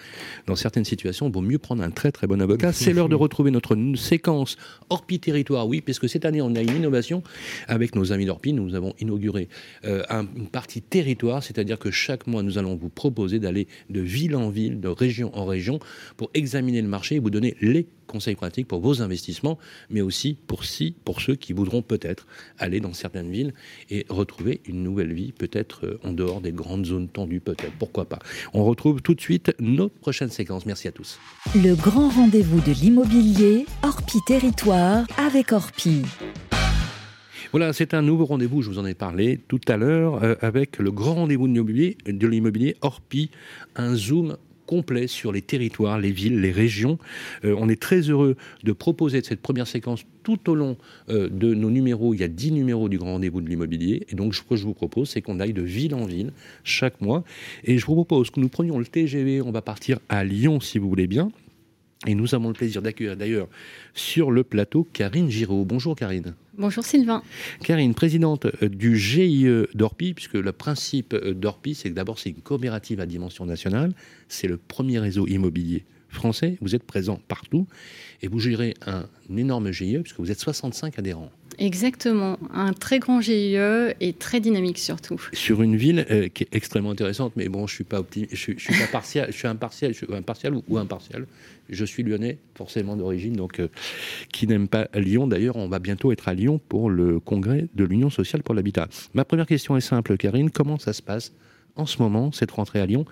dans 0.47 0.57
certaines 0.57 0.85
situations, 0.85 1.29
il 1.29 1.33
vaut 1.33 1.41
mieux 1.41 1.59
prendre 1.59 1.83
un 1.83 1.91
très 1.91 2.13
très 2.13 2.27
bon 2.27 2.41
avocat. 2.41 2.73
C'est 2.73 2.93
l'heure 2.93 3.09
de 3.09 3.15
retrouver 3.15 3.51
notre 3.51 3.77
séquence 3.97 4.57
Orpi 4.89 5.21
Territoire. 5.21 5.67
Oui, 5.67 5.81
puisque 5.81 6.09
cette 6.09 6.25
année 6.25 6.43
on 6.43 6.55
a 6.55 6.61
une 6.61 6.77
innovation 6.77 7.23
avec 7.69 7.95
nos 7.95 8.13
amis 8.13 8.27
d'Orpi. 8.27 8.53
Nous 8.53 8.75
avons 8.75 8.95
inauguré 9.01 9.40
euh, 9.85 10.03
une 10.11 10.49
partie 10.49 10.83
territoire, 10.83 11.43
c'est-à-dire 11.43 11.79
que 11.79 11.91
chaque 11.91 12.27
mois, 12.27 12.43
nous 12.43 12.59
allons 12.59 12.77
vous 12.77 12.89
proposer 12.89 13.39
d'aller 13.39 13.67
de 13.89 14.01
ville 14.01 14.37
en 14.37 14.51
ville, 14.51 14.81
de 14.81 14.89
région 14.89 15.37
en 15.37 15.45
région, 15.45 15.81
pour 16.17 16.31
examiner 16.35 16.83
le 16.83 16.89
marché 16.89 17.17
et 17.17 17.19
vous 17.19 17.31
donner 17.31 17.57
les 17.61 17.87
conseils 18.11 18.35
pratiques 18.35 18.67
pour 18.67 18.81
vos 18.81 19.03
investissements, 19.03 19.59
mais 19.89 20.01
aussi 20.01 20.37
pour, 20.47 20.65
si, 20.65 20.95
pour 21.05 21.21
ceux 21.21 21.37
qui 21.37 21.53
voudront 21.53 21.81
peut-être 21.81 22.27
aller 22.59 22.81
dans 22.81 22.93
certaines 22.93 23.31
villes 23.31 23.55
et 23.89 24.05
retrouver 24.09 24.61
une 24.67 24.83
nouvelle 24.83 25.13
vie, 25.13 25.33
peut-être 25.33 25.87
euh, 25.87 26.01
en 26.03 26.13
dehors 26.13 26.41
des 26.41 26.53
grandes 26.53 26.87
zones 26.87 27.09
tendues, 27.09 27.41
peut-être, 27.41 27.73
pourquoi 27.79 28.07
pas. 28.07 28.19
On 28.53 28.65
retrouve 28.65 29.01
tout 29.01 29.15
de 29.15 29.21
suite 29.21 29.53
notre 29.61 29.95
prochaine 29.95 30.31
séquence. 30.31 30.67
Merci 30.67 30.89
à 30.89 30.93
tous. 30.93 31.19
Le 31.55 31.75
grand 31.75 32.09
rendez-vous 32.09 32.61
de 32.61 32.73
l'immobilier, 32.73 33.67
Orpi 33.83 34.19
Territoire, 34.27 35.07
avec 35.17 35.53
Orpi. 35.53 36.03
Voilà, 37.53 37.73
c'est 37.73 37.95
un 37.95 38.03
nouveau 38.03 38.27
rendez-vous, 38.27 38.63
je 38.63 38.71
vous 38.71 38.79
en 38.79 38.87
ai 38.87 38.95
parlé 38.95 39.41
tout 39.49 39.61
à 39.67 39.77
l'heure, 39.77 40.23
euh, 40.23 40.37
avec 40.41 40.79
le 40.79 40.93
grand 40.93 41.15
rendez-vous 41.15 41.49
de 41.49 42.27
l'immobilier, 42.29 42.77
Orpi, 42.81 43.31
un 43.75 43.97
zoom 43.97 44.37
complet 44.67 45.09
sur 45.09 45.33
les 45.33 45.43
territoires, 45.43 45.99
les 45.99 46.13
villes, 46.13 46.41
les 46.41 46.53
régions. 46.53 47.01
Euh, 47.45 47.57
on 47.59 47.69
est 47.69 47.81
très 47.81 48.03
heureux 48.03 48.37
de 48.63 48.71
proposer 48.71 49.21
cette 49.25 49.41
première 49.41 49.67
séquence 49.67 50.05
tout 50.23 50.49
au 50.49 50.55
long 50.55 50.77
euh, 51.09 51.29
de 51.29 51.53
nos 51.53 51.71
numéros. 51.71 52.15
Il 52.15 52.21
y 52.21 52.23
a 52.23 52.29
10 52.29 52.53
numéros 52.53 52.89
du 52.89 52.99
grand 52.99 53.15
rendez-vous 53.15 53.41
de 53.41 53.49
l'immobilier. 53.49 54.07
Et 54.11 54.15
donc, 54.15 54.37
ce 54.37 54.43
que 54.43 54.55
je 54.55 54.65
vous 54.65 54.75
propose, 54.75 55.11
c'est 55.11 55.21
qu'on 55.21 55.41
aille 55.41 55.53
de 55.53 55.63
ville 55.63 55.97
en 55.97 56.05
ville 56.05 56.33
chaque 56.63 57.01
mois. 57.01 57.25
Et 57.65 57.79
je 57.79 57.87
vous 57.87 57.95
propose 57.95 58.31
que 58.31 58.39
nous 58.39 58.49
prenions 58.49 58.79
le 58.79 58.87
TGV. 58.87 59.43
On 59.43 59.51
va 59.51 59.61
partir 59.61 59.99
à 60.09 60.23
Lyon, 60.23 60.61
si 60.61 60.79
vous 60.79 60.89
voulez 60.89 61.09
bien. 61.09 61.33
Et 62.07 62.15
nous 62.15 62.35
avons 62.35 62.49
le 62.49 62.55
plaisir 62.55 62.81
d'accueillir 62.81 63.17
d'ailleurs 63.17 63.49
sur 63.93 64.31
le 64.31 64.43
plateau 64.43 64.89
Karine 64.91 65.29
Giraud. 65.29 65.67
Bonjour 65.67 65.95
Karine. 65.95 66.35
Bonjour 66.57 66.83
Sylvain. 66.83 67.23
Karine, 67.63 67.95
présidente 67.95 68.47
euh, 68.63 68.69
du 68.71 68.97
GIE 68.97 69.47
d'Orpi, 69.75 70.15
puisque 70.15 70.35
le 70.35 70.53
principe 70.53 71.13
euh, 71.13 71.35
d'Orpi, 71.35 71.75
c'est 71.75 71.91
que 71.91 71.95
d'abord 71.95 72.19
c'est 72.19 72.31
une 72.31 72.41
coopérative 72.41 73.01
à 73.01 73.07
dimension 73.07 73.45
nationale, 73.45 73.93
c'est 74.29 74.49
le 74.49 74.57
premier 74.57 74.99
réseau 74.99 75.27
immobilier 75.27 75.85
français, 76.11 76.59
vous 76.61 76.75
êtes 76.75 76.85
présent 76.85 77.21
partout, 77.29 77.67
et 78.23 78.29
vous 78.29 78.39
gérez 78.39 78.75
un 78.87 79.07
énorme 79.35 79.71
GIE, 79.71 79.99
puisque 79.99 80.19
vous 80.19 80.31
êtes 80.31 80.41
65 80.41 80.99
adhérents. 80.99 81.31
Exactement, 81.59 82.39
un 82.55 82.73
très 82.73 83.01
grand 83.01 83.21
GIE 83.21 83.57
et 84.01 84.15
très 84.19 84.41
dynamique 84.41 84.79
surtout. 84.79 85.21
Sur 85.35 85.61
une 85.61 85.77
ville 85.77 86.07
euh, 86.11 86.29
qui 86.29 86.45
est 86.45 86.49
extrêmement 86.53 86.93
intéressante, 86.93 87.35
mais 87.37 87.49
bon, 87.49 87.67
je 87.67 87.75
suis 87.75 87.85
pas 87.85 88.03
je, 88.33 88.37
suis, 88.37 88.55
pas 88.55 88.87
partial, 88.91 89.31
je 89.31 89.37
suis 89.37 89.47
impartial, 89.47 89.93
je 89.93 89.99
suis 89.99 90.15
impartial 90.15 90.55
ou, 90.55 90.79
impartial. 90.79 91.27
Je 91.69 91.85
suis 91.85 92.03
lyonnais, 92.03 92.39
forcément 92.55 92.97
d'origine, 92.97 93.35
donc 93.35 93.61
euh, 93.61 93.69
qui 94.33 94.47
n'aime 94.47 94.69
pas 94.69 94.89
Lyon. 94.95 95.27
D'ailleurs, 95.27 95.57
on 95.57 95.69
va 95.69 95.81
bientôt 95.81 96.13
être 96.13 96.29
à 96.29 96.35
Lyon 96.35 96.61
pour 96.69 96.89
le 96.89 97.21
congrès 97.21 97.67
de 97.75 97.85
l'Union 97.85 98.09
sociale 98.09 98.43
pour 98.43 98.55
l'habitat. 98.55 98.89
Ma 99.13 99.27
première 99.27 99.47
question 99.47 99.77
est 99.77 99.83
simple, 99.83 100.17
Karine. 100.17 100.51
Comment 100.51 100.79
ça 100.79 100.95
se 100.95 101.03
passe 101.03 101.33
en 101.77 101.87
ce 101.87 102.03
moment, 102.03 102.33
cette 102.33 102.51
rentrée 102.51 102.81
à 102.81 102.87
Lyon, 102.87 103.05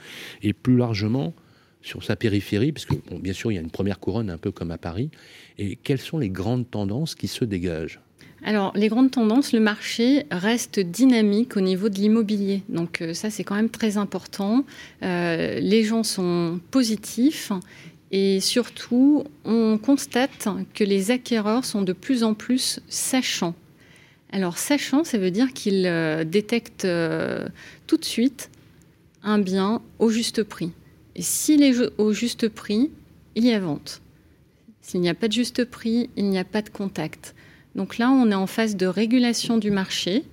et 0.42 0.52
plus 0.52 0.76
largement 0.76 1.34
sur 1.82 2.02
sa 2.02 2.16
périphérie, 2.16 2.72
puisque 2.72 2.94
bien 3.12 3.32
sûr, 3.32 3.52
il 3.52 3.56
y 3.56 3.58
a 3.58 3.60
une 3.60 3.70
première 3.70 4.00
couronne 4.00 4.30
un 4.30 4.38
peu 4.38 4.50
comme 4.50 4.70
à 4.70 4.78
Paris. 4.78 5.10
Et 5.58 5.76
quelles 5.76 6.00
sont 6.00 6.18
les 6.18 6.30
grandes 6.30 6.70
tendances 6.70 7.14
qui 7.14 7.28
se 7.28 7.44
dégagent? 7.44 8.00
Alors, 8.44 8.72
les 8.76 8.88
grandes 8.88 9.10
tendances, 9.10 9.52
le 9.52 9.60
marché 9.60 10.24
reste 10.30 10.78
dynamique 10.78 11.56
au 11.56 11.60
niveau 11.60 11.88
de 11.88 11.96
l'immobilier. 11.96 12.62
Donc, 12.68 13.02
euh, 13.02 13.12
ça, 13.12 13.30
c'est 13.30 13.42
quand 13.42 13.56
même 13.56 13.70
très 13.70 13.96
important. 13.96 14.64
Euh, 15.02 15.58
les 15.58 15.82
gens 15.82 16.04
sont 16.04 16.60
positifs 16.70 17.50
et 18.12 18.40
surtout, 18.40 19.24
on 19.44 19.76
constate 19.76 20.48
que 20.72 20.84
les 20.84 21.10
acquéreurs 21.10 21.64
sont 21.64 21.82
de 21.82 21.92
plus 21.92 22.22
en 22.22 22.34
plus 22.34 22.80
sachants. 22.88 23.54
Alors, 24.30 24.56
sachant, 24.56 25.04
ça 25.04 25.18
veut 25.18 25.30
dire 25.30 25.52
qu'ils 25.52 25.86
euh, 25.86 26.22
détectent 26.22 26.86
tout 27.86 27.96
de 27.96 28.04
suite 28.04 28.50
un 29.24 29.38
bien 29.38 29.82
au 29.98 30.10
juste 30.10 30.44
prix. 30.44 30.70
S'il 31.22 31.62
est 31.62 31.74
au 31.98 32.12
juste 32.12 32.48
prix, 32.48 32.90
il 33.34 33.44
y 33.44 33.52
a 33.52 33.58
vente. 33.58 34.00
S'il 34.80 35.00
n'y 35.00 35.08
a 35.08 35.14
pas 35.14 35.28
de 35.28 35.32
juste 35.32 35.64
prix, 35.64 36.10
il 36.16 36.26
n'y 36.26 36.38
a 36.38 36.44
pas 36.44 36.62
de 36.62 36.70
contact. 36.70 37.34
Donc 37.74 37.98
là, 37.98 38.10
on 38.10 38.30
est 38.30 38.34
en 38.34 38.46
phase 38.46 38.76
de 38.76 38.86
régulation 38.86 39.58
du 39.58 39.70
marché 39.70 40.24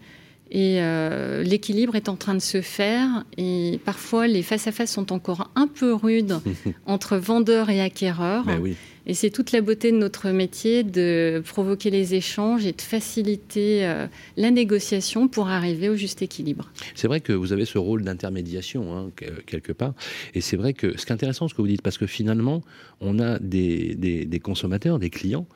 et 0.52 0.78
euh, 0.80 1.44
l'équilibre 1.44 1.96
est 1.96 2.08
en 2.10 2.16
train 2.16 2.34
de 2.34 2.40
se 2.40 2.62
faire. 2.62 3.26
Et 3.38 3.80
parfois, 3.84 4.28
les 4.28 4.44
face-à-face 4.44 4.92
sont 4.92 5.12
encore 5.12 5.52
un 5.56 5.68
peu 5.68 5.94
rudes 5.94 6.40
entre 6.86 7.18
vendeurs 7.18 7.70
et 7.70 7.82
acquéreurs. 7.82 8.46
Ben 8.46 8.76
Et 9.08 9.14
c'est 9.14 9.30
toute 9.30 9.52
la 9.52 9.62
beauté 9.62 9.92
de 9.92 9.98
notre 9.98 10.30
métier 10.30 10.84
de 10.84 11.42
provoquer 11.46 11.90
les 11.90 12.16
échanges 12.16 12.66
et 12.66 12.72
de 12.72 12.82
faciliter 12.82 13.86
euh, 13.86 14.08
la 14.36 14.52
négociation 14.52 15.28
pour 15.28 15.48
arriver 15.48 15.90
au 15.90 15.96
juste 15.96 16.22
équilibre. 16.22 16.72
C'est 16.96 17.08
vrai 17.08 17.22
que 17.22 17.32
vous 17.34 17.54
avez 17.54 17.66
ce 17.66 17.78
rôle 17.78 18.04
d'intermédiation, 18.04 18.98
hein, 18.98 19.12
quelque 19.46 19.72
part. 19.72 19.94
Et 20.34 20.42
c'est 20.42 20.58
vrai 20.58 20.74
que 20.74 20.98
ce 20.98 21.06
qui 21.06 21.12
est 21.12 21.16
intéressant, 21.16 21.48
ce 21.48 21.54
que 21.54 21.62
vous 21.62 21.68
dites, 21.68 21.82
parce 21.84 21.98
que 21.98 22.08
finalement, 22.08 22.64
on 23.00 23.20
a 23.20 23.38
des, 23.40 24.42
consommateurs, 24.44 25.00
des 25.00 25.10
clients, 25.10 25.48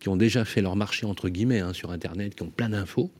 qui 0.00 0.08
ont 0.08 0.16
déjà 0.16 0.44
fait 0.44 0.60
leur 0.60 0.76
marché, 0.76 1.06
entre 1.06 1.28
guillemets, 1.28 1.60
hein, 1.60 1.72
sur 1.72 1.90
Internet, 1.90 2.34
qui 2.34 2.42
ont 2.42 2.50
plein 2.50 2.70
d'infos 2.70 3.10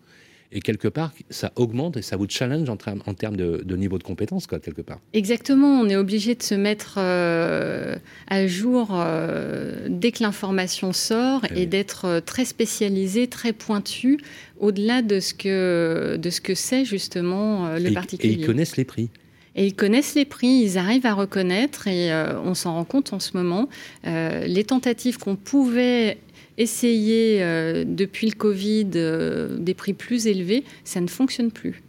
et 0.54 0.60
quelque 0.60 0.86
part, 0.86 1.12
ça 1.30 1.52
augmente 1.56 1.96
et 1.96 2.02
ça 2.02 2.16
vous 2.16 2.26
challenge 2.28 2.70
en, 2.70 2.78
en 3.06 3.14
termes 3.14 3.36
de, 3.36 3.76
niveau 3.76 3.98
de 3.98 4.04
compétence, 4.04 4.46
quoi, 4.46 4.60
quelque 4.60 4.82
part. 4.82 5.00
Exactement, 5.12 5.80
on 5.80 5.88
est 5.88 5.96
obligé 5.96 6.36
de 6.36 6.42
se 6.44 6.54
mettre 6.54 6.94
euh, 6.98 7.96
à 8.28 8.46
jour 8.46 8.90
euh, 8.92 9.88
dès 9.90 10.12
que 10.12 10.22
l'information 10.22 10.92
sort 10.92 11.44
eh 11.50 11.62
et, 11.62 11.66
d'être 11.66 12.04
euh, 12.04 12.20
très 12.20 12.44
spécialisé, 12.44 13.26
très 13.26 13.52
pointu, 13.52 14.20
au-delà 14.60 15.02
de 15.02 15.18
ce 15.18 15.34
que 15.34 16.16
de 16.16 16.30
ce 16.30 16.40
que 16.40 16.54
c'est 16.54 16.84
justement 16.84 17.76
le 17.76 17.92
particulier. 17.92 18.34
Et 18.34 18.36
ils 18.38 18.46
connaissent 18.46 18.76
les 18.76 18.84
prix. 18.84 19.10
Et 19.56 19.66
ils 19.66 19.74
connaissent 19.74 20.14
les 20.14 20.24
prix, 20.24 20.62
ils 20.64 20.78
arrivent 20.78 21.06
à 21.06 21.14
reconnaître, 21.14 21.88
et 21.88 22.12
on 22.44 22.54
s'en 22.54 22.74
rend 22.74 22.84
compte 22.84 23.12
en 23.12 23.18
ce 23.18 23.36
moment. 23.36 23.68
les 24.04 24.64
tentatives 24.64 25.18
qu'on 25.18 25.36
pouvait 25.36 26.18
essayer 26.58 27.42
euh, 27.42 27.84
depuis 27.86 28.28
le 28.28 28.34
Covid 28.34 28.90
euh, 28.96 29.56
des 29.58 29.74
prix 29.74 29.94
plus 29.94 30.26
élevés, 30.26 30.64
ça 30.84 31.00
ne 31.00 31.08
fonctionne 31.08 31.50
plus. 31.50 31.82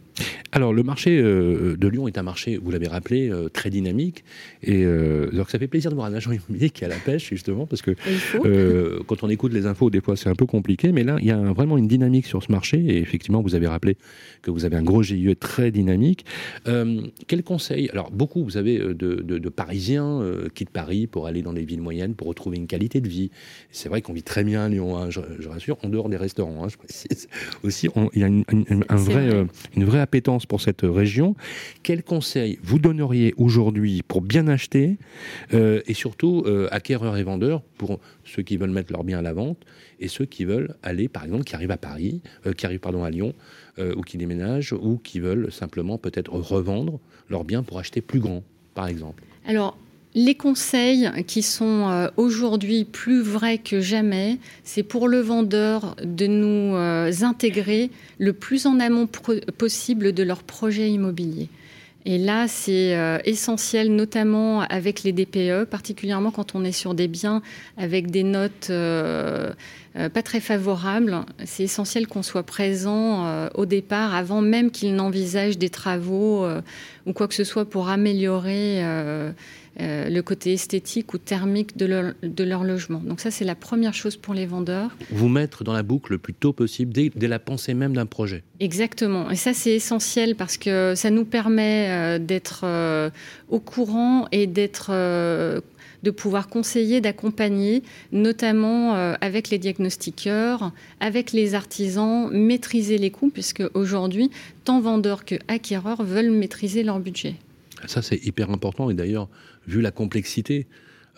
Alors, 0.52 0.72
le 0.72 0.82
marché 0.82 1.18
euh, 1.18 1.76
de 1.76 1.88
Lyon 1.88 2.08
est 2.08 2.18
un 2.18 2.22
marché, 2.22 2.56
vous 2.56 2.70
l'avez 2.70 2.88
rappelé, 2.88 3.28
euh, 3.28 3.48
très 3.48 3.68
dynamique. 3.68 4.24
Et 4.62 4.84
euh, 4.84 5.30
donc, 5.30 5.50
ça 5.50 5.58
fait 5.58 5.66
plaisir 5.66 5.90
de 5.90 5.96
voir 5.96 6.06
un 6.06 6.14
agent 6.14 6.30
immobilier 6.32 6.70
qui 6.70 6.82
est 6.82 6.86
à 6.86 6.88
la 6.88 6.96
pêche, 6.96 7.28
justement, 7.28 7.66
parce 7.66 7.82
que 7.82 7.94
quand 9.02 9.22
on 9.22 9.28
écoute 9.28 9.52
les 9.52 9.66
infos, 9.66 9.90
des 9.90 10.00
fois, 10.00 10.16
c'est 10.16 10.28
un 10.28 10.34
peu 10.34 10.46
compliqué. 10.46 10.92
Mais 10.92 11.04
là, 11.04 11.16
il 11.20 11.26
y 11.26 11.30
a 11.30 11.36
vraiment 11.52 11.76
une 11.76 11.88
dynamique 11.88 12.26
sur 12.26 12.42
ce 12.42 12.50
marché. 12.50 12.78
Et 12.78 12.98
effectivement, 12.98 13.42
vous 13.42 13.54
avez 13.54 13.66
rappelé 13.66 13.96
que 14.42 14.50
vous 14.50 14.64
avez 14.64 14.76
un 14.76 14.82
gros 14.82 15.02
GIE 15.02 15.34
très 15.36 15.70
dynamique. 15.70 16.24
quel 17.26 17.42
conseil 17.42 17.90
Alors, 17.90 18.10
beaucoup, 18.10 18.44
vous 18.44 18.56
avez 18.56 18.78
de, 18.78 19.48
Parisiens 19.48 20.22
quittent 20.54 20.70
Paris 20.70 21.06
pour 21.06 21.26
aller 21.26 21.42
dans 21.42 21.52
les 21.52 21.64
villes 21.64 21.80
moyennes 21.80 22.14
pour 22.14 22.28
retrouver 22.28 22.56
une 22.56 22.66
qualité 22.66 23.00
de 23.00 23.08
vie. 23.08 23.30
C'est 23.70 23.88
vrai 23.88 24.02
qu'on 24.02 24.12
vit 24.12 24.22
très 24.22 24.44
bien 24.44 24.64
à 24.64 24.68
Lyon, 24.68 24.96
hein, 24.96 25.10
je, 25.10 25.48
rassure, 25.48 25.76
en 25.82 25.88
dehors 25.88 26.08
des 26.08 26.16
restaurants, 26.16 26.64
hein, 26.64 26.68
je 26.68 26.76
précise. 26.76 27.28
Aussi, 27.62 27.88
il 28.14 28.20
y 28.20 28.24
a 28.24 28.26
une, 28.26 28.44
un 28.88 28.96
vrai, 28.96 29.46
une 29.76 29.84
vraie 29.84 30.05
appétence 30.06 30.46
pour 30.46 30.60
cette 30.60 30.82
région. 30.82 31.34
Quels 31.82 32.04
conseils 32.04 32.60
vous 32.62 32.78
donneriez 32.78 33.34
aujourd'hui 33.36 34.02
pour 34.06 34.20
bien 34.20 34.46
acheter 34.46 34.98
euh, 35.52 35.82
et 35.86 35.94
surtout 35.94 36.44
euh, 36.46 36.68
acquéreurs 36.70 37.16
et 37.16 37.24
vendeurs 37.24 37.62
pour 37.76 37.98
ceux 38.24 38.42
qui 38.42 38.56
veulent 38.56 38.70
mettre 38.70 38.92
leurs 38.92 39.02
biens 39.02 39.18
à 39.18 39.22
la 39.22 39.32
vente 39.32 39.58
et 39.98 40.06
ceux 40.06 40.26
qui 40.26 40.44
veulent 40.44 40.76
aller, 40.84 41.08
par 41.08 41.24
exemple, 41.24 41.42
qui 41.42 41.56
arrivent 41.56 41.72
à 41.72 41.76
Paris, 41.76 42.22
euh, 42.46 42.52
qui 42.52 42.66
arrivent 42.66 42.80
pardon 42.80 43.02
à 43.02 43.10
Lyon 43.10 43.34
ou 43.78 44.00
qui 44.00 44.16
déménagent 44.16 44.72
ou 44.72 44.96
qui 44.96 45.20
veulent 45.20 45.52
simplement 45.52 45.98
peut-être 45.98 46.32
revendre 46.32 46.98
leurs 47.28 47.44
biens 47.44 47.62
pour 47.62 47.78
acheter 47.78 48.00
plus 48.00 48.20
grand, 48.20 48.42
par 48.74 48.88
exemple? 48.88 49.22
Alors 49.46 49.76
les 50.16 50.34
conseils 50.34 51.10
qui 51.26 51.42
sont 51.42 51.90
euh, 51.90 52.08
aujourd'hui 52.16 52.86
plus 52.86 53.20
vrais 53.20 53.58
que 53.58 53.82
jamais, 53.82 54.38
c'est 54.64 54.82
pour 54.82 55.08
le 55.08 55.20
vendeur 55.20 55.94
de 56.02 56.26
nous 56.26 56.74
euh, 56.74 57.12
intégrer 57.20 57.90
le 58.18 58.32
plus 58.32 58.64
en 58.64 58.80
amont 58.80 59.06
possible 59.06 60.14
de 60.14 60.22
leur 60.22 60.42
projet 60.42 60.90
immobilier. 60.90 61.50
Et 62.06 62.16
là, 62.16 62.48
c'est 62.48 62.96
euh, 62.96 63.18
essentiel, 63.26 63.94
notamment 63.94 64.62
avec 64.62 65.02
les 65.02 65.12
DPE, 65.12 65.64
particulièrement 65.64 66.30
quand 66.30 66.54
on 66.54 66.64
est 66.64 66.72
sur 66.72 66.94
des 66.94 67.08
biens 67.08 67.42
avec 67.76 68.10
des 68.10 68.22
notes 68.22 68.72
pas 70.12 70.22
très 70.22 70.40
favorables. 70.40 71.24
C'est 71.44 71.64
essentiel 71.64 72.06
qu'on 72.06 72.22
soit 72.22 72.42
présent 72.42 73.48
au 73.54 73.66
départ, 73.66 74.14
avant 74.14 74.40
même 74.40 74.70
qu'ils 74.70 74.94
n'envisagent 74.94 75.58
des 75.58 75.70
travaux 75.70 76.46
ou 77.06 77.12
quoi 77.12 77.26
que 77.28 77.34
ce 77.34 77.44
soit 77.44 77.64
pour 77.64 77.88
améliorer 77.88 78.82
euh, 79.78 80.08
le 80.08 80.22
côté 80.22 80.54
esthétique 80.54 81.12
ou 81.12 81.18
thermique 81.18 81.76
de 81.76 81.84
leur, 81.84 82.14
de 82.22 82.44
leur 82.44 82.64
logement. 82.64 83.00
Donc 83.00 83.20
ça, 83.20 83.30
c'est 83.30 83.44
la 83.44 83.54
première 83.54 83.92
chose 83.92 84.16
pour 84.16 84.32
les 84.32 84.46
vendeurs. 84.46 84.96
Vous 85.10 85.28
mettre 85.28 85.64
dans 85.64 85.74
la 85.74 85.82
boucle 85.82 86.12
le 86.12 86.18
plus 86.18 86.32
tôt 86.32 86.54
possible, 86.54 86.94
dès, 86.94 87.28
la 87.28 87.38
pensée 87.38 87.74
même 87.74 87.92
d'un 87.92 88.06
projet. 88.06 88.42
Exactement. 88.58 89.30
Et 89.30 89.36
ça, 89.36 89.52
c'est 89.52 89.72
essentiel 89.72 90.34
parce 90.34 90.56
que 90.56 90.94
ça 90.96 91.10
nous 91.10 91.26
permet 91.26 91.88
euh, 91.90 92.18
d'être 92.18 92.62
euh, 92.64 93.10
au 93.50 93.60
courant 93.60 94.28
et 94.32 94.46
d'être 94.46 94.92
de 96.02 96.10
pouvoir 96.10 96.48
conseiller, 96.48 97.00
d'accompagner, 97.02 97.82
notamment 98.12 98.94
avec 99.20 99.50
les 99.50 99.58
diagnostiqueurs, 99.58 100.72
avec 101.00 101.32
les 101.32 101.54
artisans, 101.54 102.30
maîtriser 102.30 102.96
les 102.96 103.10
coûts, 103.10 103.30
puisque 103.30 103.64
aujourd'hui, 103.74 104.30
tant 104.64 104.80
vendeurs 104.80 105.24
que 105.24 105.34
acquéreurs 105.48 106.04
veulent 106.04 106.30
maîtriser 106.30 106.82
leur 106.82 107.00
budget. 107.00 107.34
Ça, 107.86 108.02
c'est 108.02 108.24
hyper 108.24 108.50
important. 108.50 108.90
Et 108.90 108.94
d'ailleurs, 108.94 109.28
vu 109.66 109.80
la 109.80 109.90
complexité 109.90 110.66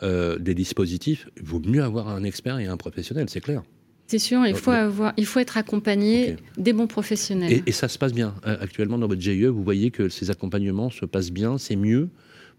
euh, 0.02 0.38
des 0.38 0.54
dispositifs, 0.54 1.28
il 1.36 1.42
vaut 1.42 1.60
mieux 1.60 1.82
avoir 1.82 2.08
un 2.08 2.22
expert 2.24 2.58
et 2.58 2.66
un 2.66 2.76
professionnel, 2.76 3.28
c'est 3.28 3.40
clair. 3.40 3.62
C'est 4.06 4.18
sûr, 4.18 4.46
il 4.46 4.54
faut, 4.54 4.70
avoir, 4.70 5.12
il 5.18 5.26
faut 5.26 5.38
être 5.38 5.58
accompagné 5.58 6.36
des 6.56 6.72
bons 6.72 6.86
professionnels. 6.86 7.62
Et, 7.66 7.72
ça 7.72 7.88
se 7.88 7.98
passe 7.98 8.14
bien. 8.14 8.34
Euh, 8.46 8.56
actuellement, 8.58 8.96
dans 8.96 9.06
votre 9.06 9.20
GIE, 9.20 9.44
vous 9.44 9.62
voyez 9.62 9.90
que 9.90 10.08
ces 10.08 10.30
accompagnements 10.30 10.88
se 10.88 11.04
passent 11.04 11.30
bien, 11.30 11.58
c'est 11.58 11.76
mieux 11.76 12.08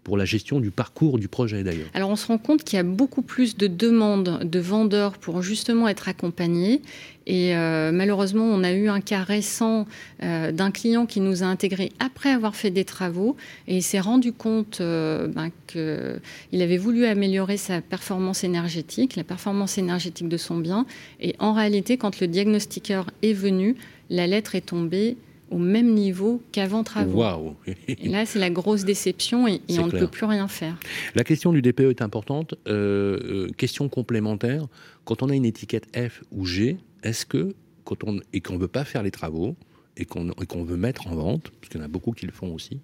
pour 0.04 0.16
la 0.16 0.24
gestion 0.24 0.60
du 0.60 0.70
parcours 0.70 1.18
du 1.18 1.28
projet 1.28 1.62
d'ailleurs 1.62 1.88
Alors 1.94 2.10
on 2.10 2.16
se 2.16 2.26
rend 2.26 2.38
compte 2.38 2.64
qu'il 2.64 2.76
y 2.76 2.80
a 2.80 2.84
beaucoup 2.84 3.22
plus 3.22 3.56
de 3.56 3.66
demandes 3.66 4.40
de 4.44 4.60
vendeurs 4.60 5.18
pour 5.18 5.42
justement 5.42 5.88
être 5.88 6.08
accompagnés. 6.08 6.82
Et 7.26 7.54
euh, 7.54 7.92
malheureusement, 7.92 8.44
on 8.44 8.64
a 8.64 8.72
eu 8.72 8.88
un 8.88 9.00
cas 9.00 9.22
récent 9.22 9.86
euh, 10.22 10.52
d'un 10.52 10.70
client 10.70 11.06
qui 11.06 11.20
nous 11.20 11.42
a 11.42 11.46
intégrés 11.46 11.92
après 11.98 12.30
avoir 12.30 12.56
fait 12.56 12.70
des 12.70 12.84
travaux 12.84 13.36
et 13.68 13.76
il 13.76 13.82
s'est 13.82 14.00
rendu 14.00 14.32
compte 14.32 14.80
euh, 14.80 15.28
ben, 15.28 15.50
qu'il 15.66 16.62
avait 16.62 16.78
voulu 16.78 17.04
améliorer 17.04 17.56
sa 17.56 17.82
performance 17.82 18.42
énergétique, 18.42 19.16
la 19.16 19.24
performance 19.24 19.78
énergétique 19.78 20.28
de 20.28 20.36
son 20.36 20.56
bien. 20.56 20.86
Et 21.20 21.36
en 21.38 21.52
réalité, 21.52 21.98
quand 21.98 22.20
le 22.20 22.26
diagnostiqueur 22.26 23.10
est 23.22 23.34
venu, 23.34 23.76
la 24.08 24.26
lettre 24.26 24.54
est 24.54 24.66
tombée 24.66 25.16
au 25.50 25.58
même 25.58 25.92
niveau 25.92 26.42
qu'avant 26.52 26.84
travaux. 26.84 27.56
et 27.88 28.08
là, 28.08 28.24
c'est 28.24 28.38
la 28.38 28.50
grosse 28.50 28.84
déception 28.84 29.46
et, 29.48 29.60
on 29.78 29.86
ne 29.86 29.90
peut 29.90 30.06
plus 30.06 30.26
rien 30.26 30.48
faire. 30.48 30.78
La 31.14 31.24
question 31.24 31.52
du 31.52 31.62
DPE 31.62 31.90
est 31.90 32.02
importante. 32.02 32.54
Euh, 32.68 33.18
euh, 33.22 33.48
question 33.56 33.88
complémentaire. 33.88 34.66
Quand 35.04 35.22
on 35.22 35.28
a 35.28 35.34
une 35.34 35.44
étiquette 35.44 35.86
F 35.96 36.22
ou 36.30 36.46
G, 36.46 36.78
est-ce 37.02 37.26
que, 37.26 37.54
quand 37.84 38.04
on, 38.04 38.20
et 38.32 38.40
qu'on 38.40 38.54
ne 38.54 38.58
veut 38.58 38.68
pas 38.68 38.84
faire 38.84 39.02
les 39.02 39.10
travaux, 39.10 39.56
et 39.96 40.04
qu'on 40.06 40.64
veut 40.64 40.76
mettre 40.76 41.08
en 41.08 41.14
vente, 41.14 41.50
parce 41.50 41.68
qu'il 41.68 41.78
y 41.78 41.82
en 41.82 41.84
a 41.84 41.88
beaucoup 41.88 42.12
qui 42.12 42.24
le 42.24 42.32
font 42.32 42.54
aussi, 42.54 42.78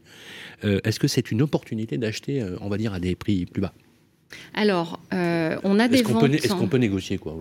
euh, 0.65 0.81
est-ce 0.85 1.01
que 1.01 1.09
c'est 1.09 1.31
une 1.31 1.41
opportunité 1.41 1.97
d'acheter, 1.97 2.45
on 2.61 2.69
va 2.69 2.77
dire, 2.77 2.93
à 2.93 3.01
des 3.01 3.15
prix 3.15 3.47
plus 3.47 3.63
bas? 3.63 3.73
Alors, 4.55 5.01
on 5.13 5.79
a 5.79 5.89
des 5.89 6.03
ventes. 6.03 6.25
Est-ce 6.31 6.55
qu'on 6.55 6.69
peut 6.69 6.79
négocier 6.79 7.19
quoi 7.19 7.37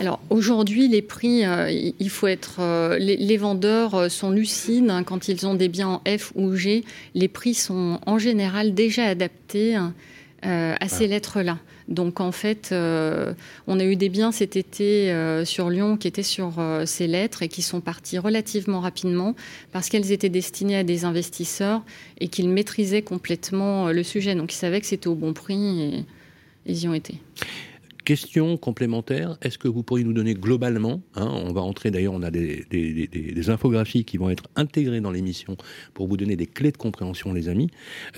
alors 0.00 0.20
aujourd'hui, 0.30 0.88
les 0.88 1.02
prix, 1.02 1.44
euh, 1.44 1.70
il 1.70 2.10
faut 2.10 2.26
être. 2.26 2.56
Euh, 2.60 2.98
les, 2.98 3.36
vendeurs 3.36 3.94
euh, 3.94 4.08
sont 4.08 4.30
lucides 4.30 4.88
hein, 4.90 5.04
quand 5.04 5.28
ils 5.28 5.46
ont 5.46 5.54
des 5.54 5.68
biens 5.68 5.88
en 5.88 6.02
F 6.18 6.32
ou 6.34 6.54
G. 6.56 6.84
Les 7.14 7.28
prix 7.28 7.54
sont 7.54 8.00
en 8.06 8.18
général 8.18 8.74
déjà 8.74 9.04
adaptés 9.04 9.74
hein, 9.74 9.94
à 10.42 10.88
ces 10.88 11.06
lettres-là. 11.06 11.58
Donc 11.88 12.20
en 12.20 12.32
fait, 12.32 12.68
on 12.72 13.80
a 13.80 13.84
eu 13.84 13.96
des 13.96 14.08
biens 14.08 14.32
cet 14.32 14.56
été 14.56 15.12
sur 15.44 15.70
Lyon 15.70 15.96
qui 15.96 16.08
étaient 16.08 16.22
sur 16.22 16.54
ces 16.86 17.06
lettres 17.06 17.42
et 17.42 17.48
qui 17.48 17.62
sont 17.62 17.80
partis 17.80 18.18
relativement 18.18 18.80
rapidement 18.80 19.34
parce 19.72 19.88
qu'elles 19.88 20.12
étaient 20.12 20.28
destinées 20.28 20.76
à 20.76 20.84
des 20.84 21.04
investisseurs 21.04 21.82
et 22.20 22.28
qu'ils 22.28 22.48
maîtrisaient 22.48 23.02
complètement 23.02 23.90
le 23.90 24.02
sujet. 24.02 24.34
Donc 24.34 24.52
ils 24.52 24.56
savaient 24.56 24.80
que 24.80 24.86
c'était 24.86 25.08
au 25.08 25.14
bon 25.14 25.32
prix 25.32 25.82
et 25.82 26.04
ils 26.66 26.82
y 26.82 26.88
ont 26.88 26.94
été. 26.94 27.16
Question 28.04 28.56
complémentaire, 28.56 29.38
est-ce 29.42 29.58
que 29.58 29.68
vous 29.68 29.84
pourriez 29.84 30.04
nous 30.04 30.12
donner 30.12 30.34
globalement, 30.34 31.02
hein, 31.14 31.28
on 31.32 31.52
va 31.52 31.60
entrer 31.60 31.92
d'ailleurs, 31.92 32.14
on 32.14 32.22
a 32.22 32.32
des, 32.32 33.48
infographies 33.48 34.04
qui 34.04 34.16
vont 34.16 34.28
être 34.28 34.44
intégrées 34.56 35.00
dans 35.00 35.12
l'émission 35.12 35.56
pour 35.94 36.08
vous 36.08 36.16
donner 36.16 36.34
des 36.34 36.46
clés 36.46 36.72
de 36.72 36.76
compréhension, 36.76 37.32
les 37.32 37.48
amis. 37.48 37.68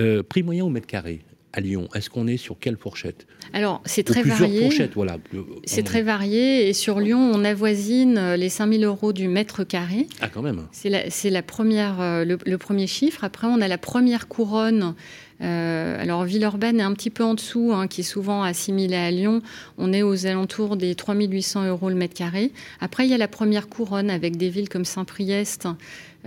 Euh, 0.00 0.22
prix 0.22 0.42
moyen 0.42 0.64
au 0.64 0.70
mètre 0.70 0.86
carré? 0.86 1.20
À 1.54 1.60
Lyon, 1.60 1.88
est-ce 1.94 2.10
qu'on 2.10 2.26
est 2.26 2.36
sur 2.36 2.58
quelle 2.58 2.76
fourchette? 2.76 3.26
Alors, 3.52 3.80
c'est 3.84 4.02
très 4.02 4.22
varié. 4.22 4.68
voilà. 4.94 5.18
C'est 5.64 5.84
très 5.84 6.02
varié. 6.02 6.68
Et 6.68 6.72
sur 6.72 6.98
Lyon, 6.98 7.30
on 7.32 7.44
avoisine 7.44 8.18
euh, 8.18 8.36
les 8.36 8.48
5000 8.48 8.84
euros 8.84 9.12
du 9.12 9.28
mètre 9.28 9.62
carré. 9.62 10.08
Ah, 10.20 10.28
quand 10.28 10.42
même. 10.42 10.66
C'est 10.72 10.90
la, 10.90 11.04
la, 11.30 11.42
première, 11.42 12.00
euh, 12.00 12.24
le, 12.24 12.58
premier 12.58 12.88
chiffre. 12.88 13.22
Après, 13.22 13.46
on 13.46 13.60
a 13.60 13.68
la 13.68 13.78
première 13.78 14.26
couronne 14.26 14.94
euh, 15.40 16.00
alors 16.00 16.24
Villeurbanne 16.24 16.80
est 16.80 16.84
un 16.84 16.92
petit 16.92 17.10
peu 17.10 17.24
en 17.24 17.34
dessous, 17.34 17.72
hein, 17.74 17.88
qui 17.88 18.02
est 18.02 18.04
souvent 18.04 18.42
assimilé 18.42 18.96
à 18.96 19.10
Lyon. 19.10 19.42
On 19.78 19.92
est 19.92 20.02
aux 20.02 20.26
alentours 20.26 20.76
des 20.76 20.94
3800 20.94 21.66
euros 21.66 21.88
le 21.88 21.96
mètre 21.96 22.14
carré. 22.14 22.52
Après, 22.80 23.06
il 23.06 23.10
y 23.10 23.14
a 23.14 23.18
la 23.18 23.28
première 23.28 23.68
couronne 23.68 24.10
avec 24.10 24.36
des 24.36 24.48
villes 24.48 24.68
comme 24.68 24.84
Saint-Priest. 24.84 25.68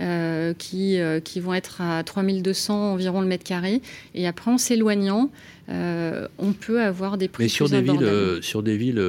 Euh, 0.00 0.54
qui, 0.54 1.00
euh, 1.00 1.18
qui 1.18 1.40
vont 1.40 1.54
être 1.54 1.80
à 1.80 2.04
3200 2.04 2.92
environ 2.92 3.20
le 3.20 3.26
mètre 3.26 3.42
carré. 3.42 3.82
Et 4.14 4.28
après, 4.28 4.48
en 4.48 4.56
s'éloignant, 4.56 5.32
on 5.68 6.52
peut 6.52 6.80
avoir 6.80 7.18
des 7.18 7.26
prix 7.26 7.42
Mais 7.42 7.48
sur 7.48 7.68
des 7.68 7.82
villes, 7.82 8.38
sur 8.40 8.62
des 8.62 8.76
villes 8.76 9.02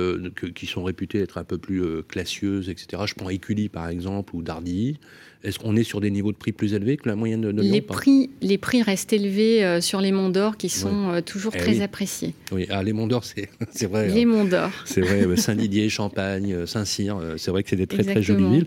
qui 0.55 0.65
sont 0.65 0.83
réputées 0.83 1.21
être 1.21 1.38
un 1.38 1.43
peu 1.43 1.59
plus 1.59 2.01
classieuses, 2.07 2.71
etc. 2.71 3.03
Je 3.05 3.13
prends 3.13 3.29
Écully 3.29 3.69
par 3.69 3.88
exemple 3.88 4.35
ou 4.35 4.41
Dardilly. 4.41 4.97
Est-ce 5.43 5.58
qu'on 5.58 5.75
est 5.75 5.84
sur 5.84 6.02
des 6.02 6.12
niveaux 6.12 6.32
de 6.32 6.38
prix 6.38 6.52
plus 6.52 6.73
élevés 6.73 6.97
que 6.97 7.08
la 7.08 7.15
moyenne 7.15 7.41
de, 7.41 7.49
Lyon 7.49 7.71
les 7.71 7.82
prix, 7.82 8.30
les 8.41 8.58
prix 8.58 8.82
restent 8.82 9.13
élevés 9.13 9.80
sur 9.82 10.02
les 10.02 10.12
Monts 10.12 10.30
d'Or 10.30 10.58
qui 10.58 10.67
sont 10.67 11.21
toujours 11.25 11.54
eh 11.56 11.60
très 11.60 11.82
appréciés. 11.82 12.34
Oui, 12.52 12.65
ah, 12.69 12.84
les 12.84 12.91
Monts 12.91 13.08
d'Or, 13.08 13.23
c'est 13.71 13.86
vrai. 13.86 14.10
Les 14.10 14.23
hein. 14.23 14.28
Monts 14.28 14.45
d'Or. 14.45 14.69
C'est 14.86 15.02
vrai, 15.02 15.25
Saint-Didier, 15.38 15.88
Champagne, 15.88 16.65
Saint-Cyr, 16.65 17.17
c'est 17.38 17.52
vrai 17.52 17.63
que 17.63 17.69
c'est 17.69 17.78
des 17.78 17.88
très 17.88 18.04
très 18.04 18.21
jolies 18.21 18.49
villes. 18.49 18.65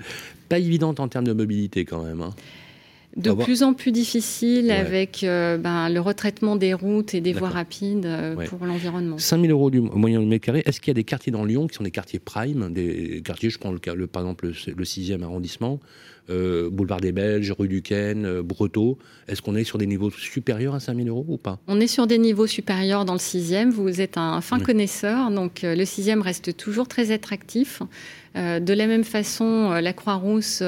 Pas 0.49 0.59
évidentes 0.59 1.01
en 1.01 1.09
termes 1.09 1.27
de 1.27 1.33
mobilité 1.33 1.85
quand 1.85 2.03
même. 2.03 2.23
Hein. 2.23 2.35
De 3.17 3.33
plus 3.33 3.63
en 3.63 3.75
plus 3.75 3.93
difficile 3.93 4.71
avec 4.71 5.23
euh, 5.23 5.59
ben, 5.59 5.91
le 5.91 6.01
retraitement 6.01 6.57
des 6.57 6.73
routes 6.73 7.15
et 7.15 7.21
des 7.21 7.35
voies 7.35 7.51
rapides 7.51 8.07
euh, 8.07 8.47
pour 8.47 8.65
l'environnement. 8.65 9.19
5 9.19 9.41
000 9.43 9.53
euros 9.53 9.71
du 9.71 9.81
moyen 9.81 10.21
de 10.21 10.27
mètre 10.27 10.47
carré. 10.47 10.63
Est-ce 10.65 10.81
qu'il 10.81 10.89
y 10.89 10.93
a 10.93 10.95
des 10.95 11.05
quartiers 11.05 11.31
dans 11.31 11.45
Lyon 11.45 11.67
qui 11.67 11.75
sont 11.75 11.85
des 11.85 11.91
quartiers 11.91 12.19
prime 12.19 12.73
Des 12.73 13.21
quartiers, 13.23 13.51
je 13.51 13.59
prends 13.59 13.73
le, 13.73 14.07
par 14.07 14.23
exemple 14.23 14.47
le, 14.47 14.85
6e 14.85 15.23
arrondissement, 15.23 15.79
euh, 16.31 16.71
boulevard 16.71 17.01
des 17.01 17.13
Belges, 17.13 17.53
rue 17.59 17.69
du 17.69 17.83
Ken, 17.83 18.41
Breteau. 18.41 18.99
Est-ce 19.29 19.43
qu'on 19.43 19.57
est 19.57 19.65
sur 19.65 19.79
des 19.79 19.87
niveaux 19.87 20.11
supérieurs 20.11 20.75
à 20.75 20.81
5 20.81 20.97
000 20.97 21.09
euros 21.09 21.25
ou 21.29 21.37
pas? 21.37 21.59
On 21.67 21.81
est 21.81 21.87
sur 21.87 22.07
des 22.07 22.19
niveaux 22.19 22.47
supérieurs 22.47 23.05
dans 23.05 23.15
le 23.15 23.19
6e. 23.19 23.71
Vous 23.71 24.01
êtes 24.01 24.19
un 24.19 24.41
fin 24.41 24.59
connaisseur, 24.59 25.31
donc 25.31 25.61
le 25.62 25.85
6e 25.85 26.20
reste 26.20 26.57
toujours 26.57 26.89
très 26.89 27.11
attractif. 27.11 27.83
de 28.35 28.73
la 28.73 28.87
même 28.87 29.05
façon, 29.05 29.70
la 29.70 29.93
Croix-Rousse 29.93 30.62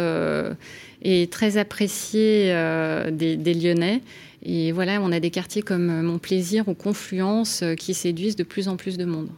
est 1.04 1.30
très 1.30 1.56
apprécié 1.58 2.46
euh, 2.48 3.10
des, 3.10 3.54
Lyonnais. 3.54 4.00
Et 4.46 4.72
voilà, 4.72 5.00
on 5.00 5.10
a 5.10 5.20
des 5.20 5.30
quartiers 5.30 5.62
comme 5.62 5.88
euh, 5.88 6.02
Montplaisir 6.02 6.68
ou 6.68 6.74
Confluence 6.74 7.62
euh, 7.62 7.74
qui 7.74 7.94
séduisent 7.94 8.36
de 8.36 8.42
plus 8.42 8.68
en 8.68 8.76
plus 8.76 8.98
de 8.98 9.06
monde. 9.06 9.28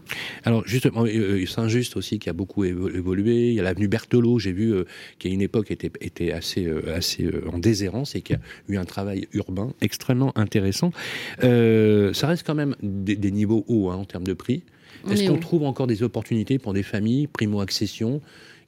Alors 0.44 0.66
justement, 0.66 1.04
Saint-Just 1.46 1.96
aussi 1.96 2.18
qui 2.18 2.28
a 2.28 2.32
beaucoup 2.32 2.64
évolué. 2.64 3.48
Il 3.48 3.54
y 3.54 3.60
a 3.60 3.62
l'avenue 3.62 3.88
Berthelot, 3.88 4.38
j'ai 4.38 4.52
vu, 4.52 4.74
qui 5.18 5.28
à 5.28 5.30
une 5.30 5.42
époque 5.42 5.70
était, 5.70 5.90
était 6.00 6.32
assez, 6.32 6.68
assez 6.92 7.28
en 7.52 7.58
déshérence 7.58 8.14
et 8.14 8.22
qui 8.22 8.34
a 8.34 8.40
eu 8.68 8.76
un 8.76 8.84
travail 8.84 9.28
urbain 9.32 9.72
extrêmement 9.80 10.36
intéressant. 10.36 10.92
ça 11.40 12.26
reste 12.26 12.46
quand 12.46 12.54
même 12.54 12.74
des, 12.82 13.30
niveaux 13.30 13.64
hauts 13.68 13.90
hein, 13.90 13.96
en 13.96 14.04
termes 14.04 14.26
de 14.26 14.32
prix. 14.32 14.62
Est-ce 15.10 15.28
qu'on 15.28 15.38
trouve 15.38 15.64
encore 15.64 15.86
des 15.86 16.02
opportunités 16.02 16.58
pour 16.58 16.72
des 16.72 16.82
familles, 16.82 17.26
primo-accession? 17.26 18.20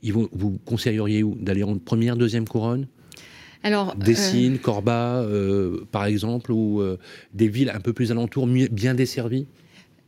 Vous, 0.04 0.28
vous 0.32 0.58
conseilleriez 0.64 1.24
d'aller 1.40 1.64
en 1.64 1.78
première, 1.78 2.16
deuxième 2.16 2.46
couronne? 2.46 2.86
Alors, 3.62 3.94
euh... 4.06 4.56
Corba, 4.62 5.16
euh, 5.16 5.84
par 5.90 6.04
exemple, 6.04 6.52
ou 6.52 6.80
euh, 6.80 6.98
des 7.34 7.48
villes 7.48 7.70
un 7.74 7.80
peu 7.80 7.92
plus 7.92 8.10
alentours, 8.10 8.46
bien 8.46 8.94
desservies 8.94 9.46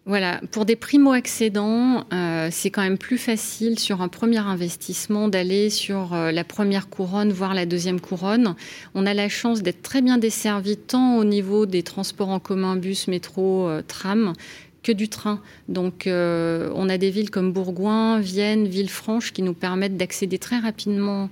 voilà, 0.07 0.41
pour 0.51 0.65
des 0.65 0.77
primo-accédants, 0.77 2.07
euh, 2.13 2.49
c'est 2.51 2.71
quand 2.71 2.83
même 2.83 2.97
plus 2.97 3.19
facile 3.19 3.79
sur 3.79 4.01
un 4.01 4.09
premier 4.09 4.39
investissement 4.39 5.29
d'aller 5.29 5.69
sur 5.69 6.15
la 6.15 6.43
première 6.43 6.89
couronne, 6.89 7.31
voire 7.31 7.53
la 7.53 7.67
deuxième 7.67 8.01
couronne. 8.01 8.57
On 8.95 9.07
a 9.07 9.13
la 9.13 9.29
chance 9.29 9.63
d'être 9.63 9.83
très 9.83 10.01
bien 10.01 10.17
desservi 10.17 10.79
tant 10.79 11.19
au 11.19 11.25
niveau 11.25 11.67
des 11.67 11.83
transports 11.83 12.31
en 12.31 12.41
commun, 12.41 12.77
bus, 12.77 13.09
métro, 13.09 13.69
tram, 13.87 14.33
que 14.83 14.91
du 14.91 15.09
train. 15.09 15.43
Donc 15.69 16.05
on 16.07 16.89
a 16.89 16.99
des 16.99 17.11
villes 17.11 17.31
comme 17.31 17.53
Bourgoin, 17.53 18.21
Vienne, 18.21 18.67
Villefranche 18.67 19.33
qui 19.33 19.43
nous 19.43 19.55
permettent 19.55 19.99
d'accéder 19.99 20.39
très 20.39 20.59
rapidement 20.59 21.29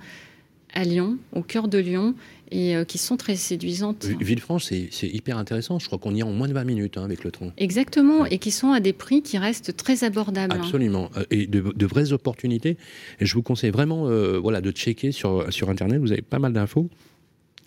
à 0.78 0.84
Lyon, 0.84 1.18
au 1.32 1.42
cœur 1.42 1.66
de 1.66 1.76
Lyon, 1.76 2.14
et 2.52 2.76
euh, 2.76 2.84
qui 2.84 2.98
sont 2.98 3.16
très 3.16 3.34
séduisantes. 3.34 4.06
Villefranche, 4.20 4.64
c'est 4.64 5.08
hyper 5.08 5.36
intéressant. 5.36 5.80
Je 5.80 5.86
crois 5.86 5.98
qu'on 5.98 6.14
y 6.14 6.20
est 6.20 6.22
en 6.22 6.30
moins 6.30 6.46
de 6.46 6.52
20 6.52 6.62
minutes 6.62 6.98
hein, 6.98 7.04
avec 7.04 7.24
le 7.24 7.32
train. 7.32 7.52
Exactement, 7.56 8.24
et 8.26 8.38
qui 8.38 8.52
sont 8.52 8.70
à 8.70 8.78
des 8.78 8.92
prix 8.92 9.20
qui 9.22 9.38
restent 9.38 9.76
très 9.76 10.04
abordables. 10.04 10.54
Absolument, 10.54 11.10
euh, 11.16 11.24
et 11.32 11.48
de, 11.48 11.86
vraies 11.86 12.12
opportunités. 12.12 12.76
Et 13.18 13.26
je 13.26 13.34
vous 13.34 13.42
conseille 13.42 13.70
vraiment 13.70 14.08
voilà, 14.40 14.60
de 14.60 14.70
checker 14.70 15.10
sur, 15.10 15.52
sur 15.52 15.68
Internet, 15.68 16.00
vous 16.00 16.12
avez 16.12 16.22
pas 16.22 16.38
mal 16.38 16.52
d'infos. 16.52 16.88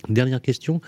Dernière 0.09 0.41
question, 0.41 0.82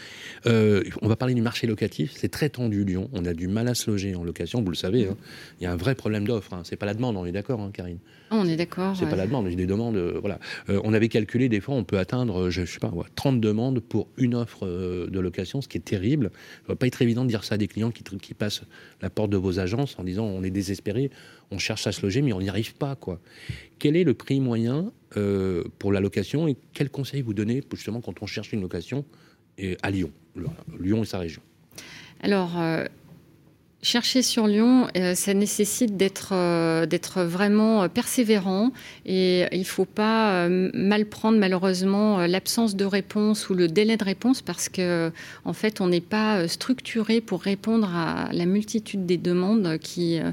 euh, 0.48 0.84
on 1.02 1.08
va 1.08 1.16
parler 1.16 1.36
du 1.36 1.42
marché 1.42 1.68
locatif. 1.68 2.14
C'est 2.16 2.30
très 2.30 2.50
tendu 2.50 2.84
Lyon. 2.84 3.10
On 3.14 3.26
a 3.26 3.34
du 3.34 3.48
mal 3.48 3.68
à 3.68 3.76
se 3.76 3.90
loger 3.92 4.16
en 4.16 4.24
location, 4.24 4.64
vous 4.64 4.72
le 4.72 4.76
savez. 4.76 5.08
Hein. 5.08 5.18
Il 5.60 5.64
y 5.64 5.68
a 5.68 5.72
un 5.72 5.76
vrai 5.76 5.94
problème 5.94 6.26
d'offre. 6.26 6.54
Hein. 6.54 6.62
C'est 6.64 6.78
pas 6.78 6.88
la 6.88 6.96
demande, 6.96 7.16
on 7.16 7.26
est 7.26 7.32
d'accord, 7.32 7.70
Karine? 7.72 8.00
Ah, 8.34 8.40
on 8.42 8.48
est 8.48 8.56
d'accord. 8.56 8.96
C'est 8.98 9.06
pas 9.06 9.16
la 9.16 9.28
demande. 9.28 9.46
Il 9.46 9.52
y 9.52 9.54
a 9.54 9.58
des 9.58 9.68
demandes. 9.68 9.96
Euh, 9.96 10.18
voilà. 10.20 10.40
Euh, 10.68 10.82
on 10.84 10.96
avait 10.96 11.08
calculé 11.08 11.50
des 11.50 11.62
fois, 11.62 11.76
on 11.76 11.84
peut 11.84 12.00
atteindre, 12.00 12.50
je, 12.50 12.66
sais 12.66 12.80
pas, 12.80 12.92
30 13.14 13.40
demandes 13.40 13.80
pour 13.80 14.08
une 14.18 14.34
offre 14.34 14.66
de 14.66 15.20
location, 15.20 15.62
ce 15.62 15.68
qui 15.68 15.78
est 15.78 15.82
terrible. 15.82 16.32
Ça 16.66 16.70
va 16.70 16.76
pas 16.76 16.88
être 16.88 17.04
évident 17.04 17.26
de 17.26 17.30
dire 17.30 17.44
ça 17.44 17.56
à 17.56 17.58
des 17.60 17.68
clients 17.68 17.92
qui, 17.92 18.04
qui 18.04 18.34
passent 18.34 18.64
la 19.04 19.12
porte 19.12 19.30
de 19.30 19.38
vos 19.38 19.60
agences 19.60 20.00
en 20.00 20.04
disant 20.04 20.26
on 20.26 20.42
est 20.42 20.50
désespéré, 20.50 21.12
on 21.52 21.60
cherche 21.60 21.86
à 21.86 21.92
se 21.92 22.02
loger, 22.02 22.24
mais 22.24 22.34
on 22.34 22.42
n'y 22.42 22.50
arrive 22.50 22.74
pas, 22.74 22.96
quoi. 22.96 23.20
Quel 23.78 23.96
est 23.96 24.04
le 24.04 24.16
prix 24.16 24.40
moyen 24.40 24.92
euh, 25.16 25.64
pour 25.78 25.92
la 25.92 26.00
location 26.00 26.48
et 26.48 26.58
quels 26.74 26.90
conseils 26.90 27.22
vous 27.22 27.36
donnez 27.36 27.62
justement 27.72 28.02
quand 28.02 28.24
on 28.24 28.26
cherche 28.26 28.52
une 28.52 28.62
location 28.62 29.06
à 29.84 29.92
Lyon, 29.92 30.10
Lyon 30.80 31.04
et 31.04 31.06
sa 31.06 31.20
région? 31.20 31.44
Alors, 32.24 32.58
euh, 32.58 32.86
chercher 33.84 34.24
sur 34.24 34.48
Lyon, 34.48 34.88
euh, 34.98 35.14
ça 35.14 35.34
nécessite 35.34 35.96
d'être 35.96 36.34
vraiment 37.24 37.88
persévérant 37.90 38.72
et 39.06 39.46
il 39.52 39.60
ne 39.60 39.64
faut 39.66 39.86
pas 39.86 40.48
mal 40.50 41.06
prendre 41.06 41.38
malheureusement 41.38 42.26
l'absence 42.26 42.76
de 42.76 42.86
réponse 42.86 43.50
ou 43.50 43.54
le 43.54 43.68
délai 43.68 43.98
de 43.98 44.04
réponse 44.04 44.42
parce 44.42 44.70
que 44.70 45.12
en 45.46 45.54
fait 45.54 45.82
on 45.82 45.88
n'est 45.88 46.02
pas 46.02 46.48
structuré 46.48 47.22
pour 47.22 47.42
répondre 47.42 47.90
à 47.94 48.30
la 48.32 48.46
multitude 48.46 49.06
des 49.06 49.18
demandes 49.18 49.78
qui 49.80 50.20
euh, 50.20 50.32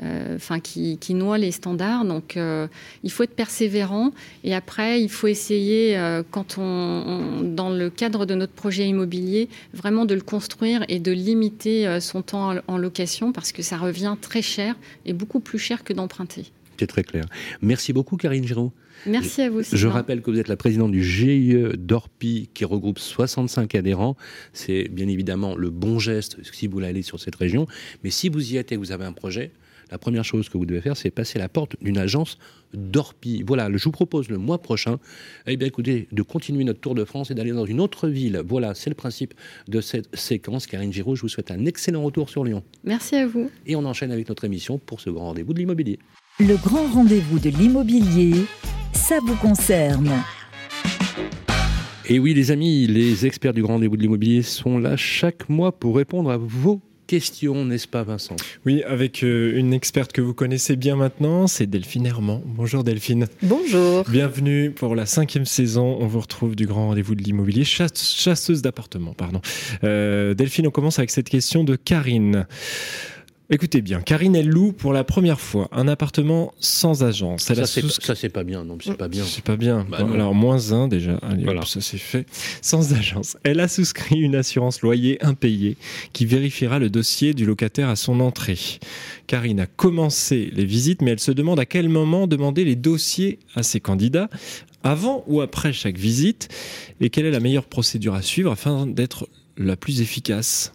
enfin 0.00 0.60
qui, 0.60 0.98
qui, 0.98 1.14
noie 1.14 1.38
les 1.38 1.50
standards. 1.50 2.04
Donc, 2.04 2.36
euh, 2.36 2.68
il 3.02 3.10
faut 3.10 3.22
être 3.24 3.34
persévérant. 3.34 4.12
Et 4.44 4.54
après, 4.54 5.00
il 5.00 5.08
faut 5.08 5.26
essayer, 5.26 5.96
euh, 5.96 6.22
quand 6.30 6.56
on, 6.58 7.42
dans 7.42 7.70
le 7.70 7.90
cadre 7.90 8.26
de 8.26 8.34
notre 8.34 8.52
projet 8.52 8.86
immobilier, 8.86 9.48
vraiment 9.74 10.04
de 10.04 10.14
le 10.14 10.20
construire 10.20 10.84
et 10.88 11.00
de 11.00 11.12
limiter 11.12 12.00
son 12.00 12.22
temps 12.22 12.54
en, 12.66 12.78
location 12.78 13.32
parce 13.32 13.50
que 13.50 13.62
ça 13.62 13.76
revient 13.76 14.14
très 14.20 14.42
cher 14.42 14.76
et 15.04 15.12
beaucoup 15.12 15.40
plus 15.40 15.58
cher 15.58 15.82
que 15.82 15.92
d'emprunter. 15.92 16.44
C'est 16.78 16.86
très 16.86 17.02
clair. 17.02 17.24
Merci 17.60 17.92
beaucoup, 17.92 18.16
Karine 18.16 18.46
Giraud. 18.46 18.72
Merci 19.06 19.42
à 19.42 19.50
vous. 19.50 19.62
Je 19.62 19.86
rappelle 19.88 20.22
que 20.22 20.30
vous 20.30 20.38
êtes 20.38 20.48
la 20.48 20.56
présidente 20.56 20.92
du 20.92 21.02
GIE 21.02 21.56
d'Orpi 21.76 22.50
qui 22.54 22.64
regroupe 22.64 22.98
65 22.98 23.74
adhérents. 23.74 24.16
C'est 24.52 24.88
bien 24.88 25.08
évidemment 25.08 25.56
le 25.56 25.70
bon 25.70 25.98
geste 25.98 26.36
si 26.52 26.66
vous 26.66 26.74
voulez 26.74 26.86
aller 26.86 27.02
sur 27.02 27.18
cette 27.18 27.34
région. 27.34 27.66
Mais 28.04 28.10
si 28.10 28.28
vous 28.28 28.52
y 28.52 28.56
êtes 28.56 28.70
et 28.70 28.76
que 28.76 28.80
vous 28.80 28.92
avez 28.92 29.04
un 29.04 29.12
projet, 29.12 29.50
la 29.90 29.98
première 29.98 30.24
chose 30.24 30.48
que 30.48 30.58
vous 30.58 30.66
devez 30.66 30.80
faire, 30.80 30.96
c'est 30.96 31.10
passer 31.10 31.38
la 31.38 31.48
porte 31.48 31.76
d'une 31.80 31.98
agence 31.98 32.38
d'Orpi. 32.74 33.42
Voilà, 33.46 33.68
je 33.72 33.82
vous 33.84 33.90
propose 33.90 34.28
le 34.28 34.38
mois 34.38 34.58
prochain, 34.58 34.98
eh 35.46 35.56
bien, 35.56 35.66
écoutez, 35.66 36.08
de 36.12 36.22
continuer 36.22 36.64
notre 36.64 36.80
tour 36.80 36.94
de 36.94 37.04
France 37.04 37.30
et 37.30 37.34
d'aller 37.34 37.52
dans 37.52 37.64
une 37.64 37.80
autre 37.80 38.08
ville. 38.08 38.42
Voilà, 38.46 38.74
c'est 38.74 38.90
le 38.90 38.96
principe 38.96 39.34
de 39.68 39.80
cette 39.80 40.14
séquence. 40.14 40.66
Karine 40.66 40.92
Giraud, 40.92 41.14
je 41.14 41.22
vous 41.22 41.28
souhaite 41.28 41.50
un 41.50 41.64
excellent 41.64 42.02
retour 42.02 42.28
sur 42.28 42.44
Lyon. 42.44 42.62
Merci 42.84 43.16
à 43.16 43.26
vous. 43.26 43.50
Et 43.66 43.76
on 43.76 43.84
enchaîne 43.84 44.12
avec 44.12 44.28
notre 44.28 44.44
émission 44.44 44.78
pour 44.78 45.00
ce 45.00 45.10
grand 45.10 45.26
rendez-vous 45.26 45.54
de 45.54 45.58
l'immobilier. 45.58 45.98
Le 46.40 46.56
grand 46.56 46.86
rendez-vous 46.92 47.38
de 47.38 47.50
l'immobilier, 47.50 48.44
ça 48.92 49.18
vous 49.20 49.36
concerne. 49.36 50.10
Et 52.10 52.18
oui, 52.18 52.32
les 52.32 52.50
amis, 52.50 52.86
les 52.86 53.26
experts 53.26 53.52
du 53.52 53.62
grand 53.62 53.74
rendez-vous 53.74 53.96
de 53.96 54.02
l'immobilier 54.02 54.42
sont 54.42 54.78
là 54.78 54.96
chaque 54.96 55.48
mois 55.48 55.72
pour 55.72 55.96
répondre 55.96 56.30
à 56.30 56.38
vos 56.38 56.80
question, 57.08 57.64
n'est-ce 57.64 57.88
pas 57.88 58.02
Vincent? 58.02 58.36
Oui, 58.66 58.82
avec 58.82 59.24
euh, 59.24 59.56
une 59.56 59.72
experte 59.72 60.12
que 60.12 60.20
vous 60.20 60.34
connaissez 60.34 60.76
bien 60.76 60.94
maintenant, 60.94 61.46
c'est 61.46 61.66
Delphine 61.66 62.04
Herman. 62.04 62.42
Bonjour 62.44 62.84
Delphine. 62.84 63.26
Bonjour. 63.42 64.04
Bienvenue 64.10 64.70
pour 64.70 64.94
la 64.94 65.06
cinquième 65.06 65.46
saison. 65.46 65.96
On 66.00 66.06
vous 66.06 66.20
retrouve 66.20 66.54
du 66.54 66.66
grand 66.66 66.88
rendez-vous 66.88 67.14
de 67.14 67.22
l'immobilier, 67.22 67.64
chasseuse 67.64 68.60
d'appartements, 68.60 69.14
pardon. 69.14 69.40
Euh, 69.84 70.34
Delphine, 70.34 70.66
on 70.66 70.70
commence 70.70 70.98
avec 70.98 71.10
cette 71.10 71.30
question 71.30 71.64
de 71.64 71.76
Karine. 71.76 72.46
Écoutez 73.50 73.80
bien, 73.80 74.02
Karine, 74.02 74.36
elle 74.36 74.48
loue 74.48 74.72
pour 74.72 74.92
la 74.92 75.04
première 75.04 75.40
fois 75.40 75.68
un 75.72 75.88
appartement 75.88 76.52
sans 76.60 77.02
agence. 77.02 77.44
ça, 77.44 78.14
c'est 78.14 78.28
pas 78.28 78.44
bien. 78.44 78.62
Non, 78.62 78.76
c'est 78.78 78.94
pas 78.94 79.08
bien. 79.08 79.24
C'est 79.24 79.42
pas 79.42 79.56
bien. 79.56 79.86
Bah 79.88 80.06
alors, 80.12 80.34
moins 80.34 80.72
un 80.72 80.86
déjà. 80.86 81.18
voilà. 81.44 81.64
ça 81.64 81.80
c'est 81.80 81.96
fait. 81.96 82.26
Sans 82.60 82.92
agence. 82.92 83.38
Elle 83.44 83.60
a 83.60 83.68
souscrit 83.68 84.20
une 84.20 84.34
assurance 84.34 84.82
loyer 84.82 85.16
impayée 85.24 85.78
qui 86.12 86.26
vérifiera 86.26 86.78
le 86.78 86.90
dossier 86.90 87.32
du 87.32 87.46
locataire 87.46 87.88
à 87.88 87.96
son 87.96 88.20
entrée. 88.20 88.58
Karine 89.26 89.60
a 89.60 89.66
commencé 89.66 90.50
les 90.52 90.66
visites, 90.66 91.00
mais 91.00 91.12
elle 91.12 91.20
se 91.20 91.32
demande 91.32 91.58
à 91.58 91.64
quel 91.64 91.88
moment 91.88 92.26
demander 92.26 92.64
les 92.64 92.76
dossiers 92.76 93.38
à 93.54 93.62
ses 93.62 93.80
candidats 93.80 94.28
avant 94.82 95.24
ou 95.26 95.40
après 95.40 95.72
chaque 95.72 95.96
visite 95.96 96.48
et 97.00 97.08
quelle 97.08 97.24
est 97.24 97.30
la 97.30 97.40
meilleure 97.40 97.64
procédure 97.64 98.12
à 98.14 98.20
suivre 98.20 98.52
afin 98.52 98.86
d'être 98.86 99.26
la 99.56 99.76
plus 99.76 100.02
efficace. 100.02 100.72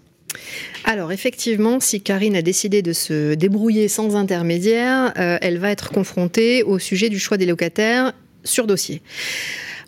Alors 0.83 1.11
effectivement, 1.11 1.79
si 1.79 2.01
Karine 2.01 2.35
a 2.35 2.41
décidé 2.41 2.81
de 2.81 2.93
se 2.93 3.35
débrouiller 3.35 3.87
sans 3.87 4.15
intermédiaire, 4.15 5.13
euh, 5.17 5.37
elle 5.41 5.57
va 5.57 5.71
être 5.71 5.89
confrontée 5.89 6.63
au 6.63 6.79
sujet 6.79 7.09
du 7.09 7.19
choix 7.19 7.37
des 7.37 7.45
locataires 7.45 8.13
sur 8.43 8.67
dossier. 8.67 9.01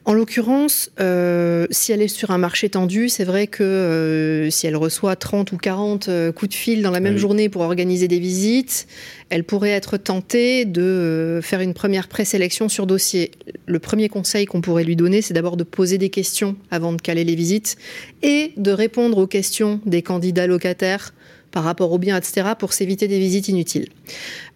En 0.06 0.14
l'occurrence, 0.14 0.92
euh, 1.00 1.66
si 1.72 1.92
elle 1.92 2.02
est 2.04 2.08
sur 2.08 2.30
un 2.30 2.38
marché 2.38 2.70
tendu, 2.70 3.10
c'est 3.10 3.24
vrai 3.24 3.48
que 3.48 3.64
euh, 3.64 4.50
si 4.52 4.68
elle 4.68 4.76
reçoit 4.76 5.16
30 5.16 5.52
ou 5.52 5.58
40 5.58 6.10
euh, 6.10 6.32
coups 6.32 6.50
de 6.50 6.54
fil 6.54 6.84
dans 6.84 6.92
la 6.92 7.00
même 7.00 7.18
journée 7.18 7.50
pour 7.50 7.64
organiser 7.64 8.08
des 8.08 8.20
visites, 8.20 8.86
elle 9.32 9.44
pourrait 9.44 9.72
être 9.72 9.98
tentée 9.98 10.66
de 10.66 11.40
faire 11.42 11.60
une 11.60 11.74
première 11.74 12.08
présélection 12.08 12.70
sur 12.70 12.86
dossier. 12.86 13.32
Le 13.66 13.80
premier 13.80 14.08
conseil 14.08 14.46
qu'on 14.46 14.62
pourrait 14.62 14.84
lui 14.84 14.96
donner, 14.96 15.24
c'est 15.24 15.34
d'abord 15.34 15.58
de 15.58 15.64
poser 15.64 15.98
des 15.98 16.10
questions 16.10 16.56
avant 16.70 16.94
de 16.94 17.02
caler 17.02 17.24
les 17.24 17.36
visites 17.36 17.76
et 18.22 18.52
de 18.58 18.72
répondre 18.72 19.18
aux 19.18 19.28
questions 19.28 19.82
des 19.88 20.04
candidats 20.04 20.46
locataires 20.46 21.14
par 21.56 21.64
rapport 21.64 21.94
aux 21.94 21.98
biens, 21.98 22.18
etc., 22.18 22.50
pour 22.60 22.74
s'éviter 22.74 23.08
des 23.08 23.18
visites 23.18 23.48
inutiles. 23.48 23.88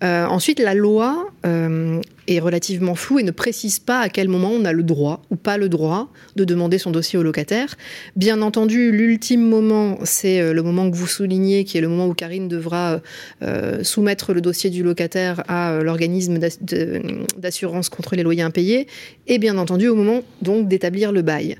Euh, 0.03 0.25
ensuite, 0.25 0.59
la 0.59 0.73
loi 0.73 1.29
euh, 1.45 2.01
est 2.35 2.39
relativement 2.39 2.95
floue 2.95 3.19
et 3.19 3.23
ne 3.23 3.31
précise 3.31 3.79
pas 3.79 3.99
à 3.99 4.09
quel 4.09 4.27
moment 4.27 4.51
on 4.51 4.65
a 4.65 4.71
le 4.71 4.83
droit 4.83 5.21
ou 5.29 5.35
pas 5.35 5.57
le 5.57 5.69
droit 5.69 6.11
de 6.35 6.43
demander 6.43 6.77
son 6.77 6.91
dossier 6.91 7.17
au 7.19 7.23
locataire. 7.23 7.75
Bien 8.15 8.41
entendu, 8.41 8.91
l'ultime 8.91 9.47
moment, 9.47 9.97
c'est 10.03 10.41
euh, 10.41 10.53
le 10.53 10.63
moment 10.63 10.89
que 10.89 10.95
vous 10.95 11.07
soulignez, 11.07 11.63
qui 11.63 11.77
est 11.77 11.81
le 11.81 11.87
moment 11.87 12.07
où 12.07 12.13
Karine 12.13 12.47
devra 12.47 13.01
soumettre 13.83 14.33
le 14.33 14.41
dossier 14.41 14.69
du 14.69 14.83
locataire 14.83 15.43
à 15.49 15.79
l'organisme 15.81 16.37
d'assurance 17.37 17.89
contre 17.89 18.15
les 18.15 18.23
loyers 18.23 18.41
impayés, 18.41 18.87
et 19.27 19.37
bien 19.37 19.57
entendu 19.57 19.87
au 19.87 19.95
moment 19.95 20.21
donc 20.41 20.67
d'établir 20.67 21.11
le 21.11 21.21
bail. 21.21 21.57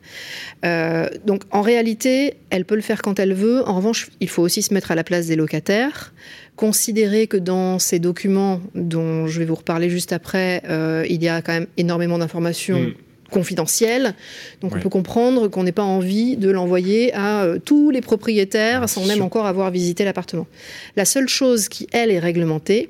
donc 1.26 1.44
en 1.52 1.62
réalité, 1.62 2.36
elle 2.50 2.66
peut 2.66 2.76
le 2.76 2.82
faire 2.82 3.02
quand 3.02 3.20
elle 3.20 3.34
veut. 3.34 3.68
En 3.68 3.76
revanche, 3.76 4.10
il 4.20 4.30
faut 4.30 4.42
aussi 4.42 4.62
se 4.62 4.74
mettre 4.74 4.92
à 4.92 4.96
la 4.96 5.04
place 5.04 5.28
des 5.28 5.36
locataires, 5.36 6.14
considérer 6.60 7.28
que 7.28 7.38
dans 7.38 7.80
ces 7.80 8.00
documents 8.00 8.60
dont 8.76 9.28
je 9.28 9.40
vais 9.40 9.46
vous 9.46 9.56
reparler 9.56 9.90
juste 9.90 10.12
après, 10.12 10.62
euh, 10.70 11.06
il 11.10 11.24
y 11.24 11.30
a 11.30 11.42
quand 11.42 11.54
même 11.54 11.68
énormément 11.78 12.18
d'informations. 12.18 12.82
Mm. 12.82 12.94
confidentielles. 13.32 14.16
Donc 14.60 14.76
on 14.76 14.80
peut 14.80 14.90
comprendre 14.90 15.50
qu'on 15.50 15.62
n'ait 15.62 15.72
pas 15.72 15.84
envie 15.84 16.36
de 16.36 16.50
l'envoyer 16.50 17.14
à 17.14 17.44
euh, 17.44 17.60
tous 17.64 17.92
les 17.92 18.02
propriétaires 18.02 18.90
sans 18.90 19.06
même 19.06 19.22
encore 19.22 19.46
avoir 19.46 19.70
visité 19.70 20.04
l'appartement. 20.04 20.48
La 20.96 21.06
seule 21.06 21.30
chose 21.30 21.70
qui, 21.70 21.86
elle, 21.92 22.10
est 22.10 22.18
réglementée, 22.18 22.90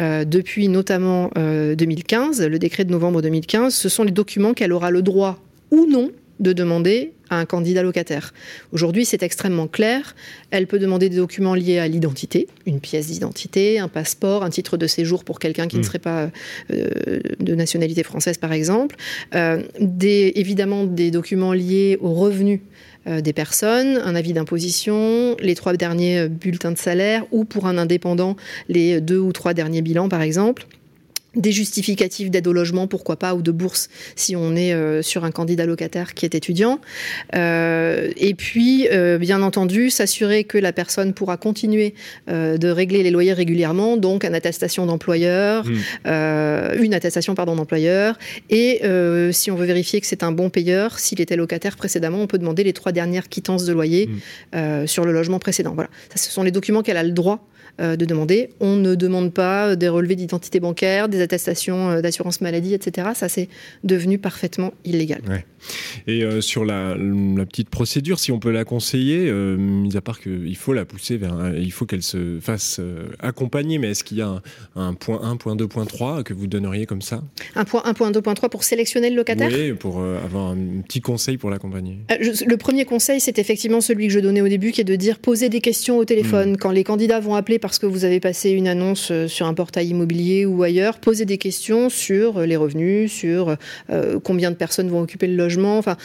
euh, 0.00 0.24
depuis 0.24 0.68
notamment 0.68 1.30
2015, 1.36 2.40
le 2.40 2.58
décret 2.58 2.86
de 2.86 2.90
novembre 2.90 3.20
2015, 3.20 3.74
ce 3.74 3.90
sont 3.90 4.04
les 4.04 4.10
documents 4.10 4.54
qu'elle 4.54 4.72
aura 4.72 4.90
le 4.90 5.02
droit 5.02 5.38
ou 5.70 5.86
non 5.86 6.10
de 6.40 6.52
demander 6.52 7.12
à 7.30 7.38
un 7.38 7.44
candidat 7.44 7.82
locataire. 7.82 8.34
Aujourd'hui, 8.72 9.04
c'est 9.04 9.22
extrêmement 9.22 9.66
clair. 9.66 10.14
Elle 10.50 10.66
peut 10.66 10.78
demander 10.78 11.08
des 11.08 11.16
documents 11.16 11.54
liés 11.54 11.78
à 11.78 11.88
l'identité, 11.88 12.48
une 12.66 12.80
pièce 12.80 13.06
d'identité, 13.06 13.78
un 13.78 13.88
passeport, 13.88 14.42
un 14.42 14.50
titre 14.50 14.76
de 14.76 14.86
séjour 14.86 15.24
pour 15.24 15.38
quelqu'un 15.38 15.68
qui 15.68 15.76
ne 15.76 15.82
mm. 15.82 15.84
serait 15.84 15.98
pas 15.98 16.30
euh, 16.70 17.20
de 17.40 17.54
nationalité 17.54 18.02
française, 18.02 18.38
par 18.38 18.52
exemple. 18.52 18.96
Euh, 19.34 19.62
des, 19.80 20.32
évidemment, 20.36 20.84
des 20.84 21.10
documents 21.10 21.52
liés 21.52 21.98
aux 22.00 22.14
revenus 22.14 22.60
euh, 23.06 23.20
des 23.20 23.32
personnes, 23.32 23.98
un 24.04 24.14
avis 24.14 24.32
d'imposition, 24.32 25.36
les 25.40 25.54
trois 25.54 25.74
derniers 25.74 26.28
bulletins 26.28 26.72
de 26.72 26.78
salaire 26.78 27.24
ou 27.32 27.44
pour 27.44 27.66
un 27.66 27.78
indépendant, 27.78 28.36
les 28.68 29.00
deux 29.00 29.18
ou 29.18 29.32
trois 29.32 29.54
derniers 29.54 29.82
bilans, 29.82 30.08
par 30.08 30.22
exemple 30.22 30.66
des 31.36 31.52
justificatifs 31.52 32.30
d'aide 32.30 32.46
au 32.46 32.52
logement, 32.52 32.86
pourquoi 32.86 33.16
pas, 33.16 33.34
ou 33.34 33.42
de 33.42 33.50
bourse 33.50 33.88
si 34.16 34.36
on 34.36 34.56
est 34.56 34.72
euh, 34.72 35.02
sur 35.02 35.24
un 35.24 35.30
candidat 35.30 35.66
locataire 35.66 36.14
qui 36.14 36.24
est 36.24 36.34
étudiant. 36.34 36.80
Euh, 37.34 38.10
et 38.16 38.34
puis, 38.34 38.88
euh, 38.90 39.18
bien 39.18 39.42
entendu, 39.42 39.90
s'assurer 39.90 40.44
que 40.44 40.58
la 40.58 40.72
personne 40.72 41.14
pourra 41.14 41.36
continuer 41.36 41.94
de 42.28 42.68
régler 42.68 43.02
les 43.02 43.10
loyers 43.10 43.32
régulièrement, 43.32 43.96
donc 43.96 44.24
une 44.24 44.34
attestation 44.34 44.86
d'employeur, 44.86 45.64
mmh. 45.64 46.82
une 46.82 46.94
attestation 46.94 47.34
pardon 47.34 47.56
d'employeur. 47.56 48.18
Et 48.50 48.80
si 49.32 49.50
on 49.50 49.56
veut 49.56 49.66
vérifier 49.66 50.00
que 50.00 50.06
c'est 50.06 50.22
un 50.22 50.32
bon 50.32 50.50
payeur, 50.50 50.98
s'il 50.98 51.20
était 51.20 51.36
locataire 51.36 51.76
précédemment, 51.76 52.18
on 52.18 52.26
peut 52.26 52.38
demander 52.38 52.64
les 52.64 52.72
trois 52.72 52.92
dernières 52.92 53.28
quittances 53.28 53.64
de 53.64 53.72
loyer 53.72 54.08
mmh. 54.52 54.86
sur 54.86 55.04
le 55.04 55.12
logement 55.12 55.38
précédent. 55.38 55.74
Voilà, 55.74 55.90
ça, 56.10 56.16
ce 56.16 56.30
sont 56.30 56.42
les 56.42 56.50
documents 56.50 56.82
qu'elle 56.82 56.96
a 56.96 57.02
le 57.02 57.12
droit 57.12 57.46
euh, 57.80 57.96
de 57.96 58.04
demander. 58.04 58.50
On 58.60 58.76
ne 58.76 58.94
demande 58.94 59.32
pas 59.32 59.74
des 59.74 59.88
relevés 59.88 60.14
d'identité 60.14 60.60
bancaire, 60.60 61.08
des 61.08 61.20
attestations 61.20 61.90
euh, 61.90 62.00
d'assurance 62.02 62.40
maladie, 62.40 62.72
etc. 62.72 63.08
Ça, 63.14 63.28
c'est 63.28 63.48
devenu 63.82 64.16
parfaitement 64.16 64.72
illégal. 64.84 65.20
Et 66.06 66.22
euh, 66.22 66.40
sur 66.40 66.64
la, 66.64 66.94
petite 67.46 67.70
procédure, 67.70 68.20
si 68.20 68.30
on 68.30 68.38
peut 68.38 68.52
la 68.52 68.64
conseiller, 68.64 69.32
mis 69.32 69.96
à 69.96 70.00
part 70.00 70.20
qu'il 70.20 70.56
faut 70.56 70.72
la 70.72 70.84
pousser 70.84 71.16
vers, 71.16 71.52
il 71.56 71.72
faut 71.72 71.84
qu'elle 71.84 72.02
se 72.02 72.38
fasse 72.40 72.80
accompagner, 73.18 73.78
mais 73.78 73.90
est-ce 73.90 74.04
qu'il 74.04 74.18
y 74.18 74.22
a 74.22 74.40
un, 74.76 74.94
point 74.94 75.20
1, 75.22 75.36
point 75.36 75.56
2, 75.56 75.66
point 75.66 75.84
3 75.84 76.22
que 76.22 76.32
vous 76.32 76.46
donneriez 76.46 76.86
comme 76.86 77.02
ça? 77.02 77.22
Un 77.56 77.64
point 77.64 77.82
1, 77.84 77.94
point 77.94 78.10
2, 78.12 78.22
point 78.22 78.34
3 78.34 78.50
pour 78.50 78.62
sélectionner 78.62 79.10
le 79.10 79.16
locataire? 79.16 79.50
Oui, 79.52 79.72
pour 79.72 80.00
avoir 80.00 80.50
un 80.50 80.80
petit 80.86 81.00
conseil 81.00 81.38
pour 81.38 81.50
l'accompagner. 81.50 81.98
le 82.20 82.56
premier 82.56 82.84
conseil, 82.84 83.18
c'est 83.18 83.40
effectivement 83.40 83.80
celui 83.80 84.06
que 84.06 84.12
je 84.12 84.20
donnais 84.20 84.42
au 84.42 84.48
début, 84.48 84.70
qui 84.70 84.80
est 84.80 84.84
de 84.84 84.96
dire 84.96 85.18
poser 85.18 85.48
des 85.48 85.60
questions 85.60 85.98
au 85.98 86.04
téléphone. 86.04 86.52
Hmm. 86.52 86.56
Quand 86.56 86.70
les 86.70 86.84
candidats 86.84 87.18
vont 87.18 87.34
appeler 87.34 87.58
parce 87.64 87.78
que 87.78 87.86
vous 87.86 88.04
avez 88.04 88.20
passé 88.20 88.50
une 88.50 88.68
annonce 88.68 89.08
euh, 89.10 89.26
sur 89.26 89.46
un 89.46 89.54
portail 89.54 89.86
immobilier 89.86 90.44
ou 90.44 90.62
ailleurs, 90.62 90.98
posez 90.98 91.24
des 91.24 91.38
questions 91.38 91.88
sur 91.88 92.36
euh, 92.36 92.44
les 92.44 92.56
revenus, 92.56 93.10
sur 93.10 93.56
euh, 93.88 94.20
combien 94.22 94.50
de 94.50 94.56
personnes 94.56 94.90
vont 94.90 95.00
occuper 95.00 95.26
le 95.26 95.34
logement, 95.34 95.78
enfin, 95.78 95.96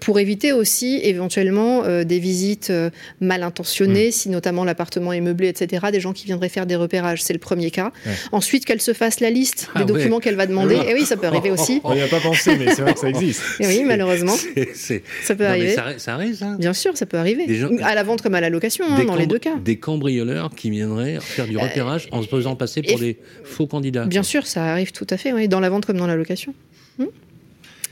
pour 0.00 0.18
éviter 0.18 0.52
aussi 0.52 0.98
éventuellement 1.04 1.84
des 2.04 2.18
visites 2.18 2.72
mal 3.20 3.44
intentionnées, 3.44 4.08
mmh. 4.08 4.12
si 4.12 4.28
notamment 4.28 4.64
l'appartement 4.64 5.12
est 5.12 5.20
meublé, 5.20 5.48
etc., 5.48 5.86
des 5.92 6.00
gens 6.00 6.12
qui 6.12 6.26
viendraient 6.26 6.48
faire 6.48 6.66
des 6.66 6.74
repérages. 6.74 7.22
C'est 7.22 7.32
le 7.32 7.38
premier 7.38 7.70
cas. 7.70 7.92
Ensuite, 8.32 8.64
qu'elle 8.64 8.80
se 8.80 8.92
fasse 8.92 9.20
la 9.20 9.30
liste 9.30 9.68
des 9.76 9.82
ah 9.82 9.84
documents 9.84 10.18
qu'elle 10.18 10.36
va 10.36 10.46
demander. 10.46 10.74
Et 10.88 10.94
oui, 10.94 11.04
ça 11.04 11.16
peut 11.16 11.26
arriver 11.26 11.50
aussi. 11.50 11.80
On 11.84 11.94
n'y 11.94 12.02
a 12.02 12.08
pas 12.08 12.20
pensé, 12.20 12.56
mais 12.58 12.74
c'est 12.74 12.82
vrai 12.82 12.94
que 12.94 13.00
ça 13.00 13.08
existe. 13.08 13.42
Et 13.60 13.66
oui, 13.66 13.84
malheureusement. 13.84 14.34
ça 15.22 15.34
peut 15.34 15.46
arriver. 15.46 15.76
Ça, 15.98 16.14
arrive, 16.14 16.34
ça 16.34 16.56
Bien 16.58 16.72
sûr, 16.72 16.96
ça 16.96 17.06
peut 17.06 17.18
arriver. 17.18 17.46
À 17.82 17.94
la 17.94 18.02
vente 18.02 18.22
comme 18.22 18.34
à 18.34 18.40
la 18.40 18.50
location, 18.50 18.84
hein, 18.88 19.04
dans 19.04 19.16
les 19.16 19.26
deux 19.26 19.38
cas. 19.38 19.56
Des 19.64 19.76
cambrioleurs 19.76 20.50
qui 20.54 20.70
viendraient 20.70 21.03
faire 21.20 21.46
du 21.46 21.56
repérage 21.56 22.08
en 22.12 22.22
se 22.22 22.28
faisant 22.28 22.56
passer 22.56 22.82
pour 22.82 22.98
des 22.98 23.18
faux 23.44 23.66
candidats. 23.66 24.06
Bien 24.06 24.22
sûr, 24.22 24.46
ça 24.46 24.64
arrive 24.66 24.92
tout 24.92 25.06
à 25.10 25.16
fait, 25.16 25.32
oui, 25.32 25.48
dans 25.48 25.60
la 25.60 25.70
vente 25.70 25.86
comme 25.86 25.96
dans 25.96 26.06
la 26.06 26.16
location. 26.16 26.54
Hmm? 26.98 27.06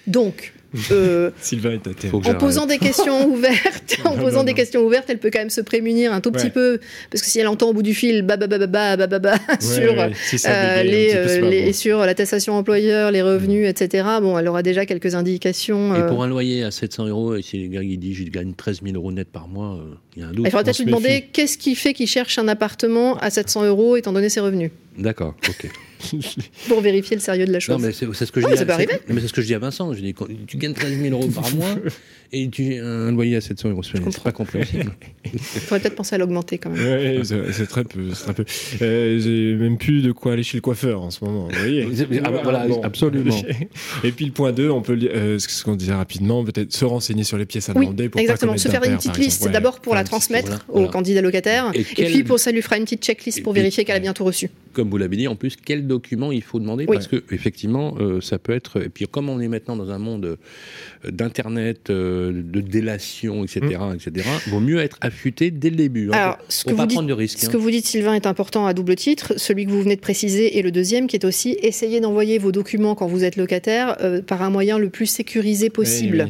Donc, 0.06 0.52
euh, 0.90 1.30
Sylvain 1.40 1.72
est 1.72 2.14
En 2.14 2.34
posant 2.34 2.66
des 2.66 2.78
questions 2.78 3.26
ouvertes, 3.32 3.98
en 4.04 4.16
posant 4.16 4.44
des 4.44 4.54
questions 4.54 4.80
ouvertes, 4.82 5.06
elle 5.08 5.18
peut 5.18 5.30
quand 5.32 5.38
même 5.38 5.50
se 5.50 5.60
prémunir 5.60 6.12
un 6.12 6.20
tout 6.20 6.32
petit 6.32 6.50
peu, 6.50 6.80
parce 7.10 7.22
que 7.22 7.28
si 7.28 7.38
elle 7.38 7.48
entend 7.48 7.70
au 7.70 7.72
bout 7.72 7.82
du 7.82 7.94
fil 7.94 8.22
ba 8.22 8.36
ba 8.36 8.46
ba 8.46 8.58
ba 8.58 8.96
ba 8.96 9.18
ba 9.18 9.34
sur 9.60 9.98
euh, 9.98 10.82
les, 10.82 11.14
euh, 11.14 11.72
sur 11.72 11.98
l'attestation 12.00 12.54
employeur, 12.54 13.10
les 13.10 13.22
revenus, 13.22 13.68
etc. 13.68 14.06
Bon, 14.20 14.38
elle 14.38 14.48
aura 14.48 14.62
déjà 14.62 14.86
quelques 14.86 15.14
indications. 15.14 15.94
Et 15.94 16.06
pour 16.06 16.22
un 16.22 16.28
loyer 16.28 16.64
à 16.64 16.70
700 16.70 17.06
euros, 17.06 17.34
et 17.36 17.42
si 17.42 17.58
le 17.58 17.68
gars 17.68 17.82
il 17.82 17.98
dit 17.98 18.14
je 18.14 18.24
gagne 18.24 18.54
13 18.54 18.80
000 18.82 18.96
euros 18.96 19.12
net 19.12 19.28
par 19.28 19.48
mois, 19.48 19.78
il 20.16 20.22
y 20.22 20.24
a 20.24 20.28
un 20.28 20.32
doute. 20.32 20.46
Il 20.46 20.50
faudra 20.50 20.64
peut-être 20.64 20.78
lui 20.78 20.86
demander 20.86 21.28
qu'est-ce 21.32 21.58
qui 21.58 21.74
fait 21.74 21.94
qu'il 21.94 22.06
cherche 22.06 22.38
un 22.38 22.48
appartement 22.48 23.16
à 23.18 23.30
700 23.30 23.64
euros 23.66 23.96
étant 23.96 24.12
donné 24.12 24.28
ses 24.28 24.40
revenus. 24.40 24.70
D'accord, 24.96 25.34
ok. 25.48 25.70
pour 26.68 26.80
vérifier 26.80 27.16
le 27.16 27.22
sérieux 27.22 27.46
de 27.46 27.52
la 27.52 27.60
chose. 27.60 27.76
Non, 27.76 27.86
mais 27.86 27.92
c'est 27.92 28.26
ce 28.26 28.32
que 28.32 28.40
je 28.40 28.46
dis. 28.46 28.70
Arriver. 28.70 29.00
Mais 29.08 29.20
c'est 29.20 29.28
ce 29.28 29.32
que 29.32 29.42
je 29.42 29.46
dis 29.46 29.54
à 29.54 29.58
Vincent. 29.58 29.92
Je 29.92 30.00
dis, 30.00 30.14
tu 30.46 30.56
gagnes 30.56 30.74
13 30.74 31.00
000 31.00 31.14
euros 31.14 31.28
par 31.28 31.50
mois 31.54 31.74
et 32.32 32.48
tu 32.48 32.78
un 32.78 33.12
loyer 33.12 33.36
à 33.36 33.40
700 33.40 33.70
euros. 33.70 33.82
C'est 33.82 34.22
pas 34.22 34.32
compréhensible. 34.32 34.92
Il 35.32 35.38
faudrait 35.38 35.80
peut-être 35.80 35.96
penser 35.96 36.14
à 36.14 36.18
l'augmenter 36.18 36.58
quand 36.58 36.70
même. 36.70 36.82
Ouais, 36.82 37.20
c'est 37.52 37.66
très 37.66 37.84
peu. 37.84 38.08
Très 38.08 38.32
peu. 38.32 38.44
Euh, 38.80 39.18
J'ai 39.18 39.54
même 39.54 39.76
plus 39.76 40.02
de 40.02 40.12
quoi 40.12 40.32
aller 40.32 40.42
chez 40.42 40.56
le 40.56 40.62
coiffeur 40.62 41.02
en 41.02 41.10
ce 41.10 41.22
moment. 41.24 41.48
Vous 41.48 41.58
voyez 41.58 41.86
ah, 42.24 42.30
bah, 42.30 42.40
voilà, 42.42 42.66
absolument. 42.82 43.36
Et 44.04 44.12
puis 44.12 44.24
le 44.24 44.32
point 44.32 44.52
2, 44.52 44.70
on 44.70 44.80
peut, 44.80 44.98
euh, 45.02 45.38
ce 45.38 45.62
qu'on 45.62 45.76
disait 45.76 45.92
rapidement, 45.92 46.42
peut-être 46.44 46.72
se 46.72 46.84
renseigner 46.84 47.24
sur 47.24 47.36
les 47.36 47.44
pièces 47.44 47.68
à 47.68 47.74
demander. 47.74 48.08
Pour 48.08 48.20
exactement. 48.20 48.56
se 48.56 48.68
faire 48.68 48.82
une 48.84 48.96
petite 48.96 49.18
liste. 49.18 49.42
C'est 49.42 49.50
d'abord 49.50 49.80
pour 49.80 49.94
la 49.94 50.04
transmettre 50.04 50.64
au 50.68 50.86
candidat 50.88 51.20
locataire. 51.20 51.70
Et, 51.74 51.84
puis 51.84 52.24
pour 52.24 52.38
ça 52.38 52.50
lui 52.50 52.62
fera 52.62 52.78
une 52.78 52.84
petite 52.84 53.04
checklist 53.04 53.42
pour 53.42 53.52
vérifier 53.52 53.84
qu'elle 53.84 53.96
a 53.96 54.00
bientôt 54.00 54.24
reçu. 54.24 54.50
Comme 54.72 54.88
vous 54.88 54.96
l'avez 54.96 55.16
dit, 55.16 55.28
en 55.28 55.36
plus, 55.36 55.56
quel 55.62 55.86
document 55.86 56.32
il 56.32 56.42
faut 56.42 56.58
demander? 56.58 56.86
Parce 56.86 57.06
que 57.06 57.22
effectivement, 57.30 57.94
euh, 58.00 58.20
ça 58.22 58.38
peut 58.38 58.52
être. 58.52 58.82
Et 58.82 58.88
puis 58.88 59.06
comme 59.06 59.28
on 59.28 59.38
est 59.40 59.48
maintenant 59.48 59.76
dans 59.76 59.90
un 59.90 59.98
monde 59.98 60.24
euh, 60.24 60.36
d'internet, 61.10 61.90
euh, 61.90 62.32
de 62.32 62.60
délation, 62.60 63.44
etc., 63.44 63.60
mm. 63.62 63.94
etc., 63.94 64.28
vaut 64.48 64.60
mieux 64.60 64.80
être 64.80 64.98
affûté 65.00 65.50
dès 65.50 65.70
le 65.70 65.76
début. 65.76 66.08
Hein, 66.10 66.16
Alors, 66.16 66.38
ce 66.48 66.64
que 66.64 66.74
pas 66.74 66.86
prendre 66.86 67.08
de 67.08 67.12
risques. 67.12 67.38
Ce 67.38 67.48
que 67.48 67.56
vous 67.56 67.70
dites, 67.70 67.86
Sylvain, 67.86 68.14
est 68.14 68.26
important 68.26 68.66
à 68.66 68.74
double 68.74 68.96
titre. 68.96 69.34
Celui 69.36 69.66
que 69.66 69.70
vous 69.70 69.82
venez 69.82 69.96
de 69.96 70.00
préciser 70.00 70.58
et 70.58 70.62
le 70.62 70.70
deuxième, 70.70 71.06
qui 71.06 71.16
est 71.16 71.24
aussi 71.24 71.56
essayer 71.62 72.00
d'envoyer 72.00 72.38
vos 72.38 72.52
documents 72.52 72.94
quand 72.94 73.06
vous 73.06 73.24
êtes 73.24 73.36
locataire 73.36 73.96
par 74.26 74.42
un 74.42 74.50
moyen 74.50 74.78
le 74.78 74.90
plus 74.90 75.06
sécurisé 75.06 75.70
possible 75.70 76.28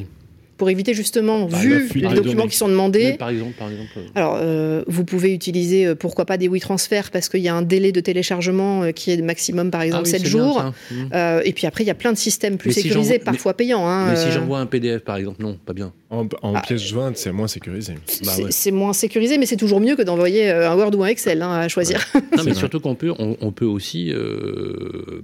pour 0.63 0.71
éviter 0.71 0.95
justement, 0.95 1.47
bah, 1.47 1.59
vu 1.59 1.89
les 1.93 2.15
documents 2.15 2.47
qui 2.47 2.57
sont 2.57 2.69
demandés. 2.69 3.15
par 3.15 3.31
exemple, 3.31 3.55
par 3.59 3.69
exemple. 3.69 3.91
Euh. 3.97 4.07
Alors, 4.15 4.39
euh, 4.41 4.85
vous 4.87 5.05
pouvez 5.05 5.35
utiliser, 5.35 5.87
euh, 5.87 5.97
pourquoi 5.97 6.25
pas, 6.25 6.37
des 6.37 6.47
WeTransfer 6.47 7.11
parce 7.13 7.29
qu'il 7.29 7.41
y 7.41 7.49
a 7.49 7.55
un 7.57 7.63
délai 7.63 7.91
de 7.91 7.99
téléchargement 7.99 8.93
qui 8.93 9.11
est 9.11 9.21
maximum, 9.21 9.73
par 9.73 9.83
exemple, 9.83 10.07
7 10.07 10.23
ah 10.25 10.29
jours. 10.29 10.73
Mmh. 10.93 11.17
et 11.45 11.53
puis 11.53 11.67
après, 11.67 11.83
il 11.83 11.89
y 11.89 11.91
a 11.91 11.97
plein 11.97 12.13
de 12.13 12.17
systèmes 12.17 12.59
plus 12.59 12.71
sécurisés, 12.71 13.19
parfois 13.19 13.55
payants. 13.55 13.89
Hein, 13.89 14.11
mais 14.11 14.17
si 14.17 14.31
j'envoie 14.31 14.61
un 14.61 14.67
PDF, 14.67 15.03
par 15.03 15.17
exemple, 15.17 15.43
non, 15.43 15.59
pas 15.67 15.73
bien. 15.73 15.93
En, 16.11 16.29
en 16.43 16.55
ah, 16.55 16.61
pièce 16.61 16.87
jointe, 16.87 17.17
c'est 17.17 17.33
moins 17.33 17.49
sécurisé. 17.49 17.95
Bah 18.25 18.31
c'est 18.51 18.71
moins 18.71 18.93
sécurisé, 18.93 19.39
mais 19.39 19.47
c'est 19.47 19.57
toujours 19.57 19.81
mieux 19.81 19.97
que 19.97 20.03
d'envoyer 20.03 20.49
un 20.49 20.77
Word 20.77 20.95
ou 20.95 21.03
un 21.03 21.09
Excel 21.09 21.43
hein, 21.43 21.51
à 21.53 21.67
choisir. 21.67 22.07
non, 22.37 22.45
mais 22.45 22.55
surtout 22.55 22.79
qu'on 22.79 22.95
peut, 22.95 23.13
on, 23.19 23.51
peut 23.51 23.65
aussi, 23.65 24.15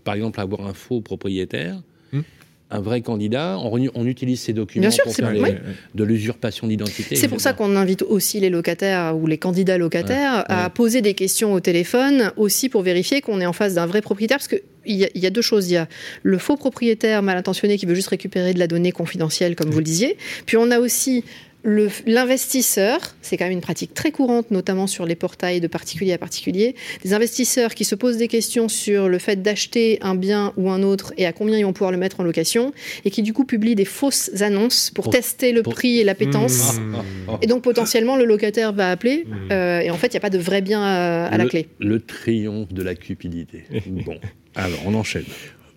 par 0.03 0.15
exemple, 0.15 0.41
avoir 0.41 0.67
un 0.67 0.75
faux 0.75 1.01
propriétaire. 1.01 1.81
Un 2.71 2.81
vrai 2.81 3.01
candidat, 3.01 3.59
on, 3.59 4.07
utilise 4.07 4.41
ces 4.41 4.53
documents 4.53 4.89
pour 5.03 5.15
faire 5.15 5.33
de 5.95 6.05
l'usurpation 6.05 6.67
d'identité. 6.67 7.17
C'est 7.17 7.29
pour 7.29 7.41
ça 7.41 7.55
qu'on 7.55 7.77
invite 7.77 8.03
aussi 8.03 8.41
les 8.41 8.51
locataires 8.51 9.17
ou 9.17 9.27
les 9.27 9.39
candidats 9.39 9.79
locataires 9.79 10.45
à 10.49 10.69
poser 10.69 11.01
des 11.01 11.15
questions 11.15 11.55
au 11.55 11.61
téléphone, 11.61 12.33
aussi 12.37 12.69
pour 12.69 12.83
vérifier 12.83 13.23
qu'on 13.23 13.41
est 13.41 13.47
en 13.47 13.55
face 13.55 13.75
d'un 13.75 13.87
vrai 13.87 14.03
propriétaire, 14.03 14.37
parce 14.37 14.49
que 14.49 14.57
il 14.89 14.97
y, 15.15 15.27
a 15.27 15.31
deux 15.31 15.43
choses. 15.43 15.69
Il 15.69 15.75
y 15.75 15.77
a 15.77 15.87
le 16.23 16.39
faux 16.39 16.57
propriétaire 16.57 17.23
mal 17.23 17.37
intentionné 17.37 17.77
qui 17.77 17.87
veut 17.87 17.95
juste 17.95 18.09
récupérer 18.09 18.55
de 18.55 18.59
la 18.59 18.67
donnée 18.67 18.93
confidentielle, 18.93 19.55
comme 19.55 19.71
vous 19.71 19.79
le 19.79 19.85
disiez. 19.85 20.17
Puis 20.47 20.57
on 20.57 20.71
a 20.71 20.79
aussi 20.79 21.25
l'investisseur, 22.07 22.99
c'est 23.23 23.37
quand 23.37 23.45
même 23.45 23.53
une 23.53 23.61
pratique 23.61 23.95
très 23.95 24.11
courante, 24.11 24.51
notamment 24.51 24.87
sur 24.87 25.07
les 25.07 25.15
portails 25.15 25.61
de 25.61 25.67
particulier 25.67 26.13
à 26.13 26.19
particulier, 26.19 26.75
des 27.05 27.15
investisseurs 27.15 27.75
qui 27.75 27.85
se 27.85 27.95
posent 27.95 28.17
des 28.17 28.29
questions 28.29 28.69
sur 28.69 29.09
le 29.09 29.19
fait 29.19 29.43
d'acheter 29.43 29.99
un 30.03 30.15
bien 30.15 30.53
ou 30.57 30.71
un 30.71 30.83
autre 30.83 31.13
et 31.17 31.27
à 31.27 31.33
combien 31.33 31.59
ils 31.59 31.65
vont 31.65 31.73
pouvoir 31.73 31.93
le 31.93 31.99
mettre 31.99 32.21
en 32.21 32.23
location, 32.23 32.73
et 33.05 33.11
qui 33.11 33.23
du 33.23 33.33
coup 33.33 33.45
publient 33.45 33.75
des 33.75 33.85
fausses 33.85 34.31
annonces 34.41 34.91
pour, 34.91 35.11
tester 35.11 35.53
le 35.53 35.63
prix 35.63 35.99
et 35.99 36.05
l'appétence. 36.05 36.79
Mmh. 36.79 37.39
Et 37.43 37.47
donc 37.47 37.63
potentiellement 37.63 38.17
le 38.17 38.25
locataire 38.25 38.73
va 38.73 38.91
appeler, 38.91 39.25
mmh. 39.27 39.53
euh, 39.53 39.81
et 39.81 39.91
en 39.91 39.97
fait 39.97 40.09
il 40.09 40.13
n'y 40.13 40.19
a 40.19 40.21
pas 40.21 40.31
de 40.31 40.39
vrai 40.39 40.61
bien 40.61 40.83
à, 40.83 41.37
la 41.37 41.47
clé. 41.47 41.69
Le 41.79 42.01
triomphe 42.01 42.73
de 42.73 42.83
la 42.83 42.95
cupidité. 42.95 43.65
bon, 43.87 44.19
alors 44.55 44.81
on 44.87 44.95
enchaîne. 44.95 45.25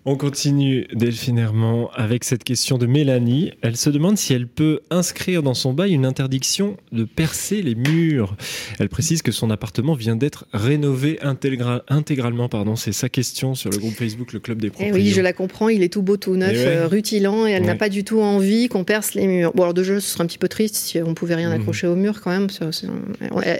On 0.04 0.16
continue 0.16 0.88
Delphine 0.92 1.38
Herman 1.38 1.86
avec 1.94 2.24
cette 2.24 2.42
question 2.42 2.76
de 2.76 2.86
Mélanie. 2.86 3.52
Elle 3.62 3.76
se 3.76 3.88
demande 3.88 4.18
si 4.18 4.34
elle 4.34 4.48
peut 4.48 4.80
inscrire 4.90 5.44
dans 5.44 5.54
son 5.54 5.72
bail 5.72 5.92
une 5.92 6.04
interdiction 6.04 6.76
de 6.90 7.04
percer 7.04 7.62
les 7.62 7.76
murs. 7.76 8.34
Elle 8.80 8.88
précise 8.88 9.22
que 9.22 9.30
son 9.30 9.48
appartement 9.50 9.94
vient 9.94 10.16
d'être 10.16 10.46
rénové 10.52 11.20
intégralement. 11.22 12.48
Pardon, 12.48 12.74
c'est 12.74 12.90
sa 12.90 13.08
question 13.08 13.54
sur 13.54 13.70
le 13.70 13.78
groupe 13.78 13.94
Facebook 13.94 14.32
Le 14.32 14.40
Club 14.40 14.60
des 14.60 14.70
Propriétaires. 14.70 15.00
Eh 15.00 15.04
oui, 15.04 15.10
je 15.10 15.20
la 15.20 15.32
comprends. 15.32 15.68
Il 15.68 15.84
est 15.84 15.92
tout 15.92 16.02
beau, 16.02 16.16
tout 16.16 16.34
neuf, 16.34 16.50
eh 16.52 16.66
euh, 16.66 16.88
rutilant, 16.88 17.46
et 17.46 17.52
elle 17.52 17.64
n'a 17.64 17.76
pas 17.76 17.88
du 17.88 18.02
tout 18.02 18.22
envie 18.22 18.66
qu'on 18.66 18.82
perce 18.82 19.14
les 19.14 19.28
murs. 19.28 19.52
Bon, 19.54 19.62
alors 19.62 19.74
de 19.74 19.84
jeu, 19.84 20.00
ce 20.00 20.10
serait 20.10 20.24
un 20.24 20.26
petit 20.26 20.38
peu 20.38 20.48
triste 20.48 20.74
si 20.74 20.98
on 21.00 21.14
pouvait 21.14 21.36
rien 21.36 21.50
mhm. 21.50 21.60
accrocher 21.60 21.86
au 21.86 21.94
mur 21.94 22.20
quand 22.20 22.30
même. 22.30 22.48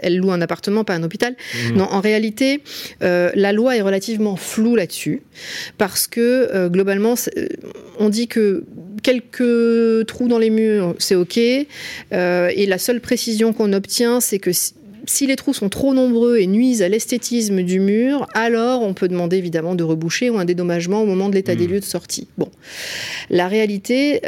Elle 0.01 0.17
loue 0.17 0.31
un 0.31 0.41
appartement, 0.41 0.83
pas 0.83 0.95
un 0.95 1.03
hôpital. 1.03 1.37
Mhm. 1.69 1.77
Non, 1.77 1.85
en 1.85 2.01
réalité, 2.01 2.63
euh, 3.01 3.31
la 3.33 3.53
loi 3.53 3.77
est 3.77 3.81
relativement 3.81 4.35
floue 4.35 4.75
là-dessus 4.75 5.21
parce 5.77 6.05
que 6.05 6.32
euh, 6.33 6.69
globalement, 6.69 7.15
euh, 7.37 7.47
on 7.99 8.09
dit 8.09 8.27
que 8.27 8.63
quelques 9.01 10.07
trous 10.07 10.27
dans 10.27 10.37
les 10.37 10.49
murs, 10.49 10.95
c'est 10.99 11.15
OK. 11.15 11.37
Euh, 11.37 12.51
et 12.55 12.65
la 12.65 12.77
seule 12.77 13.01
précision 13.01 13.53
qu'on 13.53 13.73
obtient, 13.73 14.21
c'est 14.21 14.39
que 14.39 14.51
si 15.05 15.27
les 15.27 15.35
trous 15.35 15.53
sont 15.53 15.67
trop 15.67 15.93
nombreux 15.93 16.37
et 16.37 16.47
nuisent 16.47 16.81
à 16.81 16.87
l'esthétisme 16.87 17.63
du 17.63 17.81
mur, 17.81 18.25
alors 18.33 18.81
on 18.83 18.93
peut 18.93 19.09
demander 19.09 19.35
évidemment 19.35 19.75
de 19.75 19.83
reboucher 19.83 20.29
ou 20.29 20.37
un 20.37 20.45
dédommagement 20.45 21.01
au 21.01 21.05
moment 21.05 21.27
de 21.27 21.35
l'état 21.35 21.55
des 21.55 21.67
hmm. 21.67 21.71
lieux 21.71 21.79
de 21.81 21.85
sortie. 21.85 22.29
Bon, 22.37 22.49
la 23.29 23.49
réalité, 23.49 24.21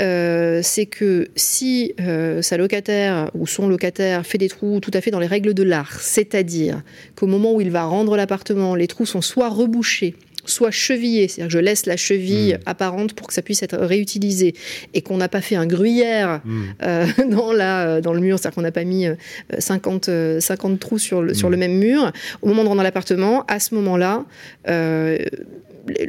c'est 0.61 0.85
que 0.85 1.29
si 1.37 1.93
sa 2.41 2.57
locataire 2.57 3.31
ou 3.35 3.47
son 3.47 3.69
locataire 3.69 4.25
fait 4.25 4.37
des 4.37 4.49
trous 4.49 4.81
tout 4.81 4.91
à 4.93 4.99
fait 4.99 5.11
dans 5.11 5.21
les 5.21 5.27
règles 5.27 5.53
de 5.53 5.63
l'art, 5.63 6.01
c'est-à-dire 6.01 6.83
qu'au 7.15 7.27
moment 7.27 7.53
où 7.53 7.61
il 7.61 7.71
va 7.71 7.85
rendre 7.85 8.17
l'appartement, 8.17 8.75
les 8.75 8.87
trous 8.87 9.05
sont 9.05 9.21
soit 9.21 9.47
rebouchés 9.47 10.13
soit 10.49 10.71
chevillé, 10.71 11.27
c'est-à-dire 11.27 11.47
que 11.47 11.53
je 11.53 11.59
laisse 11.59 11.85
la 11.85 11.97
cheville 11.97 12.55
hmm. 12.55 12.69
apparente 12.69 13.13
pour 13.13 13.27
que 13.27 13.33
ça 13.33 13.41
puisse 13.41 13.63
être 13.63 13.77
réutilisé 13.77 14.53
et 14.93 15.01
qu'on 15.01 15.17
n'a 15.17 15.29
pas 15.29 15.41
fait 15.41 15.55
un 15.55 15.65
gruyère 15.65 16.41
hmm. 16.43 16.63
euh, 16.83 17.05
dans, 17.29 17.51
la, 17.51 17.87
euh, 17.87 18.01
dans 18.01 18.13
le 18.13 18.19
mur, 18.19 18.37
c'est-à-dire 18.39 18.55
qu'on 18.55 18.61
n'a 18.61 18.71
pas 18.71 18.83
mis 18.83 19.07
50, 19.57 20.09
euh, 20.09 20.39
50 20.39 20.79
trous 20.79 20.99
sur 20.99 21.21
le, 21.21 21.33
sur 21.33 21.49
le 21.49 21.57
hmm. 21.57 21.59
même 21.59 21.77
mur, 21.77 22.11
au 22.41 22.47
moment 22.47 22.63
de 22.63 22.69
rendre 22.69 22.83
l'appartement, 22.83 23.45
à 23.47 23.59
ce 23.59 23.75
moment-là, 23.75 24.25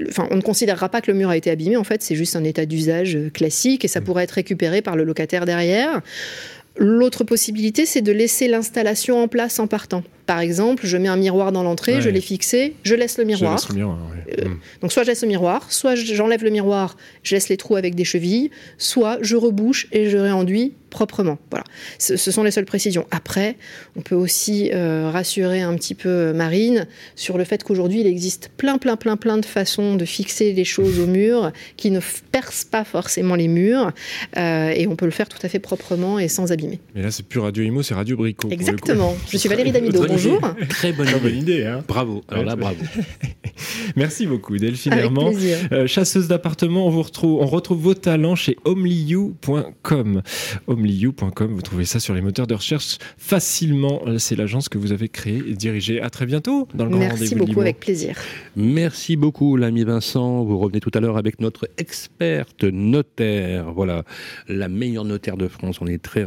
Enfin, 0.08 0.26
on 0.30 0.36
ne 0.36 0.40
considérera 0.40 0.88
pas 0.88 1.02
que 1.02 1.10
le 1.10 1.18
mur 1.18 1.28
a 1.28 1.36
été 1.36 1.50
abîmé, 1.50 1.76
en 1.76 1.84
fait, 1.84 2.02
c'est 2.02 2.14
juste 2.14 2.34
un 2.34 2.44
état 2.44 2.64
d'usage 2.64 3.18
classique 3.34 3.84
et 3.84 3.88
ça 3.88 4.00
pourrait 4.00 4.24
être 4.24 4.30
récupéré 4.30 4.80
par 4.80 4.96
le 4.96 5.04
locataire 5.04 5.44
derrière. 5.44 6.00
L'autre 6.78 7.24
possibilité, 7.24 7.84
c'est 7.84 8.00
de 8.00 8.12
laisser 8.12 8.48
l'installation 8.48 9.22
en 9.22 9.28
place 9.28 9.58
en 9.58 9.66
partant. 9.66 10.02
Par 10.26 10.40
exemple, 10.40 10.86
je 10.86 10.96
mets 10.96 11.08
un 11.08 11.16
miroir 11.16 11.52
dans 11.52 11.62
l'entrée, 11.62 12.00
je 12.00 12.10
l'ai 12.10 12.20
fixé, 12.20 12.74
je 12.82 12.96
laisse 12.96 13.16
le 13.16 13.24
miroir. 13.24 13.64
Euh, 13.70 14.44
hmm. 14.44 14.58
Donc 14.82 14.92
soit 14.92 15.04
je 15.04 15.08
laisse 15.08 15.22
le 15.22 15.28
miroir, 15.28 15.72
soit 15.72 15.94
j'enlève 15.94 16.42
le 16.42 16.50
miroir, 16.50 16.96
je 17.22 17.36
laisse 17.36 17.48
les 17.48 17.56
trous 17.56 17.76
avec 17.76 17.94
des 17.94 18.04
chevilles, 18.04 18.50
soit 18.76 19.18
je 19.20 19.36
rebouche 19.36 19.86
et 19.92 20.10
je 20.10 20.18
réenduis 20.18 20.74
proprement. 20.90 21.38
Voilà. 21.50 21.64
Ce, 21.98 22.16
sont 22.16 22.42
les 22.42 22.50
seules 22.50 22.64
précisions. 22.64 23.06
Après, 23.10 23.56
on 23.96 24.00
peut 24.00 24.14
aussi 24.14 24.70
euh, 24.72 25.10
rassurer 25.10 25.60
un 25.60 25.74
petit 25.74 25.94
peu 25.94 26.08
euh, 26.08 26.32
Marine 26.32 26.86
sur 27.16 27.38
le 27.38 27.44
fait 27.44 27.62
qu'aujourd'hui, 27.62 28.00
il 28.00 28.06
existe 28.06 28.50
plein, 28.56 28.78
plein, 28.78 28.96
plein, 28.96 29.16
plein 29.16 29.36
de 29.36 29.44
façons 29.44 29.94
de 29.94 30.04
fixer 30.04 30.52
les 30.54 30.64
choses 30.64 30.98
au 30.98 31.06
mur 31.06 31.52
qui 31.76 31.90
ne 31.90 32.00
percent 32.32 32.66
pas 32.70 32.84
forcément 32.84 33.34
les 33.34 33.48
murs. 33.48 33.92
et 34.36 34.86
on 34.88 34.96
peut 34.96 35.04
le 35.04 35.10
faire 35.10 35.28
tout 35.28 35.38
à 35.42 35.48
fait 35.48 35.58
proprement 35.58 36.18
et 36.18 36.28
sans 36.28 36.50
abîmer. 36.50 36.80
Mais 36.94 37.02
là, 37.02 37.10
c'est 37.10 37.26
plus 37.26 37.40
Radio 37.40 37.62
Imo, 37.62 37.82
c'est 37.82 37.94
Radio 37.94 38.16
Brico. 38.16 38.48
Exactement. 38.50 39.14
Je 39.30 39.36
suis 39.36 39.48
Valérie 39.48 39.72
Damido. 39.76 40.15
Bonjour. 40.16 40.40
Très 40.68 40.92
bonne, 40.92 41.08
idée. 41.34 41.64
Hein. 41.66 41.84
Bravo. 41.86 42.22
Alors 42.28 42.44
là, 42.44 42.56
bravo. 42.56 42.82
Merci 43.96 44.26
beaucoup, 44.26 44.56
Delphine 44.56 44.94
Herman. 44.94 45.34
Euh, 45.72 45.86
chasseuse 45.86 46.28
d'appartements, 46.28 46.86
on 46.86 46.90
vous 46.90 47.02
retrouve, 47.02 47.40
on 47.40 47.46
retrouve 47.46 47.80
vos 47.80 47.94
talents 47.94 48.34
chez 48.34 48.56
homeliu.com. 48.64 50.22
Homeliu.com, 50.66 51.52
vous 51.54 51.62
trouvez 51.62 51.84
ça 51.84 52.00
sur 52.00 52.14
les 52.14 52.20
moteurs 52.20 52.46
de 52.46 52.54
recherche 52.54 52.98
facilement. 53.18 54.02
C'est 54.18 54.36
l'agence 54.36 54.68
que 54.68 54.78
vous 54.78 54.92
avez 54.92 55.08
créée 55.08 55.42
et 55.48 55.54
dirigée. 55.54 56.00
À 56.00 56.10
très 56.10 56.26
bientôt 56.26 56.68
dans 56.74 56.84
le 56.84 56.90
Grand 56.90 57.00
Merci 57.00 57.34
beaucoup, 57.34 57.60
avec 57.60 57.80
plaisir. 57.80 58.16
Merci 58.56 59.16
beaucoup, 59.16 59.56
l'ami 59.56 59.84
Vincent. 59.84 60.44
Vous 60.44 60.58
revenez 60.58 60.80
tout 60.80 60.90
à 60.94 61.00
l'heure 61.00 61.16
avec 61.16 61.40
notre 61.40 61.68
experte 61.78 62.64
notaire. 62.64 63.72
Voilà, 63.72 64.04
la 64.48 64.68
meilleure 64.68 65.04
notaire 65.04 65.36
de 65.36 65.48
France. 65.48 65.80
On 65.80 65.86
est 65.86 66.02
très 66.02 66.26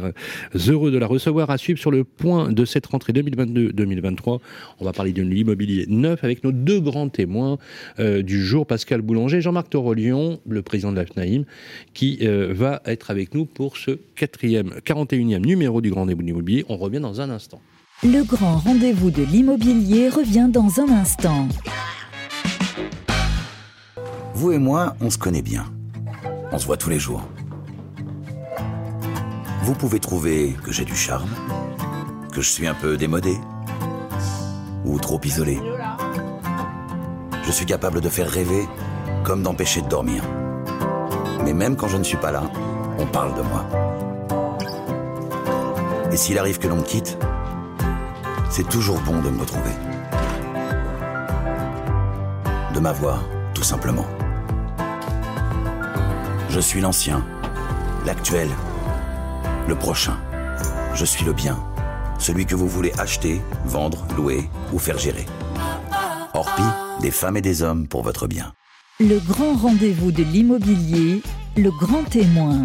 heureux 0.68 0.90
de 0.90 0.98
la 0.98 1.06
recevoir 1.06 1.50
à 1.50 1.58
suivre 1.58 1.78
sur 1.78 1.90
le 1.90 2.04
point 2.04 2.52
de 2.52 2.64
cette 2.64 2.86
rentrée 2.86 3.12
2022 3.12 3.72
2023. 3.80 4.40
On 4.78 4.84
va 4.84 4.92
parler 4.92 5.12
de 5.12 5.22
l'immobilier 5.22 5.86
neuf 5.88 6.22
avec 6.24 6.44
nos 6.44 6.52
deux 6.52 6.80
grands 6.80 7.08
témoins 7.08 7.58
euh, 7.98 8.22
du 8.22 8.44
jour, 8.44 8.66
Pascal 8.66 9.02
Boulanger, 9.02 9.40
Jean-Marc 9.40 9.70
Torolion, 9.70 10.40
le 10.48 10.62
président 10.62 10.92
de 10.92 10.96
la 10.96 11.06
FNAIM, 11.06 11.44
qui 11.94 12.18
euh, 12.22 12.52
va 12.52 12.82
être 12.84 13.10
avec 13.10 13.34
nous 13.34 13.46
pour 13.46 13.76
ce 13.76 13.92
quatrième, 14.14 14.74
41e 14.84 15.44
numéro 15.44 15.80
du 15.80 15.90
Grand 15.90 16.00
Rendez-vous 16.00 16.22
de 16.22 16.26
l'immobilier. 16.26 16.64
On 16.68 16.76
revient 16.76 17.00
dans 17.00 17.20
un 17.20 17.30
instant. 17.30 17.60
Le 18.02 18.24
Grand 18.24 18.56
Rendez-vous 18.56 19.10
de 19.10 19.22
l'immobilier 19.22 20.08
revient 20.08 20.48
dans 20.50 20.80
un 20.80 20.88
instant. 20.88 21.48
Vous 24.32 24.52
et 24.52 24.58
moi, 24.58 24.96
on 25.02 25.10
se 25.10 25.18
connaît 25.18 25.42
bien. 25.42 25.66
On 26.50 26.58
se 26.58 26.64
voit 26.64 26.78
tous 26.78 26.88
les 26.88 26.98
jours. 26.98 27.28
Vous 29.62 29.74
pouvez 29.74 30.00
trouver 30.00 30.56
que 30.64 30.72
j'ai 30.72 30.86
du 30.86 30.96
charme, 30.96 31.28
que 32.32 32.40
je 32.40 32.48
suis 32.48 32.66
un 32.66 32.74
peu 32.74 32.96
démodé 32.96 33.36
trop 34.98 35.20
isolé. 35.24 35.60
Je 37.44 37.52
suis 37.52 37.66
capable 37.66 38.00
de 38.00 38.08
faire 38.08 38.28
rêver 38.28 38.68
comme 39.24 39.42
d'empêcher 39.42 39.82
de 39.82 39.88
dormir. 39.88 40.22
Mais 41.44 41.52
même 41.52 41.76
quand 41.76 41.88
je 41.88 41.96
ne 41.96 42.04
suis 42.04 42.16
pas 42.16 42.30
là, 42.30 42.42
on 42.98 43.06
parle 43.06 43.34
de 43.34 43.42
moi. 43.42 43.64
Et 46.12 46.16
s'il 46.16 46.38
arrive 46.38 46.58
que 46.58 46.68
l'on 46.68 46.76
me 46.76 46.82
quitte, 46.82 47.18
c'est 48.50 48.68
toujours 48.68 49.00
bon 49.00 49.20
de 49.20 49.30
me 49.30 49.40
retrouver. 49.40 49.70
De 52.74 52.80
m'avoir, 52.80 53.22
tout 53.54 53.62
simplement. 53.62 54.06
Je 56.48 56.60
suis 56.60 56.80
l'ancien, 56.80 57.24
l'actuel, 58.04 58.48
le 59.68 59.74
prochain. 59.76 60.16
Je 60.94 61.04
suis 61.04 61.24
le 61.24 61.32
bien 61.32 61.58
celui 62.20 62.46
que 62.46 62.54
vous 62.54 62.68
voulez 62.68 62.92
acheter, 62.98 63.40
vendre, 63.64 64.06
louer 64.16 64.48
ou 64.72 64.78
faire 64.78 64.98
gérer. 64.98 65.26
Orpi, 66.34 66.62
des 67.00 67.10
femmes 67.10 67.36
et 67.36 67.42
des 67.42 67.62
hommes 67.62 67.88
pour 67.88 68.02
votre 68.02 68.26
bien. 68.26 68.52
Le 69.00 69.18
grand 69.18 69.54
rendez-vous 69.54 70.12
de 70.12 70.22
l'immobilier, 70.22 71.22
le 71.56 71.70
grand 71.70 72.04
témoin. 72.04 72.64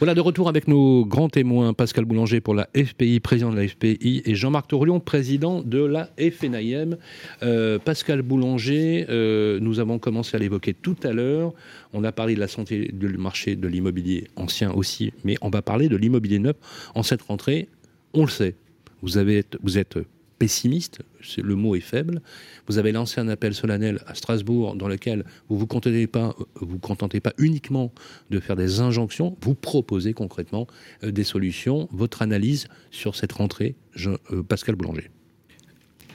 Voilà, 0.00 0.14
de 0.14 0.22
retour 0.22 0.48
avec 0.48 0.66
nos 0.66 1.04
grands 1.04 1.28
témoins, 1.28 1.74
Pascal 1.74 2.06
Boulanger 2.06 2.40
pour 2.40 2.54
la 2.54 2.70
FPI, 2.74 3.20
président 3.20 3.50
de 3.50 3.56
la 3.56 3.68
FPI, 3.68 4.22
et 4.24 4.34
Jean-Marc 4.34 4.66
Tourlion, 4.68 4.98
président 4.98 5.60
de 5.60 5.84
la 5.84 6.08
FNIM. 6.16 6.96
Euh, 7.42 7.78
Pascal 7.78 8.22
Boulanger, 8.22 9.04
euh, 9.10 9.60
nous 9.60 9.78
avons 9.78 9.98
commencé 9.98 10.38
à 10.38 10.40
l'évoquer 10.40 10.72
tout 10.72 10.96
à 11.02 11.12
l'heure. 11.12 11.52
On 11.92 12.02
a 12.02 12.12
parlé 12.12 12.34
de 12.34 12.40
la 12.40 12.48
santé 12.48 12.88
du 12.94 13.08
marché 13.18 13.56
de 13.56 13.68
l'immobilier 13.68 14.28
ancien 14.36 14.72
aussi, 14.72 15.12
mais 15.22 15.36
on 15.42 15.50
va 15.50 15.60
parler 15.60 15.90
de 15.90 15.96
l'immobilier 15.96 16.38
neuf 16.38 16.56
en 16.94 17.02
cette 17.02 17.20
rentrée. 17.20 17.68
On 18.14 18.22
le 18.22 18.30
sait, 18.30 18.54
vous 19.02 19.18
êtes 19.18 19.98
pessimiste, 20.40 21.02
le 21.36 21.54
mot 21.54 21.76
est 21.76 21.80
faible. 21.80 22.22
Vous 22.66 22.78
avez 22.78 22.92
lancé 22.92 23.20
un 23.20 23.28
appel 23.28 23.54
solennel 23.54 24.00
à 24.06 24.14
Strasbourg 24.14 24.74
dans 24.74 24.88
lequel 24.88 25.24
vous 25.48 25.58
vous 25.58 25.66
contentez 25.66 26.06
pas, 26.06 26.34
vous 26.56 26.78
contentez 26.78 27.20
pas 27.20 27.34
uniquement 27.38 27.92
de 28.30 28.40
faire 28.40 28.56
des 28.56 28.80
injonctions, 28.80 29.36
vous 29.42 29.54
proposez 29.54 30.14
concrètement 30.14 30.66
euh, 31.04 31.12
des 31.12 31.24
solutions. 31.24 31.88
Votre 31.92 32.22
analyse 32.22 32.68
sur 32.90 33.14
cette 33.14 33.32
rentrée, 33.32 33.76
euh, 34.06 34.42
Pascal 34.42 34.76
Boulanger. 34.76 35.10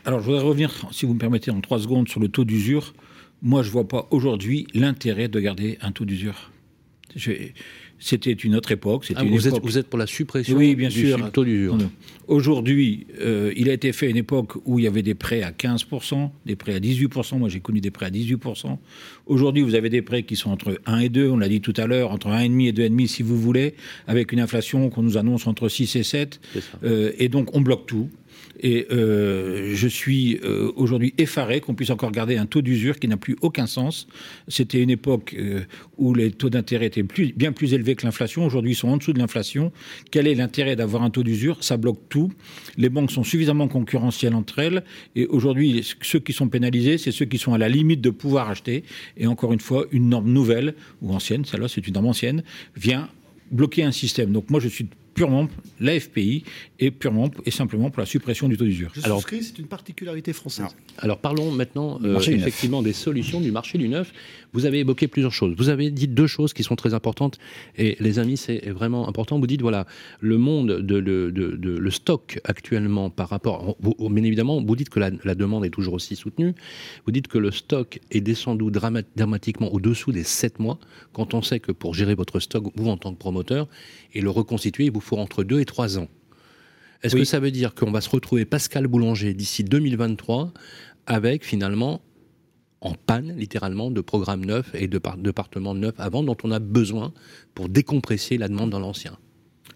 Alors, 0.06 0.20
je 0.20 0.26
voudrais 0.26 0.44
revenir, 0.44 0.88
si 0.92 1.06
vous 1.06 1.14
me 1.14 1.20
permettez, 1.20 1.52
en 1.52 1.62
trois 1.62 1.80
secondes 1.80 2.10
sur 2.10 2.20
le 2.20 2.28
taux 2.28 2.46
d'usure. 2.46 2.94
moi, 3.44 3.62
je 3.62 3.68
ne 3.68 3.74
vois 3.74 3.88
pas 3.88 4.08
aujourd'hui 4.10 4.66
l'intérêt 4.74 5.28
de 5.28 5.40
garder 5.40 5.78
un 5.82 5.92
taux 5.92 6.06
d'usure. 6.06 6.52
C'était 8.00 8.34
une 8.34 8.56
autre 8.56 8.72
époque. 8.72 9.06
Ah, 9.16 9.24
vous, 9.24 9.48
Êtes, 9.48 9.60
vous, 9.62 9.78
Êtes, 9.78 9.88
pour 9.88 9.98
la 9.98 10.08
suppression 10.08 10.58
oui, 10.58 10.76
bien 10.76 10.90
sûr. 10.90 11.18
du 11.18 11.32
taux 11.32 11.46
d'usure 11.46 11.78
Aujourd'hui, 12.28 13.06
euh, 13.22 13.54
il 13.56 13.70
a 13.70 13.74
été 13.74 13.94
fait 13.94 14.08
à 14.08 14.10
une 14.10 14.18
époque 14.18 14.54
où 14.66 14.80
il 14.80 14.86
y 14.86 14.88
avait 14.88 15.04
des 15.04 15.14
prêts 15.14 15.44
à 15.44 15.52
15%, 15.52 16.30
des 16.46 16.56
prêts 16.56 16.74
à 16.74 16.80
18%. 16.80 17.38
Moi, 17.38 17.50
j'ai 17.50 17.60
connu 17.60 17.82
des 17.82 17.92
prêts 17.92 18.08
à 18.08 18.10
18%. 18.10 18.78
Aujourd'hui, 19.28 19.64
vous 19.64 19.76
avez 19.76 19.90
des 19.90 20.02
prêts 20.02 20.24
qui 20.24 20.36
sont 20.36 20.50
entre 20.50 20.80
1 20.86 21.00
et 21.00 21.10
2, 21.10 21.30
on 21.30 21.38
l'a 21.38 21.48
dit 21.48 21.62
tout 21.62 21.74
à 21.78 21.86
l'heure, 21.86 22.12
entre 22.12 22.30
1,5 22.30 22.68
et 22.68 22.72
2,5 22.72 23.08
si 23.08 23.24
vous 23.24 23.40
voulez, 23.40 23.76
avec 24.08 24.32
une 24.32 24.40
inflation 24.40 24.90
qu'on 24.90 25.04
nous 25.04 25.18
annonce 25.18 25.46
entre 25.48 25.70
6 25.70 25.96
et 25.96 26.04
7. 26.04 26.42
Euh, 26.84 27.12
et 27.18 27.30
donc, 27.30 27.56
on 27.56 27.62
bloque 27.62 27.86
tout. 27.86 28.10
Et 28.60 28.88
euh, 28.92 29.74
je 29.76 29.88
suis 29.88 30.40
euh, 30.44 30.72
aujourd'hui 30.76 31.14
effaré 31.18 31.62
qu'on 31.62 31.76
puisse 31.76 31.90
encore 31.90 32.12
garder 32.12 32.38
un 32.38 32.46
taux 32.46 32.62
d'usure 32.62 33.00
qui 33.00 33.08
n'a 33.08 33.18
plus 33.18 33.36
aucun 33.42 33.68
sens. 33.68 34.08
C'était 34.48 34.82
une 34.82 34.90
époque 34.90 35.36
euh, 35.38 35.62
où 35.98 36.14
les 36.14 36.32
taux 36.32 36.50
d'intérêt 36.50 36.88
étaient 36.88 37.04
plus, 37.04 37.34
bien 37.34 37.52
plus 37.52 37.74
élevés 37.74 37.96
que 37.96 38.06
l'inflation. 38.06 38.46
Aujourd'hui, 38.46 38.72
ils 38.72 38.76
sont 38.76 38.90
en 38.90 38.98
dessous 38.98 39.14
de 39.14 39.20
l'inflation. 39.20 39.72
Quel 40.12 40.28
est 40.28 40.36
l'intérêt 40.36 40.76
d'avoir 40.76 41.04
un 41.04 41.10
taux 41.10 41.24
d'usure? 41.24 41.64
Ça 41.64 41.78
bloque 41.78 42.00
tout. 42.10 42.32
Les 42.78 42.90
banques 42.90 43.12
sont 43.12 43.24
suffisamment 43.24 43.68
concurrentielles 43.68 44.36
entre 44.36 44.60
elles. 44.60 44.84
Et 45.16 45.26
aujourd'hui, 45.26 45.86
ceux 46.02 46.20
qui 46.20 46.34
sont 46.34 46.48
pénalisés, 46.48 46.98
c'est 46.98 47.12
ceux 47.12 47.26
qui 47.26 47.38
sont 47.38 47.54
à 47.54 47.58
la 47.58 47.70
limite 47.70 48.02
de 48.02 48.10
pouvoir 48.10 48.50
acheter. 48.50 48.84
Et 49.18 49.28
encore 49.28 49.54
une 49.54 49.60
fois, 49.60 49.86
une 49.92 50.10
norme 50.10 50.32
nouvelle, 50.32 50.76
ou 51.02 51.14
ancienne, 51.14 51.46
celle-là 51.46 51.68
c'est 51.68 51.86
une 51.88 51.94
norme 51.94 52.08
ancienne, 52.08 52.44
vient 52.76 53.10
bloquer 53.52 53.84
un 53.84 53.92
système. 53.92 54.32
Donc 54.32 54.50
moi, 54.50 54.60
je 54.60 54.68
suis 54.68 54.88
purement 55.16 55.48
l'AFPI 55.80 56.44
et 56.80 56.92
purement 56.92 57.32
et 57.46 57.52
simplement 57.52 57.90
pour 57.90 58.02
la 58.02 58.06
suppression 58.06 58.48
du 58.48 58.58
taux 58.58 58.66
d'usure. 58.66 58.92
Alors, 59.04 59.24
c'est 59.28 59.58
une 59.58 59.66
particularité 59.66 60.34
française. 60.34 60.68
Alors, 61.00 61.18
parlons 61.20 61.52
maintenant 61.52 62.00
euh, 62.04 62.20
effectivement 62.20 62.84
des 62.84 62.94
solutions 62.94 63.42
du 63.42 63.52
marché 63.52 63.78
du 63.78 63.88
neuf. 63.88 64.14
Vous 64.54 64.66
avez 64.66 64.80
évoqué 64.80 65.08
plusieurs 65.08 65.34
choses. 65.34 65.56
Vous 65.58 65.70
avez 65.70 65.90
dit 65.90 66.08
deux 66.08 66.28
choses 66.28 66.54
qui 66.54 66.64
sont 66.64 66.76
très 66.76 66.94
importantes 66.94 67.40
et 67.78 67.96
les 68.00 68.20
amis, 68.20 68.38
c'est 68.38 68.70
vraiment 68.70 69.08
important. 69.08 69.40
Vous 69.40 69.48
dites 69.48 69.62
voilà, 69.62 69.86
le 70.20 70.38
monde 70.38 70.82
de, 70.82 70.98
le 70.98 71.92
stock 71.92 72.40
actuellement 72.44 73.10
par 73.10 73.30
rapport, 73.30 73.78
bien 74.00 74.24
évidemment, 74.24 74.62
vous 74.62 74.76
dites 74.76 74.90
que 74.90 75.00
la, 75.00 75.36
demande 75.36 75.66
est 75.66 75.70
toujours 75.70 75.94
aussi 75.94 76.16
soutenue. 76.16 76.54
Vous 77.06 77.12
dites 77.12 77.28
que 77.28 77.38
le 77.38 77.52
stock 77.52 78.00
est 78.12 78.22
descendu 78.22 78.66
dramatiquement 78.70 79.74
au-dessous 79.74 80.12
des 80.12 80.24
7 80.24 80.60
mois 80.60 80.78
quand 81.14 81.34
on 81.34 81.42
sait 81.42 81.60
que 81.60 81.72
pour 81.72 81.94
gérer 81.94 82.16
votre 82.16 82.40
stock, 82.40 82.66
vous 82.76 82.90
en 82.90 82.98
tant 82.98 83.14
que 83.14 83.20
promoteur 83.20 83.68
et 84.14 84.22
le 84.22 84.30
reconstituer, 84.30 84.90
vous 84.90 85.02
faut 85.06 85.18
entre 85.18 85.44
2 85.44 85.60
et 85.60 85.66
3 85.66 86.00
ans. 86.00 86.08
Est-ce 87.04 87.16
que 87.16 87.24
ça 87.24 87.40
veut 87.40 87.52
dire 87.52 87.76
qu'on 87.76 87.92
va 87.92 88.02
se 88.02 88.10
retrouver 88.10 88.46
Pascal 88.46 88.88
Boulanger 88.88 89.34
d'ici 89.34 89.64
2023 89.64 90.52
avec 91.06 91.46
finalement 91.46 92.02
en 92.82 92.94
panne 92.94 93.36
littéralement 93.38 93.92
de 93.92 94.02
programmes 94.02 94.44
neufs 94.44 94.74
et 94.74 94.88
de 94.88 95.00
départements 95.18 95.76
neufs 95.76 96.00
avant 96.00 96.24
dont 96.24 96.38
on 96.44 96.52
a 96.52 96.60
besoin 96.60 97.14
pour 97.54 97.70
décompresser 97.70 98.38
la 98.38 98.48
demande 98.48 98.72
dans 98.72 98.80
l'ancien? 98.80 99.18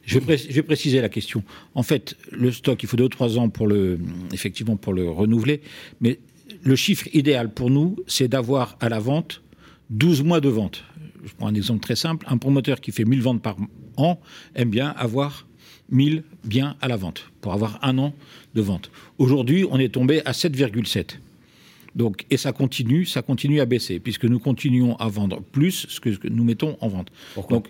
Je 0.06 0.18
vais, 0.18 0.64
préciser 0.64 1.02
la 1.02 1.10
question. 1.10 1.44
En 1.76 1.84
fait, 1.84 2.18
le 2.32 2.52
stock, 2.52 2.82
il 2.82 2.90
faut 2.90 2.98
deux 2.98 3.04
ou 3.04 3.10
trois 3.10 3.38
ans 3.38 3.50
pour 3.50 3.68
le, 3.68 4.00
effectivement, 4.34 4.76
pour 4.76 4.94
le 4.94 5.08
renouveler. 5.08 5.62
Mais 6.02 6.20
le 6.64 6.76
chiffre 6.76 7.08
idéal 7.14 7.54
pour 7.54 7.70
nous, 7.70 7.96
c'est 8.08 8.28
d'avoir 8.28 8.76
à 8.80 8.90
la 8.90 8.98
vente 8.98 9.44
12 9.90 10.24
mois 10.24 10.42
de 10.42 10.50
vente. 10.50 10.84
Je 11.24 11.34
prends 11.38 11.48
un 11.48 11.56
exemple 11.56 11.82
très 11.82 11.96
simple. 11.96 12.26
Un 12.30 12.38
promoteur 12.38 12.82
qui 12.82 12.92
fait 12.92 13.06
1000 13.06 13.22
ventes 13.22 13.42
par 13.42 13.58
an 13.98 14.20
aime 14.56 14.70
bien 14.70 14.90
avoir 14.90 15.48
1000 15.92 16.24
biens 16.44 16.76
à 16.82 16.88
la 16.88 16.98
vente, 16.98 17.32
pour 17.42 17.54
avoir 17.54 17.80
un 17.84 17.98
an 17.98 18.14
de 18.54 18.62
vente. 18.62 18.92
Aujourd'hui, 19.18 19.66
on 19.70 19.80
est 19.80 19.90
tombé 19.90 20.22
à 20.26 20.32
7,7. 20.32 21.18
Donc, 21.96 22.26
et 22.30 22.38
ça 22.38 22.52
continue, 22.52 23.06
ça 23.06 23.24
continue 23.24 23.60
à 23.60 23.66
baisser, 23.66 24.00
puisque 24.00 24.26
nous 24.26 24.40
continuons 24.40 24.96
à 24.98 25.08
vendre 25.08 25.42
plus 25.42 25.88
ce 25.90 26.00
que 26.00 26.28
nous 26.28 26.44
mettons 26.44 26.78
en 26.82 26.88
vente. 26.88 27.10
Pourquoi? 27.34 27.58
Donc, 27.58 27.70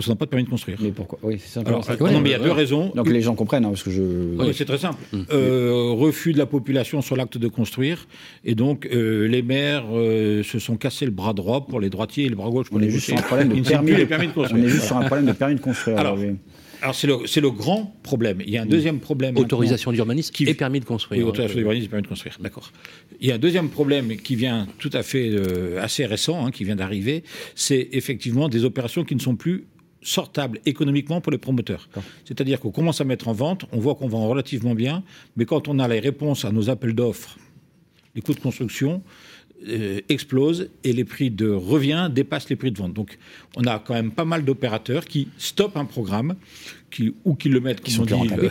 parce 0.00 0.06
qu'on 0.06 0.12
n'a 0.12 0.16
pas 0.16 0.24
de 0.24 0.30
permis 0.30 0.44
de 0.44 0.48
construire. 0.48 0.78
Mais 0.80 0.92
pourquoi? 0.92 1.18
Oui, 1.22 1.36
c'est 1.38 1.60
simple. 1.60 1.70
non, 1.70 2.20
mais 2.20 2.30
il 2.30 2.32
y 2.32 2.34
a 2.34 2.38
deux 2.38 2.52
raisons. 2.52 2.90
Donc 2.94 3.10
les 3.10 3.20
gens 3.20 3.34
comprennent, 3.34 3.66
hein, 3.66 3.68
parce 3.68 3.82
que 3.82 3.90
je. 3.90 4.00
Oui, 4.38 4.54
c'est 4.54 4.64
très 4.64 4.78
simple. 4.78 4.98
Hum. 5.12 5.26
Euh, 5.30 5.92
refus 5.92 6.32
de 6.32 6.38
la 6.38 6.46
population 6.46 7.02
sur 7.02 7.16
l'acte 7.16 7.36
de 7.36 7.48
construire, 7.48 8.06
et 8.42 8.54
donc 8.54 8.86
euh, 8.86 9.28
les 9.28 9.42
maires 9.42 9.84
euh, 9.92 10.42
se 10.42 10.58
sont 10.58 10.76
cassés 10.76 11.04
le 11.04 11.10
bras 11.10 11.34
droit 11.34 11.66
pour 11.66 11.80
les 11.80 11.90
droitiers 11.90 12.24
et 12.24 12.28
le 12.30 12.36
bras 12.36 12.48
gauche 12.48 12.68
pour 12.68 12.78
on 12.78 12.80
les 12.80 12.86
est 12.86 12.90
juste 12.90 13.06
sur 13.06 13.18
un 13.18 13.20
problème 13.20 13.48
de 13.48 13.60
permis, 13.60 13.92
de 13.92 14.32
construire. 14.32 14.62
On 14.62 14.66
est 14.66 14.70
juste 14.70 14.86
sur 14.86 14.96
un 14.96 15.04
problème 15.04 15.26
de 15.26 15.32
permis 15.32 15.56
de 15.56 15.60
construire. 15.60 15.98
Alors, 15.98 16.16
alors 16.82 16.94
c'est 16.94 17.06
le, 17.06 17.18
le, 17.40 17.50
grand 17.50 17.94
problème. 18.02 18.38
Il 18.40 18.50
y 18.50 18.56
a 18.56 18.62
un 18.62 18.66
deuxième 18.66 19.00
problème. 19.00 19.36
Autorisation 19.36 19.92
d'urbanisme 19.92 20.32
qui... 20.32 20.44
et 20.44 20.54
permis 20.54 20.80
de 20.80 20.86
construire. 20.86 21.20
Oui, 21.20 21.28
autorisation 21.28 21.58
d'urbanisme 21.58 21.86
et 21.86 21.88
permis 21.88 22.02
de 22.04 22.08
construire, 22.08 22.38
d'accord. 22.40 22.72
Il 23.20 23.28
y 23.28 23.32
a 23.32 23.34
un 23.34 23.38
deuxième 23.38 23.68
problème 23.68 24.16
qui 24.16 24.34
vient 24.34 24.66
tout 24.78 24.90
à 24.92 25.02
fait 25.02 25.28
euh, 25.30 25.82
assez 25.82 26.06
récent, 26.06 26.46
hein, 26.46 26.50
qui 26.50 26.64
vient 26.64 26.76
d'arriver, 26.76 27.22
c'est 27.54 27.88
effectivement 27.92 28.48
des 28.48 28.64
opérations 28.64 29.04
qui 29.04 29.14
ne 29.14 29.20
sont 29.20 29.36
plus 29.36 29.66
sortables 30.02 30.60
économiquement 30.66 31.20
pour 31.20 31.32
les 31.32 31.38
promoteurs. 31.38 31.88
C'est-à-dire 32.24 32.60
qu'on 32.60 32.70
commence 32.70 33.00
à 33.00 33.04
mettre 33.04 33.28
en 33.28 33.32
vente, 33.32 33.66
on 33.72 33.78
voit 33.78 33.94
qu'on 33.94 34.08
vend 34.08 34.28
relativement 34.28 34.74
bien, 34.74 35.02
mais 35.36 35.44
quand 35.44 35.68
on 35.68 35.78
a 35.78 35.88
les 35.88 36.00
réponses 36.00 36.44
à 36.44 36.52
nos 36.52 36.70
appels 36.70 36.94
d'offres, 36.94 37.36
les 38.14 38.22
coûts 38.22 38.34
de 38.34 38.40
construction, 38.40 39.02
euh, 39.68 40.00
explose 40.08 40.70
et 40.84 40.94
les 40.94 41.04
prix 41.04 41.30
de 41.30 41.50
revient 41.50 42.08
dépassent 42.10 42.48
les 42.48 42.56
prix 42.56 42.72
de 42.72 42.78
vente. 42.78 42.94
Donc 42.94 43.18
on 43.56 43.64
a 43.64 43.78
quand 43.78 43.92
même 43.92 44.10
pas 44.10 44.24
mal 44.24 44.42
d'opérateurs 44.42 45.04
qui 45.04 45.28
stoppent 45.36 45.76
un 45.76 45.84
programme 45.84 46.36
qui, 46.90 47.14
ou 47.26 47.34
qui 47.34 47.50
le 47.50 47.60
mettent, 47.60 47.82
qui 47.82 47.90
sont 47.90 48.06
dit, 48.06 48.14
euh, 48.14 48.48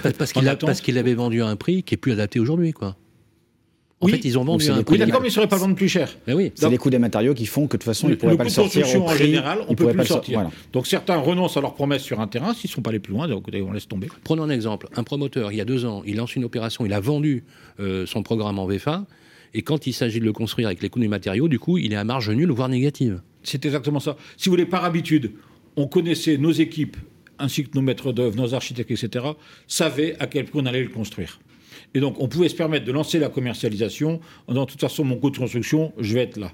parce 0.64 0.82
qu'il 0.82 1.00
avait 1.00 1.16
vendu 1.16 1.42
à 1.42 1.48
un 1.48 1.56
prix 1.56 1.82
qui 1.82 1.96
est 1.96 1.98
plus 1.98 2.12
adapté 2.12 2.40
aujourd'hui, 2.40 2.74
quoi. 2.74 2.96
En 4.02 4.08
fait, 4.08 4.24
ils 4.24 4.38
ont 4.38 4.46
vendu 4.46 4.70
un 4.70 4.82
prix. 4.84 4.94
Oui, 4.94 4.98
d'accord, 5.00 5.22
mais 5.22 5.28
ils 5.28 5.32
ne 5.32 5.34
sauraient 5.34 5.48
pas 5.48 5.58
vendre 5.58 5.76
plus 5.76 5.90
cher. 5.90 6.16
Mais 6.26 6.34
oui. 6.34 6.52
C'est 6.56 6.70
les 6.70 6.78
coûts 6.78 6.90
des 6.90 7.00
matériaux 7.00 7.34
qui 7.34 7.46
font 7.46 7.68
que 7.68 7.76
de 7.76 7.82
toute 7.82 7.84
façon, 7.84 8.08
ils 8.08 8.12
ne 8.12 8.16
pourraient 8.16 8.38
pas 8.38 8.46
le 8.46 8.50
sortir. 8.50 8.88
Au 8.88 9.04
prix, 9.04 9.14
en 9.14 9.18
général, 9.18 9.60
on 9.68 9.72
ne 9.72 9.76
peut 9.76 9.88
plus 9.88 9.98
le 9.98 10.06
sortir. 10.06 10.50
Donc 10.72 10.88
certains 10.88 11.18
renoncent 11.18 11.58
à 11.58 11.62
leurs 11.62 11.74
promesses 11.74 12.04
sur 12.04 12.20
un 12.20 12.28
terrain 12.28 12.54
s'ils 12.54 12.70
ne 12.70 12.74
sont 12.74 12.82
pas 12.82 12.92
les 12.92 13.00
plus 13.00 13.14
loin, 13.14 13.28
donc 13.28 13.48
on 13.54 13.72
laisse 13.72 13.88
tomber. 13.88 14.08
Prenons 14.24 14.44
un 14.44 14.50
exemple. 14.50 14.88
Un 14.96 15.04
promoteur, 15.04 15.52
il 15.52 15.58
y 15.58 15.62
a 15.62 15.66
deux 15.66 15.86
ans, 15.86 16.04
il 16.06 16.16
lance 16.16 16.36
une 16.36 16.46
opération, 16.46 16.86
il 16.86 16.94
a 16.94 17.00
vendu 17.00 17.44
euh, 17.80 18.06
son 18.06 18.24
programme 18.24 18.60
en 18.60 18.66
VFA. 18.66 19.06
Et 19.54 19.64
quand 19.64 19.88
il 19.88 19.94
s'agit 19.94 20.20
de 20.20 20.26
le 20.26 20.34
construire 20.34 20.68
avec 20.68 20.82
les 20.82 20.90
coûts 20.90 21.00
des 21.00 21.08
matériaux, 21.08 21.48
du 21.48 21.60
coup, 21.60 21.78
il 21.78 21.92
est 21.92 21.96
à 21.96 22.04
marge 22.04 22.30
nulle, 22.30 22.52
voire 22.52 22.70
négative. 22.70 23.22
C'est 23.44 23.66
exactement 23.66 24.00
ça. 24.00 24.16
Si 24.38 24.48
vous 24.48 24.54
voulez, 24.54 24.66
par 24.66 24.86
habitude, 24.86 25.32
on 25.76 25.88
connaissait 25.88 26.38
nos 26.38 26.52
équipes, 26.52 26.98
ainsi 27.40 27.64
que 27.64 27.70
nos 27.74 27.82
maîtres 27.82 28.12
d'œuvre, 28.12 28.36
nos 28.36 28.54
architectes, 28.54 28.92
etc., 28.92 29.26
savaient 29.68 30.16
à 30.20 30.28
quel 30.28 30.46
point 30.46 30.62
on 30.62 30.66
allait 30.68 30.84
le 30.84 30.90
construire. 30.90 31.40
Et 31.94 32.00
donc, 32.00 32.20
on 32.20 32.28
pouvait 32.28 32.50
se 32.50 32.56
permettre 32.56 32.86
de 32.86 32.92
lancer 32.92 33.20
la 33.20 33.30
commercialisation 33.30 34.20
en 34.48 34.54
disant, 34.54 34.66
de 34.66 34.72
toute 34.72 34.82
façon, 34.82 35.04
mon 35.04 35.18
coût 35.18 35.30
de 35.30 35.38
construction, 35.38 35.94
je 36.00 36.14
vais 36.14 36.22
être 36.22 36.38
là. 36.38 36.52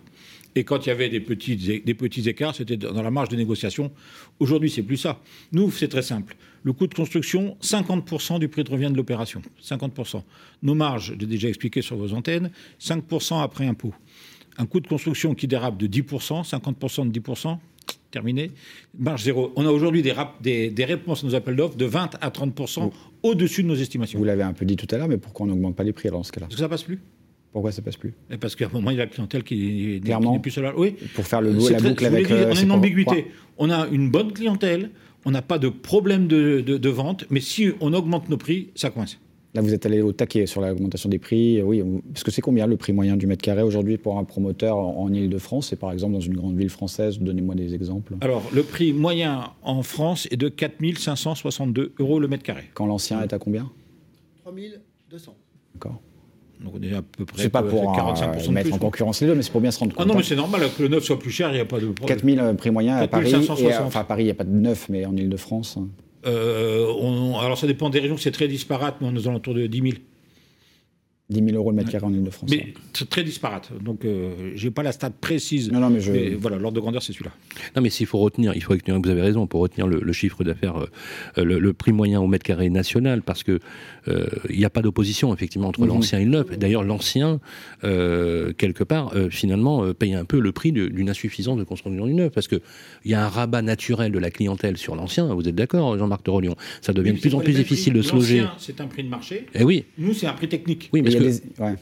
Et 0.55 0.63
quand 0.63 0.85
il 0.85 0.89
y 0.89 0.91
avait 0.91 1.09
des 1.09 1.19
petits, 1.19 1.57
des 1.57 1.93
petits 1.93 2.29
écarts, 2.29 2.55
c'était 2.55 2.77
dans 2.77 3.01
la 3.01 3.11
marge 3.11 3.27
de 3.27 3.35
négociation. 3.35 3.91
Aujourd'hui, 4.39 4.69
c'est 4.69 4.83
plus 4.83 4.95
ça. 4.95 5.21
Nous, 5.51 5.69
c'est 5.69 5.89
très 5.89 6.01
simple. 6.01 6.37
Le 6.63 6.71
coût 6.71 6.87
de 6.87 6.93
construction, 6.93 7.57
50% 7.61 8.39
du 8.39 8.47
prix 8.47 8.63
de 8.63 8.71
revient 8.71 8.89
de 8.89 8.95
l'opération. 8.95 9.41
50%. 9.61 10.23
Nos 10.63 10.73
marges, 10.73 11.13
j'ai 11.19 11.27
déjà 11.27 11.49
expliqué 11.49 11.81
sur 11.81 11.97
vos 11.97 12.13
antennes, 12.13 12.51
5% 12.79 13.41
après 13.41 13.67
impôt. 13.67 13.93
Un 14.57 14.65
coût 14.65 14.79
de 14.79 14.87
construction 14.87 15.35
qui 15.35 15.47
dérape 15.47 15.77
de 15.77 15.87
10%, 15.87 16.49
50% 16.49 17.11
de 17.11 17.19
10%, 17.19 17.57
terminé. 18.15 18.51
Marge 18.97 19.23
zéro. 19.23 19.51
On 19.57 19.65
a 19.65 19.69
aujourd'hui 19.69 20.01
des, 20.01 20.69
des, 20.69 20.85
réponses 20.85 21.23
à 21.23 21.27
nos 21.27 21.35
appels 21.35 21.57
d'offres 21.57 21.75
de 21.75 21.85
20 21.85 22.15
à 22.21 22.29
30% 22.29 22.91
au-dessus 23.23 23.61
de 23.61 23.67
nos 23.67 23.75
estimations. 23.75 24.17
Vous 24.17 24.25
l'avez 24.25 24.43
un 24.43 24.53
peu 24.53 24.65
dit 24.65 24.77
tout 24.77 24.87
à 24.91 24.97
l'heure, 24.97 25.09
mais 25.09 25.17
pourquoi 25.17 25.45
on 25.45 25.49
n'augmente 25.49 25.75
pas 25.75 25.83
les 25.83 25.91
prix 25.91 26.07
alors 26.07 26.21
dans 26.21 26.23
ce 26.23 26.31
cas-là 26.31 26.47
Parce 26.47 26.55
que 26.55 26.61
ça 26.61 26.69
passe 26.69 26.83
plus. 26.83 26.99
Pourquoi 27.51 27.73
ça 27.73 27.81
passe 27.81 27.97
plus? 27.97 28.13
Parce 28.39 28.55
qu'à 28.55 28.67
un 28.67 28.69
moment, 28.69 28.91
il 28.91 28.97
y 28.97 29.01
a 29.01 29.05
la 29.05 29.09
clientèle 29.09 29.43
qui 29.43 30.01
n'est 30.03 30.39
plus. 30.39 30.55
Oui. 30.77 30.95
Pour 31.13 31.25
faire 31.25 31.41
le, 31.41 31.51
la 31.51 31.79
boucle 31.79 32.05
avec. 32.05 32.31
Euh, 32.31 32.51
on 32.51 32.57
a 32.57 32.61
une 32.61 32.71
ambiguïté. 32.71 33.27
On 33.57 33.69
a 33.69 33.87
une 33.87 34.09
bonne 34.09 34.31
clientèle, 34.31 34.91
on 35.25 35.31
n'a 35.31 35.41
pas 35.41 35.57
de 35.57 35.69
problème 35.69 36.27
de, 36.27 36.61
de, 36.61 36.89
vente, 36.89 37.25
mais 37.29 37.39
si 37.39 37.71
on 37.81 37.93
augmente 37.93 38.29
nos 38.29 38.37
prix, 38.37 38.69
ça 38.75 38.89
coince. 38.89 39.19
Là, 39.55 39.61
vous 39.61 39.73
êtes 39.73 39.85
allé 39.85 40.01
au 40.01 40.11
taquet 40.11 40.47
sur 40.47 40.59
l'augmentation 40.59 41.07
des 41.07 41.17
prix. 41.17 41.61
Oui, 41.61 41.81
parce 42.11 42.25
que 42.25 42.31
c'est 42.31 42.41
combien 42.41 42.67
le 42.67 42.75
prix 42.75 42.91
moyen 42.91 43.15
du 43.15 43.25
mètre 43.25 43.41
carré 43.41 43.61
aujourd'hui 43.61 43.97
pour 43.97 44.17
un 44.17 44.25
promoteur 44.25 44.77
en 44.77 45.11
Ile-de-France 45.13 45.71
et 45.71 45.77
par 45.77 45.93
exemple 45.93 46.11
dans 46.11 46.19
une 46.19 46.35
grande 46.35 46.57
ville 46.57 46.69
française 46.69 47.19
Donnez-moi 47.19 47.55
des 47.55 47.73
exemples. 47.73 48.15
Alors, 48.19 48.43
le 48.53 48.63
prix 48.63 48.91
moyen 48.91 49.51
en 49.63 49.81
France 49.81 50.27
est 50.29 50.35
de 50.35 50.49
4 50.49 50.73
562 50.97 51.93
euros 51.99 52.19
le 52.19 52.27
mètre 52.27 52.43
carré. 52.43 52.63
Quand 52.73 52.85
l'ancien 52.85 53.21
est 53.21 53.31
à 53.31 53.39
combien? 53.39 53.71
3 54.41 54.53
200. 55.09 55.35
D'accord. 55.73 56.01
Donc 56.59 56.73
on 56.77 56.81
est 56.83 56.93
à 56.93 57.01
peu 57.01 57.23
près. 57.23 57.43
C'est 57.43 57.49
pas 57.49 57.63
pour 57.63 57.95
45 57.95 58.49
mettre 58.49 58.73
en 58.73 58.77
concurrence 58.77 59.21
les 59.21 59.27
deux, 59.27 59.35
mais 59.35 59.41
c'est 59.41 59.51
pour 59.51 59.61
bien 59.61 59.71
se 59.71 59.79
rendre 59.79 59.95
compte. 59.95 60.05
Ah 60.05 60.07
non, 60.07 60.17
mais 60.17 60.23
c'est 60.23 60.35
normal 60.35 60.63
que 60.77 60.83
le 60.83 60.89
neuf 60.89 61.05
soit 61.05 61.19
plus 61.19 61.31
cher, 61.31 61.49
il 61.51 61.55
n'y 61.55 61.59
a 61.61 61.65
pas 61.65 61.79
de 61.79 61.87
problème. 61.87 62.17
4000 62.17 62.39
euh, 62.39 62.53
prix 62.55 62.71
moyen 62.71 62.97
à 62.97 63.07
Paris. 63.07 63.33
enfin, 63.35 63.99
à 64.01 64.03
Paris, 64.03 64.23
il 64.23 64.25
n'y 64.25 64.31
a 64.31 64.35
pas 64.35 64.43
de 64.43 64.53
neuf, 64.53 64.89
mais 64.89 65.05
en 65.05 65.15
Ile-de-France. 65.15 65.79
Euh, 66.25 67.33
alors 67.39 67.57
ça 67.57 67.67
dépend 67.67 67.89
des 67.89 67.99
régions, 67.99 68.17
c'est 68.17 68.31
très 68.31 68.47
disparate, 68.47 68.95
mais 69.01 69.07
on 69.07 69.15
est 69.15 69.19
aux 69.19 69.27
alentours 69.27 69.53
de 69.53 69.67
10 69.67 69.81
000. 69.81 69.93
10 71.29 71.43
000 71.43 71.57
euros 71.57 71.71
le 71.71 71.77
mètre 71.77 71.89
carré 71.89 72.05
en 72.05 72.13
Ile-de-France. 72.13 72.51
Mais 72.51 72.73
très 73.09 73.23
disparate. 73.23 73.71
Donc, 73.81 74.05
euh, 74.05 74.51
je 74.53 74.65
n'ai 74.65 74.71
pas 74.71 74.83
la 74.83 74.91
stat 74.91 75.09
précise. 75.09 75.71
Non, 75.71 75.79
non, 75.79 75.89
mais, 75.89 75.99
je... 75.99 76.35
voilà, 76.35 76.57
l'ordre 76.57 76.75
de 76.75 76.81
grandeur, 76.81 77.01
c'est 77.01 77.13
celui-là. 77.13 77.31
Non, 77.75 77.81
mais 77.81 77.89
s'il 77.89 78.05
faut 78.05 78.19
retenir, 78.19 78.53
il 78.53 78.61
faut 78.61 78.73
retenir, 78.73 78.99
vous 79.01 79.09
avez 79.09 79.21
raison, 79.21 79.47
pour 79.47 79.61
retenir 79.61 79.87
le, 79.87 80.13
chiffre 80.13 80.43
d'affaires, 80.43 80.85
euh, 81.37 81.43
le, 81.43 81.73
prix 81.73 81.93
moyen 81.93 82.21
au 82.21 82.27
mètre 82.27 82.43
carré 82.43 82.69
national, 82.69 83.23
parce 83.23 83.41
que 83.41 83.59
euh, 84.07 84.27
il 84.51 84.59
n'y 84.59 84.65
a 84.65 84.69
pas 84.69 84.83
d'opposition, 84.83 85.33
effectivement, 85.33 85.69
entre 85.69 85.81
mhm. 85.81 85.87
l'ancien 85.87 86.19
et 86.19 86.25
le 86.25 86.29
neuf. 86.29 86.59
D'ailleurs, 86.59 86.83
l'ancien, 86.83 87.39
quelque 87.81 88.83
part, 88.83 89.13
finalement, 89.31 89.93
paye 89.93 90.13
un 90.13 90.25
peu 90.25 90.39
le 90.39 90.51
prix 90.51 90.71
d'une 90.71 91.09
insuffisance 91.09 91.57
de 91.57 91.63
construction 91.63 92.05
du 92.05 92.13
neuf, 92.13 92.31
parce 92.33 92.47
qu'il 92.47 92.61
y 93.05 93.15
a 93.15 93.25
un 93.25 93.29
rabat 93.29 93.63
naturel 93.63 94.11
de 94.11 94.19
la 94.19 94.29
clientèle 94.29 94.77
sur 94.77 94.95
l'ancien. 94.95 95.33
Vous 95.33 95.47
êtes 95.47 95.55
d'accord, 95.55 95.97
Jean-Marc 95.97 96.23
Torolion? 96.23 96.55
Ça 96.81 96.93
devient 96.93 97.13
de 97.13 97.19
plus 97.19 97.33
en 97.33 97.39
plus 97.39 97.53
difficile 97.53 97.93
de 97.93 98.03
se 98.03 98.13
loger. 98.13 98.45
c'est 98.59 98.79
un 98.79 98.85
prix 98.85 99.03
de 99.03 99.09
marché. 99.09 99.47
Et 99.55 99.61
eh 99.61 99.63
oui. 99.63 99.85
Nous, 99.97 100.13
c'est 100.13 100.27
un 100.27 100.33
prix 100.33 100.47
technique. 100.47 100.89
Oui, 100.93 101.01
mais 101.01 101.14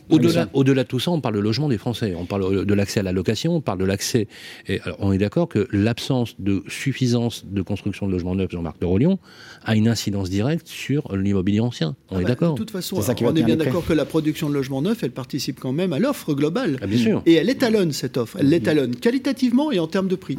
au-delà, 0.09 0.49
au-delà 0.53 0.83
de 0.83 0.87
tout 0.87 0.99
ça, 0.99 1.11
on 1.11 1.21
parle 1.21 1.35
de 1.35 1.39
logement 1.39 1.69
des 1.69 1.77
Français. 1.77 2.13
On 2.17 2.25
parle 2.25 2.65
de 2.65 2.73
l'accès 2.73 2.99
à 2.99 3.03
la 3.03 3.11
location, 3.11 3.55
on 3.55 3.61
parle 3.61 3.79
de 3.79 3.85
l'accès. 3.85 4.27
Et 4.67 4.79
on 4.99 5.11
est 5.11 5.17
d'accord 5.17 5.47
que 5.47 5.67
l'absence 5.71 6.35
de 6.39 6.63
suffisance 6.67 7.45
de 7.45 7.61
construction 7.61 8.07
de 8.07 8.11
logements 8.11 8.35
neufs, 8.35 8.51
Jean-Marc 8.51 8.79
de 8.79 8.85
Rolion, 8.85 9.19
a 9.63 9.75
une 9.75 9.87
incidence 9.87 10.29
directe 10.29 10.67
sur 10.67 11.15
l'immobilier 11.15 11.59
ancien. 11.59 11.95
On 12.09 12.17
ah 12.17 12.19
est 12.19 12.23
bah, 12.23 12.29
d'accord. 12.29 12.53
De 12.53 12.57
toute 12.57 12.71
façon, 12.71 12.97
on 12.97 13.35
est 13.35 13.43
bien 13.43 13.55
d'accord 13.55 13.85
que 13.85 13.93
la 13.93 14.05
production 14.05 14.49
de 14.49 14.53
logements 14.53 14.81
neufs, 14.81 15.03
elle 15.03 15.11
participe 15.11 15.59
quand 15.59 15.73
même 15.73 15.93
à 15.93 15.99
l'offre 15.99 16.33
globale. 16.33 16.77
Ah, 16.81 16.87
bien 16.87 16.97
sûr. 16.97 17.21
Et 17.25 17.33
elle 17.33 17.49
étalonne 17.49 17.91
cette 17.91 18.17
offre. 18.17 18.37
Elle 18.39 18.49
l'étalonne 18.49 18.95
qualitativement 18.95 19.71
et 19.71 19.79
en 19.79 19.87
termes 19.87 20.07
de 20.07 20.15
prix. 20.15 20.37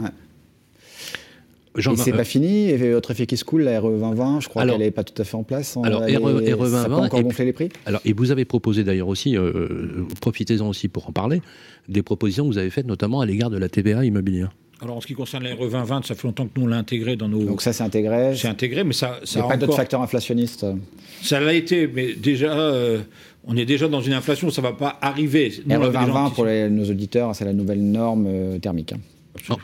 Jean 1.77 1.97
c'est 1.97 2.13
pas 2.13 2.25
fini. 2.25 2.71
Et 2.71 2.93
votre 2.93 3.11
effet 3.11 3.27
qui 3.27 3.37
se 3.37 3.45
coule, 3.45 3.63
la 3.63 3.81
RE 3.81 3.91
2020, 3.91 4.41
je 4.41 4.49
crois 4.49 4.67
qu'elle 4.67 4.79
n'est 4.79 4.91
pas 4.91 5.05
tout 5.05 5.21
à 5.21 5.25
fait 5.25 5.37
en 5.37 5.43
place. 5.43 5.77
Alors, 5.83 6.03
RE, 6.03 6.07
RE 6.07 6.41
2020. 6.41 6.83
Ça 6.83 6.89
peut 6.89 6.95
encore 6.95 7.23
gonfler 7.23 7.45
les 7.47 7.53
prix 7.53 7.69
Alors, 7.87 8.01
et 8.05 8.13
vous 8.13 8.31
avez 8.31 8.45
proposé 8.45 8.85
d'ailleurs 8.85 9.09
aussi, 9.09 9.37
euh, 9.37 10.05
profitez-en 10.21 10.69
aussi 10.69 10.89
pour 10.89 11.09
en 11.09 11.13
parler, 11.13 11.43
des 11.89 12.03
propositions 12.03 12.45
que 12.45 12.53
vous 12.53 12.59
avez 12.59 12.71
faites 12.71 12.87
notamment 12.87 13.21
à 13.21 13.27
l'égard 13.27 13.51
de 13.51 13.59
la 13.59 13.69
TVA 13.69 14.05
immobilière. 14.05 14.51
Alors 14.81 14.97
en 14.97 15.01
ce 15.01 15.07
qui 15.07 15.15
concerne 15.15 15.45
la 15.45 15.55
RE 15.55 15.69
2020, 15.71 16.05
ça 16.05 16.15
fait 16.15 16.27
longtemps 16.27 16.47
que 16.47 16.61
nous 16.61 16.67
l'a 16.67 16.77
intégré 16.77 17.17
dans 17.17 17.29
nos. 17.29 17.45
Donc 17.45 17.63
ça 17.63 17.73
c'est 17.73 17.85
intégré. 17.85 18.35
C'est 18.37 18.49
intégré, 18.49 18.85
mais 18.85 18.93
ça. 18.93 19.21
ça 19.25 19.39
Il 19.39 19.43
n'y 19.43 19.47
a 19.47 19.49
pas 19.49 19.57
d'autres 19.57 19.77
facteurs 19.77 20.03
inflationnistes. 20.03 20.67
Ça 21.23 21.41
l'a 21.41 21.55
été, 21.55 21.87
mais 21.87 22.15
déjà. 22.15 22.53
Euh, 22.59 22.99
on 23.47 23.57
est 23.59 23.67
déjà 23.67 23.89
dans 23.89 24.01
une 24.01 24.15
inflation, 24.15 24.49
ça 24.49 24.63
ne 24.63 24.67
va 24.69 24.73
pas 24.73 24.99
arriver. 25.03 25.53
RE 25.69 25.91
2020, 25.91 26.31
pour 26.31 26.47
nos 26.47 26.85
auditeurs, 26.91 27.35
c'est 27.35 27.45
la 27.45 27.53
nouvelle 27.53 27.83
norme 27.83 28.27
euh, 28.27 28.59
thermique. 28.59 28.95
Hein. 28.95 29.01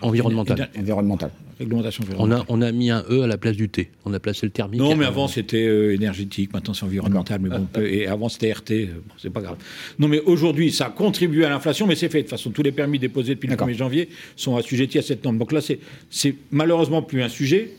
Environnementale. 0.02 0.70
Environnementale 0.78 1.30
réglementation 1.60 2.04
on 2.18 2.32
a, 2.32 2.44
on 2.48 2.62
a 2.62 2.72
mis 2.72 2.90
un 2.90 3.04
E 3.10 3.22
à 3.22 3.26
la 3.26 3.36
place 3.36 3.56
du 3.56 3.68
T. 3.68 3.90
On 4.04 4.14
a 4.14 4.18
placé 4.18 4.46
le 4.46 4.50
thermique. 4.50 4.80
Non, 4.80 4.96
mais 4.96 5.04
avant 5.04 5.28
c'était 5.28 5.66
euh, 5.66 5.94
énergétique, 5.94 6.52
maintenant 6.52 6.74
c'est 6.74 6.84
environnemental. 6.84 7.40
Mais 7.40 7.50
bon, 7.50 7.68
et 7.82 8.06
avant 8.06 8.28
c'était 8.28 8.52
RT, 8.52 8.70
euh, 8.70 8.86
c'est 9.18 9.30
pas 9.30 9.42
grave. 9.42 9.58
Non, 9.98 10.08
mais 10.08 10.20
aujourd'hui 10.20 10.72
ça 10.72 10.86
contribue 10.86 11.44
à 11.44 11.50
l'inflation, 11.50 11.86
mais 11.86 11.94
c'est 11.94 12.08
fait. 12.08 12.18
De 12.18 12.22
toute 12.22 12.30
façon, 12.30 12.50
tous 12.50 12.62
les 12.62 12.72
permis 12.72 12.98
déposés 12.98 13.34
depuis 13.34 13.48
le 13.48 13.56
1er 13.56 13.74
janvier 13.74 14.08
sont 14.36 14.56
assujettis 14.56 14.98
à 14.98 15.02
cette 15.02 15.22
norme. 15.22 15.38
Donc 15.38 15.52
là, 15.52 15.60
c'est 15.60 16.34
malheureusement 16.50 17.02
plus 17.02 17.22
un 17.22 17.28
sujet. 17.28 17.72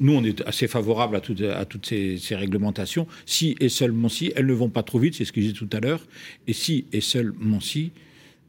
Nous, 0.00 0.12
on 0.12 0.24
est 0.24 0.42
assez 0.46 0.66
favorable 0.66 1.16
à, 1.16 1.58
à 1.58 1.64
toutes 1.64 1.86
ces, 1.86 2.18
ces, 2.18 2.34
réglementations. 2.34 3.06
Si 3.26 3.54
et 3.60 3.68
seulement 3.68 4.08
si, 4.08 4.32
elles 4.34 4.46
ne 4.46 4.52
vont 4.52 4.68
pas 4.68 4.82
trop 4.82 4.98
vite, 4.98 5.14
c'est 5.14 5.24
ce 5.24 5.32
que 5.32 5.40
je 5.40 5.46
disais 5.46 5.58
tout 5.58 5.70
à 5.72 5.78
l'heure. 5.78 6.00
Et 6.48 6.52
si 6.52 6.84
et 6.92 7.00
seulement 7.00 7.60
si, 7.60 7.92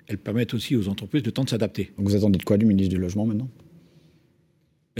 elles 0.07 0.17
permettent 0.17 0.53
aussi 0.53 0.75
aux 0.75 0.87
entreprises 0.87 1.23
de 1.23 1.29
temps 1.29 1.43
de 1.43 1.49
s'adapter. 1.49 1.91
Vous 1.97 2.15
attendez 2.15 2.37
de 2.37 2.43
quoi 2.43 2.57
du 2.57 2.65
ministre 2.65 2.93
du 2.93 3.01
Logement 3.01 3.25
maintenant? 3.25 3.49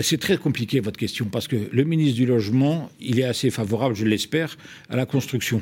C'est 0.01 0.19
très 0.19 0.37
compliqué 0.37 0.81
votre 0.81 0.99
question 0.99 1.25
parce 1.25 1.47
que 1.47 1.55
le 1.71 1.83
ministre 1.85 2.15
du 2.15 2.25
Logement, 2.25 2.89
il 2.99 3.19
est 3.19 3.23
assez 3.23 3.49
favorable, 3.49 3.95
je 3.95 4.05
l'espère, 4.05 4.57
à 4.89 4.97
la 4.97 5.05
construction. 5.05 5.61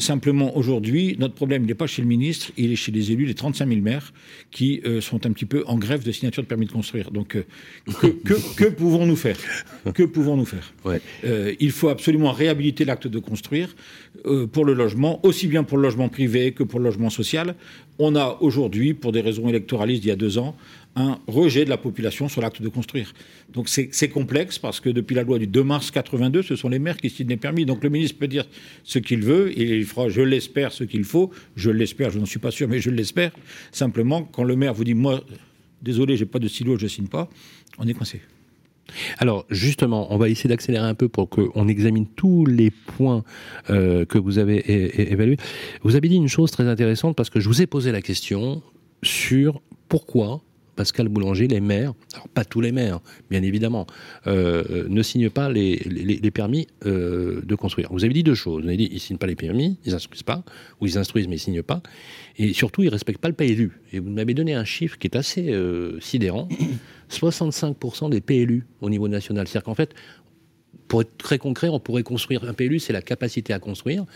Simplement, 0.00 0.56
aujourd'hui, 0.56 1.14
notre 1.18 1.34
problème, 1.34 1.66
n'est 1.66 1.74
pas 1.74 1.86
chez 1.86 2.00
le 2.00 2.08
ministre, 2.08 2.52
il 2.56 2.72
est 2.72 2.76
chez 2.76 2.90
les 2.90 3.12
élus, 3.12 3.26
les 3.26 3.34
35 3.34 3.68
000 3.68 3.80
maires, 3.82 4.14
qui 4.50 4.80
euh, 4.86 5.02
sont 5.02 5.26
un 5.26 5.32
petit 5.32 5.44
peu 5.44 5.62
en 5.66 5.76
grève 5.76 6.02
de 6.02 6.10
signature 6.10 6.42
de 6.42 6.48
permis 6.48 6.64
de 6.64 6.72
construire. 6.72 7.10
Donc, 7.10 7.36
euh, 7.36 7.44
que, 8.56 8.64
pouvons-nous 8.64 9.16
faire? 9.16 9.36
Que 9.92 10.04
pouvons-nous 10.04 10.46
faire? 10.46 10.72
Euh, 11.24 11.54
Il 11.60 11.70
faut 11.70 11.90
absolument 11.90 12.32
réhabiliter 12.32 12.86
l'acte 12.86 13.06
de 13.08 13.18
construire 13.18 13.76
pour 14.52 14.64
le 14.64 14.72
logement, 14.72 15.24
aussi 15.24 15.46
bien 15.46 15.64
pour 15.64 15.76
le 15.76 15.82
logement 15.84 16.08
privé 16.08 16.52
que 16.52 16.62
pour 16.62 16.78
le 16.78 16.86
logement 16.86 17.10
social. 17.10 17.54
On 17.98 18.16
a 18.16 18.38
aujourd'hui, 18.40 18.94
pour 18.94 19.12
des 19.12 19.20
raisons 19.20 19.48
électoralistes, 19.48 20.04
il 20.04 20.08
y 20.08 20.10
a 20.10 20.16
deux 20.16 20.38
ans, 20.38 20.56
un 20.96 21.18
rejet 21.26 21.64
de 21.64 21.70
la 21.70 21.76
population 21.76 22.28
sur 22.28 22.42
l'acte 22.42 22.60
de 22.60 22.68
construire. 22.68 23.12
Donc 23.52 23.68
c'est 23.68 24.08
complexe 24.08 24.58
parce 24.58 24.80
que 24.80 24.90
depuis 24.90 25.14
la 25.14 25.22
loi 25.22 25.38
du 25.38 25.46
2 25.46 25.62
mars 25.62 25.90
82, 25.90 26.42
ce 26.42 26.56
sont 26.56 26.68
les 26.68 26.78
maires 26.78 26.96
qui 26.96 27.10
signent 27.10 27.28
les 27.28 27.36
permis. 27.36 27.64
Donc 27.64 27.84
le 27.84 27.90
ministre 27.90 28.18
peut 28.18 28.28
dire 28.28 28.44
ce 28.82 28.98
qu'il 28.98 29.22
veut 29.22 29.56
et 29.58 29.78
il 29.78 29.84
fera, 29.84 30.08
je 30.08 30.20
l'espère, 30.20 30.72
ce 30.72 30.84
qu'il 30.84 31.04
faut. 31.04 31.30
Je 31.56 31.70
l'espère, 31.70 32.10
je 32.10 32.18
n'en 32.18 32.26
suis 32.26 32.40
pas 32.40 32.50
sûr, 32.50 32.68
mais 32.68 32.80
je 32.80 32.90
l'espère. 32.90 33.30
Simplement, 33.72 34.22
quand 34.22 34.44
le 34.44 34.56
maire 34.56 34.74
vous 34.74 34.84
dit, 34.84 34.94
moi, 34.94 35.22
désolé, 35.82 36.16
j'ai 36.16 36.26
pas 36.26 36.38
de 36.38 36.48
stylo, 36.48 36.76
je 36.76 36.86
signe 36.86 37.08
pas, 37.08 37.28
on 37.78 37.86
est 37.86 37.94
coincé. 37.94 38.20
Alors 39.18 39.46
justement, 39.50 40.12
on 40.12 40.18
va 40.18 40.28
essayer 40.28 40.48
d'accélérer 40.48 40.84
un 40.84 40.94
peu 40.94 41.08
pour 41.08 41.28
qu'on 41.28 41.68
examine 41.68 42.06
tous 42.06 42.44
les 42.46 42.72
points 42.72 43.22
euh, 43.70 44.04
que 44.04 44.18
vous 44.18 44.38
avez 44.38 45.12
évalués. 45.12 45.36
Vous 45.82 45.94
avez 45.94 46.08
dit 46.08 46.16
une 46.16 46.28
chose 46.28 46.50
très 46.50 46.66
intéressante 46.66 47.16
parce 47.16 47.30
que 47.30 47.38
je 47.38 47.48
vous 47.48 47.62
ai 47.62 47.66
posé 47.66 47.92
la 47.92 48.02
question 48.02 48.62
sur 49.04 49.60
pourquoi 49.88 50.42
Pascal 50.80 51.08
Boulanger, 51.08 51.46
les 51.46 51.60
maires, 51.60 51.92
alors 52.14 52.28
pas 52.28 52.42
tous 52.42 52.62
les 52.62 52.72
maires, 52.72 53.00
bien 53.28 53.42
évidemment, 53.42 53.86
euh, 54.26 54.86
ne 54.88 55.02
signent 55.02 55.28
pas 55.28 55.50
les, 55.50 55.76
permis 56.32 56.68
euh, 56.86 57.42
de 57.44 57.54
construire. 57.54 57.90
Vous 57.92 58.02
avez 58.02 58.14
dit 58.14 58.22
deux 58.22 58.34
choses. 58.34 58.62
Vous 58.62 58.68
avez 58.68 58.78
dit 58.78 58.88
ils 58.90 58.94
ne 58.94 58.98
signent 58.98 59.18
pas 59.18 59.26
les 59.26 59.36
permis, 59.36 59.76
ils 59.84 59.94
instruisent 59.94 60.22
pas, 60.22 60.42
ou 60.80 60.86
ils 60.86 60.96
instruisent 60.96 61.28
mais 61.28 61.36
ils 61.36 61.40
signent 61.40 61.62
pas, 61.62 61.82
et 62.38 62.54
surtout 62.54 62.82
ils 62.82 62.88
respectent 62.88 63.20
pas 63.20 63.28
le 63.28 63.34
PLU. 63.34 63.78
Et 63.92 63.98
vous 63.98 64.08
m'avez 64.08 64.32
donné 64.32 64.54
un 64.54 64.64
chiffre 64.64 64.96
qui 64.96 65.06
est 65.06 65.16
assez 65.16 65.50
euh, 65.50 66.00
sidérant 66.00 66.48
65% 67.10 68.08
des 68.08 68.22
PLU 68.22 68.64
au 68.80 68.88
niveau 68.88 69.06
national. 69.06 69.46
C'est-à-dire 69.48 69.66
qu'en 69.66 69.74
fait, 69.74 69.92
pour 70.88 71.02
être 71.02 71.14
très 71.18 71.36
concret, 71.36 71.68
on 71.68 71.78
pourrait 71.78 72.04
construire 72.04 72.44
un 72.44 72.54
PLU, 72.54 72.78
c'est 72.78 72.94
la 72.94 73.02
capacité 73.02 73.52
à 73.52 73.58
construire. 73.58 74.06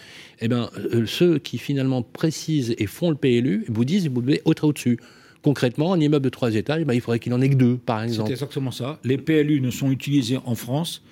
Eh 0.40 0.48
bien, 0.48 0.70
ceux 1.04 1.38
qui 1.38 1.58
finalement 1.58 2.00
précisent 2.00 2.74
et 2.78 2.86
font 2.86 3.10
le 3.10 3.16
PLU 3.16 3.66
vous 3.68 3.84
disent 3.84 4.08
vous 4.08 4.22
devez 4.22 4.40
être 4.46 4.64
au-dessus. 4.64 4.98
Concrètement, 5.44 5.92
un 5.92 6.00
immeuble 6.00 6.24
de 6.24 6.30
trois 6.30 6.54
étages, 6.54 6.84
bah, 6.84 6.94
il 6.94 7.02
faudrait 7.02 7.18
qu'il 7.18 7.34
en 7.34 7.40
ait 7.42 7.50
que 7.50 7.54
deux, 7.54 7.76
par 7.76 8.02
exemple. 8.02 8.28
C'est 8.28 8.32
exactement 8.32 8.70
ça. 8.70 8.98
Les 9.04 9.18
PLU 9.18 9.60
ne 9.60 9.70
sont 9.70 9.90
utilisés 9.90 10.38
en 10.46 10.54
France 10.54 11.02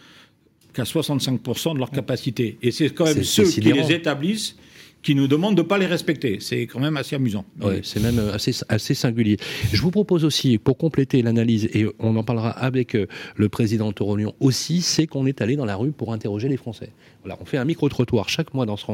qu'à 0.72 0.84
65% 0.84 1.74
de 1.74 1.78
leur 1.78 1.90
capacité. 1.90 2.56
Et 2.62 2.70
c'est 2.70 2.88
quand 2.88 3.04
même 3.04 3.24
ceux 3.24 3.44
qui 3.44 3.60
les 3.60 3.92
établissent 3.92 4.56
qui 5.02 5.14
nous 5.14 5.26
demandent 5.26 5.56
de 5.56 5.62
ne 5.62 5.66
pas 5.66 5.78
les 5.78 5.86
respecter. 5.86 6.38
C'est 6.40 6.62
quand 6.62 6.80
même 6.80 6.96
assez 6.96 7.16
amusant. 7.16 7.44
Oui, 7.60 7.80
c'est 7.82 8.00
même 8.00 8.18
euh, 8.18 8.34
assez, 8.34 8.54
assez 8.68 8.94
singulier. 8.94 9.36
Je 9.72 9.82
vous 9.82 9.90
propose 9.90 10.24
aussi, 10.24 10.58
pour 10.58 10.78
compléter 10.78 11.22
l'analyse, 11.22 11.68
et 11.74 11.86
on 11.98 12.16
en 12.16 12.22
parlera 12.22 12.50
avec 12.50 12.94
euh, 12.94 13.06
le 13.36 13.48
président 13.48 13.90
Torolion 13.92 14.34
aussi, 14.40 14.80
c'est 14.80 15.06
qu'on 15.06 15.26
est 15.26 15.40
allé 15.40 15.56
dans 15.56 15.64
la 15.64 15.76
rue 15.76 15.90
pour 15.90 16.12
interroger 16.12 16.48
les 16.48 16.56
Français. 16.56 16.90
Voilà, 17.24 17.38
on 17.40 17.44
fait 17.44 17.58
un 17.58 17.64
micro-trottoir 17.64 18.28
chaque 18.28 18.54
mois 18.54 18.66
dans, 18.66 18.76
ce, 18.76 18.86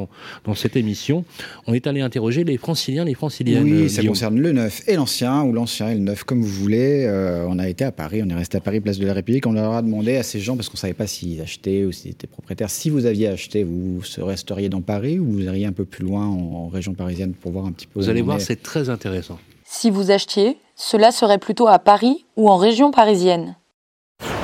dans 0.45 0.55
cette 0.55 0.77
émission. 0.77 1.25
On 1.67 1.75
est 1.75 1.87
allé 1.87 2.01
interroger 2.01 2.45
les 2.45 2.57
franciliens, 2.57 3.05
les 3.05 3.15
franciliennes. 3.15 3.65
Oui, 3.65 3.73
euh, 3.85 3.89
ça 3.89 4.03
concerne 4.03 4.39
le 4.41 4.53
neuf 4.53 4.83
et 4.87 4.97
l'ancien, 4.97 5.43
ou 5.43 5.53
l'ancien 5.53 5.91
et 5.91 5.95
le 5.95 6.01
neuf, 6.01 6.25
comme 6.25 6.41
vous 6.41 6.49
voulez. 6.49 7.07
on 7.49 7.59
a 7.59 7.69
été 7.69 7.85
à 7.85 7.93
Paris, 7.93 8.23
on 8.25 8.29
est 8.31 8.35
resté 8.35 8.57
à 8.57 8.61
Paris, 8.61 8.81
place 8.81 8.99
de 8.99 9.07
la 9.07 9.13
République. 9.13 9.47
On 9.47 9.53
leur 9.53 9.73
a 9.73 9.83
demandé 9.83 10.17
à 10.17 10.23
ces 10.23 10.41
gens, 10.41 10.57
parce 10.57 10.69
qu'on 10.69 10.77
ne 10.77 10.81
savait 10.81 10.95
pas 10.95 11.07
s'ils 11.07 11.41
achetaient 11.41 11.85
ou 11.85 11.93
s'ils 11.93 12.13
étaient 12.13 12.27
propriétaires, 12.27 12.71
si 12.71 12.91
vous 12.91 13.05
aviez 13.07 13.29
acheté, 13.29 13.65
vous 13.65 14.01
resteriez 14.19 14.69
dans 14.69 14.81
Paris 14.81 15.19
ou 15.19 15.27
vous 15.27 15.43
iriez 15.43 15.67
un 15.67 15.73
peu 15.73 15.85
plus 15.85 15.98
loin 16.01 16.27
en, 16.27 16.69
région 16.69 16.95
parisienne 16.95 17.33
pour 17.35 17.53
voir 17.53 17.67
un 17.67 17.73
petit 17.73 17.87
peu. 17.87 18.01
Vous 18.01 18.09
allez 18.09 18.23
voir, 18.23 18.41
c'est 18.41 18.63
très 18.63 18.91
intéressant. 18.91 19.39
Si 19.65 19.91
vous 19.91 20.11
achetiez, 20.11 20.59
cela 20.77 21.11
serait 21.11 21.39
plutôt 21.39 21.69
à 21.69 21.79
Paris 21.79 22.25
ou 22.37 22.49
en 22.49 22.57
région 22.57 22.91
parisienne 22.91 23.57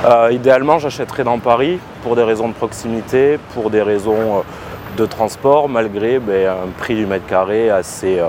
euh, 0.05 0.31
Idéalement, 0.33 0.79
j'achèterais 0.79 1.25
dans 1.25 1.39
Paris 1.39 1.79
pour 2.03 2.17
des 2.17 2.23
raisons 2.23 2.49
de 2.49 2.55
proximité, 2.55 3.39
pour 3.55 3.71
des 3.71 3.83
raisons 3.83 4.39
euh, 4.39 4.43
de 4.97 5.07
transport, 5.07 5.69
malgré 5.69 6.19
ben, 6.19 6.49
un 6.49 6.71
prix 6.79 6.95
du 6.95 7.07
mètre 7.07 7.27
carré 7.27 7.71
assez, 7.71 8.19
euh, 8.19 8.29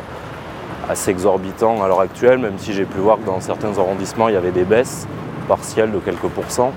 assez 0.89 1.11
exorbitant 1.11 1.83
à 1.83 1.87
l'heure 1.87 2.01
actuelle, 2.01 2.37
même 2.37 2.57
si 2.57 2.73
j'ai 2.73 2.85
pu 2.85 2.97
voir 2.97 3.19
que 3.19 3.25
dans 3.25 3.39
certains 3.39 3.77
arrondissements, 3.77 4.29
il 4.29 4.33
y 4.33 4.37
avait 4.37 4.51
des 4.51 4.65
baisses 4.65 5.07
partielles 5.47 5.91
de 5.91 5.99
quelques 5.99 6.29
pourcents. 6.29 6.73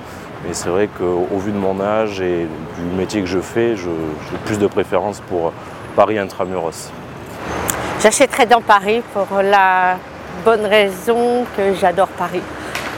Mais 0.47 0.55
c'est 0.55 0.69
vrai 0.69 0.89
qu'au 0.89 1.39
vu 1.39 1.51
de 1.51 1.57
mon 1.57 1.81
âge 1.81 2.21
et 2.21 2.47
du 2.79 2.97
métier 2.97 3.21
que 3.21 3.27
je 3.27 3.41
fais, 3.41 3.77
j'ai 3.77 4.39
plus 4.45 4.59
de 4.59 4.67
préférence 4.67 5.21
pour 5.29 5.53
Paris 5.99 6.17
intramuros. 6.17 6.93
J'achèterai 8.01 8.47
dans 8.47 8.61
Paris 8.61 9.03
pour 9.13 9.43
la 9.43 9.97
bonne 10.45 10.65
raison 10.65 11.45
que 11.57 11.75
j'adore 11.75 12.07
Paris. 12.07 12.45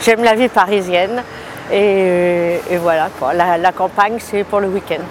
J'aime 0.03 0.23
la 0.23 0.35
vie 0.35 0.51
parisienne 0.51 1.23
et, 1.73 2.61
voilà 2.79 3.09
quoi. 3.19 3.33
La, 3.33 3.73
campagne 3.73 4.19
c'est 4.19 4.45
pour 4.45 4.61
le 4.61 4.69
week-end. 4.69 5.03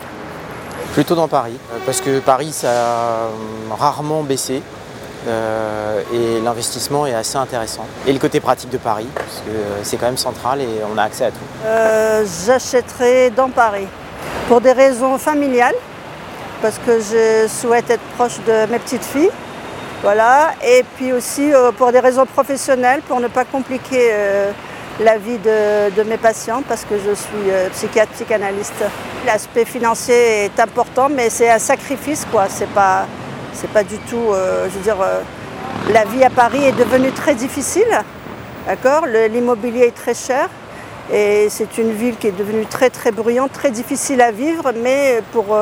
Plutôt 0.94 1.16
dans 1.16 1.28
Paris, 1.28 1.58
euh, 1.74 1.80
parce 1.84 2.00
que 2.00 2.20
Paris 2.20 2.52
ça 2.52 2.70
a 2.70 3.76
rarement 3.76 4.22
baissé. 4.22 4.62
Euh, 5.28 6.02
et 6.14 6.42
l'investissement 6.42 7.08
est 7.08 7.16
assez 7.16 7.38
intéressant. 7.38 7.88
Et 8.06 8.14
le 8.14 8.20
côté 8.20 8.40
pratique 8.40 8.70
de 8.70 8.78
Paris, 8.78 9.08
parce 9.16 9.42
que 9.44 9.52
c'est 9.82 9.98
quand 9.98 10.06
même 10.06 10.18
central 10.18 10.62
et 10.62 10.70
on 10.94 10.96
a 11.00 11.04
accès 11.04 11.26
à 11.26 11.32
tout. 11.32 11.48
Euh, 11.66 12.24
j'achèterai 12.46 13.32
dans 13.32 13.50
Paris 13.50 13.88
pour 14.48 14.62
des 14.62 14.74
raisons 14.74 15.18
familiales 15.18 15.76
parce 16.62 16.78
que 16.80 16.99
je 16.99 17.47
souhaite 17.47 17.89
être 17.89 18.03
proche 18.16 18.38
de 18.47 18.72
mes 18.72 18.80
petites 18.80 19.03
filles. 19.03 19.32
Voilà. 20.01 20.51
Et 20.66 20.84
puis 20.95 21.12
aussi 21.12 21.53
euh, 21.53 21.72
pour 21.72 21.91
des 21.91 21.99
raisons 21.99 22.26
professionnelles, 22.26 23.01
pour 23.07 23.20
ne 23.20 23.28
pas 23.28 23.45
compliquer 23.45 24.10
euh, 24.12 24.51
la 25.01 25.18
vie 25.18 25.38
de, 25.38 26.03
mes 26.03 26.18
patients, 26.18 26.62
parce 26.68 26.84
que 26.86 26.95
je 26.95 27.14
suis 27.14 27.49
euh, 27.49 27.70
psychiatre, 27.70 28.12
psychanalyste. 28.14 28.84
L'aspect 29.26 29.66
financier 29.66 30.45
est 30.45 30.60
important, 30.60 31.10
mais 31.10 31.30
c'est 31.30 31.49
un 31.49 31.60
sacrifice, 31.60 32.26
quoi. 32.32 32.45
C'est 32.49 32.70
pas, 32.70 33.05
pas 33.74 33.84
du 33.84 33.97
tout, 34.10 34.34
je 34.34 34.70
veux 34.70 34.84
dire, 34.84 34.97
la 35.91 36.05
vie 36.05 36.24
à 36.24 36.30
Paris 36.30 36.64
est 36.64 36.78
devenue 36.78 37.12
très 37.12 37.36
difficile. 37.36 37.89
D'accord? 38.66 39.05
L'immobilier 39.07 39.88
est 39.88 39.95
très 39.95 40.14
cher. 40.14 40.47
Et 41.12 41.47
c'est 41.49 41.78
une 41.78 41.91
ville 41.91 42.18
qui 42.18 42.28
est 42.28 42.38
devenue 42.38 42.66
très 42.66 42.89
très 42.89 43.12
bruyante, 43.12 43.51
très 43.51 43.72
difficile 43.72 44.22
à 44.22 44.32
vivre, 44.32 44.72
mais 44.84 45.22
pour, 45.32 45.57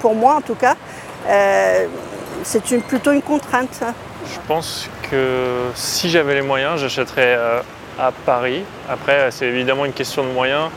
pour 0.00 0.14
moi 0.14 0.36
en 0.36 0.40
tout 0.40 0.54
cas, 0.54 0.74
c'est 2.44 2.70
une, 2.70 2.80
plutôt 2.82 3.12
une 3.12 3.22
contrainte. 3.22 3.82
Je 4.32 4.38
pense 4.48 4.88
que 5.10 5.70
si 5.74 6.10
j'avais 6.10 6.34
les 6.34 6.42
moyens, 6.42 6.80
j'achèterais 6.80 7.34
euh, 7.36 7.60
à 7.98 8.12
Paris. 8.12 8.62
Après, 8.88 9.30
c'est 9.30 9.46
évidemment 9.46 9.84
une 9.84 9.92
question 9.92 10.24
de 10.24 10.30
moyens. 10.30 10.70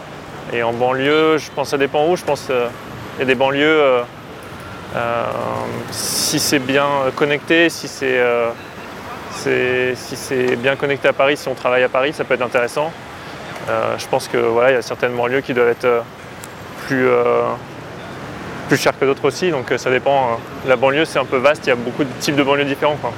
Et 0.54 0.64
en 0.64 0.74
banlieue, 0.74 1.38
je 1.38 1.50
pense 1.52 1.68
que 1.68 1.72
ça 1.72 1.78
dépend 1.78 2.08
où. 2.08 2.16
Je 2.16 2.24
pense 2.24 2.42
qu'il 2.42 2.56
y 3.20 3.22
a 3.22 3.26
des 3.26 3.36
banlieues, 3.36 3.82
euh, 3.82 4.02
euh, 4.96 5.24
si 5.92 6.40
c'est 6.40 6.60
bien 6.60 6.88
connecté, 7.16 7.70
si 7.70 7.88
c'est 7.88 8.20
si 9.96 10.56
bien 10.58 10.76
connecté 10.76 11.08
à 11.08 11.14
Paris, 11.14 11.38
si 11.38 11.48
on 11.48 11.54
travaille 11.54 11.84
à 11.84 11.90
Paris, 11.90 12.14
ça 12.14 12.24
peut 12.24 12.34
être 12.34 12.42
intéressant. 12.42 12.92
Je 13.98 14.08
pense 14.08 14.28
que 14.28 14.38
voilà, 14.38 14.72
il 14.72 14.74
y 14.76 14.78
a 14.78 14.82
certaines 14.82 15.16
banlieues 15.16 15.42
qui 15.42 15.54
doivent 15.54 15.70
être 15.70 16.04
plus 16.88 17.08
plus 18.70 18.78
cher 18.78 18.98
que 18.98 19.04
d'autres 19.04 19.26
aussi, 19.26 19.50
donc 19.50 19.72
euh, 19.72 19.78
ça 19.78 19.90
dépend. 19.90 20.16
Euh, 20.16 20.68
la 20.68 20.76
banlieue, 20.76 21.04
c'est 21.04 21.20
un 21.20 21.26
peu 21.26 21.38
vaste, 21.38 21.64
il 21.66 21.70
y 21.70 21.74
a 21.74 21.76
beaucoup 21.76 22.04
de 22.04 22.10
types 22.20 22.36
de 22.36 22.44
banlieues 22.44 22.66
différents. 22.66 22.98
Quoi. 22.98 23.12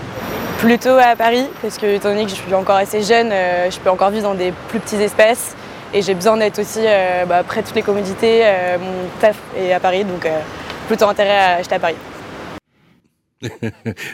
Plutôt 0.60 0.98
à 0.98 1.16
Paris, 1.16 1.46
parce 1.62 1.78
que 1.78 1.86
étant 1.96 2.10
donné 2.10 2.24
que 2.24 2.32
je 2.32 2.36
suis 2.36 2.54
encore 2.54 2.78
assez 2.78 3.04
jeune, 3.04 3.30
euh, 3.32 3.70
je 3.70 3.78
peux 3.80 3.90
encore 3.90 4.10
vivre 4.10 4.24
dans 4.24 4.36
des 4.36 4.54
plus 4.70 4.80
petits 4.80 4.96
espaces 4.96 5.56
et 5.94 6.02
j'ai 6.02 6.14
besoin 6.14 6.38
d'être 6.38 6.60
aussi 6.60 6.80
bah, 7.28 7.44
près 7.44 7.62
de 7.62 7.68
toutes 7.68 7.76
les 7.76 7.82
commodités. 7.82 8.44
mon 8.80 9.10
taf 9.20 9.36
est 9.58 9.74
à 9.74 9.80
Paris, 9.82 10.06
donc 10.06 10.26
plutôt 10.88 11.06
intérêt 11.06 11.38
à 11.38 11.56
acheter 11.56 11.76
à 11.76 11.80
Paris. 11.80 11.98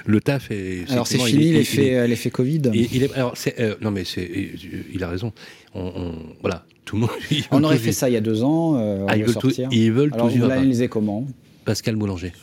le 0.08 0.20
taf 0.20 0.50
est. 0.50 0.90
Alors 0.90 1.06
c'est 1.06 1.20
fini 1.20 1.52
l'effet 1.52 2.32
Covid. 2.32 2.64
Il, 2.74 3.04
est, 3.04 3.14
alors 3.14 3.36
non 3.82 3.92
mais 3.92 4.02
il 4.02 5.04
a 5.04 5.08
raison. 5.08 5.34
On, 5.78 6.14
voilà, 6.42 6.66
tout 6.86 6.96
le 6.96 7.02
monde. 7.02 7.12
On 7.52 7.64
aurait 7.64 7.78
fait 7.78 7.92
ça 7.92 8.10
il 8.10 8.14
y 8.14 8.18
a 8.18 8.22
deux 8.22 8.44
ans. 8.44 8.76
Ah, 9.08 9.16
ils, 9.16 9.24
veulent 9.24 9.34
sortir. 9.34 9.70
ils 9.72 9.92
veulent 9.92 10.14
Alors 10.14 10.30
vous 10.30 10.48
l'analysez 10.48 10.88
comment 10.88 11.26
Pascal 11.66 11.96
Boulanger. 11.96 12.34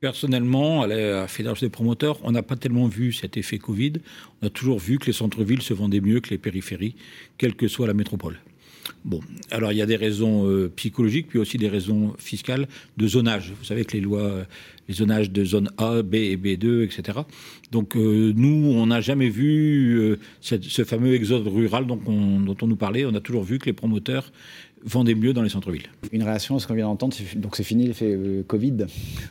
Personnellement, 0.00 0.82
à 0.82 0.86
la 0.86 1.28
Fédération 1.28 1.66
des 1.66 1.70
promoteurs, 1.70 2.18
on 2.22 2.32
n'a 2.32 2.42
pas 2.42 2.56
tellement 2.56 2.86
vu 2.86 3.12
cet 3.12 3.36
effet 3.36 3.58
Covid. 3.58 3.94
On 4.40 4.46
a 4.46 4.50
toujours 4.50 4.78
vu 4.78 4.98
que 4.98 5.06
les 5.06 5.12
centres-villes 5.12 5.60
se 5.60 5.74
vendaient 5.74 6.00
mieux 6.00 6.20
que 6.20 6.30
les 6.30 6.38
périphéries, 6.38 6.96
quelle 7.36 7.54
que 7.54 7.68
soit 7.68 7.86
la 7.86 7.92
métropole. 7.92 8.38
Bon, 9.04 9.20
alors 9.50 9.72
il 9.72 9.78
y 9.78 9.82
a 9.82 9.86
des 9.86 9.96
raisons 9.96 10.46
euh, 10.46 10.70
psychologiques, 10.76 11.28
puis 11.28 11.38
aussi 11.38 11.56
des 11.56 11.68
raisons 11.68 12.14
fiscales 12.18 12.68
de 12.98 13.06
zonage. 13.08 13.52
Vous 13.58 13.64
savez 13.64 13.86
que 13.86 13.92
les 13.92 14.02
lois, 14.02 14.44
les 14.88 14.94
zonages 14.94 15.30
de 15.30 15.42
zone 15.42 15.70
A, 15.78 16.02
B 16.02 16.16
et 16.16 16.36
B2, 16.36 16.84
etc. 16.84 17.20
Donc 17.72 17.96
euh, 17.96 18.32
nous, 18.36 18.72
on 18.74 18.86
n'a 18.86 19.00
jamais 19.00 19.30
vu 19.30 19.98
euh, 19.98 20.18
ce 20.42 20.84
fameux 20.84 21.14
exode 21.14 21.48
rural 21.48 21.86
dont 21.86 22.00
on, 22.06 22.40
dont 22.40 22.56
on 22.60 22.66
nous 22.66 22.76
parlait. 22.76 23.06
On 23.06 23.14
a 23.14 23.20
toujours 23.20 23.42
vu 23.42 23.58
que 23.58 23.66
les 23.66 23.72
promoteurs 23.72 24.32
vendaient 24.84 25.14
mieux 25.14 25.32
dans 25.32 25.42
les 25.42 25.48
centres-villes. 25.48 25.88
Une 26.12 26.22
réaction 26.22 26.56
à 26.56 26.60
ce 26.60 26.66
qu'on 26.66 26.74
vient 26.74 26.86
d'entendre, 26.86 27.16
donc 27.36 27.56
c'est 27.56 27.64
fini 27.64 27.86
l'effet 27.86 28.12
euh, 28.12 28.42
Covid? 28.46 28.86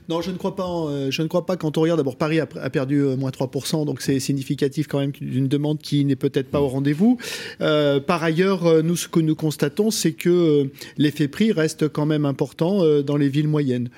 Non, 0.07 0.21
je 0.21 0.31
ne 0.31 0.37
crois 0.37 0.55
pas. 0.55 0.65
je 1.09 1.21
ne 1.21 1.27
crois 1.27 1.45
pas. 1.45 1.57
Quand 1.57 1.77
on 1.77 1.81
regarde, 1.81 1.99
d'abord 1.99 2.17
Paris 2.17 2.39
a, 2.39 2.45
perdu 2.45 3.01
moins 3.17 3.31
3%, 3.31 3.85
donc 3.85 4.01
c'est 4.01 4.19
significatif 4.19 4.87
quand 4.87 4.99
même 4.99 5.11
d'une 5.11 5.47
demande 5.47 5.79
qui 5.79 6.05
n'est 6.05 6.15
peut-être 6.15 6.49
pas 6.49 6.61
au 6.61 6.67
rendez-vous. 6.67 7.17
par 7.59 8.23
ailleurs, 8.23 8.83
nous, 8.83 8.95
ce 8.95 9.07
que 9.07 9.19
nous 9.19 9.35
constatons, 9.35 9.91
c'est 9.91 10.13
que 10.13 10.69
l'effet 10.97 11.27
prix 11.27 11.51
reste 11.51 11.89
quand 11.89 12.05
même 12.05 12.25
important 12.25 12.83
dans 13.01 13.17
les 13.17 13.29
villes 13.29 13.47
moyennes. 13.47 13.89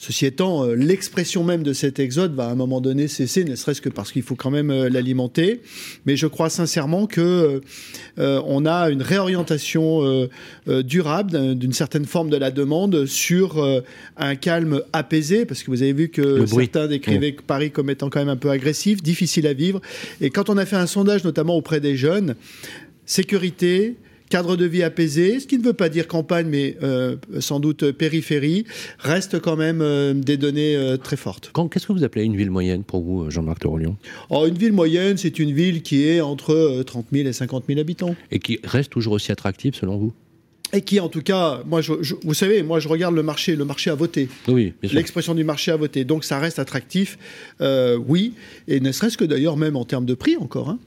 Ceci 0.00 0.26
étant, 0.26 0.64
euh, 0.64 0.74
l'expression 0.74 1.42
même 1.42 1.64
de 1.64 1.72
cet 1.72 1.98
exode 1.98 2.32
va 2.32 2.46
à 2.46 2.50
un 2.52 2.54
moment 2.54 2.80
donné 2.80 3.08
cesser, 3.08 3.42
ne 3.42 3.56
serait-ce 3.56 3.80
que 3.80 3.88
parce 3.88 4.12
qu'il 4.12 4.22
faut 4.22 4.36
quand 4.36 4.50
même 4.50 4.70
euh, 4.70 4.88
l'alimenter. 4.88 5.60
Mais 6.06 6.16
je 6.16 6.28
crois 6.28 6.50
sincèrement 6.50 7.06
que 7.06 7.60
euh, 8.20 8.42
on 8.46 8.64
a 8.64 8.90
une 8.90 9.02
réorientation 9.02 10.28
durable 10.66 11.56
d'une 11.56 11.72
certaine 11.72 12.04
forme 12.04 12.30
de 12.30 12.36
la 12.36 12.50
demande 12.50 13.06
sur 13.06 13.82
un 14.16 14.34
calme 14.36 14.82
apaisé, 14.92 15.44
parce 15.44 15.62
que 15.62 15.70
vous 15.70 15.82
avez 15.82 15.92
vu 15.92 16.08
que 16.08 16.46
certains 16.46 16.86
décrivaient 16.86 17.32
Paris 17.32 17.70
comme 17.70 17.90
étant 17.90 18.10
quand 18.10 18.20
même 18.20 18.28
un 18.28 18.36
peu 18.36 18.50
agressif, 18.50 19.02
difficile 19.02 19.46
à 19.46 19.52
vivre. 19.52 19.80
Et 20.20 20.30
quand 20.30 20.50
on 20.50 20.56
a 20.56 20.66
fait 20.66 20.76
un 20.76 20.86
sondage, 20.86 21.24
notamment 21.24 21.56
auprès 21.56 21.80
des 21.80 21.96
jeunes, 21.96 22.34
sécurité, 23.06 23.96
cadre 24.28 24.56
de 24.56 24.64
vie 24.64 24.82
apaisé, 24.82 25.40
ce 25.40 25.46
qui 25.46 25.58
ne 25.58 25.62
veut 25.62 25.72
pas 25.72 25.88
dire 25.88 26.08
campagne, 26.08 26.46
mais 26.48 26.76
euh, 26.82 27.16
sans 27.40 27.60
doute 27.60 27.90
périphérie, 27.92 28.64
reste 28.98 29.40
quand 29.40 29.56
même 29.56 29.80
euh, 29.82 30.14
des 30.14 30.36
données 30.36 30.76
euh, 30.76 30.96
très 30.96 31.16
fortes. 31.16 31.52
Qu'est-ce 31.70 31.86
que 31.86 31.92
vous 31.92 32.04
appelez 32.04 32.24
une 32.24 32.36
ville 32.36 32.50
moyenne 32.50 32.84
pour 32.84 33.02
vous, 33.02 33.30
Jean-Marc 33.30 33.60
Torolion 33.60 33.96
oh, 34.30 34.46
Une 34.46 34.58
ville 34.58 34.72
moyenne, 34.72 35.16
c'est 35.16 35.38
une 35.38 35.52
ville 35.52 35.82
qui 35.82 36.06
est 36.06 36.20
entre 36.20 36.82
30 36.86 37.06
000 37.12 37.28
et 37.28 37.32
50 37.32 37.64
000 37.68 37.80
habitants. 37.80 38.14
Et 38.30 38.38
qui 38.38 38.60
reste 38.64 38.90
toujours 38.90 39.14
aussi 39.14 39.32
attractive 39.32 39.74
selon 39.74 39.96
vous? 39.96 40.12
Et 40.74 40.82
qui, 40.82 41.00
en 41.00 41.08
tout 41.08 41.22
cas, 41.22 41.62
moi, 41.66 41.80
je, 41.80 41.94
vous 42.22 42.34
savez, 42.34 42.62
moi, 42.62 42.78
je 42.78 42.88
regarde 42.88 43.14
le 43.14 43.22
marché. 43.22 43.56
Le 43.56 43.64
marché 43.64 43.88
a 43.88 43.94
voté. 43.94 44.28
Oui, 44.48 44.74
L'expression 44.82 45.34
du 45.34 45.42
marché 45.42 45.70
a 45.70 45.76
voté. 45.76 46.04
Donc, 46.04 46.24
ça 46.24 46.38
reste 46.38 46.58
attractif, 46.58 47.16
oui. 48.06 48.34
Et 48.66 48.80
ne 48.80 48.92
serait-ce 48.92 49.16
que 49.16 49.24
d'ailleurs, 49.24 49.56
même 49.56 49.76
en 49.76 49.86
termes 49.86 50.04
de 50.04 50.12
prix 50.12 50.36
encore. 50.36 50.68
Hein. 50.68 50.78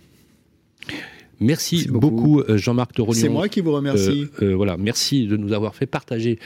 Merci, 1.41 1.87
beaucoup, 1.89 2.39
euh, 2.41 2.57
Jean-Marc 2.57 2.93
Torolion. 2.93 3.19
C'est 3.19 3.27
moi 3.27 3.49
qui 3.49 3.61
vous 3.61 3.71
remercie. 3.71 4.27
Euh, 4.41 4.51
euh, 4.51 4.55
voilà, 4.55 4.77
merci 4.77 5.25
de 5.25 5.37
nous 5.37 5.53
avoir 5.53 5.73
fait 5.73 5.87
partager 5.87 6.37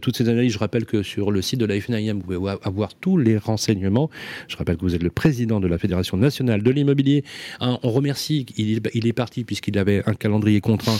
toutes 0.00 0.16
ces 0.16 0.28
analyses. 0.28 0.54
Je 0.54 0.58
rappelle 0.58 0.86
que 0.86 1.02
sur 1.02 1.30
le 1.30 1.42
site 1.42 1.60
de 1.60 1.66
la 1.66 1.78
FNIM, 1.78 2.14
vous 2.14 2.20
pouvez 2.20 2.50
avoir 2.62 2.94
tous 2.94 3.18
les 3.18 3.36
renseignements. 3.36 4.08
Je 4.48 4.56
rappelle 4.56 4.76
que 4.76 4.82
vous 4.82 4.94
êtes 4.94 5.02
le 5.02 5.10
président 5.10 5.60
de 5.60 5.66
la 5.66 5.76
Fédération 5.76 6.16
nationale 6.16 6.62
de 6.62 6.70
l'immobilier. 6.70 7.24
Hein, 7.60 7.78
on 7.82 7.90
remercie, 7.90 8.46
il, 8.56 8.80
il 8.94 9.06
est 9.06 9.12
parti 9.12 9.44
puisqu'il 9.44 9.78
avait 9.78 10.02
un 10.06 10.14
calendrier 10.14 10.62
contraint, 10.62 10.98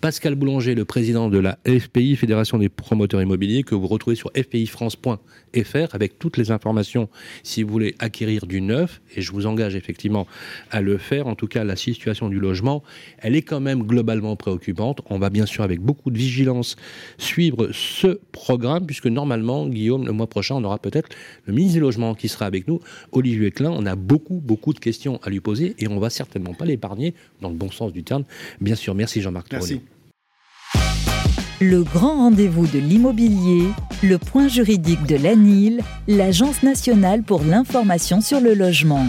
Pascal 0.00 0.34
Boulanger, 0.34 0.74
le 0.74 0.86
président 0.86 1.28
de 1.28 1.38
la 1.38 1.58
FPI, 1.66 2.16
Fédération 2.16 2.56
des 2.56 2.70
promoteurs 2.70 3.20
immobiliers, 3.20 3.62
que 3.62 3.74
vous 3.74 3.86
retrouvez 3.88 4.16
sur 4.16 4.30
fpifrance.fr 4.34 5.94
avec 5.94 6.18
toutes 6.18 6.38
les 6.38 6.50
informations 6.50 7.10
si 7.42 7.62
vous 7.62 7.70
voulez 7.70 7.94
acquérir 7.98 8.46
du 8.46 8.62
neuf. 8.62 9.02
Et 9.14 9.20
je 9.20 9.32
vous 9.32 9.46
engage 9.46 9.76
effectivement 9.76 10.26
à 10.70 10.80
le 10.80 10.96
faire. 10.96 11.26
En 11.26 11.34
tout 11.34 11.46
cas, 11.46 11.62
la 11.62 11.76
situation 11.76 12.28
du 12.30 12.40
logement 12.40 12.82
elle 13.18 13.36
est 13.36 13.42
quand 13.42 13.60
même 13.60 13.82
globalement 13.82 14.36
préoccupante. 14.36 15.00
On 15.10 15.18
va 15.18 15.30
bien 15.30 15.46
sûr 15.46 15.64
avec 15.64 15.80
beaucoup 15.80 16.10
de 16.10 16.18
vigilance 16.18 16.76
suivre 17.18 17.70
ce 17.72 18.20
programme, 18.32 18.86
puisque 18.86 19.06
normalement, 19.06 19.66
Guillaume, 19.66 20.06
le 20.06 20.12
mois 20.12 20.26
prochain, 20.26 20.54
on 20.56 20.64
aura 20.64 20.78
peut-être 20.78 21.08
le 21.44 21.52
ministre 21.52 21.74
du 21.74 21.80
Logement 21.80 22.14
qui 22.14 22.28
sera 22.28 22.46
avec 22.46 22.68
nous, 22.68 22.80
Olivier 23.12 23.50
Klein. 23.50 23.70
On 23.70 23.86
a 23.86 23.96
beaucoup, 23.96 24.40
beaucoup 24.42 24.72
de 24.72 24.78
questions 24.78 25.20
à 25.22 25.30
lui 25.30 25.40
poser 25.40 25.74
et 25.78 25.88
on 25.88 25.98
va 25.98 26.10
certainement 26.10 26.54
pas 26.54 26.64
l'épargner 26.64 27.14
dans 27.40 27.48
le 27.48 27.56
bon 27.56 27.70
sens 27.70 27.92
du 27.92 28.02
terme. 28.02 28.24
Bien 28.60 28.74
sûr, 28.74 28.94
merci 28.94 29.20
Jean-Marc. 29.20 29.52
Merci. 29.52 29.80
Le 31.60 31.82
grand 31.84 32.16
rendez-vous 32.16 32.66
de 32.66 32.78
l'immobilier, 32.78 33.62
le 34.02 34.18
point 34.18 34.46
juridique 34.46 35.06
de 35.06 35.16
l'ANIL, 35.16 35.80
l'Agence 36.06 36.62
nationale 36.62 37.22
pour 37.22 37.42
l'information 37.44 38.20
sur 38.20 38.40
le 38.40 38.52
logement. 38.52 39.06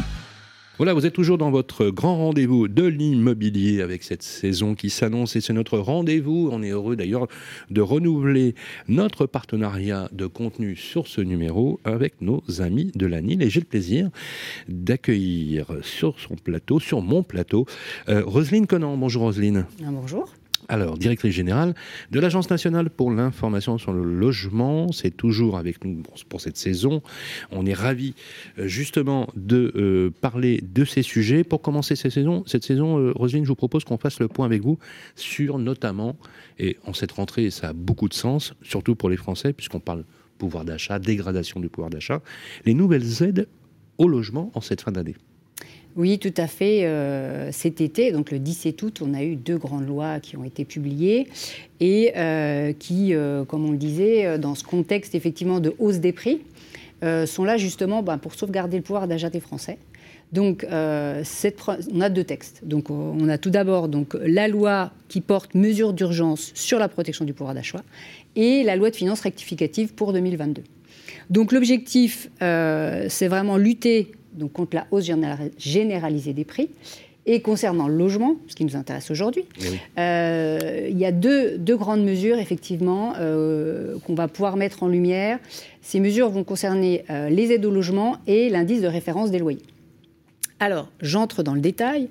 Voilà, 0.78 0.94
vous 0.94 1.08
êtes 1.08 1.14
toujours 1.14 1.40
dans 1.40 1.50
votre 1.50 1.90
grand 1.90 2.18
rendez-vous 2.18 2.68
de 2.68 2.84
l'immobilier 2.84 3.82
avec 3.82 4.04
cette 4.04 4.22
saison 4.22 4.76
qui 4.76 4.92
s'annonce 4.92 5.36
et 5.36 5.42
c'est 5.42 5.54
notre 5.54 5.80
rendez-vous. 5.80 6.50
On 6.52 6.62
est 6.62 6.70
heureux 6.70 6.96
d'ailleurs 6.96 7.28
de 7.72 7.82
renouveler 7.82 8.54
notre 8.88 9.26
partenariat 9.26 10.08
de 10.12 10.28
contenu 10.28 10.76
sur 10.76 11.08
ce 11.08 11.22
numéro 11.22 11.80
avec 11.84 12.22
nos 12.22 12.44
amis 12.60 12.92
de 12.94 13.08
la 13.08 13.18
et 13.18 13.50
j'ai 13.50 13.60
le 13.60 13.66
plaisir 13.66 14.12
d'accueillir 14.70 15.78
sur 15.82 16.20
son 16.20 16.36
plateau, 16.36 16.80
sur 16.80 17.02
mon 17.02 17.24
plateau, 17.24 17.66
euh, 18.10 18.22
Roselyne 18.24 18.68
Conan. 18.68 18.96
Bonjour 18.98 19.24
Roselyne. 19.24 19.66
Ah, 19.82 19.90
bonjour 19.90 20.30
alors, 20.70 20.98
directrice 20.98 21.34
générale 21.34 21.76
de 22.12 22.20
l'Agence 22.20 22.50
nationale 22.50 22.90
pour 22.90 23.12
l'information 23.12 23.78
sur 23.78 23.94
le 23.94 24.04
logement, 24.04 24.92
c'est 24.92 25.16
toujours 25.16 25.58
avec 25.58 25.84
nous 25.86 26.04
pour 26.28 26.42
cette 26.42 26.58
saison. 26.58 27.02
On 27.52 27.66
est 27.66 27.74
ravis 27.74 28.14
euh, 28.60 28.68
justement 28.68 29.30
de 29.36 29.72
euh, 29.76 30.12
parler 30.22 30.62
de 30.62 30.84
ces 30.84 31.04
sujets. 31.04 31.44
Pour 31.44 31.62
commencer 31.62 31.96
cette 31.96 32.12
saison, 32.12 32.44
cette 32.46 32.66
saison 32.66 33.00
euh, 33.00 33.12
Roselyne, 33.16 33.46
je 33.46 33.50
vous 33.50 33.56
propose 33.56 33.86
qu'on 33.86 33.98
fasse 33.98 34.20
le 34.20 34.28
point 34.28 34.46
avec 34.46 34.62
vous 34.62 34.78
sur 35.16 35.58
notamment, 35.58 36.18
et 36.60 36.78
en 36.86 36.94
cette 36.94 37.14
rentrée, 37.14 37.50
ça 37.50 37.70
a 37.70 37.74
beaucoup 37.74 38.10
de 38.10 38.14
sens, 38.14 38.54
surtout 38.62 38.96
pour 38.96 39.10
les 39.10 39.18
Français, 39.18 39.54
puisqu'on 39.54 39.80
parle 39.80 40.04
pouvoir 40.38 40.66
d'achat, 40.66 41.00
dégradation 41.00 41.60
du 41.60 41.70
pouvoir 41.70 41.90
d'achat, 41.90 42.22
les 42.66 42.74
nouvelles 42.74 43.24
aides 43.24 43.48
au 43.98 44.08
logement 44.08 44.52
en 44.54 44.62
cette 44.62 44.82
fin 44.82 44.92
d'année. 44.92 45.16
Oui, 45.98 46.20
tout 46.20 46.34
à 46.38 46.46
fait. 46.46 46.86
Euh, 46.86 47.52
cet 47.52 47.82
été, 47.82 48.12
donc 48.12 48.30
le 48.30 48.38
17 48.38 48.84
août, 48.84 49.02
on 49.04 49.16
a 49.16 49.24
eu 49.24 49.36
deux 49.36 49.58
grandes 49.58 49.88
lois 49.88 50.20
qui 50.20 50.38
ont 50.38 50.44
été 50.44 50.64
publiées 50.64 51.28
et 51.80 52.14
euh, 52.16 52.72
qui, 52.72 53.16
euh, 53.16 53.44
comme 53.46 53.66
on 53.66 53.72
le 53.72 53.78
disait, 53.78 54.38
dans 54.38 54.54
ce 54.54 54.64
contexte 54.64 55.16
effectivement 55.16 55.60
de 55.60 55.74
hausse 55.80 55.98
des 55.98 56.12
prix, 56.14 56.42
sont 57.02 57.44
là 57.44 57.58
justement 57.58 58.02
ben, 58.04 58.18
pour 58.18 58.36
sauvegarder 58.36 58.78
le 58.78 58.84
pouvoir 58.84 59.08
d'achat 59.08 59.30
des 59.30 59.40
Français. 59.40 59.80
Donc, 60.34 60.66
on 60.70 62.02
a 62.02 62.10
deux 62.10 62.24
textes. 62.24 62.62
Donc, 62.64 62.90
on 62.90 63.30
a 63.30 63.38
tout 63.38 63.50
d'abord 63.50 63.88
donc 63.88 64.16
la 64.20 64.48
loi 64.48 64.92
qui 65.08 65.22
porte 65.22 65.56
mesures 65.56 65.94
d'urgence 65.94 66.52
sur 66.54 66.80
la 66.80 66.90
protection 66.90 67.24
du 67.24 67.34
pouvoir 67.34 67.56
d'achat 67.56 67.84
et 68.36 68.64
la 68.64 68.76
loi 68.76 68.90
de 68.90 68.96
finances 68.96 69.22
rectificative 69.22 69.94
pour 69.94 70.12
2022. 70.12 70.64
Donc, 71.30 71.52
l'objectif, 71.52 72.30
c'est 72.40 73.28
vraiment 73.28 73.58
lutter 73.58 74.12
donc 74.38 74.54
contre 74.54 74.76
la 74.76 74.88
hausse 74.92 75.10
généralisée 75.58 76.34
des 76.34 76.46
prix. 76.46 76.70
Et 77.30 77.42
concernant 77.42 77.90
le 77.90 77.98
logement, 77.98 78.38
ce 78.48 78.56
qui 78.56 78.64
nous 78.64 78.78
intéresse 78.78 79.12
aujourd'hui, 79.12 79.44
euh, 80.00 80.88
il 80.90 80.98
y 80.98 81.06
a 81.06 81.12
deux, 81.12 81.58
grandes 81.76 82.06
mesures, 82.06 82.40
effectivement, 82.40 83.16
euh, 83.20 83.98
qu'on 84.06 84.16
va 84.16 84.30
pouvoir 84.30 84.56
mettre 84.56 84.82
en 84.82 84.88
lumière. 84.88 85.38
Ces 85.82 86.00
mesures 86.00 86.30
vont 86.30 86.46
concerner 86.46 87.04
euh, 87.10 87.28
les 87.28 87.52
aides 87.52 87.66
au 87.66 87.70
logement 87.70 88.16
et 88.28 88.48
l'indice 88.48 88.82
de 88.82 88.88
référence 88.88 89.30
des 89.30 89.40
loyers. 89.40 89.62
Alors, 90.62 90.90
j'entre 91.02 91.44
dans 91.44 91.54
le 91.54 91.60
détail. 91.60 92.08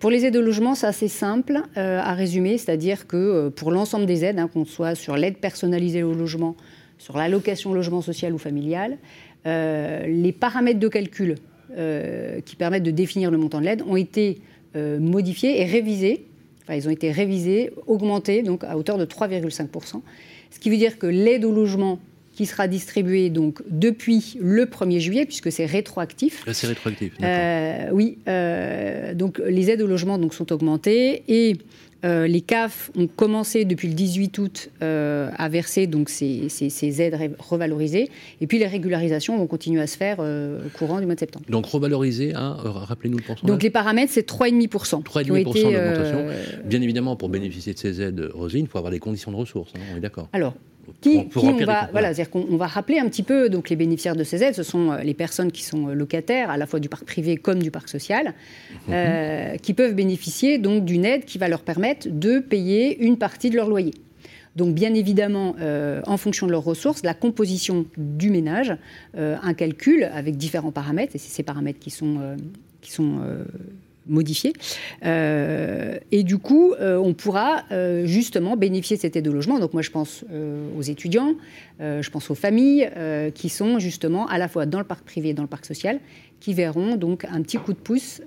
Pour 0.00 0.10
les 0.10 0.26
aides 0.26 0.36
au 0.36 0.42
logement, 0.42 0.74
c'est 0.74 0.86
assez 0.86 1.08
simple 1.08 1.62
à 1.74 2.12
résumer, 2.12 2.56
c'est-à-dire 2.56 3.08
que 3.08 3.48
pour 3.48 3.72
l'ensemble 3.72 4.06
des 4.06 4.24
aides, 4.24 4.38
hein, 4.38 4.48
qu'on 4.52 4.64
soit 4.64 4.94
sur 4.94 5.16
l'aide 5.16 5.38
personnalisée 5.38 6.04
au 6.04 6.12
logement, 6.12 6.54
sur 6.98 7.16
l'allocation 7.16 7.72
logement 7.72 8.00
social 8.00 8.32
ou 8.32 8.38
familial, 8.38 8.96
les 9.44 10.36
paramètres 10.38 10.78
de 10.78 10.86
calcul 10.86 11.34
euh, 11.76 12.40
qui 12.40 12.56
permettent 12.56 12.82
de 12.82 12.90
définir 12.90 13.30
le 13.30 13.38
montant 13.38 13.60
de 13.60 13.64
l'aide 13.64 13.82
ont 13.86 13.96
été 13.96 14.38
euh, 14.76 14.98
modifiés 14.98 15.60
et 15.60 15.64
révisés. 15.64 16.24
Enfin, 16.62 16.74
ils 16.74 16.88
ont 16.88 16.90
été 16.90 17.10
révisés, 17.10 17.72
augmentés 17.86 18.42
donc 18.42 18.64
à 18.64 18.76
hauteur 18.76 18.98
de 18.98 19.04
3,5%. 19.04 20.00
Ce 20.50 20.58
qui 20.58 20.70
veut 20.70 20.76
dire 20.76 20.98
que 20.98 21.06
l'aide 21.06 21.44
au 21.44 21.52
logement 21.52 21.98
qui 22.38 22.46
sera 22.46 22.68
distribuée 22.68 23.30
donc 23.30 23.62
depuis 23.68 24.38
le 24.40 24.66
1er 24.66 25.00
juillet, 25.00 25.26
puisque 25.26 25.50
c'est 25.50 25.66
rétroactif. 25.66 26.46
Là, 26.46 26.54
c'est 26.54 26.68
rétroactif. 26.68 27.14
Euh, 27.20 27.88
oui, 27.90 28.16
donc 29.16 29.42
les 29.44 29.70
aides 29.70 29.82
au 29.82 29.88
logement 29.88 30.18
donc, 30.18 30.34
sont 30.34 30.52
augmentées 30.52 31.24
et 31.26 31.56
euh, 32.04 32.28
les 32.28 32.42
CAF 32.42 32.92
ont 32.96 33.08
commencé 33.08 33.64
depuis 33.64 33.88
le 33.88 33.94
18 33.94 34.38
août 34.38 34.70
euh, 34.82 35.30
à 35.36 35.48
verser 35.48 35.88
donc 35.88 36.10
ces, 36.10 36.46
aides 37.00 37.34
revalorisées. 37.40 38.08
Et 38.40 38.46
puis 38.46 38.60
les 38.60 38.68
régularisations 38.68 39.36
vont 39.36 39.48
continuer 39.48 39.80
à 39.80 39.88
se 39.88 39.96
faire 39.96 40.18
euh, 40.20 40.64
au 40.64 40.78
courant 40.78 41.00
du 41.00 41.06
mois 41.06 41.16
de 41.16 41.20
septembre. 41.20 41.44
Donc 41.48 41.66
revalorisé, 41.66 42.36
hein, 42.36 42.56
rappelez-nous 42.62 43.18
le 43.18 43.24
pourcentage. 43.24 43.50
Donc 43.50 43.64
les 43.64 43.70
paramètres, 43.70 44.12
c'est 44.12 44.28
3,5%. 44.28 45.02
3,5% 45.02 45.26
d'augmentation. 45.26 46.26
Bien 46.64 46.82
évidemment, 46.82 47.16
pour 47.16 47.30
bénéficier 47.30 47.74
de 47.74 47.78
ces 47.78 48.00
aides, 48.00 48.30
Rosine, 48.32 48.66
il 48.66 48.68
faut 48.68 48.78
avoir 48.78 48.92
des 48.92 49.00
conditions 49.00 49.32
de 49.32 49.36
ressources. 49.36 49.72
Hein, 49.74 49.80
on 49.92 49.96
est 49.96 50.00
d'accord. 50.00 50.28
Alors, 50.32 50.54
qui, 51.00 51.28
on 51.36 51.64
va, 51.64 51.88
voilà, 51.92 52.14
c'est-à-dire 52.14 52.30
qu'on 52.30 52.56
va 52.56 52.66
rappeler 52.66 52.98
un 52.98 53.08
petit 53.08 53.22
peu 53.22 53.48
donc 53.48 53.70
les 53.70 53.76
bénéficiaires 53.76 54.16
de 54.16 54.24
ces 54.24 54.42
aides, 54.42 54.54
ce 54.54 54.62
sont 54.62 54.92
euh, 54.92 54.98
les 55.02 55.14
personnes 55.14 55.52
qui 55.52 55.62
sont 55.62 55.88
euh, 55.88 55.94
locataires 55.94 56.50
à 56.50 56.56
la 56.56 56.66
fois 56.66 56.80
du 56.80 56.88
parc 56.88 57.04
privé 57.04 57.36
comme 57.36 57.62
du 57.62 57.70
parc 57.70 57.88
social, 57.88 58.26
mhm. 58.26 58.94
euh, 58.94 59.56
qui 59.56 59.74
peuvent 59.74 59.94
bénéficier 59.94 60.58
donc 60.58 60.84
d'une 60.84 61.04
aide 61.04 61.24
qui 61.24 61.38
va 61.38 61.48
leur 61.48 61.62
permettre 61.62 62.08
de 62.10 62.38
payer 62.38 62.98
une 63.04 63.16
partie 63.16 63.50
de 63.50 63.56
leur 63.56 63.68
loyer. 63.68 63.94
Donc 64.56 64.74
bien 64.74 64.92
évidemment, 64.92 65.54
en 66.04 66.16
fonction 66.16 66.48
de 66.48 66.50
leurs 66.50 66.64
ressources, 66.64 67.04
la 67.04 67.14
composition 67.14 67.86
du 67.96 68.30
ménage, 68.30 68.74
un 69.16 69.54
calcul 69.54 70.02
avec 70.12 70.36
différents 70.36 70.72
paramètres, 70.72 71.14
et 71.14 71.18
c'est 71.18 71.30
ces 71.30 71.44
paramètres 71.44 71.78
qui 71.78 71.90
sont, 71.90 72.36
qui 72.80 72.90
sont 72.90 73.20
modifié. 74.08 74.52
Euh, 75.04 75.98
et 76.10 76.22
du 76.22 76.38
coup, 76.38 76.74
euh, 76.74 76.96
on 76.96 77.14
pourra 77.14 77.64
euh, 77.70 78.06
justement 78.06 78.56
bénéficier 78.56 78.96
de 78.96 79.02
cette 79.02 79.16
aide 79.16 79.28
au 79.28 79.32
logement. 79.32 79.58
Donc 79.58 79.72
moi, 79.72 79.82
je 79.82 79.90
pense 79.90 80.24
aux 80.76 80.82
étudiants, 80.82 81.34
je 81.80 82.10
pense 82.10 82.30
aux 82.30 82.34
familles 82.34 82.90
qui 83.34 83.48
sont 83.48 83.78
justement 83.78 84.26
à 84.26 84.38
la 84.38 84.48
fois 84.48 84.66
dans 84.66 84.78
le 84.78 84.84
parc 84.84 85.04
privé 85.04 85.30
et 85.30 85.34
dans 85.34 85.42
le 85.42 85.48
parc 85.48 85.66
social, 85.66 86.00
qui 86.40 86.54
verront 86.54 86.96
donc 86.96 87.24
un 87.24 87.42
petit 87.42 87.58
coup 87.58 87.72
de 87.72 87.78
pouce 87.78 88.20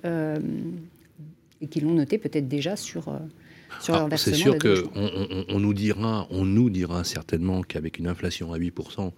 et 1.62 1.68
qui 1.68 1.80
l'ont 1.82 1.94
noté 1.94 2.18
peut-être 2.18 2.48
déjà 2.48 2.76
sur... 2.76 3.12
versement. 3.88 4.18
C'est 4.18 4.34
sûr 4.34 4.58
qu'on 4.58 5.46
on, 5.50 5.60
nous 5.60 5.74
dira, 5.74 6.28
on 6.30 6.46
nous 6.46 6.70
dira 6.70 7.04
certainement 7.04 7.62
qu'avec 7.62 8.00
une 8.00 8.08
inflation 8.08 8.54
à 8.54 8.58
8%, 8.58 9.12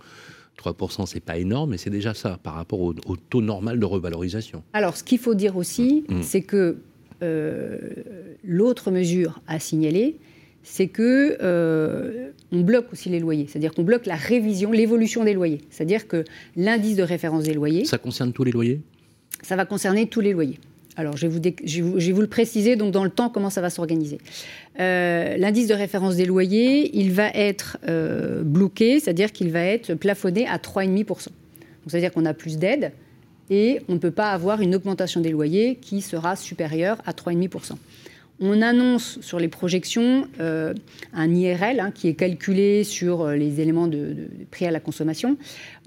3%, 0.58 1.06
c'est 1.06 1.20
pas 1.20 1.38
énorme, 1.38 1.72
mais 1.72 1.78
c'est 1.78 1.90
déjà 1.90 2.14
ça 2.14 2.40
par 2.42 2.54
rapport 2.54 2.80
au, 2.82 2.94
taux 2.94 3.42
normal 3.42 3.80
de 3.80 3.86
revalorisation. 3.86 4.64
Alors, 4.74 4.98
ce 4.98 5.04
qu'il 5.04 5.20
faut 5.20 5.36
dire 5.36 5.58
aussi, 5.58 6.06
mm. 6.10 6.22
c'est 6.22 6.42
que 6.42 6.78
euh, 7.22 7.80
l'autre 8.44 8.92
mesure 8.92 9.42
à 9.48 9.60
signaler, 9.60 10.18
c'est 10.64 10.88
que 10.88 11.38
euh, 11.42 12.32
on 12.52 12.62
bloque 12.62 12.92
aussi 12.94 13.10
les 13.10 13.20
loyers, 13.20 13.48
c'est-à-dire 13.48 13.74
qu'on 13.74 13.84
bloque 13.84 14.06
la 14.06 14.16
révision, 14.16 14.72
l'évolution 14.72 15.24
des 15.24 15.34
loyers, 15.34 15.62
c'est-à-dire 15.70 16.08
que 16.08 16.24
l'indice 16.56 16.96
de 16.96 17.04
référence 17.04 17.44
des 17.44 17.54
loyers. 17.54 17.86
Ça 17.86 17.98
concerne 17.98 18.32
tous 18.32 18.44
les 18.44 18.52
loyers? 18.52 18.82
Ça 19.42 19.56
va 19.56 19.66
concerner 19.66 20.08
tous 20.08 20.22
les 20.22 20.32
loyers. 20.32 20.60
Alors, 20.96 21.18
je 21.18 21.28
vais, 21.28 22.12
vous, 22.12 22.22
le 22.22 22.28
préciser 22.28 22.76
donc 22.76 22.92
dans 22.92 23.04
le 23.04 23.10
temps 23.10 23.30
comment 23.30 23.50
ça 23.50 23.62
va 23.62 23.70
s'organiser. 23.70 24.20
Euh, 24.80 25.38
l'indice 25.38 25.68
de 25.68 25.74
référence 25.74 26.16
des 26.16 26.26
loyers, 26.26 26.96
il 26.96 27.12
va 27.12 27.30
être 27.30 27.78
euh, 27.88 28.44
bloqué, 28.44 29.00
c'est-à-dire 29.00 29.32
qu'il 29.32 29.52
va 29.52 29.62
être 29.62 29.96
plafonné 29.96 30.48
à 30.48 30.58
3,5%. 30.58 31.30
C'est-à-dire 31.88 32.12
qu'on 32.12 32.26
a 32.26 32.34
plus 32.34 32.58
d'aide 32.58 32.92
et 33.50 33.82
on 33.90 33.94
ne 33.94 33.98
peut 33.98 34.12
pas 34.12 34.32
avoir 34.32 34.62
une 34.62 34.76
augmentation 34.76 35.20
des 35.20 35.32
loyers 35.32 35.76
qui 35.76 36.02
sera 36.02 36.36
supérieure 36.36 36.98
à 37.06 37.12
3,5%. 37.12 37.74
On 38.46 38.62
annonce 38.62 39.22
sur 39.22 39.40
les 39.40 39.48
projections 39.48 40.28
euh, 40.42 40.74
un 41.14 41.34
IRL 41.34 41.80
hein, 41.80 41.92
qui 41.92 42.10
est 42.10 42.14
calculé 42.14 42.84
sur 42.84 43.22
euh, 43.22 43.36
les 43.36 43.62
éléments 43.62 43.88
de, 43.88 44.28
prix 44.52 44.66
à 44.66 44.72
la 44.72 44.82
consommation. 44.82 45.38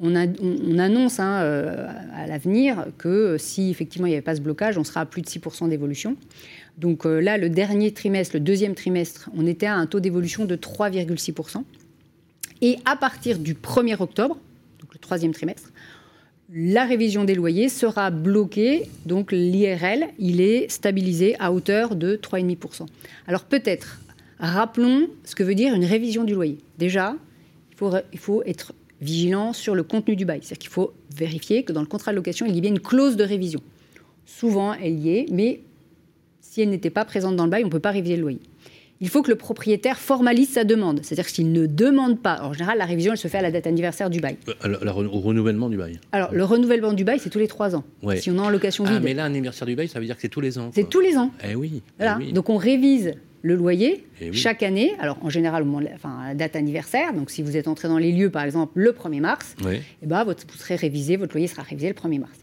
On, 0.01 0.15
annonce 0.15 1.21
hein, 1.21 1.43
euh, 1.43 1.87
à 2.15 2.27
l'avenir 2.27 2.87
que 2.97 3.37
si 3.39 3.69
effectivement 3.69 4.07
il 4.07 4.11
n'y 4.11 4.17
avait 4.17 4.23
pas 4.23 4.37
ce 4.37 4.41
blocage, 4.41 4.79
on 4.79 4.85
sera 4.85 5.03
à 5.03 5.05
plus 5.05 5.21
de 5.21 5.27
6% 5.27 5.69
d'évolution. 5.69 6.17
Donc 6.79 7.05
là, 7.05 7.37
le 7.37 7.51
dernier 7.51 7.93
trimestre, 7.93 8.37
le 8.37 8.41
deuxième 8.41 8.75
trimestre, 8.75 9.29
on 9.37 9.47
était 9.47 9.67
à 9.67 9.75
un 9.75 9.85
taux 9.85 10.01
d'évolution 10.01 10.47
de 10.47 10.57
3,6%. 10.57 11.63
Et 12.63 12.79
à 12.87 12.97
partir 12.97 13.39
du 13.39 13.53
1er 13.53 14.01
octobre, 14.01 14.39
donc 14.81 14.95
le 14.95 14.99
troisième 14.99 15.33
trimestre, 15.33 15.73
la 16.53 16.85
révision 16.85 17.25
des 17.25 17.35
loyers 17.35 17.69
sera 17.69 18.11
bloquée, 18.11 18.89
donc 19.05 19.33
l'IRL, 19.33 20.07
il 20.19 20.41
est 20.41 20.71
stabilisé 20.71 21.35
à 21.41 21.53
hauteur 21.53 21.97
de 21.97 22.17
3,5%. 22.17 22.87
Alors 23.27 23.45
peut-être, 23.45 24.01
rappelons 24.39 25.09
ce 25.25 25.35
que 25.35 25.43
veut 25.43 25.57
dire 25.57 25.75
une 25.75 25.85
révision 25.85 26.25
du 26.25 26.35
loyer. 26.35 26.59
Déjà, 26.79 27.17
il 28.13 28.19
faut, 28.19 28.43
être 28.45 28.73
vigilant 29.01 29.53
sur 29.53 29.75
le 29.75 29.83
contenu 29.83 30.17
du 30.17 30.25
bail, 30.25 30.39
c'est-à-dire 30.43 30.59
qu'il 30.59 30.71
faut 30.71 30.95
vérifier 31.15 31.65
que 31.65 31.73
dans 31.73 31.83
le 31.83 31.87
contrat 31.87 32.13
de 32.13 32.17
location, 32.17 32.47
il 32.47 32.55
y 32.55 32.65
ait 32.65 32.71
une 32.71 32.81
clause 32.81 33.17
de 33.17 33.25
révision. 33.25 33.61
Souvent, 34.25 34.73
elle 34.73 34.99
y 34.99 35.11
est, 35.11 35.27
mais 35.31 35.61
si 36.41 36.63
elle 36.63 36.71
n'était 36.71 36.91
pas 36.91 37.05
présente 37.05 37.37
dans 37.37 37.45
le 37.45 37.51
bail, 37.51 37.65
on 37.65 37.67
ne 37.67 37.73
peut 37.73 37.81
pas 37.81 37.91
réviser 37.91 38.17
le 38.17 38.23
loyer 38.23 38.41
il 39.01 39.09
faut 39.09 39.23
que 39.23 39.31
le 39.31 39.37
propriétaire 39.37 39.99
formalise 39.99 40.51
sa 40.51 40.65
demande. 40.65 41.01
C'est-à-dire 41.03 41.29
s'il 41.29 41.53
ne 41.53 41.67
demande 41.67 42.21
pas, 42.21 42.41
en 42.43 42.53
général, 42.53 42.79
la 42.79 42.85
révision, 42.85 43.13
elle 43.13 43.19
se 43.19 43.29
fait 43.29 43.39
à 43.39 43.43
la 43.43 43.51
date 43.51 43.67
anniversaire 43.67 44.11
du 44.11 44.21
bail. 44.21 44.37
Euh, 44.65 44.77
au 44.85 45.21
renouvellement 45.21 45.69
du 45.69 45.77
bail. 45.77 45.99
Alors, 46.13 46.33
le 46.33 46.45
renouvellement 46.45 46.93
du 46.93 47.05
bail, 47.05 47.19
c'est 47.19 47.31
tous 47.31 47.39
les 47.39 47.49
trois 47.49 47.77
ans. 47.77 47.85
Si 48.17 48.31
on 48.31 48.37
est 48.37 48.41
en 48.41 48.51
location 48.51 48.85
ah, 48.87 48.91
vide. 48.91 48.99
Ah, 49.01 49.05
mais 49.05 49.15
là, 49.15 49.25
anniversaire 49.25 49.67
du 49.67 49.77
bail, 49.77 49.89
ça 49.89 50.01
veut 50.01 50.07
dire 50.07 50.17
que 50.17 50.23
c'est 50.23 50.29
tous 50.29 50.41
les 50.41 50.59
ans. 50.59 50.71
C'est 50.75 50.89
tous 50.89 51.01
les 51.01 51.17
ans. 51.17 51.31
Eh 51.47 51.55
oui. 51.55 51.83
Eh 52.01 52.33
Donc, 52.33 52.49
on 52.49 52.57
révise 52.57 53.15
le 53.43 53.55
loyer 53.55 54.05
eh 54.21 54.33
chaque 54.33 54.63
année. 54.63 54.95
Alors, 54.99 55.19
en 55.23 55.31
général, 55.31 55.63
au 55.63 55.67
moment 55.67 55.81
de 55.81 55.85
la, 55.87 55.95
enfin, 55.95 56.29
la 56.29 56.35
date 56.35 56.57
anniversaire. 56.57 57.13
Donc, 57.13 57.31
si 57.31 57.43
vous 57.43 57.57
êtes 57.57 57.69
entré 57.69 57.89
dans 57.89 57.99
les 57.99 58.13
lieux, 58.13 58.31
par 58.31 58.43
exemple, 58.43 58.73
le 58.77 58.93
1er 58.93 59.21
mars, 59.21 59.55
eh 60.03 60.07
ben, 60.07 60.25
votre, 60.25 60.45
vous 60.51 60.59
serez 60.59 60.77
révisé, 60.77 61.17
votre 61.17 61.35
loyer 61.35 61.47
sera 61.47 61.63
révisé 61.63 61.89
le 61.89 61.95
1er 61.95 62.21
mars. 62.21 62.39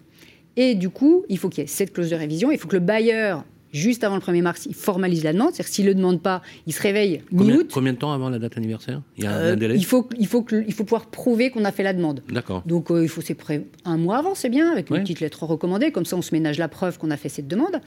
Et 0.55 0.75
du 0.75 0.89
coup, 0.89 1.25
il 1.29 1.37
faut 1.37 1.49
qu'il 1.49 1.61
y 1.61 1.65
ait 1.65 1.67
cette 1.67 1.93
clause 1.93 2.09
de 2.09 2.15
révision. 2.15 2.51
Il 2.51 2.59
faut 2.59 2.67
que 2.67 2.75
le 2.75 2.81
bailleur 2.81 3.43
juste 3.73 4.03
avant 4.03 4.15
le 4.15 4.21
1er 4.21 4.41
mars, 4.41 4.65
il 4.67 4.75
formalise 4.75 5.23
la 5.23 5.33
demande. 5.33 5.49
C'est-à-dire 5.53 5.73
s'il 5.73 5.85
ne 5.85 5.89
le 5.89 5.95
demande 5.95 6.21
pas, 6.21 6.41
il 6.67 6.73
se 6.73 6.81
réveille 6.81 7.21
mi-août. 7.31 7.69
Combien, 7.73 7.93
de 7.93 7.97
temps 7.97 8.13
avant 8.13 8.29
la 8.29 8.39
date 8.39 8.57
anniversaire? 8.57 9.01
Il 9.17 9.23
y 9.25 9.27
a 9.27 9.31
un, 9.31 9.39
euh, 9.39 9.55
délai? 9.55 9.75
il 9.75 9.85
faut, 9.85 10.07
il, 10.17 10.27
faut 10.27 10.45
il 10.51 10.73
faut 10.73 10.83
pouvoir 10.83 11.07
prouver 11.07 11.49
qu'on 11.49 11.65
a 11.65 11.71
fait 11.71 11.83
la 11.83 11.93
demande. 11.93 12.21
D'accord. 12.29 12.63
Donc 12.65 12.91
euh, 12.91 13.03
il 13.03 13.09
faut 13.09 13.21
c'est 13.21 13.37
un 13.83 13.97
mois 13.97 14.17
avant, 14.17 14.35
c'est 14.35 14.49
bien, 14.49 14.71
avec 14.71 14.89
une 14.89 15.01
petite 15.01 15.19
lettre 15.19 15.43
recommandée. 15.43 15.91
Comme 15.91 16.05
ça, 16.05 16.15
on 16.15 16.21
se 16.21 16.33
ménage 16.33 16.59
la 16.59 16.67
preuve 16.67 16.97
qu'on 16.97 17.11
a 17.11 17.17
fait 17.17 17.29
cette 17.29 17.47
demande. 17.47 17.81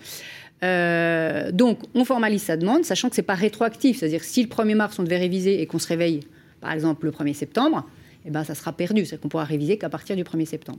Euh, 0.65 1.53
donc 1.53 1.79
on 1.95 2.05
formalise 2.05 2.43
sa 2.43 2.57
demande, 2.57 2.85
sachant 2.85 3.09
que 3.09 3.17
ce 3.17 3.21
n'est 3.21 3.27
pas 3.27 3.35
rétroactif. 3.35 3.99
C'est-à-dire 3.99 4.25
si 4.25 4.43
le 4.43 4.49
1er 4.49 4.75
mars, 4.75 4.99
on 4.99 5.03
devait 5.03 5.19
réviser 5.19 5.63
et 5.63 5.67
qu'on 5.67 5.79
se 5.79 5.89
réveille, 5.89 6.21
par 6.61 6.73
exemple, 6.73 7.07
le 7.07 7.13
1er 7.13 7.35
septembre, 7.35 7.87
eh 8.25 8.31
ben, 8.31 8.43
ça 8.43 8.55
sera 8.55 8.73
perdu. 8.73 9.05
C'est-à-dire 9.05 9.21
qu'on 9.21 9.29
pourra 9.29 9.45
réviser 9.45 9.79
qu'à 9.79 9.89
partir 9.89 10.17
du 10.17 10.25
1er 10.25 10.47
septembre. 10.47 10.79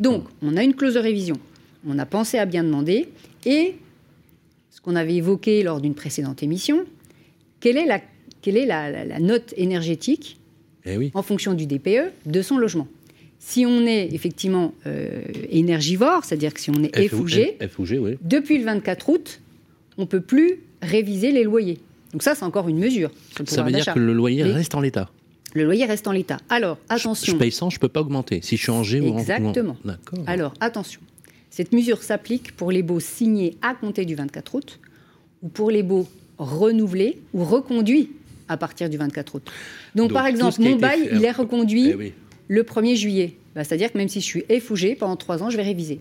Donc 0.00 0.24
on 0.42 0.56
a 0.56 0.62
une 0.62 0.74
clause 0.74 0.94
de 0.94 1.00
révision. 1.00 1.36
On 1.86 1.98
a 1.98 2.06
pensé 2.06 2.38
à 2.38 2.46
bien 2.46 2.64
demander. 2.64 3.08
Et 3.44 3.76
qu'on 4.86 4.96
avait 4.96 5.16
évoqué 5.16 5.62
lors 5.64 5.80
d'une 5.80 5.94
précédente 5.94 6.42
émission, 6.42 6.84
quelle 7.60 7.76
est 7.76 7.86
la, 7.86 8.00
quelle 8.40 8.56
est 8.56 8.66
la, 8.66 9.18
note 9.18 9.52
énergétique 9.56 10.38
eh 10.86 11.10
en 11.12 11.22
fonction 11.22 11.54
du 11.54 11.66
DPE 11.66 12.12
de 12.24 12.42
son 12.42 12.56
logement 12.56 12.86
Si 13.40 13.66
on 13.66 13.84
est 13.84 14.08
effectivement 14.14 14.72
énergivore, 15.50 16.24
c'est-à-dire 16.24 16.54
que 16.54 16.60
si 16.60 16.70
on 16.70 16.84
est 16.84 16.96
effougé, 16.96 17.58
depuis 18.22 18.58
le 18.58 18.64
24 18.64 19.08
août, 19.08 19.40
on 19.98 20.02
ne 20.02 20.06
peut 20.06 20.20
plus 20.20 20.60
réviser 20.80 21.32
les 21.32 21.42
loyers. 21.42 21.80
Donc 22.12 22.22
ça, 22.22 22.36
c'est 22.36 22.44
encore 22.44 22.68
une 22.68 22.78
mesure. 22.78 23.10
Ça 23.44 23.64
veut 23.64 23.72
dire 23.72 23.92
que 23.92 23.98
le 23.98 24.12
loyer 24.12 24.44
reste 24.44 24.76
en 24.76 24.80
l'état 24.80 25.10
le 25.56 25.64
loyer 25.64 25.86
reste 25.86 26.06
en 26.06 26.12
l'état. 26.12 26.36
Alors, 26.50 26.78
attention. 26.88 27.32
Je, 27.32 27.38
paye 27.38 27.50
100, 27.50 27.70
je 27.70 27.76
ne 27.76 27.80
peux 27.80 27.88
pas 27.88 28.00
augmenter. 28.02 28.40
Si 28.42 28.56
je 28.56 28.62
suis 28.62 28.70
en 28.70 28.82
G 28.82 29.00
ou 29.00 29.14
en 29.14 29.18
Exactement. 29.18 29.76
D'accord. 29.84 30.18
Alors, 30.26 30.52
attention. 30.60 31.00
Cette 31.56 31.72
mesure 31.72 32.02
s'applique 32.02 32.54
pour 32.54 32.70
les 32.70 32.82
baux 32.82 33.00
signés 33.00 33.56
à 33.62 33.72
compter 33.72 34.04
du 34.04 34.14
24 34.14 34.54
août 34.56 34.78
ou 35.42 35.48
pour 35.48 35.70
les 35.70 35.82
baux 35.82 36.06
renouvelés 36.36 37.18
ou 37.32 37.44
reconduits 37.44 38.10
à 38.46 38.58
partir 38.58 38.90
du 38.90 38.98
24 38.98 39.36
août. 39.36 39.50
Donc, 39.94 40.12
par 40.12 40.26
exemple, 40.26 40.60
mon 40.60 40.76
bail, 40.76 41.08
il 41.10 41.24
est 41.24 41.30
reconduit 41.30 41.94
eh 41.98 42.12
le 42.48 42.62
1er 42.62 42.94
juillet. 42.94 43.38
Bah, 43.54 43.64
c'est-à-dire 43.64 43.90
que 43.90 43.96
même 43.96 44.10
si 44.10 44.20
je 44.20 44.26
suis 44.26 44.44
effougé, 44.50 44.96
pendant 44.96 45.16
trois 45.16 45.42
ans, 45.42 45.48
je 45.48 45.56
vais 45.56 45.62
réviser. 45.62 45.98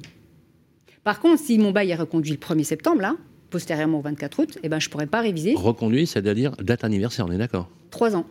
Par 1.05 1.21
contre, 1.21 1.41
si 1.41 1.57
mon 1.57 1.71
bail 1.71 1.89
est 1.89 1.95
reconduit 1.95 2.33
le 2.33 2.37
1er 2.37 2.65
septembre, 2.65 2.99
là, 2.99 3.15
postérieurement 3.49 3.99
au 3.99 4.01
24 4.01 4.39
août, 4.39 4.59
eh 4.61 4.67
ben, 4.67 4.79
je 4.81 4.89
ne 4.89 4.91
pourrais 4.91 5.07
pas 5.07 5.21
réviser. 5.21 5.53
Reconduit, 5.55 6.05
c'est-à-dire 6.05 6.51
date 6.57 6.83
anniversaire, 6.83 7.27
on 7.29 7.31
est 7.31 7.37
d'accord? 7.37 7.69
Trois 7.91 8.13
ans. 8.17 8.25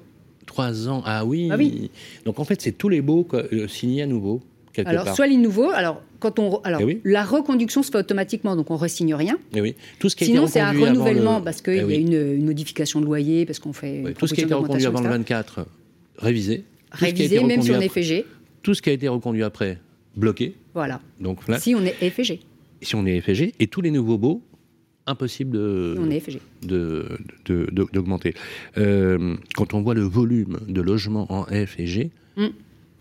Trois 0.45 0.91
ans, 0.91 1.03
ah 1.07 1.25
oui. 1.25 1.49
Ah 1.51 1.57
oui. 1.57 1.91
Donc 2.27 2.39
en 2.39 2.45
fait, 2.45 2.61
c'est 2.61 2.73
tous 2.73 2.91
les 2.91 3.01
baux 3.01 3.27
euh, 3.33 3.67
signés 3.67 4.03
à 4.03 4.07
nouveau. 4.07 4.43
Alors, 4.85 5.15
soit 5.15 5.27
les 5.27 5.37
nouveaux, 5.37 5.71
alors, 5.71 6.03
quand 6.19 6.39
on, 6.39 6.59
alors 6.63 6.81
eh 6.81 7.01
la 7.05 7.25
reconduction 7.25 7.83
se 7.83 7.91
fait 7.91 7.99
automatiquement, 7.99 8.57
donc 8.57 8.71
on 8.71 8.75
ne 8.75 8.79
resigne 8.79 9.15
rien. 9.15 9.39
Eh 9.55 9.61
oui. 9.61 9.75
Tout 9.99 10.09
ce 10.09 10.17
qui 10.17 10.25
Sinon, 10.25 10.47
c'est 10.47 10.61
un 10.61 10.73
renouvellement 10.73 11.41
parce 11.41 11.63
qu'il 11.63 11.75
eh 11.75 11.93
y 11.93 11.95
a 11.95 11.99
une, 11.99 12.45
modification 12.45 13.01
de 13.01 13.07
loyer, 13.07 13.47
parce 13.47 13.59
qu'on 13.59 13.73
fait. 13.73 14.03
tout 14.19 14.27
ce 14.27 14.35
qui 14.35 14.43
a 14.43 14.45
été 14.45 14.55
reconduit 14.55 14.87
avant 14.87 15.01
le 15.01 15.09
24, 15.09 15.67
révisé. 16.19 16.65
Révisé, 16.91 17.43
même 17.43 17.63
si 17.63 17.71
on 17.73 17.81
est 17.81 17.89
FG. 17.89 18.25
Tout 18.63 18.75
ce 18.75 18.83
qui 18.83 18.91
a 18.91 18.93
été 18.93 19.09
reconduit 19.09 19.43
après, 19.43 19.79
bloqué. 20.17 20.55
Voilà. 20.75 21.01
Donc 21.21 21.41
Si 21.59 21.75
on 21.75 21.85
est 21.85 22.11
FG. 22.11 22.39
Si 22.81 22.95
on 22.95 23.07
est 23.07 23.21
FG, 23.21 23.53
et 23.61 23.67
tous 23.67 23.81
les 23.81 23.91
nouveaux 23.91 24.19
baux, 24.19 24.43
impossible 25.07 25.57
de, 26.63 27.09
d'augmenter. 27.93 28.35
Euh, 28.79 29.37
quand 29.55 29.75
on 29.75 29.83
voit 29.83 29.95
le 29.95 30.03
volume 30.03 30.61
de 30.67 30.81
logements 30.81 31.31
en 31.33 31.45
F 31.45 31.79
et 31.79 31.87
G, 31.87 32.11
mm. 32.37 32.47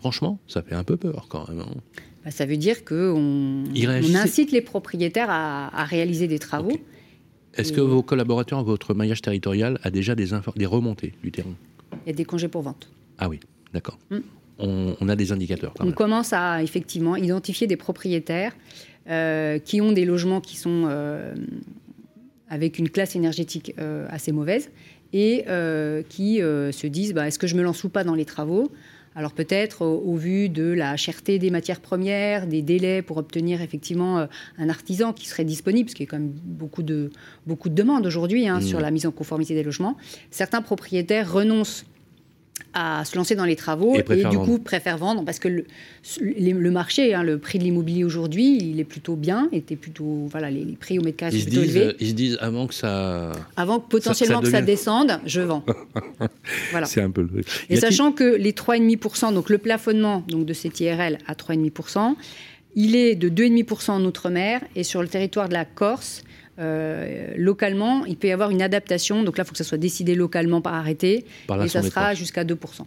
Franchement, 0.04 0.38
ça 0.48 0.60
fait 0.60 0.74
un 0.74 0.84
peu 0.84 0.98
peur 0.98 1.28
quand 1.30 1.48
même. 1.48 1.60
Hein. 1.60 1.80
Bah, 2.26 2.30
ça 2.30 2.44
veut 2.44 2.58
dire 2.58 2.84
qu'on 2.84 3.64
on 3.64 4.14
incite 4.14 4.52
les 4.52 4.60
propriétaires 4.60 5.30
à, 5.30 5.84
réaliser 5.84 6.28
des 6.28 6.38
travaux. 6.38 6.78
Est-ce 7.54 7.72
que 7.72 7.80
vos 7.80 8.02
collaborateurs, 8.02 8.62
votre 8.64 8.92
maillage 8.92 9.22
territorial, 9.22 9.78
a 9.82 9.90
déjà 9.90 10.14
des, 10.14 10.26
des 10.56 10.66
remontées 10.66 11.14
du 11.22 11.32
terrain? 11.32 11.54
Il 12.04 12.08
y 12.08 12.10
a 12.10 12.12
des 12.12 12.26
congés 12.26 12.48
pour 12.48 12.60
vente. 12.60 12.90
Ah 13.16 13.30
oui, 13.30 13.40
d'accord. 13.72 13.98
Mm. 14.10 14.18
On, 14.58 15.08
a 15.08 15.16
des 15.16 15.32
indicateurs. 15.32 15.72
on 15.80 15.92
commence 15.92 16.34
à 16.34 16.62
effectivement 16.62 17.16
identifier 17.16 17.66
des 17.66 17.76
propriétaires 17.76 18.52
euh, 19.08 19.58
qui 19.58 19.80
ont 19.80 19.92
des 19.92 20.04
logements 20.04 20.42
qui 20.42 20.56
sont 20.56 20.84
euh, 20.86 21.34
avec 22.48 22.78
une 22.78 22.90
classe 22.90 23.16
énergétique 23.16 23.72
euh, 23.78 24.06
assez 24.10 24.32
mauvaise 24.32 24.70
et 25.14 25.44
qui 26.10 26.40
se 26.40 26.86
disent 26.86 27.14
bah, 27.14 27.26
est-ce 27.26 27.38
que 27.38 27.46
je 27.46 27.56
me 27.56 27.62
lance 27.62 27.84
ou 27.84 27.88
pas 27.88 28.04
dans 28.04 28.14
les 28.14 28.26
travaux? 28.26 28.70
Alors 29.16 29.32
peut-être 29.32 29.82
au, 29.82 30.16
vu 30.16 30.48
de 30.48 30.64
la 30.64 30.96
cherté 30.96 31.38
des 31.38 31.50
matières 31.50 31.80
premières, 31.80 32.46
des 32.46 32.62
délais 32.62 33.02
pour 33.02 33.16
obtenir 33.16 33.62
effectivement 33.62 34.26
un 34.58 34.68
artisan 34.68 35.12
qui 35.12 35.28
serait 35.28 35.44
disponible, 35.44 35.86
parce 35.86 35.94
qu'il 35.94 36.04
y 36.04 36.08
a 36.08 36.10
quand 36.10 36.18
même 36.18 36.32
beaucoup 36.32 36.82
de, 36.82 37.10
beaucoup 37.46 37.68
de 37.68 37.74
demandes 37.74 38.06
aujourd'hui 38.06 38.48
hein, 38.48 38.58
mmh. 38.58 38.62
sur 38.62 38.80
la 38.80 38.90
mise 38.90 39.06
en 39.06 39.12
conformité 39.12 39.54
des 39.54 39.62
logements, 39.62 39.96
certains 40.30 40.62
propriétaires 40.62 41.32
renoncent 41.32 41.84
à 42.74 43.04
se 43.04 43.16
lancer 43.16 43.36
dans 43.36 43.44
les 43.44 43.56
travaux 43.56 43.96
et, 43.96 44.24
du 44.24 44.38
coup 44.38 44.58
préfèrent 44.58 44.98
vendre 44.98 45.24
parce 45.24 45.38
que 45.38 45.48
le, 45.48 45.64
le, 46.20 46.70
marché, 46.70 47.14
hein, 47.14 47.22
le 47.22 47.38
prix 47.38 47.58
de 47.58 47.64
l'immobilier 47.64 48.04
aujourd'hui, 48.04 48.58
il 48.58 48.80
est 48.80 48.84
plutôt 48.84 49.16
bien, 49.16 49.48
était 49.52 49.76
plutôt 49.76 50.26
voilà 50.30 50.50
les, 50.50 50.64
prix 50.78 50.98
au 50.98 51.02
mètre 51.02 51.18
carré 51.18 51.38
sont 51.38 51.46
plutôt 51.46 51.62
élevés. 51.62 51.94
Ils 52.00 52.08
se 52.08 52.14
disent 52.14 52.38
avant 52.40 52.66
que 52.66 52.74
ça, 52.74 53.32
avant 53.56 53.78
que 53.78 53.88
potentiellement 53.88 54.40
que 54.40 54.50
ça 54.50 54.60
descende, 54.60 55.20
je 55.24 55.40
vends. 55.40 55.64
voilà. 56.72 56.86
C'est 56.86 57.00
un 57.00 57.10
peu 57.10 57.22
le. 57.22 57.42
Et 57.70 57.76
sachant 57.76 58.12
que 58.12 58.24
les 58.24 58.52
3,5%, 58.52 59.32
donc 59.32 59.50
le 59.50 59.58
plafonnement 59.58 60.24
donc 60.28 60.44
de 60.44 60.52
cette 60.52 60.80
IRL 60.80 61.18
à 61.26 61.34
3,5%, 61.34 62.14
il 62.74 62.96
est 62.96 63.14
de 63.14 63.28
2,5% 63.28 63.92
en 63.92 64.04
outre-mer 64.04 64.60
et 64.74 64.82
sur 64.82 65.00
le 65.00 65.08
territoire 65.08 65.48
de 65.48 65.54
la 65.54 65.64
Corse, 65.64 66.24
euh, 66.58 67.34
localement, 67.36 68.04
il 68.04 68.16
peut 68.16 68.28
y 68.28 68.32
avoir 68.32 68.50
une 68.50 68.62
adaptation. 68.62 69.22
Donc 69.22 69.38
là, 69.38 69.44
il 69.44 69.46
faut 69.46 69.52
que 69.52 69.58
ça 69.58 69.64
soit 69.64 69.78
décidé 69.78 70.14
localement 70.14 70.60
par 70.60 70.74
arrêté. 70.74 71.24
et 71.62 71.68
ça 71.68 71.82
sera 71.82 72.14
jusqu'à 72.14 72.44
2%. 72.44 72.86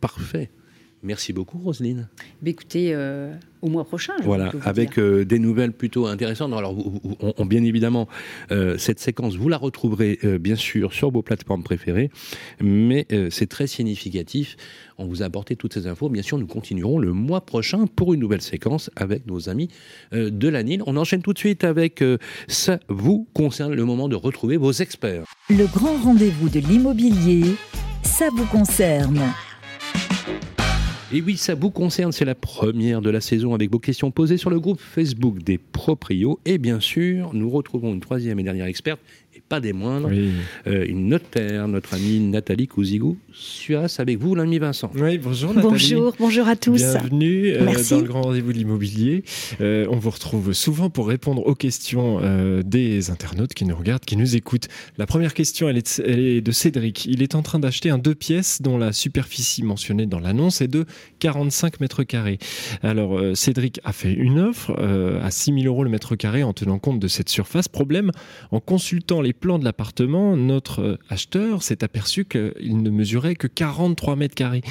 Parfait. 0.00 0.50
Merci 1.02 1.32
beaucoup, 1.32 1.58
Roselyne. 1.58 2.08
Bah, 2.42 2.50
écoutez, 2.50 2.90
euh, 2.92 3.32
au 3.62 3.68
mois 3.68 3.84
prochain. 3.84 4.14
voilà, 4.22 4.52
avec 4.64 4.98
euh, 4.98 5.24
des 5.24 5.38
nouvelles 5.38 5.72
plutôt 5.72 6.06
intéressantes. 6.06 6.52
Alors, 6.52 6.74
on, 7.38 7.46
bien 7.46 7.62
évidemment, 7.62 8.08
euh, 8.50 8.76
cette 8.78 8.98
séquence, 8.98 9.36
vous 9.36 9.48
la 9.48 9.58
retrouverez 9.58 10.18
bien 10.40 10.56
sûr 10.56 10.92
sur 10.92 11.10
vos 11.10 11.22
plateformes 11.22 11.62
préférées, 11.62 12.10
mais 12.60 13.06
c'est 13.30 13.48
très 13.48 13.66
significatif. 13.66 14.56
On 14.98 15.06
vous 15.06 15.22
a 15.22 15.26
apporté 15.26 15.54
toutes 15.54 15.74
ces 15.74 15.86
infos. 15.86 16.08
Bien 16.08 16.22
sûr, 16.22 16.38
nous 16.38 16.46
continuerons 16.46 16.98
le 16.98 17.12
mois 17.12 17.42
prochain 17.42 17.86
pour 17.86 18.14
une 18.14 18.20
nouvelle 18.20 18.42
séquence 18.42 18.90
avec 18.96 19.26
nos 19.26 19.48
amis 19.48 19.68
de 20.12 20.48
la 20.48 20.62
NIL. 20.64 20.82
On 20.86 20.96
enchaîne 20.96 21.22
tout 21.22 21.32
de 21.32 21.38
suite 21.38 21.62
avec 21.62 22.02
ça 22.48 22.80
vous 22.88 23.28
concerne 23.34 23.74
le 23.74 23.84
moment 23.84 24.08
de 24.08 24.16
retrouver 24.16 24.56
vos 24.56 24.72
experts. 24.72 25.24
Le 25.50 25.66
grand 25.66 25.96
rendez-vous 26.02 26.48
de 26.48 26.58
l'immobilier, 26.58 27.54
ça 28.02 28.28
vous 28.34 28.46
concerne. 28.46 29.20
Et 31.10 31.22
oui, 31.22 31.38
ça 31.38 31.54
vous 31.54 31.70
concerne, 31.70 32.12
c'est 32.12 32.26
la 32.26 32.34
première 32.34 33.00
de 33.00 33.08
la 33.08 33.22
saison 33.22 33.54
avec 33.54 33.72
vos 33.72 33.78
questions 33.78 34.10
posées 34.10 34.36
sur 34.36 34.50
le 34.50 34.60
groupe 34.60 34.78
Facebook 34.78 35.38
des 35.42 35.56
Proprios. 35.56 36.38
Et 36.44 36.58
bien 36.58 36.80
sûr, 36.80 37.30
nous 37.32 37.48
retrouvons 37.48 37.94
une 37.94 38.00
troisième 38.00 38.38
et 38.38 38.42
dernière 38.42 38.66
experte 38.66 39.00
pas 39.48 39.60
des 39.60 39.72
moindres, 39.72 40.10
euh, 40.66 40.84
une 40.86 41.08
notaire, 41.08 41.68
notre 41.68 41.94
amie 41.94 42.20
Nathalie 42.20 42.68
Cousigou, 42.68 43.16
Suas, 43.32 43.96
avec 43.98 44.18
vous, 44.18 44.34
l'ami 44.34 44.58
Vincent. 44.58 44.90
Oui, 44.94 45.16
bonjour 45.16 45.54
Nathalie. 45.54 45.70
Bonjour, 45.70 46.14
bonjour 46.18 46.48
à 46.48 46.56
tous. 46.56 46.76
Bienvenue 46.76 47.52
euh, 47.52 47.64
dans 47.64 48.00
le 48.00 48.02
grand 48.02 48.22
rendez-vous 48.22 48.52
de 48.52 48.58
l'immobilier. 48.58 49.24
Euh, 49.60 49.86
on 49.90 49.96
vous 49.96 50.10
retrouve 50.10 50.52
souvent 50.52 50.90
pour 50.90 51.08
répondre 51.08 51.46
aux 51.46 51.54
questions 51.54 52.20
des 52.64 53.10
internautes 53.10 53.54
qui 53.54 53.64
nous 53.64 53.76
regardent, 53.76 54.04
qui 54.04 54.16
nous 54.16 54.36
écoutent. 54.36 54.68
La 54.98 55.06
première 55.06 55.32
question, 55.32 55.68
elle 55.68 55.78
est, 55.78 56.02
elle 56.04 56.20
est 56.20 56.40
de 56.40 56.52
Cédric. 56.52 57.06
Il 57.06 57.22
est 57.22 57.34
en 57.34 57.42
train 57.42 57.58
d'acheter 57.58 57.90
un 57.90 57.98
deux 57.98 58.14
pièces 58.14 58.60
dont 58.60 58.76
la 58.76 58.92
superficie 58.92 59.62
mentionnée 59.62 60.06
dans 60.06 60.20
l'annonce 60.20 60.60
est 60.60 60.68
de 60.68 60.84
45 61.20 61.80
mètres 61.80 62.02
carrés. 62.02 62.38
Alors, 62.82 63.18
Cédric 63.34 63.80
a 63.84 63.92
fait 63.92 64.12
une 64.12 64.40
offre 64.40 64.78
à 65.22 65.30
6 65.30 65.54
000 65.54 65.66
euros 65.66 65.84
le 65.84 65.90
mètre 65.90 66.16
carré 66.16 66.42
en 66.42 66.52
tenant 66.52 66.78
compte 66.78 67.00
de 67.00 67.08
cette 67.08 67.28
surface. 67.28 67.68
Problème, 67.68 68.10
en 68.50 68.60
consultant 68.60 69.22
les 69.22 69.32
plans 69.38 69.58
de 69.58 69.64
l'appartement, 69.64 70.36
notre 70.36 70.82
euh, 70.82 70.98
acheteur 71.08 71.62
s'est 71.62 71.82
aperçu 71.84 72.24
qu'il 72.24 72.82
ne 72.82 72.90
mesurait 72.90 73.34
que 73.34 73.46
43 73.46 74.16
mètres 74.16 74.34
carrés. 74.34 74.62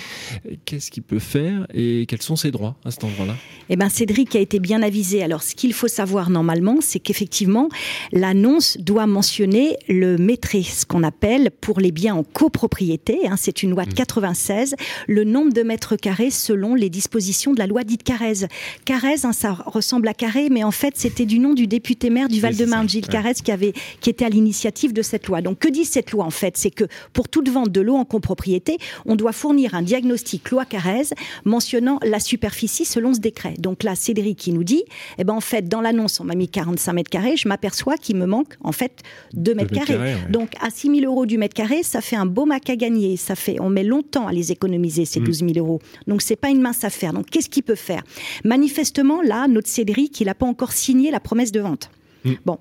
Qu'est-ce 0.65 0.91
qu'il 0.91 1.03
peut 1.03 1.19
faire 1.19 1.65
et 1.73 2.06
quels 2.07 2.22
sont 2.22 2.35
ses 2.35 2.52
droits 2.52 2.76
à 2.85 2.91
cet 2.91 3.03
endroit-là? 3.03 3.35
Eh 3.69 3.76
bien, 3.76 3.89
Cédric 3.89 4.35
a 4.35 4.39
été 4.39 4.60
bien 4.60 4.84
avisé. 4.84 5.23
Alors, 5.23 5.44
ce 5.44 5.56
qu'il 5.56 5.73
faut 5.73 5.88
savoir 5.88 6.30
normalement, 6.30 6.77
c'est 6.81 6.99
qu'effectivement, 6.99 7.69
l'annonce 8.11 8.77
doit 8.77 9.07
mentionner 9.07 9.77
le 9.88 10.18
maîtrise, 10.18 10.80
ce 10.80 10.85
qu'on 10.85 11.03
appelle 11.03 11.52
pour 11.61 11.80
les 11.80 11.91
biens 11.91 12.15
en 12.15 12.23
copropriété. 12.23 13.27
Hein, 13.27 13.35
c'est 13.38 13.64
une 13.64 13.72
loi 13.72 13.85
de 13.85 13.94
96, 13.94 14.73
mmh. 14.73 14.76
le 15.07 15.23
nombre 15.23 15.53
de 15.53 15.64
mètres 15.64 15.95
carrés 15.95 16.31
selon 16.31 16.76
les 16.76 16.89
dispositions 16.89 17.53
de 17.53 17.60
la 17.60 17.68
loi 17.68 17.84
dite 17.84 18.03
Carrez. 18.03 18.48
Carrez, 18.85 19.15
hein, 19.23 19.34
ça 19.34 19.53
ressemble 19.65 20.07
à 20.07 20.14
Carré, 20.14 20.49
mais 20.49 20.64
en 20.64 20.72
fait, 20.72 20.94
c'était 20.98 21.26
du 21.26 21.39
nom 21.39 21.53
du 21.53 21.68
député 21.68 22.10
maire 22.10 22.27
du 22.27 22.39
Val-de-Marne, 22.39 22.89
Gilles 22.89 23.07
Carrez, 23.07 23.35
qui, 23.35 23.52
avait, 23.52 23.73
qui 24.02 24.10
était 24.10 24.26
à 24.26 24.30
l'initiative 24.30 24.56
de 24.93 25.01
cette 25.01 25.27
loi. 25.27 25.41
Donc 25.41 25.59
que 25.59 25.67
dit 25.67 25.85
cette 25.85 26.11
loi 26.11 26.25
en 26.25 26.29
fait? 26.29 26.57
C'est 26.57 26.71
que 26.71 26.85
pour 27.13 27.29
toute 27.29 27.49
vente 27.49 27.71
de 27.71 27.81
l'eau 27.81 27.95
en 27.95 28.05
copropriété, 28.05 28.77
on 29.05 29.15
doit 29.15 29.31
fournir 29.31 29.73
un 29.75 29.81
diagnostic 29.81 30.49
loi 30.51 30.65
Carrez 30.65 31.13
mentionnant 31.45 31.99
la 32.03 32.19
superficie 32.19 32.85
selon 32.85 33.13
ce 33.13 33.19
décret. 33.19 33.53
Donc 33.59 33.84
là, 33.84 33.95
Cédric 33.95 34.38
qui 34.38 34.51
nous 34.51 34.63
dit, 34.63 34.84
eh 35.17 35.23
ben 35.23 35.34
en 35.34 35.41
fait, 35.41 35.67
dans 35.67 35.81
l'annonce, 35.81 36.19
on 36.19 36.23
m'a 36.23 36.35
mis 36.35 36.47
45 36.47 36.93
mètres 36.93 37.09
carrés, 37.09 37.38
je 37.38 37.47
m'aperçois 37.47 37.97
qu'il 37.97 38.17
me 38.17 38.25
manque 38.25 38.55
en 38.63 38.71
fait 38.71 39.03
2 39.34 39.53
mètres 39.53 39.73
carrés. 39.73 40.15
Donc 40.29 40.51
à 40.61 40.69
6 40.69 40.99
000 40.99 41.11
euros 41.11 41.25
du 41.25 41.38
mètre 41.38 41.53
carré, 41.53 41.84
ça 41.84 42.01
fait 42.01 42.15
un 42.15 42.25
beau 42.25 42.45
mac 42.45 42.69
à 42.69 42.75
gagner. 42.75 43.17
Ça 43.17 43.35
fait, 43.35 43.59
on 43.59 43.69
met 43.69 43.84
longtemps 43.84 44.27
à 44.27 44.31
les 44.31 44.51
économiser 44.51 45.05
ces 45.05 45.19
12 45.19 45.43
mm. 45.43 45.53
000 45.53 45.65
euros. 45.65 45.79
Donc 46.07 46.21
c'est 46.21 46.35
pas 46.35 46.49
une 46.49 46.61
mince 46.61 46.84
affaire. 46.84 47.13
Donc 47.13 47.27
qu'est-ce 47.29 47.49
qu'il 47.49 47.63
peut 47.63 47.75
faire? 47.75 48.03
Manifestement, 48.43 49.21
là, 49.21 49.47
notre 49.47 49.69
Cédric, 49.69 50.19
il 50.19 50.25
n'a 50.25 50.35
pas 50.35 50.45
encore 50.45 50.71
signé 50.71 51.11
la 51.11 51.19
promesse 51.19 51.51
de 51.51 51.59
vente. 51.59 51.89
Mm. 52.26 52.34
Bon, 52.45 52.60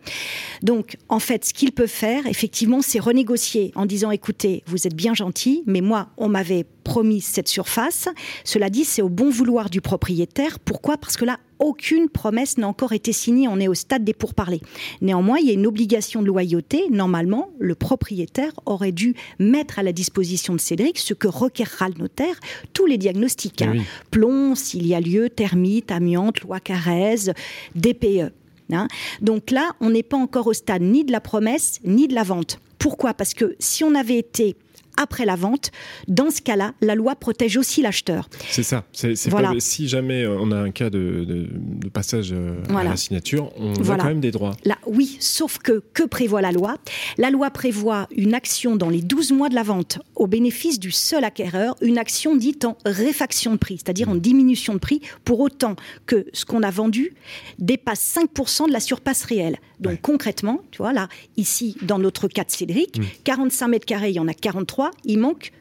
donc 0.62 0.96
en 1.08 1.18
fait, 1.18 1.44
ce 1.44 1.54
qu'il 1.54 1.72
peut 1.72 1.86
faire, 1.86 2.26
effectivement, 2.26 2.82
c'est 2.82 2.98
renégocier 2.98 3.72
en 3.74 3.86
disant 3.86 4.10
écoutez, 4.10 4.62
vous 4.66 4.86
êtes 4.86 4.94
bien 4.94 5.14
gentil, 5.14 5.62
mais 5.66 5.80
moi, 5.80 6.08
on 6.16 6.28
m'avait 6.28 6.66
promis 6.86 7.20
cette 7.20 7.48
surface. 7.48 8.08
Cela 8.44 8.70
dit, 8.70 8.84
c'est 8.84 9.02
au 9.02 9.08
bon 9.08 9.28
vouloir 9.28 9.70
du 9.70 9.80
propriétaire. 9.80 10.60
Pourquoi? 10.60 10.96
Parce 10.96 11.16
que 11.16 11.24
là, 11.24 11.40
aucune 11.58 12.08
promesse 12.08 12.58
n'a 12.58 12.68
encore 12.68 12.92
été 12.92 13.12
signée. 13.12 13.48
On 13.48 13.58
est 13.58 13.66
au 13.66 13.74
stade 13.74 14.04
des 14.04 14.14
pourparlers. 14.14 14.60
Néanmoins, 15.00 15.38
il 15.38 15.46
y 15.46 15.50
a 15.50 15.54
une 15.54 15.66
obligation 15.66 16.22
de 16.22 16.28
loyauté. 16.28 16.84
Normalement, 16.90 17.50
le 17.58 17.74
propriétaire 17.74 18.52
aurait 18.66 18.92
dû 18.92 19.16
mettre 19.40 19.80
à 19.80 19.82
la 19.82 19.92
disposition 19.92 20.54
de 20.54 20.60
Cédric 20.60 20.98
ce 20.98 21.12
que 21.12 21.26
requerra 21.26 21.88
le 21.88 21.96
notaire, 21.98 22.38
tous 22.72 22.86
les 22.86 22.98
diagnostics. 22.98 23.62
Hein. 23.62 23.82
Plomb, 24.12 24.54
s'il 24.54 24.86
y 24.86 24.94
a 24.94 25.00
lieu, 25.00 25.28
termites, 25.28 25.90
amiante, 25.90 26.40
loi 26.42 26.60
Carrez, 26.60 27.32
DPE. 27.74 28.32
Hein. 28.72 28.88
Donc 29.20 29.50
là, 29.50 29.72
on 29.80 29.90
n'est 29.90 30.02
pas 30.02 30.16
encore 30.16 30.46
au 30.46 30.52
stade 30.52 30.82
ni 30.82 31.04
de 31.04 31.12
la 31.12 31.20
promesse, 31.20 31.80
ni 31.84 32.08
de 32.08 32.14
la 32.14 32.22
vente. 32.22 32.58
Pourquoi? 32.78 33.14
Parce 33.14 33.34
que 33.34 33.56
si 33.58 33.84
on 33.84 33.94
avait 33.94 34.18
été 34.18 34.56
après 34.96 35.24
la 35.24 35.36
vente. 35.36 35.70
Dans 36.08 36.30
ce 36.30 36.40
cas-là, 36.40 36.72
la 36.80 36.94
loi 36.94 37.14
protège 37.16 37.56
aussi 37.56 37.82
l'acheteur. 37.82 38.28
C'est 38.48 38.62
ça. 38.62 38.84
C'est, 38.92 39.14
si 39.58 39.88
jamais 39.88 40.24
euh, 40.24 40.36
on 40.40 40.52
a 40.52 40.56
un 40.56 40.70
cas 40.70 40.90
de, 40.90 41.48
passage 41.92 42.32
euh, 42.32 42.62
à 42.74 42.84
la 42.84 42.96
signature, 42.96 43.52
on 43.58 43.72
a 43.90 43.96
quand 43.96 44.04
même 44.04 44.20
des 44.20 44.30
droits. 44.30 44.56
Là, 44.64 44.76
oui, 44.86 45.16
sauf 45.20 45.58
que 45.58 45.82
que 45.92 46.02
prévoit 46.02 46.40
la 46.40 46.52
loi? 46.52 46.76
La 47.18 47.30
loi 47.30 47.50
prévoit 47.50 48.08
une 48.16 48.34
action 48.34 48.76
dans 48.76 48.88
les 48.88 49.02
12 49.02 49.32
mois 49.32 49.48
de 49.48 49.54
la 49.54 49.62
vente 49.62 49.98
au 50.14 50.26
bénéfice 50.26 50.78
du 50.78 50.90
seul 50.90 51.24
acquéreur, 51.24 51.76
une 51.80 51.98
action 51.98 52.36
dite 52.36 52.64
en 52.64 52.76
réfaction 52.84 53.52
de 53.52 53.56
prix, 53.56 53.78
c'est-à-dire 53.78 54.08
en 54.08 54.14
diminution 54.14 54.74
de 54.74 54.78
prix, 54.78 55.00
pour 55.24 55.40
autant 55.40 55.76
que 56.06 56.26
ce 56.32 56.44
qu'on 56.44 56.62
a 56.62 56.70
vendu 56.70 57.14
dépasse 57.58 58.18
5% 58.18 58.68
de 58.68 58.72
la 58.72 58.80
surpasse 58.80 59.24
réelle. 59.24 59.58
Donc 59.80 60.00
concrètement, 60.00 60.62
tu 60.70 60.78
vois, 60.78 60.92
là, 60.92 61.08
ici, 61.36 61.76
dans 61.82 61.98
notre 61.98 62.28
cas 62.28 62.44
de 62.44 62.50
Cédric, 62.50 63.00
45 63.24 63.68
mètres 63.68 63.86
carrés, 63.86 64.10
il 64.10 64.16
y 64.16 64.20
en 64.20 64.28
a 64.28 64.34
43 64.34 64.90
il 65.04 65.18
manque 65.18 65.52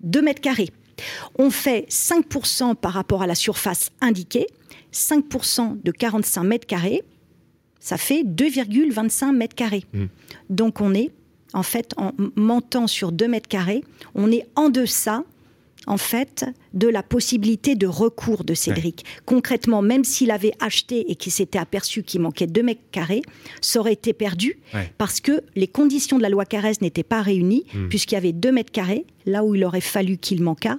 2 0.00 0.22
mètres 0.22 0.40
carrés. 0.40 0.70
On 1.38 1.50
fait 1.50 1.86
5% 1.90 2.74
par 2.74 2.92
rapport 2.92 3.22
à 3.22 3.26
la 3.26 3.34
surface 3.34 3.90
indiquée, 4.00 4.46
5% 4.92 5.82
de 5.82 5.90
45 5.92 6.42
mètres 6.42 6.66
carrés, 6.66 7.02
ça 7.78 7.96
fait 7.96 8.22
2,25 8.24 9.32
mètres 9.32 9.54
carrés. 9.54 9.84
Mmh. 9.92 10.06
Donc 10.50 10.80
on 10.80 10.94
est, 10.94 11.10
en 11.52 11.62
fait, 11.62 11.94
en 11.96 12.12
montant 12.36 12.86
sur 12.86 13.12
2 13.12 13.28
mètres 13.28 13.48
carrés, 13.48 13.84
on 14.14 14.30
est 14.32 14.46
en 14.56 14.70
deçà 14.70 15.24
en 15.88 15.96
fait, 15.96 16.44
de 16.74 16.86
la 16.86 17.02
possibilité 17.02 17.74
de 17.74 17.86
recours 17.86 18.44
de 18.44 18.54
Cédric. 18.54 19.04
Concrètement, 19.24 19.80
même 19.80 20.04
s'il 20.04 20.30
avait 20.30 20.52
acheté 20.60 21.10
et 21.10 21.16
qu'il 21.16 21.32
s'était 21.32 21.58
aperçu 21.58 22.02
qu'il 22.02 22.20
manquait 22.20 22.46
2 22.46 22.62
mètres 22.62 22.82
carrés, 22.92 23.22
ça 23.62 23.80
aurait 23.80 23.94
été 23.94 24.12
perdu 24.12 24.58
parce 24.98 25.20
que 25.20 25.42
les 25.56 25.66
conditions 25.66 26.18
de 26.18 26.22
la 26.22 26.28
loi 26.28 26.44
Carrez 26.44 26.74
n'étaient 26.82 27.02
pas 27.02 27.22
réunies, 27.22 27.64
hmm. 27.72 27.88
puisqu'il 27.88 28.14
y 28.14 28.18
avait 28.18 28.32
2 28.32 28.52
mètres 28.52 28.70
carrés, 28.70 29.06
là 29.24 29.44
où 29.44 29.54
il 29.54 29.64
aurait 29.64 29.80
fallu 29.80 30.18
qu'il 30.18 30.42
manquât 30.42 30.78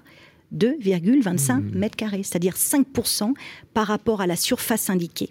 2,25 0.56 1.58
hmm. 1.58 1.72
mètres 1.76 1.96
carrés, 1.96 2.24
c'est-à-dire 2.24 2.54
5% 2.54 3.34
par 3.74 3.88
rapport 3.88 4.22
à 4.22 4.28
la 4.28 4.36
surface 4.36 4.90
indiquée. 4.90 5.30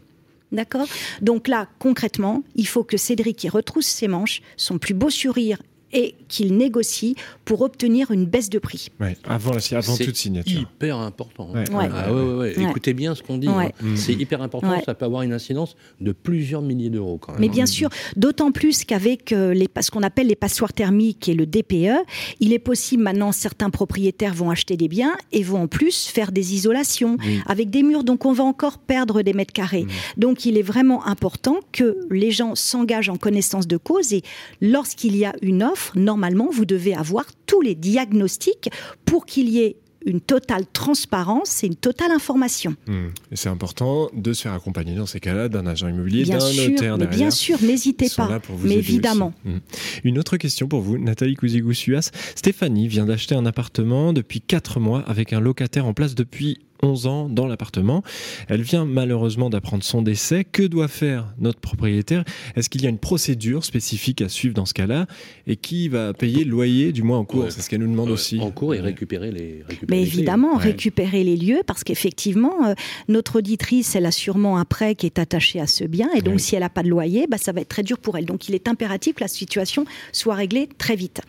D'accord? 0.51 0.87
Donc 1.21 1.47
là, 1.47 1.69
concrètement, 1.79 2.43
il 2.57 2.67
faut 2.67 2.83
que 2.83 2.97
Cédric 2.97 3.45
y 3.45 3.49
retrousse 3.49 3.87
ses 3.87 4.09
manches, 4.09 4.43
son 4.57 4.79
plus 4.79 4.95
beau 4.95 5.11
sourire 5.11 5.59
et 5.93 6.15
qu'il 6.29 6.57
négocie 6.57 7.17
pour 7.45 7.63
obtenir 7.63 8.11
une 8.11 8.27
baisse 8.27 8.51
de 8.51 8.59
prix. 8.59 8.91
avant, 9.25 9.53
la, 9.53 9.79
avant 9.79 9.97
toute 9.97 10.17
signature. 10.17 10.61
hyper 10.61 10.99
important. 10.99 11.51
Hein. 11.55 11.65
Ah 11.73 12.09
Écoutez 12.57 12.95
bien 12.95 13.15
ce 13.15 13.23
qu'on 13.23 13.39
dit. 13.39 13.49
Hein. 13.49 13.71
C'est 13.95 14.13
hyper 14.13 14.43
important. 14.43 14.81
Ça 14.85 14.95
peut 14.95 15.05
avoir 15.05 15.23
une 15.23 15.33
incidence 15.33 15.77
de 16.01 16.13
plusieurs 16.13 16.63
milliers 16.63 16.91
d'euros. 16.91 17.21
Mais 17.39 17.49
hein. 17.49 17.51
bien 17.51 17.67
sûr, 17.67 17.89
d'autant 18.17 18.53
plus 18.53 18.85
qu'avec 18.85 19.33
euh, 19.33 19.55
les, 19.55 19.69
ce 19.81 19.91
qu'on 19.91 20.03
appelle 20.03 20.27
les 20.27 20.37
passoires 20.37 20.73
thermiques 20.73 21.29
et 21.29 21.35
le 21.35 21.47
DPE, 21.47 22.05
il 22.41 22.53
est 22.53 22.59
possible 22.59 23.03
maintenant, 23.03 23.33
certains 23.33 23.71
propriétaires 23.71 24.35
vont 24.35 24.51
acheter 24.51 24.77
des 24.77 24.89
biens 24.89 25.17
et 25.33 25.43
vont 25.43 25.63
en 25.63 25.69
plus 25.69 26.07
faire 26.07 26.33
des 26.33 26.55
isolations 26.55 27.17
avec 27.47 27.71
des 27.71 27.83
murs. 27.83 28.05
Donc 28.05 28.27
on 28.27 28.33
va 28.33 28.45
encore 28.45 28.79
perdre 28.79 29.23
des 29.23 29.33
mètres 29.33 29.53
carrés. 29.53 29.87
Donc 30.17 30.45
il 30.45 30.59
est 30.59 30.63
vraiment 30.63 31.07
important 31.07 31.57
que 31.73 31.97
les 32.11 32.31
gens 32.31 32.55
s'engagent 32.55 33.09
en 33.09 33.17
connaissance 33.17 33.67
de 33.67 33.77
cause 33.77 34.13
et 34.13 34.23
lorsqu'il 34.61 35.17
y 35.17 35.25
a 35.25 35.35
une 35.43 35.63
offre, 35.63 35.78
normalement, 35.95 36.49
vous 36.51 36.65
devez 36.65 36.95
avoir 36.95 37.25
tous 37.47 37.61
les 37.61 37.75
diagnostics 37.75 38.71
pour 39.05 39.27
qu'il 39.27 39.49
y 39.49 39.61
ait 39.61 39.77
une 40.07 40.21
totale 40.21 40.65
transparence 40.73 41.63
et 41.65 41.67
une 41.67 41.77
totale 41.77 42.13
information. 42.13 42.75
Hmm. 42.87 43.09
Et 43.31 43.37
c'est 43.37 43.49
important 43.49 44.09
de 44.15 44.33
se 44.33 44.43
faire 44.43 44.53
accompagner 44.53 44.95
dans 44.95 45.07
ces 45.07 45.21
cas-là 45.21 45.49
d'un 45.49 45.67
agent 45.67 45.89
immobilier, 45.89 46.25
d'un 46.25 46.39
notaire 46.39 46.99
mais 46.99 47.07
Bien 47.07 47.31
sûr, 47.31 47.61
n'hésitez 47.63 48.09
pas. 48.17 48.41
mais 48.63 48.77
évidemment. 48.77 49.33
Hmm. 49.45 49.59
Une 50.05 50.19
autre 50.19 50.37
question 50.37 50.69
pour 50.69 50.81
vous, 50.81 50.99
Nathalie 50.99 51.35
Cousigou-Suas. 51.35 52.11
Stéphanie 52.35 52.89
vient 52.89 53.07
d'acheter 53.07 53.35
un 53.35 53.47
appartement 53.47 54.13
depuis 54.13 54.41
4 54.41 54.81
mois 54.81 55.01
avec 55.01 55.33
un 55.33 55.41
locataire 55.41 55.87
en 55.87 55.95
place 55.95 56.15
depuis 56.15 56.59
11 56.83 57.07
ans 57.07 57.29
dans 57.29 57.47
l'appartement. 57.47 58.03
Elle 58.49 58.63
vient 58.63 58.85
malheureusement 58.85 59.51
d'apprendre 59.51 59.83
son 59.85 60.03
décès. 60.03 60.45
Que 60.45 60.63
doit 60.63 60.89
faire 60.89 61.35
notre 61.39 61.61
propriétaire? 61.61 62.25
Est-ce 62.57 62.69
qu'il 62.69 62.83
y 62.83 62.87
a 62.87 62.91
une 62.91 62.99
procédure 62.99 63.65
spécifique 63.65 64.23
à 64.23 64.29
suivre 64.29 64.55
dans 64.55 64.67
ce 64.67 64.75
cas-là? 64.75 65.07
Et 65.47 65.57
qui 65.57 65.89
va 65.89 66.13
payer 66.15 66.45
le 66.45 66.51
loyer 66.51 66.93
du 66.93 67.03
mois 67.03 67.19
en 67.19 67.25
cours? 67.25 67.51
C'est 67.51 67.61
ce 67.61 67.71
qu'elle 67.71 67.81
nous 67.81 67.91
demande 67.91 68.11
aussi. 68.11 68.41
En 68.41 68.51
cours 68.51 68.75
et 68.75 68.81
récupérer 68.81 69.31
les. 69.31 69.65
Mais 69.89 70.03
évidemment, 70.03 70.57
récupérer 70.57 71.25
les 71.25 71.37
lieux 71.37 71.63
parce 71.67 71.85
qu'effectivement, 71.85 72.67
euh, 72.67 72.75
notre 73.09 73.39
auditrice, 73.39 73.95
elle 73.97 74.07
a 74.07 74.13
sûrement 74.13 74.59
un 74.59 74.65
prêt 74.65 74.95
qui 74.95 75.07
est 75.07 75.19
attaché 75.19 75.61
à 75.61 75.67
ce 75.67 75.85
bien 75.85 76.09
et 76.15 76.23
donc 76.23 76.41
si 76.41 76.55
elle 76.55 76.63
n'a 76.63 76.69
pas 76.69 76.83
de 76.83 76.89
loyer, 76.89 77.27
bah, 77.27 77.39
ça 77.39 77.53
va 77.53 77.61
être 77.61 77.69
très 77.69 77.83
dur 77.83 77.99
pour 77.99 78.17
elle. 78.17 78.25
Donc 78.25 78.49
il 78.49 78.55
est 78.55 78.69
impératif 78.69 79.17
que 79.17 79.21
la 79.21 79.29
situation 79.29 79.85
soit 80.13 80.35
réglée 80.35 80.69
très 80.79 80.97
vite. 80.97 81.21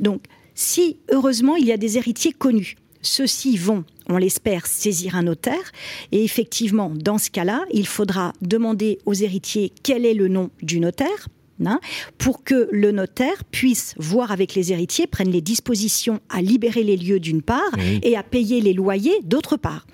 Donc 0.00 0.22
si 0.54 0.98
heureusement 1.10 1.56
il 1.56 1.66
y 1.66 1.72
a 1.72 1.76
des 1.76 1.98
héritiers 1.98 2.32
connus, 2.32 2.76
ceux-ci 3.02 3.56
vont 3.56 3.84
on 4.08 4.16
l'espère, 4.16 4.66
saisir 4.66 5.16
un 5.16 5.22
notaire. 5.22 5.72
Et 6.12 6.24
effectivement, 6.24 6.92
dans 6.94 7.18
ce 7.18 7.30
cas-là, 7.30 7.64
il 7.72 7.86
faudra 7.86 8.32
demander 8.42 8.98
aux 9.06 9.14
héritiers 9.14 9.72
quel 9.82 10.04
est 10.04 10.14
le 10.14 10.28
nom 10.28 10.50
du 10.62 10.80
notaire. 10.80 11.28
Hein, 11.64 11.78
pour 12.18 12.42
que 12.42 12.68
le 12.72 12.90
notaire 12.90 13.44
puisse 13.44 13.94
voir 13.96 14.32
avec 14.32 14.56
les 14.56 14.72
héritiers, 14.72 15.06
prenne 15.06 15.30
les 15.30 15.40
dispositions 15.40 16.18
à 16.28 16.42
libérer 16.42 16.82
les 16.82 16.96
lieux 16.96 17.20
d'une 17.20 17.42
part 17.42 17.70
et 18.02 18.16
à 18.16 18.24
payer 18.24 18.60
les 18.60 18.72
loyers 18.72 19.20
d'autre 19.22 19.56
part. 19.56 19.86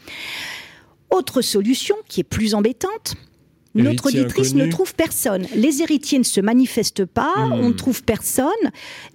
Autre 1.11 1.43
solution 1.43 1.97
qui 2.09 2.21
est 2.21 2.25
plus 2.25 2.55
embêtante, 2.55 3.15
notre 3.75 4.09
auditrice 4.09 4.55
ne 4.55 4.67
trouve 4.67 4.95
personne. 4.95 5.47
Les 5.55 5.83
héritiers 5.83 6.19
ne 6.19 6.25
se 6.25 6.41
manifestent 6.41 7.05
pas, 7.05 7.35
hmm. 7.37 7.53
on 7.53 7.69
ne 7.69 7.75
trouve 7.75 8.03
personne. 8.03 8.47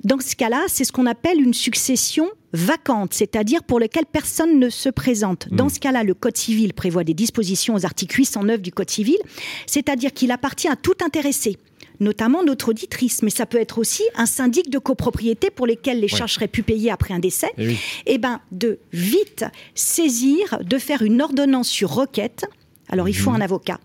Dans 0.04 0.20
ce 0.20 0.36
cas-là, 0.36 0.64
c'est 0.68 0.84
ce 0.84 0.92
qu'on 0.92 1.06
appelle 1.06 1.42
une 1.42 1.54
succession 1.54 2.30
vacante, 2.54 3.14
c'est-à-dire 3.14 3.64
pour 3.64 3.80
laquelle 3.80 4.06
personne 4.06 4.60
ne 4.60 4.70
se 4.70 4.88
présente. 4.88 5.50
Dans 5.52 5.66
hmm. 5.66 5.70
ce 5.70 5.80
cas-là, 5.80 6.04
le 6.04 6.14
Code 6.14 6.38
civil 6.38 6.74
prévoit 6.74 7.04
des 7.04 7.14
dispositions 7.14 7.76
aux 7.76 7.86
articles 7.86 8.18
809 8.18 8.62
du 8.62 8.72
Code 8.72 8.90
civil, 8.90 9.18
c'est-à-dire 9.68 10.14
qu'il 10.14 10.32
appartient 10.32 10.70
à 10.70 10.76
tout 10.76 10.96
intéressé 11.04 11.58
notamment 12.02 12.44
notre 12.44 12.70
auditrice, 12.70 13.22
mais 13.24 13.30
ça 13.30 13.46
peut 13.46 13.58
être 13.58 13.78
aussi 13.78 14.04
un 14.18 14.26
syndic 14.26 14.70
de 14.70 14.80
copropriété 14.80 15.50
pour 15.50 15.66
lesquels 15.66 16.02
les 16.02 16.10
charges 16.10 16.34
seraient 16.34 16.50
pu 16.50 16.62
payer 16.62 16.92
après 16.92 17.14
un 17.14 17.20
décès, 17.20 17.52
et, 17.58 17.72
eh 17.72 17.78
eh 18.06 18.18
ben, 18.18 18.42
de 18.52 18.80
vite 18.92 19.46
saisir, 19.76 20.60
de 20.62 20.78
faire 20.78 21.04
une 21.04 21.22
ordonnance 21.22 21.70
sur 21.70 21.92
requête. 21.92 22.44
Alors, 22.90 23.08
il 23.08 23.16
faut 23.16 23.32
hmm. 23.32 23.36
un 23.36 23.42
avocat 23.42 23.80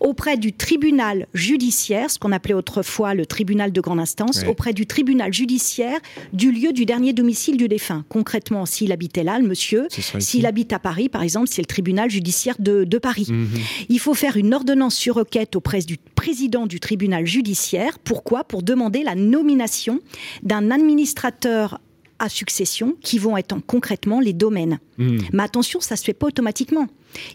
auprès 0.00 0.36
du 0.36 0.52
tribunal 0.52 1.26
judiciaire, 1.34 2.10
ce 2.10 2.18
qu'on 2.18 2.32
appelait 2.32 2.54
autrefois 2.54 3.14
le 3.14 3.26
tribunal 3.26 3.72
de 3.72 3.80
grande 3.80 4.00
instance, 4.00 4.44
auprès 4.48 4.72
du 4.72 4.86
tribunal 4.86 5.32
judiciaire 5.32 5.98
du 6.32 6.52
lieu 6.52 6.72
du 6.72 6.84
dernier 6.84 7.12
domicile 7.12 7.56
du 7.56 7.68
défunt. 7.68 8.04
Concrètement, 8.08 8.66
s'il 8.66 8.92
habitait 8.92 9.24
là, 9.24 9.38
le 9.38 9.46
monsieur, 9.46 9.88
s'il 10.18 10.46
habite 10.46 10.72
à 10.72 10.78
Paris, 10.78 11.08
par 11.08 11.22
exemple, 11.22 11.48
c'est 11.48 11.62
le 11.62 11.66
tribunal 11.66 12.10
judiciaire 12.10 12.56
de, 12.58 12.98
Paris. 12.98 13.26
Mhm. 13.28 13.48
Il 13.90 14.00
faut 14.00 14.14
faire 14.14 14.36
une 14.36 14.54
ordonnance 14.54 14.94
sur 14.94 15.16
requête 15.16 15.54
auprès 15.54 15.80
du 15.80 15.98
président 16.14 16.66
du 16.66 16.80
tribunal 16.80 17.26
judiciaire. 17.26 17.98
Pourquoi? 17.98 18.44
Pour 18.44 18.62
demander 18.62 19.02
la 19.02 19.14
nomination 19.14 20.00
d'un 20.42 20.70
administrateur 20.70 21.80
à 22.18 22.28
succession 22.28 22.96
qui 23.02 23.18
vont 23.18 23.36
être 23.36 23.54
concrètement 23.66 24.20
les 24.20 24.32
domaines. 24.32 24.78
Mhm. 24.98 25.22
Mais 25.32 25.42
attention, 25.42 25.80
ça 25.80 25.94
ne 25.94 25.98
se 25.98 26.04
fait 26.04 26.14
pas 26.14 26.26
automatiquement. 26.26 26.86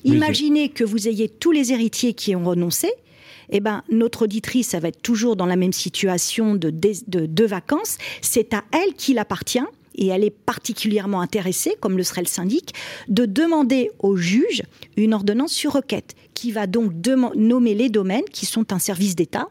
Imaginez 0.03 0.69
que 0.69 0.83
vous 0.83 1.07
ayez 1.07 1.29
tous 1.29 1.51
les 1.51 1.71
héritiers 1.71 2.13
qui 2.13 2.35
ont 2.35 2.43
renoncé. 2.43 2.91
Eh 3.49 3.59
ben, 3.59 3.83
notre 3.89 4.23
auditrice, 4.23 4.69
ça 4.69 4.79
va 4.79 4.87
être 4.87 5.01
toujours 5.01 5.35
dans 5.35 5.45
la 5.45 5.57
même 5.57 5.73
situation 5.73 6.55
de, 6.55 6.69
de, 6.71 7.45
vacances. 7.45 7.97
C'est 8.21 8.53
à 8.53 8.63
elle 8.71 8.93
qu'il 8.93 9.19
appartient 9.19 9.59
et 9.95 10.07
elle 10.07 10.23
est 10.23 10.29
particulièrement 10.29 11.19
intéressée, 11.19 11.75
comme 11.81 11.97
le 11.97 12.03
serait 12.03 12.21
le 12.21 12.27
syndic, 12.27 12.73
de 13.09 13.25
demander 13.25 13.91
au 13.99 14.15
juge 14.15 14.63
une 14.95 15.13
ordonnance 15.13 15.51
sur 15.51 15.73
requête, 15.73 16.15
qui 16.33 16.51
va 16.51 16.65
donc 16.65 16.93
nommer 17.35 17.75
les 17.75 17.89
domaines 17.89 18.23
qui 18.31 18.45
sont 18.45 18.71
un 18.71 18.79
service 18.79 19.15
d'État, 19.15 19.49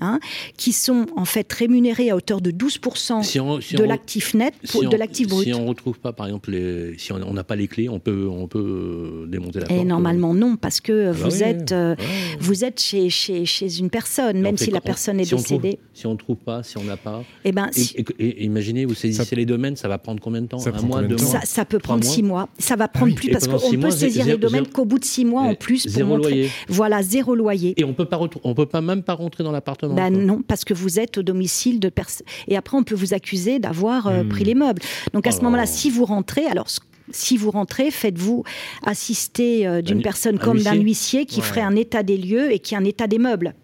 Hein, 0.00 0.18
qui 0.56 0.72
sont 0.72 1.06
en 1.16 1.24
fait 1.24 1.52
rémunérés 1.52 2.10
à 2.10 2.16
hauteur 2.16 2.40
de 2.40 2.50
12% 2.50 3.76
de 3.76 3.84
l'actif 3.84 4.34
net, 4.34 4.54
de 4.74 4.96
l'actif 4.96 5.28
brut. 5.28 5.44
Si 5.44 5.54
on 5.54 5.62
ne 5.62 5.68
retrouve 5.68 6.00
pas, 6.00 6.12
par 6.12 6.26
exemple, 6.26 6.50
les, 6.50 6.98
si 6.98 7.12
on 7.12 7.32
n'a 7.32 7.44
pas 7.44 7.54
les 7.54 7.68
clés, 7.68 7.88
on 7.88 8.00
peut, 8.00 8.26
on 8.28 8.48
peut 8.48 8.58
euh, 8.58 9.26
démonter 9.28 9.60
la 9.60 9.66
porte. 9.66 9.80
Et 9.80 9.84
normalement 9.84 10.34
non, 10.34 10.56
parce 10.56 10.80
que 10.80 11.10
ah 11.10 11.12
bah 11.12 11.18
vous, 11.22 11.42
êtes, 11.44 11.70
euh, 11.70 11.94
vous 12.40 12.64
êtes 12.64 12.80
chez, 12.80 13.10
chez, 13.10 13.44
chez 13.44 13.78
une 13.78 13.90
personne, 13.90 14.40
même 14.40 14.56
si 14.56 14.72
la 14.72 14.80
personne 14.80 15.20
est 15.20 15.30
décédée. 15.30 15.78
si 15.92 16.06
on 16.06 16.14
ne 16.14 16.18
trouve 16.18 16.38
pas, 16.38 16.64
si 16.64 16.78
on 16.78 16.84
n'a 16.84 16.96
pas. 16.96 17.22
Eh 17.44 17.52
ben, 17.52 17.70
et, 18.18 18.44
imaginez, 18.44 18.86
vous 18.86 18.94
saisissez 18.94 19.36
les 19.36 19.46
domaines, 19.46 19.76
ça 19.76 19.88
va 19.88 19.98
prendre 19.98 20.20
combien 20.20 20.42
de 20.42 20.48
temps? 20.48 20.66
Un 20.66 20.82
mois, 20.82 21.02
deux 21.02 21.16
mois? 21.16 21.40
Ça, 21.44 21.64
peut 21.64 21.78
prendre 21.78 22.02
six 22.02 22.22
mois. 22.22 22.48
Ça 22.58 22.74
va 22.74 22.88
prendre 22.88 23.12
ah 23.14 23.20
plus 23.20 23.30
parce 23.30 23.46
qu'on 23.46 23.78
peut 23.78 23.90
saisir 23.90 24.24
les 24.24 24.38
domaines 24.38 24.66
qu'au 24.66 24.84
bout 24.84 24.98
de 24.98 25.04
six 25.04 25.24
mois 25.24 25.42
en 25.42 25.54
plus. 25.54 25.86
Zéro 25.86 26.16
loyer. 26.16 26.50
Voilà, 26.66 27.02
zéro 27.02 27.36
loyer. 27.36 27.74
Et 27.76 27.84
on 27.84 27.92
peut 27.92 28.06
pas, 28.06 28.18
on 28.42 28.54
peut 28.54 28.66
pas 28.66 28.80
même 28.80 29.02
pas 29.02 29.14
rentrer 29.14 29.44
dans 29.44 29.52
Ben 29.82 30.10
non, 30.10 30.42
parce 30.42 30.64
que 30.64 30.74
vous 30.74 31.00
êtes 31.00 31.18
au 31.18 31.22
domicile 31.22 31.80
de 31.80 31.88
personnes. 31.88 32.26
Et 32.48 32.56
après, 32.56 32.76
on 32.76 32.84
peut 32.84 32.94
vous 32.94 33.14
accuser 33.14 33.58
d'avoir 33.58 34.06
euh, 34.06 34.24
pris 34.24 34.44
hmm. 34.44 34.46
les 34.46 34.54
meubles. 34.54 34.82
Donc 35.12 35.26
à 35.26 35.32
ce 35.32 35.40
moment-là, 35.42 35.66
si 35.66 35.90
vous 35.90 36.04
rentrez, 36.04 36.46
alors 36.46 36.68
si 37.10 37.36
vous 37.36 37.50
rentrez, 37.50 37.90
faites-vous 37.90 38.44
assister 38.84 39.66
euh, 39.66 39.82
d'une 39.82 40.02
personne 40.02 40.38
comme 40.38 40.60
d'un 40.60 40.74
huissier 40.74 41.26
qui 41.26 41.40
ferait 41.40 41.60
un 41.60 41.76
état 41.76 42.02
des 42.02 42.16
lieux 42.16 42.52
et 42.52 42.58
qui 42.58 42.74
a 42.74 42.78
un 42.78 42.84
état 42.84 43.06
des 43.06 43.18
meubles. 43.18 43.54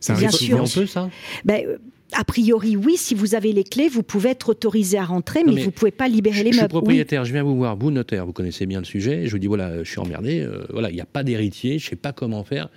Ça 0.00 0.14
Bien 0.14 0.30
sûr. 0.30 0.60
un 0.60 0.64
peu 0.66 0.86
ça? 0.86 1.08
Ben, 1.44 1.64
euh, 1.66 1.78
a 2.12 2.24
priori, 2.24 2.76
oui, 2.76 2.96
si 2.96 3.14
vous 3.14 3.34
avez 3.34 3.52
les 3.52 3.64
clés, 3.64 3.88
vous 3.88 4.02
pouvez 4.02 4.30
être 4.30 4.48
autorisé 4.48 4.98
à 4.98 5.04
rentrer, 5.04 5.42
mais, 5.44 5.52
vous 5.52 5.66
ne 5.66 5.70
pouvez 5.70 5.90
pas 5.90 6.08
libérer 6.08 6.38
les 6.38 6.44
meubles. 6.44 6.54
Je 6.54 6.58
suis 6.60 6.68
propriétaire, 6.68 7.24
je 7.24 7.32
viens 7.32 7.42
vous 7.42 7.56
voir, 7.56 7.76
vous 7.76 7.90
notaire, 7.90 8.24
vous 8.24 8.32
connaissez 8.32 8.66
bien 8.66 8.78
le 8.78 8.84
sujet. 8.84 9.26
Je 9.26 9.30
vous 9.32 9.38
dis 9.38 9.46
voilà, 9.46 9.82
je 9.82 9.90
suis 9.90 10.00
emmerdé, 10.00 10.46
voilà, 10.70 10.90
il 10.90 10.94
n'y 10.94 11.00
a 11.00 11.06
pas 11.06 11.22
d'héritier, 11.22 11.78
je 11.78 11.86
ne 11.86 11.90
sais 11.90 11.96
pas 11.96 12.12
comment 12.12 12.44
faire. 12.44 12.70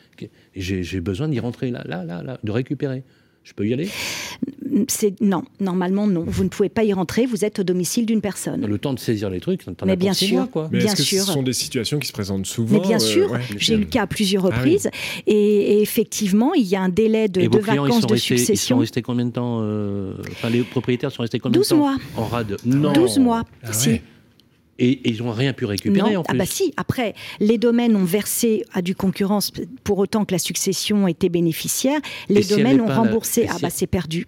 J'ai 0.56 1.00
besoin 1.00 1.30
d'y 1.30 1.40
rentrer 1.40 1.72
là, 1.72 1.84
là, 1.86 2.04
là, 2.04 2.24
là, 2.24 2.40
de 2.44 2.52
récupérer. 2.52 3.04
Je 3.44 3.54
peux 3.54 3.68
y 3.68 3.74
aller? 3.74 3.90
Non, 5.20 5.44
normalement 5.60 6.08
non. 6.08 6.24
Vous 6.26 6.44
ne 6.44 6.50
pouvez 6.50 6.70
pas 6.70 6.84
y 6.84 6.94
rentrer, 6.94 7.26
vous 7.26 7.44
êtes 7.44 7.60
au 7.60 7.64
domicile 7.64 8.06
d'une 8.06 8.22
personne. 8.22 8.66
Le 8.66 8.78
temps 8.78 8.94
de 8.94 9.00
saisir 9.00 9.30
les 9.30 9.40
trucs, 9.40 9.66
t'en 9.76 9.86
Mais 9.86 9.96
bien 9.96 10.14
sûr, 10.14 10.50
quoi. 10.50 10.70
Mais 10.72 10.80
bien 10.80 10.94
que 10.94 11.02
sûr. 11.02 11.24
ce 11.24 11.32
sont 11.34 11.44
des 11.44 11.54
situations 11.54 12.00
qui 12.00 12.08
se 12.08 12.14
présentent 12.14 12.46
souvent 12.46 12.80
Mais 12.80 12.88
bien 12.88 12.98
euh, 12.98 13.00
sûr, 13.00 13.38
j'ai 13.58 13.74
eu 13.74 13.80
le 13.80 13.86
cas 13.86 14.04
à 14.04 14.08
plusieurs 14.08 14.46
ah 14.46 14.56
reprises. 14.56 14.90
et, 15.28 15.82
effectivement, 15.82 16.54
il 16.54 16.66
y 16.66 16.76
a 16.76 16.82
un 16.82 16.90
délai 16.90 17.28
de, 17.28 17.48
de 17.48 17.60
vacances 17.60 18.06
de 18.06 18.16
succession. 18.16 18.54
Ils 18.54 18.58
sont 18.58 18.78
restés 18.78 19.02
combien 19.02 19.26
de 19.26 19.32
temps 19.32 19.60
euh, 19.62 20.14
Enfin, 20.32 20.50
les 20.50 20.62
propriétaires 20.62 21.12
sont 21.12 21.24
restés 21.24 21.40
combien 21.40 21.60
de 21.60 21.66
temps 21.66 21.76
12 21.76 21.80
mois. 21.80 21.98
En 22.16 22.26
rade? 22.26 22.58
Non 22.64 22.94
12 22.94 23.20
mois. 23.20 23.44
Ah 23.64 23.74
si. 23.74 24.02
Et, 24.82 25.00
ils 25.10 25.24
n'ont 25.24 25.32
rien 25.32 25.54
pu 25.54 25.66
récupérer 25.66 26.18
en 26.18 26.24
plus. 26.24 26.34
Ah 26.34 26.38
bah 26.38 26.46
si, 26.46 26.74
après, 26.76 27.14
les 27.40 27.58
domaines 27.58 27.96
ont 27.96 28.04
versé 28.04 28.64
à 28.74 28.82
du 28.82 28.96
concurrence 28.96 29.52
pour 29.84 30.00
autant 30.00 30.26
que 30.26 30.34
la 30.34 30.40
succession 30.40 31.08
était 31.08 31.30
bénéficiaire. 31.30 32.00
Les 32.30 32.44
domaines 32.44 32.82
ont 32.82 32.88
remboursé. 32.88 33.48
Ah 33.50 33.58
bah 33.62 33.70
c'est 33.70 33.88
perdu 33.88 34.28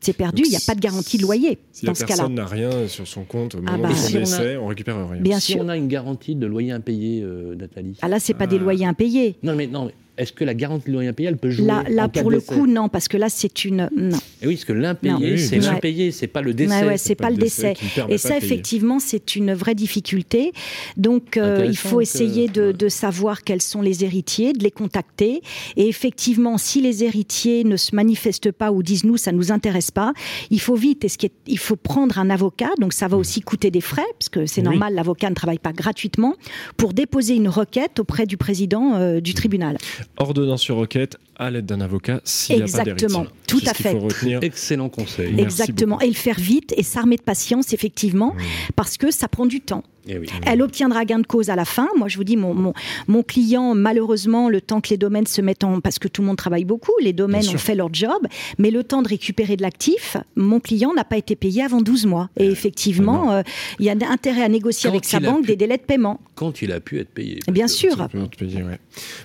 c'est 0.00 0.14
perdu, 0.14 0.42
il 0.46 0.50
n'y 0.50 0.56
a 0.56 0.60
pas 0.66 0.74
de 0.74 0.80
garantie 0.80 1.18
de 1.18 1.22
loyer 1.22 1.58
si 1.72 1.84
dans 1.84 1.94
ce 1.94 2.00
cas-là. 2.04 2.16
personne 2.16 2.34
n'a 2.34 2.46
rien 2.46 2.88
sur 2.88 3.06
son 3.06 3.24
compte 3.24 3.54
au 3.54 3.58
ah 3.66 3.76
bah, 3.76 3.90
où 3.90 3.92
on 3.92 4.20
essaie, 4.20 4.56
on, 4.56 4.66
récupère 4.66 4.96
rien. 5.10 5.20
Bien 5.20 5.38
si 5.38 5.52
sûr. 5.52 5.60
on 5.62 5.68
a 5.68 5.76
une 5.76 5.88
garantie 5.88 6.34
de 6.34 6.46
loyer 6.46 6.72
impayé, 6.72 7.22
euh, 7.22 7.54
Nathalie. 7.54 7.98
Ah 8.00 8.08
là, 8.08 8.18
c'est 8.18 8.32
pas 8.32 8.46
des 8.46 8.56
ah. 8.56 8.60
loyers 8.60 8.86
impayés. 8.86 9.36
Non, 9.42 9.54
mais 9.54 9.66
non, 9.66 9.90
est-ce 10.20 10.34
que 10.34 10.44
la 10.44 10.52
garantie 10.52 10.88
de 10.88 10.92
loyer 10.92 11.12
elle 11.18 11.38
peut 11.38 11.50
jouer 11.50 11.66
Là, 11.66 11.82
là 11.88 12.08
pour 12.08 12.30
le 12.30 12.40
coup, 12.40 12.66
non, 12.66 12.90
parce 12.90 13.08
que 13.08 13.16
là, 13.16 13.30
c'est 13.30 13.64
une. 13.64 13.88
Non. 13.96 14.18
Et 14.42 14.46
oui, 14.46 14.54
parce 14.54 14.66
que 14.66 14.74
l'impayé, 14.74 15.38
c'est 15.38 15.58
l'impayé, 15.58 16.12
c'est 16.12 16.26
pas 16.26 16.42
le 16.42 16.52
décès. 16.52 16.84
Ouais, 16.84 16.98
c'est 16.98 17.14
pas, 17.14 17.30
le 17.30 17.36
décès. 17.36 17.74
Et 18.08 18.18
ça, 18.18 18.36
effectivement, 18.36 18.98
c'est 18.98 19.34
une 19.34 19.54
vraie 19.54 19.74
difficulté. 19.74 20.52
Donc, 20.98 21.38
euh, 21.38 21.64
il 21.66 21.76
faut 21.76 22.02
essayer 22.02 22.48
de, 22.48 22.72
de, 22.72 22.88
savoir 22.88 23.42
quels 23.42 23.62
sont 23.62 23.80
les 23.80 24.04
héritiers, 24.04 24.52
de 24.52 24.62
les 24.62 24.70
contacter. 24.70 25.40
Et 25.76 25.88
effectivement, 25.88 26.58
si 26.58 26.82
les 26.82 27.02
héritiers 27.02 27.64
ne 27.64 27.76
se 27.76 27.94
manifestent 27.94 28.52
pas 28.52 28.72
ou 28.72 28.82
disent 28.82 29.04
nous, 29.04 29.16
ça 29.16 29.32
nous 29.32 29.52
intéresse 29.52 29.90
pas, 29.90 30.12
il 30.50 30.60
faut 30.60 30.76
vite. 30.76 31.04
Et 31.04 31.08
ce 31.08 31.16
qui 31.16 31.26
est, 31.26 31.32
il 31.46 31.58
faut 31.58 31.76
prendre 31.76 32.18
un 32.18 32.28
avocat. 32.28 32.70
Donc, 32.78 32.92
ça 32.92 33.08
va 33.08 33.16
mmh. 33.16 33.20
aussi 33.20 33.40
coûter 33.40 33.70
des 33.70 33.80
frais, 33.80 34.02
parce 34.18 34.28
que 34.28 34.44
c'est 34.44 34.62
normal, 34.62 34.94
l'avocat 34.94 35.30
ne 35.30 35.34
travaille 35.34 35.58
pas 35.58 35.72
gratuitement, 35.72 36.34
pour 36.76 36.92
déposer 36.92 37.36
une 37.36 37.48
requête 37.48 37.98
auprès 37.98 38.26
du 38.26 38.36
président 38.36 38.96
euh, 38.96 39.20
du 39.20 39.32
tribunal 39.32 39.78
ordonnance 40.18 40.62
sur 40.62 40.76
requête 40.76 41.16
à 41.36 41.50
l'aide 41.50 41.66
d'un 41.66 41.80
avocat 41.80 42.20
s'il 42.24 42.56
n'y 42.56 42.62
a 42.62 42.64
pas 42.66 42.82
Exactement, 42.82 43.26
tout 43.46 43.62
à 43.66 43.74
fait. 43.74 43.96
Excellent 44.42 44.88
conseil. 44.88 45.38
Exactement, 45.40 46.00
et 46.00 46.08
le 46.08 46.14
faire 46.14 46.38
vite 46.38 46.74
et 46.76 46.82
s'armer 46.82 47.16
de 47.16 47.22
patience, 47.22 47.72
effectivement, 47.72 48.34
parce 48.76 48.96
que 48.96 49.10
ça 49.10 49.28
prend 49.28 49.46
du 49.46 49.60
temps. 49.60 49.82
Eh 50.08 50.18
Elle 50.46 50.62
obtiendra 50.62 51.04
gain 51.04 51.18
de 51.18 51.26
cause 51.26 51.50
à 51.50 51.56
la 51.56 51.64
fin. 51.64 51.88
Moi, 51.96 52.08
je 52.08 52.16
vous 52.16 52.24
dis, 52.24 52.36
mon, 52.36 52.54
mon, 52.54 52.72
mon, 53.06 53.22
client, 53.22 53.74
malheureusement, 53.74 54.48
le 54.48 54.60
temps 54.60 54.80
que 54.80 54.88
les 54.90 54.96
domaines 54.96 55.26
se 55.26 55.40
mettent 55.40 55.62
en... 55.62 55.80
Parce 55.80 55.98
que 55.98 56.08
tout 56.08 56.22
le 56.22 56.28
monde 56.28 56.36
travaille 56.36 56.64
beaucoup, 56.64 56.92
les 57.02 57.12
domaines 57.12 57.46
ont 57.48 57.58
fait 57.58 57.74
leur 57.74 57.92
job, 57.92 58.26
mais 58.58 58.70
le 58.70 58.82
temps 58.82 59.02
de 59.02 59.08
récupérer 59.08 59.56
de 59.56 59.62
l'actif, 59.62 60.16
mon 60.36 60.58
client 60.58 60.92
n'a 60.94 61.04
pas 61.04 61.18
été 61.18 61.36
payé 61.36 61.62
avant 61.62 61.80
12 61.80 62.06
mois. 62.06 62.30
Et 62.38 62.46
effectivement, 62.46 63.32
euh, 63.32 63.42
il 63.78 63.86
y 63.86 63.90
a 63.90 63.94
intérêt 64.10 64.42
à 64.42 64.48
négocier 64.48 64.88
avec 64.88 65.04
sa 65.04 65.20
banque 65.20 65.46
des 65.46 65.56
délais 65.56 65.76
de 65.76 65.82
paiement. 65.82 66.20
Quand 66.40 66.62
il 66.62 66.72
a 66.72 66.80
pu 66.80 66.98
être 66.98 67.10
payé. 67.10 67.38
Bien 67.52 67.68
sûr. 67.68 68.08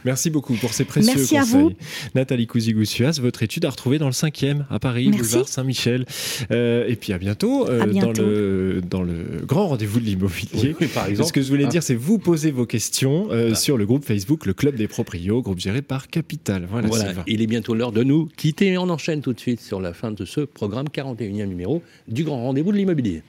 Merci 0.04 0.30
beaucoup 0.30 0.56
pour 0.56 0.74
ces 0.74 0.84
précieux 0.84 1.14
Merci 1.16 1.36
conseils. 1.38 1.58
À 1.58 1.62
vous. 1.62 1.72
Nathalie 2.14 2.46
Cousigoussias, 2.46 3.20
votre 3.22 3.42
étude 3.42 3.64
à 3.64 3.70
retrouver 3.70 4.00
dans 4.00 4.08
le 4.08 4.12
5e 4.12 4.66
à 4.70 4.80
Paris, 4.80 5.08
boulevard 5.12 5.48
Saint-Michel. 5.48 6.06
Euh, 6.52 6.86
et 6.90 6.98
puis 6.98 7.14
à 7.14 7.18
bientôt, 7.18 7.70
euh, 7.70 7.86
Dans, 7.86 8.12
le, 8.12 8.82
dans 8.82 9.02
le 9.02 9.46
grand 9.46 9.70
rendez-vous 9.70 10.02
de 10.02 10.06
l'immobilier. 10.06 10.76
par 10.94 11.08
exemple. 11.08 11.30
Ce 11.30 11.32
que 11.32 11.42
je 11.42 11.48
voulais 11.48 11.64
ah. 11.68 11.70
dire, 11.70 11.84
c'est 11.84 11.96
vous 11.96 12.18
poser 12.18 12.52
vos 12.52 12.66
questions 12.66 13.30
euh, 13.32 13.52
ah. 13.54 13.56
sur 13.56 13.78
le 13.78 13.86
groupe 13.86 14.04
Facebook, 14.04 14.46
le 14.46 14.54
Club 14.54 14.76
des 14.76 14.90
Proprios, 14.90 15.42
groupe 15.42 15.60
géré 15.60 15.82
par 15.82 16.10
Capital. 16.10 16.68
Voilà, 16.70 17.14
il 17.28 17.42
est 17.42 17.48
bientôt 17.48 17.76
l'heure 17.76 17.94
de 17.94 18.04
nous 18.04 18.28
quitter 18.36 18.74
et 18.74 18.78
on 18.78 18.90
enchaîne 18.90 19.22
tout 19.22 19.32
de 19.32 19.40
suite 19.40 19.62
sur 19.62 19.80
la 19.80 19.94
fin 19.94 20.12
de 20.12 20.26
ce 20.26 20.42
programme 20.42 20.88
41e 20.88 21.46
numéro 21.46 21.82
du 22.10 22.26
grand 22.26 22.44
rendez-vous 22.44 22.74
de 22.74 22.78
l'immobilier. 22.78 23.24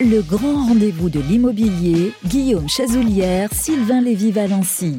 Le 0.00 0.22
grand 0.22 0.66
rendez-vous 0.66 1.10
de 1.10 1.18
l'immobilier, 1.18 2.12
Guillaume 2.24 2.68
Chazoulière, 2.68 3.52
Sylvain 3.52 4.00
Lévy-Valency. 4.00 4.98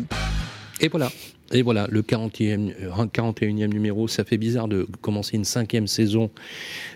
Et 0.81 0.89
voilà, 0.89 1.09
et 1.51 1.63
voilà, 1.63 1.88
le 1.89 2.03
40e, 2.03 2.73
41e 2.93 3.63
euh, 3.63 3.67
numéro, 3.67 4.07
ça 4.07 4.23
fait 4.23 4.38
bizarre 4.38 4.67
de 4.67 4.85
commencer 5.01 5.35
une 5.35 5.45
cinquième 5.45 5.88
saison 5.88 6.30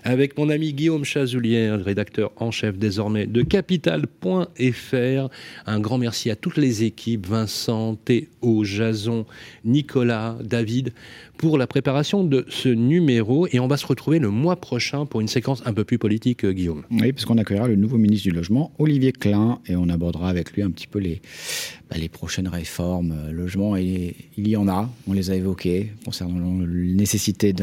avec 0.03 0.37
mon 0.37 0.49
ami 0.49 0.73
Guillaume 0.73 1.05
Chazoulière, 1.05 1.83
rédacteur 1.83 2.31
en 2.35 2.51
chef 2.51 2.77
désormais 2.77 3.25
de 3.25 3.41
Capital.fr. 3.41 5.29
Un 5.65 5.79
grand 5.79 5.97
merci 5.97 6.29
à 6.29 6.35
toutes 6.35 6.57
les 6.57 6.83
équipes, 6.83 7.25
Vincent, 7.25 7.95
Théo, 7.95 8.63
Jason, 8.63 9.25
Nicolas, 9.65 10.37
David, 10.43 10.93
pour 11.43 11.57
la 11.57 11.67
préparation 11.67 12.23
de 12.23 12.45
ce 12.47 12.69
numéro. 12.69 13.47
Et 13.51 13.59
on 13.59 13.67
va 13.67 13.75
se 13.75 13.85
retrouver 13.85 14.17
le 14.17 14.29
mois 14.29 14.55
prochain 14.55 15.05
pour 15.05 15.19
une 15.19 15.27
séquence 15.27 15.61
un 15.65 15.73
peu 15.73 15.83
plus 15.83 15.97
politique, 15.97 16.45
euh, 16.45 16.53
Guillaume. 16.53 16.83
Oui, 16.89 17.11
puisqu'on 17.11 17.37
accueillera 17.37 17.67
le 17.67 17.75
nouveau 17.75 17.97
ministre 17.97 18.29
du 18.29 18.31
Logement, 18.33 18.71
Olivier 18.79 19.11
Klein, 19.11 19.59
et 19.67 19.75
on 19.75 19.89
abordera 19.89 20.29
avec 20.29 20.53
lui 20.53 20.61
un 20.61 20.71
petit 20.71 20.87
peu 20.87 20.99
les, 20.99 21.21
bah, 21.89 21.97
les 21.99 22.07
prochaines 22.07 22.47
réformes. 22.47 23.11
Euh, 23.11 23.31
logement, 23.33 23.75
il, 23.75 24.13
il 24.37 24.47
y 24.47 24.55
en 24.55 24.69
a, 24.69 24.89
on 25.05 25.13
les 25.13 25.31
a 25.31 25.35
évoquées, 25.35 25.91
concernant 26.05 26.59
la 26.59 26.65
nécessité 26.65 27.53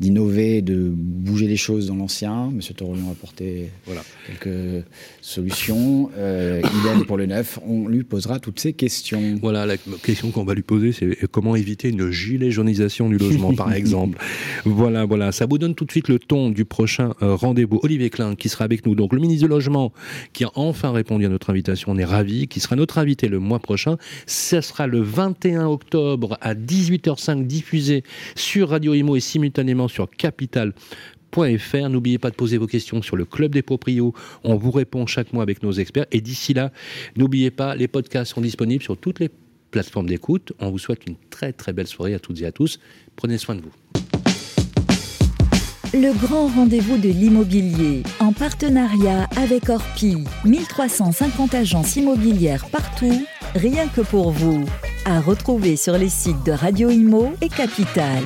d'innover, 0.00 0.60
de, 0.60 0.92
bouger 0.94 1.46
les 1.46 1.56
choses 1.56 1.86
dans 1.86 1.96
l'ancien. 1.96 2.50
Monsieur 2.50 2.74
Torolion 2.74 3.08
a 3.08 3.12
apporté 3.12 3.70
voilà, 3.86 4.02
quelques 4.26 4.84
solutions. 5.22 6.10
Euh, 6.16 6.60
idem 6.60 7.06
pour 7.06 7.16
le 7.16 7.26
neuf, 7.26 7.58
on 7.66 7.88
lui 7.88 8.04
posera 8.04 8.38
toutes 8.38 8.60
ces 8.60 8.74
questions. 8.74 9.38
Voilà, 9.40 9.64
la 9.64 9.76
question 10.02 10.30
qu'on 10.30 10.44
va 10.44 10.54
lui 10.54 10.62
poser, 10.62 10.92
c'est 10.92 11.26
comment 11.30 11.56
éviter 11.56 11.88
une 11.88 12.10
gilet 12.10 12.50
jaunisation 12.50 13.08
du 13.08 13.13
logement, 13.18 13.54
par 13.54 13.72
exemple. 13.74 14.18
Voilà, 14.64 15.04
voilà, 15.04 15.32
ça 15.32 15.46
vous 15.46 15.58
donne 15.58 15.74
tout 15.74 15.84
de 15.84 15.90
suite 15.90 16.08
le 16.08 16.18
ton 16.18 16.50
du 16.50 16.64
prochain 16.64 17.14
euh, 17.22 17.34
rendez-vous. 17.34 17.80
Olivier 17.82 18.10
Klein, 18.10 18.34
qui 18.34 18.48
sera 18.48 18.64
avec 18.64 18.86
nous, 18.86 18.94
donc 18.94 19.12
le 19.12 19.20
ministre 19.20 19.44
du 19.44 19.48
Logement, 19.48 19.92
qui 20.32 20.44
a 20.44 20.50
enfin 20.54 20.92
répondu 20.92 21.26
à 21.26 21.28
notre 21.28 21.50
invitation, 21.50 21.92
on 21.92 21.98
est 21.98 22.04
ravis, 22.04 22.48
qui 22.48 22.60
sera 22.60 22.76
notre 22.76 22.98
invité 22.98 23.28
le 23.28 23.38
mois 23.38 23.58
prochain. 23.58 23.96
Ce 24.26 24.60
sera 24.60 24.86
le 24.86 25.00
21 25.00 25.66
octobre 25.66 26.38
à 26.40 26.54
18h05 26.54 27.46
diffusé 27.46 28.04
sur 28.34 28.70
Radio 28.70 28.94
Imo 28.94 29.16
et 29.16 29.20
simultanément 29.20 29.88
sur 29.88 30.10
capital.fr. 30.10 31.88
N'oubliez 31.88 32.18
pas 32.18 32.30
de 32.30 32.36
poser 32.36 32.58
vos 32.58 32.66
questions 32.66 33.02
sur 33.02 33.16
le 33.16 33.24
Club 33.24 33.52
des 33.52 33.62
Proprios. 33.62 34.14
On 34.44 34.56
vous 34.56 34.70
répond 34.70 35.06
chaque 35.06 35.32
mois 35.32 35.42
avec 35.42 35.62
nos 35.62 35.72
experts. 35.72 36.06
Et 36.12 36.20
d'ici 36.20 36.54
là, 36.54 36.72
n'oubliez 37.16 37.50
pas, 37.50 37.74
les 37.74 37.88
podcasts 37.88 38.32
sont 38.34 38.40
disponibles 38.40 38.82
sur 38.82 38.96
toutes 38.96 39.20
les 39.20 39.30
plateformes 39.74 40.06
d'écoute. 40.06 40.52
On 40.60 40.70
vous 40.70 40.78
souhaite 40.78 41.04
une 41.08 41.16
très 41.30 41.52
très 41.52 41.72
belle 41.72 41.88
soirée 41.88 42.14
à 42.14 42.20
toutes 42.20 42.40
et 42.40 42.46
à 42.46 42.52
tous. 42.52 42.78
Prenez 43.16 43.38
soin 43.38 43.56
de 43.56 43.62
vous. 43.62 43.72
Le 45.92 46.12
grand 46.24 46.46
rendez-vous 46.46 46.96
de 46.96 47.08
l'immobilier, 47.08 48.04
en 48.20 48.32
partenariat 48.32 49.24
avec 49.36 49.68
Orpi, 49.68 50.18
1350 50.44 51.54
agences 51.54 51.96
immobilières 51.96 52.66
partout, 52.70 53.26
rien 53.56 53.88
que 53.88 54.00
pour 54.00 54.30
vous. 54.30 54.64
À 55.06 55.20
retrouver 55.20 55.74
sur 55.74 55.98
les 55.98 56.08
sites 56.08 56.44
de 56.46 56.52
Radio 56.52 56.90
Imo 56.90 57.32
et 57.40 57.48
Capital. 57.48 58.22